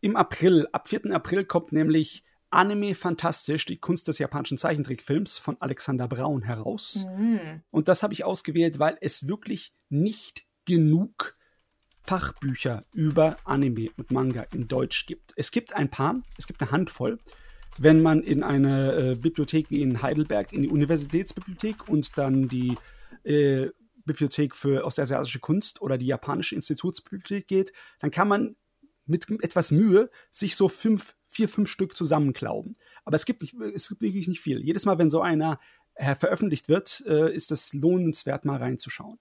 Im 0.00 0.16
April, 0.16 0.68
ab 0.72 0.88
4. 0.88 1.06
April 1.12 1.44
kommt 1.44 1.72
nämlich 1.72 2.22
Anime 2.50 2.94
Fantastisch, 2.94 3.64
die 3.64 3.78
Kunst 3.78 4.08
des 4.08 4.18
japanischen 4.18 4.58
Zeichentrickfilms 4.58 5.38
von 5.38 5.56
Alexander 5.60 6.08
Braun 6.08 6.42
heraus. 6.42 7.06
Mhm. 7.16 7.62
Und 7.70 7.88
das 7.88 8.02
habe 8.02 8.14
ich 8.14 8.24
ausgewählt, 8.24 8.78
weil 8.78 8.96
es 9.00 9.26
wirklich 9.26 9.72
nicht 9.88 10.44
genug 10.64 11.36
Fachbücher 12.00 12.84
über 12.92 13.36
Anime 13.44 13.90
und 13.96 14.10
Manga 14.10 14.42
in 14.52 14.68
Deutsch 14.68 15.06
gibt. 15.06 15.32
Es 15.36 15.50
gibt 15.50 15.74
ein 15.74 15.90
paar, 15.90 16.22
es 16.38 16.46
gibt 16.46 16.62
eine 16.62 16.70
Handvoll. 16.70 17.18
Wenn 17.78 18.00
man 18.00 18.22
in 18.22 18.42
eine 18.42 18.92
äh, 18.92 19.14
Bibliothek 19.16 19.70
wie 19.70 19.82
in 19.82 20.00
Heidelberg, 20.00 20.52
in 20.52 20.62
die 20.62 20.68
Universitätsbibliothek 20.68 21.88
und 21.88 22.16
dann 22.16 22.48
die 22.48 22.76
äh, 23.24 23.68
Bibliothek 24.04 24.54
für 24.54 24.84
ostasiatische 24.84 25.40
Kunst 25.40 25.82
oder 25.82 25.98
die 25.98 26.06
japanische 26.06 26.54
Institutsbibliothek 26.54 27.48
geht, 27.48 27.72
dann 27.98 28.10
kann 28.10 28.28
man 28.28 28.56
mit 29.04 29.28
etwas 29.42 29.72
Mühe 29.72 30.10
sich 30.30 30.56
so 30.56 30.68
fünf, 30.68 31.15
vier, 31.26 31.48
fünf 31.48 31.70
Stück 31.70 31.96
zusammenklauben. 31.96 32.74
Aber 33.04 33.16
es 33.16 33.26
gibt, 33.26 33.42
nicht, 33.42 33.54
es 33.74 33.88
gibt 33.88 34.02
wirklich 34.02 34.28
nicht 34.28 34.40
viel. 34.40 34.60
Jedes 34.62 34.84
Mal, 34.84 34.98
wenn 34.98 35.10
so 35.10 35.20
einer 35.20 35.60
äh, 35.94 36.14
veröffentlicht 36.14 36.68
wird, 36.68 37.04
äh, 37.06 37.34
ist 37.34 37.50
es 37.50 37.72
lohnenswert, 37.72 38.44
mal 38.44 38.58
reinzuschauen. 38.58 39.18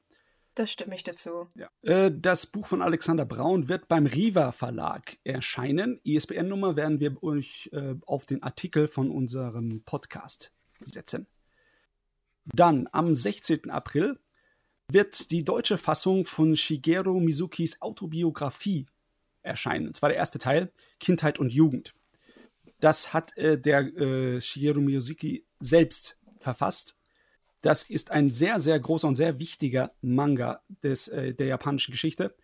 Da 0.55 0.65
stimme 0.65 0.95
ich 0.95 1.03
dazu. 1.03 1.49
Äh, 1.81 2.11
das 2.13 2.47
Buch 2.47 2.65
von 2.65 2.81
Alexander 2.81 3.25
Braun 3.25 3.67
wird 3.67 3.89
beim 3.89 4.05
Riva 4.05 4.53
Verlag 4.53 5.17
erscheinen. 5.25 5.99
ISBN-Nummer 6.03 6.77
werden 6.77 7.01
wir 7.01 7.21
euch 7.21 7.69
äh, 7.73 7.95
auf 8.05 8.25
den 8.25 8.41
Artikel 8.41 8.87
von 8.87 9.11
unserem 9.11 9.83
Podcast 9.83 10.53
setzen. 10.79 11.27
Dann 12.45 12.87
am 12.91 13.13
16. 13.13 13.69
April 13.69 14.17
wird 14.89 15.31
die 15.31 15.43
deutsche 15.43 15.77
Fassung 15.77 16.25
von 16.25 16.55
Shigeru 16.55 17.19
Mizukis 17.19 17.81
Autobiografie 17.81 18.87
erscheinen. 19.45 19.87
Und 19.87 19.95
zwar 19.95 20.09
der 20.09 20.17
erste 20.17 20.39
Teil, 20.39 20.71
Kindheit 20.99 21.39
und 21.39 21.51
Jugend. 21.51 21.93
Das 22.79 23.13
hat 23.13 23.37
äh, 23.37 23.59
der 23.59 23.81
äh, 23.95 24.41
Shigeru 24.41 24.81
Mizuki 24.81 25.45
selbst 25.59 26.17
verfasst. 26.39 26.97
Das 27.61 27.89
ist 27.89 28.11
ein 28.11 28.33
sehr, 28.33 28.59
sehr 28.59 28.79
großer 28.79 29.07
und 29.07 29.15
sehr 29.15 29.39
wichtiger 29.39 29.91
Manga 30.01 30.61
des, 30.83 31.07
äh, 31.07 31.33
der 31.33 31.47
japanischen 31.47 31.91
Geschichte. 31.91 32.35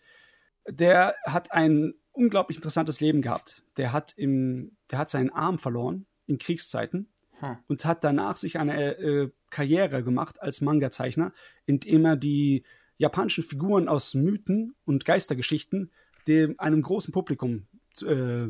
Der 0.68 1.16
hat 1.26 1.52
ein 1.52 1.94
unglaublich 2.12 2.58
interessantes 2.58 3.00
Leben 3.00 3.22
gehabt. 3.22 3.64
Der 3.78 3.94
hat, 3.94 4.14
im, 4.18 4.78
der 4.90 5.00
hat 5.00 5.10
seinen 5.10 5.30
Arm 5.30 5.60
verloren 5.60 6.06
in 6.28 6.38
Kriegszeiten 6.38 7.12
Hm. 7.42 7.58
und 7.68 7.86
hat 7.86 8.04
danach 8.04 8.38
sich 8.38 8.60
eine 8.60 8.98
äh, 8.98 9.32
Karriere 9.50 10.04
gemacht 10.04 10.42
als 10.42 10.62
Manga-Zeichner, 10.62 11.34
indem 11.66 12.06
er 12.06 12.16
die 12.16 12.64
japanischen 12.98 13.44
Figuren 13.44 13.88
aus 13.88 14.14
Mythen 14.14 14.76
und 14.86 15.06
Geistergeschichten 15.06 15.92
dem 16.32 16.60
einem 16.60 16.82
großen 16.82 17.12
Publikum 17.12 17.68
äh, 18.02 18.48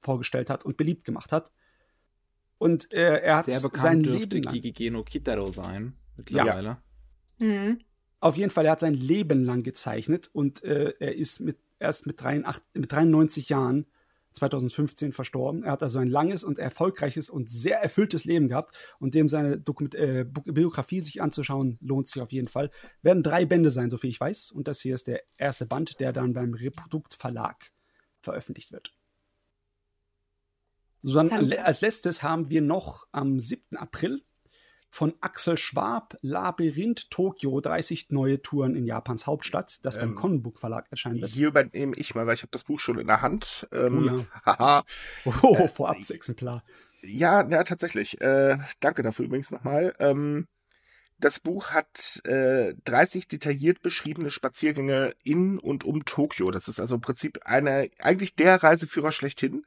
vorgestellt 0.00 0.50
hat 0.50 0.64
und 0.64 0.76
beliebt 0.76 1.04
gemacht 1.04 1.32
hat. 1.32 1.52
Und 2.58 2.92
äh, 2.92 3.20
er 3.20 3.38
hat 3.38 3.46
Sehr 3.46 3.60
sein 3.74 4.02
dürfte 4.02 4.36
Leben 4.36 4.42
lang, 4.44 4.54
Gigige 4.54 4.90
no 4.90 5.02
Kitaro 5.02 5.52
sein. 5.52 5.94
Mittlerweile. 6.16 6.78
Mhm. 7.38 7.80
auf 8.20 8.38
jeden 8.38 8.50
Fall, 8.50 8.64
er 8.64 8.72
hat 8.72 8.80
sein 8.80 8.94
Leben 8.94 9.44
lang 9.44 9.62
gezeichnet 9.62 10.30
und 10.32 10.64
äh, 10.64 10.94
er 10.98 11.14
ist 11.16 11.40
mit, 11.40 11.58
erst 11.78 12.06
mit, 12.06 12.22
83, 12.22 12.64
mit 12.80 12.90
93 12.90 13.48
Jahren 13.50 13.84
2015 14.36 15.12
verstorben. 15.12 15.64
Er 15.64 15.72
hat 15.72 15.82
also 15.82 15.98
ein 15.98 16.08
langes 16.08 16.44
und 16.44 16.58
erfolgreiches 16.58 17.30
und 17.30 17.50
sehr 17.50 17.80
erfülltes 17.80 18.24
Leben 18.24 18.48
gehabt 18.48 18.76
und 18.98 19.14
dem 19.14 19.28
seine 19.28 19.58
Dokument 19.58 19.94
äh, 19.94 20.24
Biografie 20.24 21.00
sich 21.00 21.20
anzuschauen, 21.20 21.78
lohnt 21.80 22.08
sich 22.08 22.22
auf 22.22 22.32
jeden 22.32 22.48
Fall. 22.48 22.70
Werden 23.02 23.22
drei 23.22 23.44
Bände 23.44 23.70
sein, 23.70 23.90
soviel 23.90 24.10
ich 24.10 24.20
weiß. 24.20 24.50
Und 24.50 24.68
das 24.68 24.80
hier 24.80 24.94
ist 24.94 25.06
der 25.06 25.22
erste 25.36 25.66
Band, 25.66 26.00
der 26.00 26.12
dann 26.12 26.32
beim 26.32 26.54
Reprodukt 26.54 27.14
Verlag 27.14 27.72
veröffentlicht 28.20 28.72
wird. 28.72 28.92
So, 31.02 31.22
dann 31.22 31.52
als 31.52 31.80
letztes 31.82 32.22
haben 32.22 32.50
wir 32.50 32.62
noch 32.62 33.06
am 33.12 33.38
7. 33.38 33.76
April 33.76 34.22
von 34.90 35.14
Axel 35.20 35.58
Schwab 35.58 36.16
Labyrinth 36.22 37.10
Tokio 37.10 37.60
30 37.60 38.10
neue 38.10 38.40
Touren 38.40 38.74
in 38.74 38.86
Japans 38.86 39.26
Hauptstadt, 39.26 39.78
das 39.82 39.98
beim 39.98 40.10
Ähm, 40.10 40.14
Conbook 40.14 40.58
Verlag 40.58 40.86
erscheinen 40.90 41.20
wird. 41.20 41.30
Hier 41.30 41.48
übernehme 41.48 41.94
ich 41.96 42.14
mal, 42.14 42.26
weil 42.26 42.34
ich 42.34 42.42
habe 42.42 42.52
das 42.52 42.64
Buch 42.64 42.78
schon 42.80 42.98
in 42.98 43.06
der 43.06 43.22
Hand. 43.22 43.68
Ähm, 43.72 44.26
Oh 44.46 44.52
ja. 44.56 44.84
Oh, 45.42 45.56
äh, 45.56 45.68
Vorabsexemplar. 45.68 46.62
Ja, 47.02 47.46
ja, 47.48 47.62
tatsächlich. 47.64 48.20
Äh, 48.20 48.58
danke 48.80 49.02
dafür 49.02 49.26
übrigens 49.26 49.50
nochmal. 49.50 49.94
Ähm, 49.98 50.46
das 51.18 51.40
Buch 51.40 51.70
hat 51.70 52.20
äh, 52.24 52.74
30 52.84 53.26
detailliert 53.28 53.80
beschriebene 53.80 54.30
Spaziergänge 54.30 55.14
in 55.24 55.58
und 55.58 55.84
um 55.84 56.04
Tokio. 56.04 56.50
Das 56.50 56.68
ist 56.68 56.78
also 56.78 56.96
im 56.96 57.00
Prinzip 57.00 57.40
eine, 57.44 57.90
eigentlich 58.00 58.34
der 58.34 58.62
Reiseführer 58.62 59.12
schlechthin. 59.12 59.64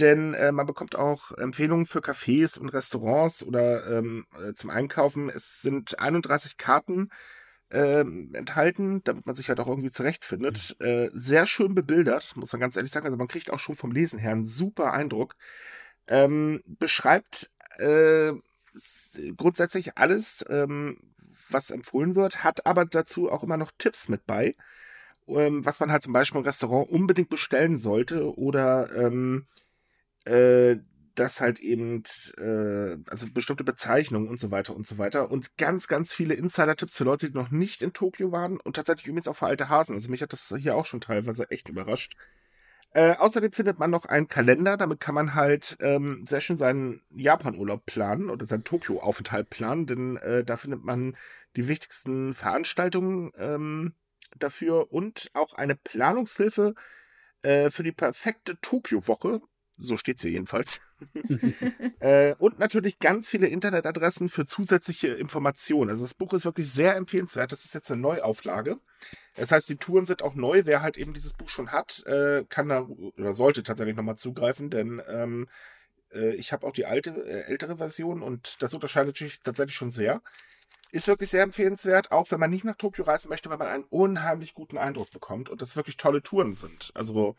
Denn 0.00 0.34
äh, 0.34 0.52
man 0.52 0.66
bekommt 0.66 0.96
auch 0.96 1.32
Empfehlungen 1.32 1.86
für 1.86 2.00
Cafés 2.00 2.58
und 2.58 2.68
Restaurants 2.68 3.42
oder 3.42 3.98
ähm, 3.98 4.26
äh, 4.40 4.54
zum 4.54 4.70
Einkaufen. 4.70 5.28
Es 5.28 5.60
sind 5.60 5.98
31 5.98 6.56
Karten 6.56 7.10
ähm, 7.70 8.34
enthalten, 8.34 9.02
damit 9.04 9.26
man 9.26 9.34
sich 9.34 9.48
halt 9.48 9.60
auch 9.60 9.66
irgendwie 9.66 9.90
zurechtfindet. 9.90 10.76
Äh, 10.80 11.10
sehr 11.12 11.46
schön 11.46 11.74
bebildert, 11.74 12.36
muss 12.36 12.52
man 12.52 12.60
ganz 12.60 12.76
ehrlich 12.76 12.92
sagen. 12.92 13.06
Also 13.06 13.16
man 13.16 13.28
kriegt 13.28 13.52
auch 13.52 13.58
schon 13.58 13.74
vom 13.74 13.92
Lesen 13.92 14.18
her 14.18 14.32
einen 14.32 14.44
super 14.44 14.92
Eindruck. 14.92 15.34
Ähm, 16.06 16.62
beschreibt 16.66 17.50
äh, 17.78 18.32
grundsätzlich 19.36 19.98
alles, 19.98 20.44
ähm, 20.48 20.98
was 21.50 21.70
empfohlen 21.70 22.14
wird, 22.14 22.44
hat 22.44 22.66
aber 22.66 22.84
dazu 22.84 23.30
auch 23.30 23.42
immer 23.42 23.56
noch 23.56 23.72
Tipps 23.78 24.08
mit 24.08 24.26
bei, 24.26 24.54
ähm, 25.26 25.64
was 25.64 25.80
man 25.80 25.92
halt 25.92 26.02
zum 26.02 26.12
Beispiel 26.12 26.40
im 26.40 26.46
Restaurant 26.46 26.88
unbedingt 26.88 27.28
bestellen 27.28 27.76
sollte 27.78 28.34
oder 28.36 28.90
ähm, 28.96 29.46
äh, 30.28 30.78
das 31.14 31.40
halt 31.40 31.58
eben, 31.60 32.02
äh, 32.36 32.96
also 33.10 33.26
bestimmte 33.32 33.64
Bezeichnungen 33.64 34.28
und 34.28 34.38
so 34.38 34.50
weiter 34.50 34.74
und 34.76 34.86
so 34.86 34.98
weiter. 34.98 35.30
Und 35.30 35.56
ganz, 35.56 35.88
ganz 35.88 36.14
viele 36.14 36.34
Insider-Tipps 36.34 36.96
für 36.96 37.04
Leute, 37.04 37.30
die 37.30 37.36
noch 37.36 37.50
nicht 37.50 37.82
in 37.82 37.92
Tokio 37.92 38.30
waren 38.32 38.60
und 38.60 38.76
tatsächlich 38.76 39.06
übrigens 39.06 39.28
auch 39.28 39.36
für 39.36 39.46
alte 39.46 39.68
Hasen. 39.68 39.94
Also 39.94 40.10
mich 40.10 40.22
hat 40.22 40.32
das 40.32 40.54
hier 40.58 40.76
auch 40.76 40.86
schon 40.86 41.00
teilweise 41.00 41.50
echt 41.50 41.68
überrascht. 41.68 42.14
Äh, 42.92 43.16
außerdem 43.16 43.52
findet 43.52 43.78
man 43.78 43.90
noch 43.90 44.06
einen 44.06 44.28
Kalender, 44.28 44.76
damit 44.78 45.00
kann 45.00 45.14
man 45.14 45.34
halt 45.34 45.76
ähm, 45.80 46.24
sehr 46.26 46.40
schön 46.40 46.56
seinen 46.56 47.02
Japan-Urlaub 47.10 47.84
planen 47.84 48.30
oder 48.30 48.46
seinen 48.46 48.64
Tokio-Aufenthalt 48.64 49.50
planen, 49.50 49.86
denn 49.86 50.16
äh, 50.16 50.42
da 50.42 50.56
findet 50.56 50.84
man 50.84 51.14
die 51.56 51.68
wichtigsten 51.68 52.32
Veranstaltungen 52.32 53.32
ähm, 53.36 53.92
dafür 54.38 54.90
und 54.90 55.30
auch 55.34 55.52
eine 55.52 55.74
Planungshilfe 55.74 56.74
äh, 57.42 57.70
für 57.70 57.82
die 57.82 57.92
perfekte 57.92 58.58
Tokio-Woche. 58.62 59.42
So 59.78 59.96
steht's 59.96 60.22
hier 60.22 60.32
jedenfalls. 60.32 60.80
Äh, 62.00 62.36
und 62.38 62.60
natürlich 62.60 63.00
ganz 63.00 63.28
viele 63.28 63.48
Internetadressen 63.48 64.28
für 64.28 64.46
zusätzliche 64.46 65.08
Informationen. 65.08 65.90
Also 65.90 66.04
das 66.04 66.14
Buch 66.14 66.32
ist 66.32 66.44
wirklich 66.44 66.70
sehr 66.70 66.94
empfehlenswert. 66.94 67.50
Das 67.50 67.64
ist 67.64 67.74
jetzt 67.74 67.90
eine 67.90 68.00
Neuauflage. 68.00 68.78
Das 69.34 69.50
heißt, 69.50 69.68
die 69.68 69.76
Touren 69.76 70.06
sind 70.06 70.22
auch 70.22 70.34
neu. 70.34 70.62
Wer 70.64 70.82
halt 70.82 70.96
eben 70.96 71.12
dieses 71.12 71.32
Buch 71.32 71.48
schon 71.48 71.72
hat, 71.72 72.04
äh, 72.06 72.44
kann 72.48 72.68
da 72.68 72.82
oder 72.82 73.34
sollte 73.34 73.64
tatsächlich 73.64 73.96
nochmal 73.96 74.16
zugreifen, 74.16 74.70
denn 74.70 75.02
ähm, 75.08 75.48
äh, 76.12 76.34
ich 76.34 76.52
habe 76.52 76.66
auch 76.66 76.72
die 76.72 76.86
alte, 76.86 77.10
äh, 77.10 77.50
ältere 77.50 77.78
Version 77.78 78.22
und 78.22 78.62
das 78.62 78.74
unterscheidet 78.74 79.16
sich 79.16 79.40
tatsächlich 79.40 79.76
schon 79.76 79.90
sehr. 79.90 80.22
Ist 80.90 81.08
wirklich 81.08 81.28
sehr 81.28 81.42
empfehlenswert, 81.42 82.12
auch 82.12 82.30
wenn 82.30 82.40
man 82.40 82.50
nicht 82.50 82.64
nach 82.64 82.76
Tokio 82.76 83.04
reisen 83.04 83.28
möchte, 83.28 83.50
weil 83.50 83.58
man 83.58 83.68
einen 83.68 83.84
unheimlich 83.84 84.54
guten 84.54 84.78
Eindruck 84.78 85.10
bekommt 85.10 85.50
und 85.50 85.60
das 85.60 85.76
wirklich 85.76 85.98
tolle 85.98 86.22
Touren 86.22 86.54
sind. 86.54 86.92
Also 86.94 87.36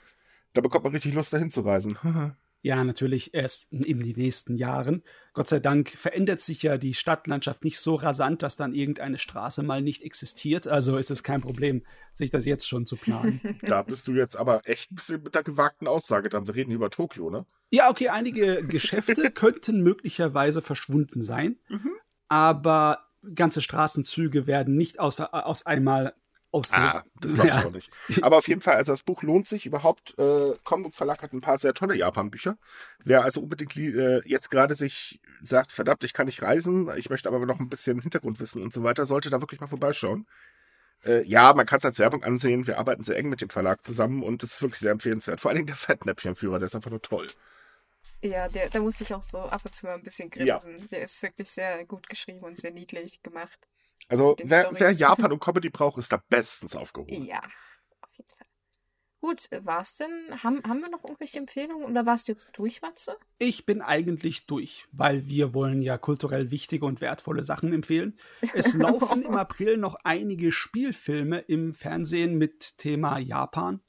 da 0.53 0.61
bekommt 0.61 0.83
man 0.83 0.93
richtig 0.93 1.13
Lust, 1.13 1.33
dahin 1.33 1.49
zu 1.49 1.61
reisen. 1.61 1.97
Ja, 2.61 2.83
natürlich 2.83 3.33
erst 3.33 3.71
in 3.71 3.83
den 3.83 3.99
nächsten 4.17 4.57
Jahren. 4.57 5.01
Gott 5.31 5.47
sei 5.47 5.61
Dank 5.61 5.91
verändert 5.91 6.41
sich 6.41 6.61
ja 6.61 6.77
die 6.77 6.93
Stadtlandschaft 6.93 7.63
nicht 7.63 7.79
so 7.79 7.95
rasant, 7.95 8.43
dass 8.43 8.57
dann 8.57 8.73
irgendeine 8.73 9.17
Straße 9.17 9.63
mal 9.63 9.81
nicht 9.81 10.03
existiert. 10.03 10.67
Also 10.67 10.97
ist 10.97 11.09
es 11.09 11.23
kein 11.23 11.39
Problem, 11.39 11.85
sich 12.13 12.31
das 12.31 12.43
jetzt 12.45 12.67
schon 12.67 12.85
zu 12.85 12.97
planen. 12.97 13.39
Da 13.61 13.81
bist 13.83 14.07
du 14.07 14.11
jetzt 14.11 14.35
aber 14.35 14.67
echt 14.67 14.91
ein 14.91 14.95
bisschen 14.95 15.23
mit 15.23 15.35
der 15.35 15.43
gewagten 15.43 15.87
Aussage 15.87 16.27
dran. 16.27 16.47
Wir 16.47 16.55
reden 16.55 16.71
über 16.71 16.89
Tokio, 16.89 17.29
ne? 17.29 17.45
Ja, 17.71 17.89
okay, 17.89 18.09
einige 18.09 18.61
Geschäfte 18.67 19.31
könnten 19.33 19.81
möglicherweise 19.81 20.61
verschwunden 20.61 21.23
sein, 21.23 21.55
Mhm. 21.69 21.91
aber 22.27 23.05
ganze 23.35 23.61
Straßenzüge 23.61 24.47
werden 24.47 24.75
nicht 24.75 24.99
aus, 24.99 25.17
aus 25.21 25.65
einmal 25.65 26.13
aus 26.51 26.71
Ah, 26.71 27.03
das 27.21 27.35
glaube 27.35 27.49
ich 27.49 27.55
Ja. 27.55 27.65
auch 27.65 27.71
nicht. 27.71 27.91
Aber 28.21 28.37
auf 28.37 28.47
jeden 28.47 28.61
Fall, 28.61 28.75
also 28.75 28.91
das 28.91 29.03
Buch 29.03 29.21
lohnt 29.23 29.47
sich 29.47 29.65
überhaupt. 29.65 30.17
Äh, 30.17 30.53
Comic 30.63 30.95
Verlag 30.95 31.21
hat 31.21 31.33
ein 31.33 31.41
paar 31.41 31.57
sehr 31.59 31.73
tolle 31.73 31.95
Japan-Bücher. 31.95 32.57
Wer 33.03 33.23
also 33.23 33.41
unbedingt 33.41 33.75
äh, 33.77 34.21
jetzt 34.25 34.49
gerade 34.49 34.75
sich 34.75 35.19
sagt, 35.41 35.71
verdammt, 35.71 36.03
ich 36.03 36.13
kann 36.13 36.25
nicht 36.25 36.41
reisen, 36.41 36.89
ich 36.97 37.09
möchte 37.09 37.29
aber 37.29 37.45
noch 37.45 37.59
ein 37.59 37.69
bisschen 37.69 37.99
Hintergrundwissen 38.01 38.61
und 38.61 38.73
so 38.73 38.83
weiter, 38.83 39.05
sollte 39.05 39.29
da 39.29 39.41
wirklich 39.41 39.61
mal 39.61 39.67
vorbeischauen. 39.67 40.25
Äh, 41.05 41.23
ja, 41.23 41.53
man 41.53 41.65
kann 41.65 41.77
es 41.79 41.85
als 41.85 41.99
Werbung 41.99 42.23
ansehen. 42.23 42.67
Wir 42.67 42.77
arbeiten 42.77 43.03
sehr 43.03 43.17
eng 43.17 43.29
mit 43.29 43.41
dem 43.41 43.49
Verlag 43.49 43.83
zusammen 43.83 44.21
und 44.23 44.43
es 44.43 44.53
ist 44.53 44.61
wirklich 44.61 44.79
sehr 44.81 44.91
empfehlenswert. 44.91 45.39
Vor 45.39 45.49
allen 45.49 45.57
Dingen 45.57 45.67
der 45.67 45.75
Fettnäpfchenführer, 45.77 46.59
der 46.59 46.65
ist 46.65 46.75
einfach 46.75 46.89
nur 46.91 47.01
toll. 47.01 47.27
Ja, 48.21 48.49
der, 48.49 48.69
da 48.69 48.79
musste 48.81 49.05
ich 49.05 49.13
auch 49.13 49.23
so 49.23 49.37
ab 49.39 49.61
und 49.63 49.73
zu 49.73 49.85
mal 49.85 49.93
ein 49.95 50.03
bisschen 50.03 50.29
Ja. 50.35 50.57
grinsen. 50.57 50.89
Der 50.89 51.01
ist 51.03 51.21
wirklich 51.23 51.49
sehr 51.49 51.85
gut 51.85 52.09
geschrieben 52.09 52.39
und 52.41 52.57
sehr 52.59 52.71
niedlich 52.71 53.23
gemacht. 53.23 53.59
Also 54.07 54.35
wer, 54.43 54.69
wer 54.73 54.91
Japan 54.91 55.31
und 55.31 55.39
Comedy 55.39 55.69
braucht, 55.69 55.97
ist 55.97 56.11
da 56.11 56.21
bestens 56.29 56.75
aufgehoben. 56.75 57.25
Ja, 57.25 57.39
auf 58.01 58.09
jeden 58.17 58.29
Fall. 58.29 58.47
Gut, 59.21 59.51
äh, 59.51 59.65
war's 59.65 59.97
denn? 59.97 60.09
Haben, 60.43 60.63
haben 60.63 60.81
wir 60.81 60.89
noch 60.89 61.03
irgendwelche 61.03 61.39
Empfehlungen 61.39 61.85
oder 61.85 62.05
warst 62.05 62.27
du 62.27 62.31
jetzt 62.31 62.49
durch, 62.53 62.81
Matze? 62.81 63.17
Ich 63.37 63.65
bin 63.65 63.81
eigentlich 63.81 64.45
durch, 64.45 64.87
weil 64.93 65.27
wir 65.27 65.53
wollen 65.53 65.81
ja 65.81 65.97
kulturell 65.97 66.51
wichtige 66.51 66.85
und 66.85 67.01
wertvolle 67.01 67.43
Sachen 67.43 67.73
empfehlen. 67.73 68.17
Es 68.53 68.73
laufen 68.75 69.23
im 69.23 69.35
April 69.35 69.77
noch 69.77 69.97
einige 70.05 70.51
Spielfilme 70.53 71.39
im 71.39 71.73
Fernsehen 71.73 72.37
mit 72.37 72.77
Thema 72.77 73.17
Japan. 73.19 73.81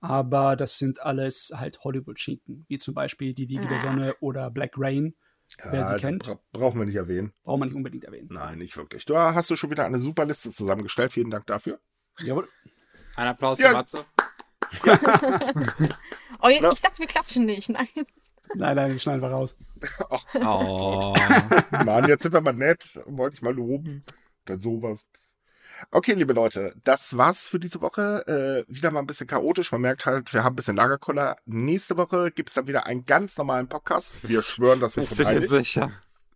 Aber 0.00 0.56
das 0.56 0.76
sind 0.76 1.00
alles 1.00 1.52
halt 1.56 1.80
Hollywood-Schinken, 1.82 2.66
wie 2.68 2.76
zum 2.78 2.92
Beispiel 2.94 3.32
Die 3.32 3.48
Wiege 3.48 3.66
der 3.66 3.78
Ah. 3.78 3.80
Sonne 3.80 4.14
oder 4.20 4.50
Black 4.50 4.74
Rain. 4.76 5.14
Wer 5.62 5.94
die 5.94 6.00
kennt. 6.00 6.24
bra 6.24 6.38
brauchen 6.52 6.78
wir 6.78 6.86
nicht 6.86 6.96
erwähnen. 6.96 7.32
Braucht 7.44 7.60
man 7.60 7.68
nicht 7.68 7.76
unbedingt 7.76 8.04
erwähnen. 8.04 8.28
Nein, 8.30 8.58
nicht 8.58 8.76
wirklich. 8.76 9.04
Da 9.04 9.34
hast 9.34 9.48
du 9.50 9.56
schon 9.56 9.70
wieder 9.70 9.84
eine 9.84 9.98
super 10.00 10.24
Liste 10.24 10.50
zusammengestellt. 10.50 11.12
Vielen 11.12 11.30
Dank 11.30 11.46
dafür. 11.46 11.78
Jawohl. 12.20 12.48
Ein 13.16 13.28
Applaus 13.28 13.58
Ja. 13.58 13.68
für 13.68 13.74
Matze. 13.74 14.04
Oh, 16.42 16.48
ich, 16.48 16.60
dachte, 16.60 16.98
wir 16.98 17.06
klatschen 17.06 17.46
nicht. 17.46 17.70
Nein. 17.70 17.86
Nein, 18.54 18.76
nein, 18.76 18.92
das 18.92 19.02
schneiden 19.02 19.22
wir 19.22 19.30
raus. 19.30 19.56
Oh. 20.34 21.14
Mann, 21.84 22.06
jetzt 22.08 22.22
sind 22.22 22.32
wir 22.32 22.40
mal 22.40 22.52
nett. 22.52 23.00
Wollte 23.06 23.36
ich 23.36 23.42
mal 23.42 23.54
loben. 23.54 24.04
Dann 24.44 24.60
sowas. 24.60 25.06
Okay, 25.90 26.14
liebe 26.14 26.32
Leute, 26.32 26.74
das 26.84 27.16
war's 27.16 27.48
für 27.48 27.58
diese 27.58 27.80
Woche. 27.80 28.64
Äh, 28.68 28.74
wieder 28.74 28.90
mal 28.90 29.00
ein 29.00 29.06
bisschen 29.06 29.26
chaotisch. 29.26 29.72
Man 29.72 29.80
merkt 29.82 30.06
halt, 30.06 30.32
wir 30.32 30.42
haben 30.44 30.54
ein 30.54 30.56
bisschen 30.56 30.76
Lagerkoller. 30.76 31.36
Nächste 31.44 31.96
Woche 31.96 32.30
gibt's 32.30 32.54
dann 32.54 32.66
wieder 32.66 32.86
einen 32.86 33.04
ganz 33.04 33.36
normalen 33.36 33.68
Podcast. 33.68 34.14
Wir 34.22 34.42
schwören, 34.42 34.80
das 34.80 34.94
Bist 34.94 35.18
du 35.18 35.24
sicher? 35.40 35.90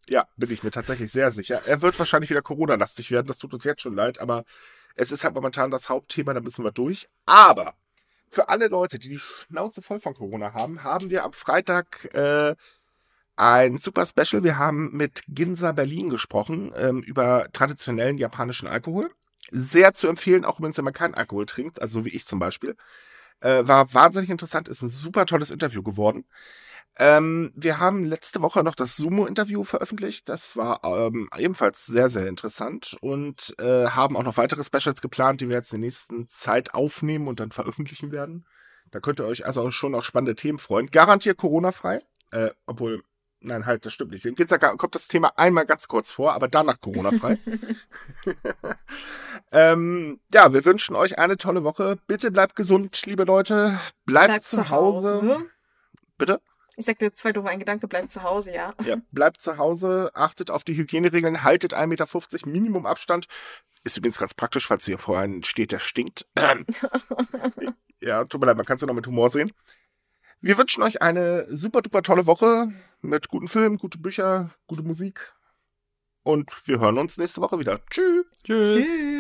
Ja, 0.09 0.27
bin 0.37 0.51
ich 0.51 0.63
mir 0.63 0.71
tatsächlich 0.71 1.11
sehr 1.13 1.31
sicher. 1.31 1.63
Er 1.67 1.83
wird 1.83 1.99
wahrscheinlich 1.99 2.31
wieder 2.31 2.43
Corona-lastig 2.43 3.11
werden. 3.11 3.27
Das 3.29 3.39
tut 3.39 3.55
uns 3.55 3.65
jetzt 3.65 3.83
schon 3.83 3.95
leid, 3.95 4.21
aber 4.21 4.45
es 4.97 5.13
ist 5.13 5.25
halt 5.25 5.35
momentan 5.35 5.71
das 5.71 5.89
Hauptthema. 5.89 6.35
Da 6.35 6.41
müssen 6.41 6.65
wir 6.65 6.73
durch. 6.73 7.09
Aber 7.27 7.75
für 8.29 8.49
alle 8.49 8.69
Leute, 8.69 8.99
die 8.99 9.09
die 9.09 9.19
Schnauze 9.19 9.83
voll 9.83 10.01
von 10.01 10.15
Corona 10.15 10.53
haben, 10.53 10.83
haben 10.83 11.11
wir 11.11 11.25
am 11.25 11.33
Freitag 11.33 12.13
äh, 12.15 12.55
ein 13.37 13.79
super 13.79 14.05
Special. 14.05 14.45
Wir 14.45 14.59
haben 14.59 14.91
mit 14.93 15.23
Ginza 15.29 15.73
Berlin 15.73 16.11
gesprochen 16.11 16.73
ähm, 16.77 17.03
über 17.03 17.47
traditionellen 17.53 18.19
japanischen 18.19 18.69
Alkohol. 18.69 19.11
Sehr 19.51 19.95
zu 19.95 20.09
empfehlen, 20.09 20.45
auch 20.45 20.59
übrigens, 20.59 20.79
wenn 20.79 20.85
man 20.85 20.95
keinen 20.95 21.15
Alkohol 21.15 21.47
trinkt, 21.47 21.81
also 21.81 22.01
so 22.01 22.05
wie 22.05 22.11
ich 22.11 22.27
zum 22.27 22.39
Beispiel. 22.39 22.77
Äh, 23.41 23.67
war 23.67 23.93
wahnsinnig 23.95 24.31
interessant, 24.31 24.69
ist 24.69 24.83
ein 24.83 24.91
super 24.91 25.27
tolles 25.27 25.51
Interview 25.51 25.83
geworden. 25.83 26.25
Ähm, 26.99 27.53
wir 27.55 27.79
haben 27.79 28.05
letzte 28.05 28.43
Woche 28.43 28.63
noch 28.63 28.75
das 28.75 28.97
Sumo-Interview 28.97 29.65
veröffentlicht. 29.65 30.29
Das 30.29 30.57
war 30.57 30.83
ähm, 30.85 31.29
ebenfalls 31.39 31.87
sehr, 31.87 32.11
sehr 32.11 32.27
interessant 32.27 32.97
und 33.01 33.55
äh, 33.59 33.87
haben 33.87 34.17
auch 34.17 34.25
noch 34.25 34.37
weitere 34.37 34.65
Specials 34.65 35.01
geplant, 35.01 35.41
die 35.41 35.49
wir 35.49 35.57
jetzt 35.57 35.73
in 35.73 35.81
der 35.81 35.87
nächsten 35.87 36.29
Zeit 36.29 36.75
aufnehmen 36.75 37.29
und 37.29 37.41
dann 37.41 37.53
veröffentlichen 37.53 38.13
werden. 38.13 38.45
Da 38.91 39.01
könnt 39.01 39.21
ihr 39.21 39.27
euch 39.27 39.47
also 39.47 39.71
schon 39.71 39.95
auf 39.95 40.05
spannende 40.05 40.35
Themen 40.35 40.59
freuen. 40.59 40.91
Garantiert 40.91 41.39
Corona-frei. 41.39 42.01
Äh, 42.33 42.51
obwohl, 42.67 43.03
nein, 43.41 43.67
halt, 43.67 43.87
das 43.87 43.93
stimmt 43.93 44.13
nicht. 44.13 44.25
In 44.25 44.35
Ginza 44.35 44.59
kommt 44.59 44.95
das 44.95 45.09
Thema 45.09 45.33
einmal 45.37 45.67
ganz 45.67 45.89
kurz 45.89 46.11
vor, 46.11 46.33
aber 46.35 46.49
danach 46.49 46.81
Corona-frei. 46.81 47.39
ähm, 49.53 50.21
ja, 50.33 50.53
wir 50.53 50.65
wünschen 50.65 50.97
euch 50.97 51.19
eine 51.19 51.37
tolle 51.37 51.65
Woche. 51.65 51.99
Bitte 52.07 52.31
bleibt 52.31 52.57
gesund, 52.57 53.05
liebe 53.07 53.25
Leute. 53.25 53.79
Bleibt, 54.05 54.29
Bleib 54.29 54.43
zu 54.43 54.71
Hause. 54.71 55.47
Bitte? 56.19 56.41
Ich 56.77 56.87
sagte 56.87 57.13
zwei 57.13 57.33
doofe 57.33 57.49
ein 57.49 57.59
Gedanke, 57.59 57.89
bleib 57.89 58.11
zu 58.11 58.23
Hause, 58.23 58.55
ja. 58.55 58.73
Ja, 58.85 58.97
bleibt 59.11 59.41
zu 59.41 59.59
Hause, 59.59 60.11
achtet 60.15 60.51
auf 60.51 60.65
die 60.65 60.77
Hygieneregeln, 60.77 61.43
haltet 61.43 61.75
1,50 61.75 61.87
Meter 61.87 62.07
Minimum 62.47 62.87
Abstand. 62.87 63.27
Ist 63.85 63.97
übrigens 63.97 64.19
ganz 64.19 64.33
praktisch, 64.35 64.67
falls 64.67 64.89
ihr 64.89 64.99
vor 64.99 65.19
einem 65.19 65.43
steht, 65.43 65.73
der 65.73 65.79
stinkt. 65.79 66.27
Ähm, 66.37 66.65
ja, 68.01 68.25
tut 68.25 68.41
mir 68.41 68.47
leid, 68.47 68.57
man 68.57 68.65
kann 68.65 68.77
es 68.77 68.81
ja 68.81 68.87
noch 68.87 68.95
mit 68.95 69.07
Humor 69.07 69.31
sehen. 69.31 69.53
Wir 70.41 70.57
wünschen 70.57 70.83
euch 70.83 71.03
eine 71.03 71.47
super 71.55 71.83
duper 71.83 72.03
tolle 72.03 72.27
Woche 72.27 72.73
mit 73.03 73.29
guten 73.29 73.49
Filmen, 73.49 73.79
gute 73.79 73.99
Bücher, 73.99 74.51
gute 74.67 74.83
Musik. 74.83 75.35
Und 76.23 76.51
wir 76.67 76.81
hören 76.81 76.99
uns 76.99 77.17
nächste 77.17 77.41
Woche 77.41 77.59
wieder. 77.59 77.81
Tschüss. 77.91 78.27
Tschüss. 78.45 78.85
Tschüss. 78.85 79.20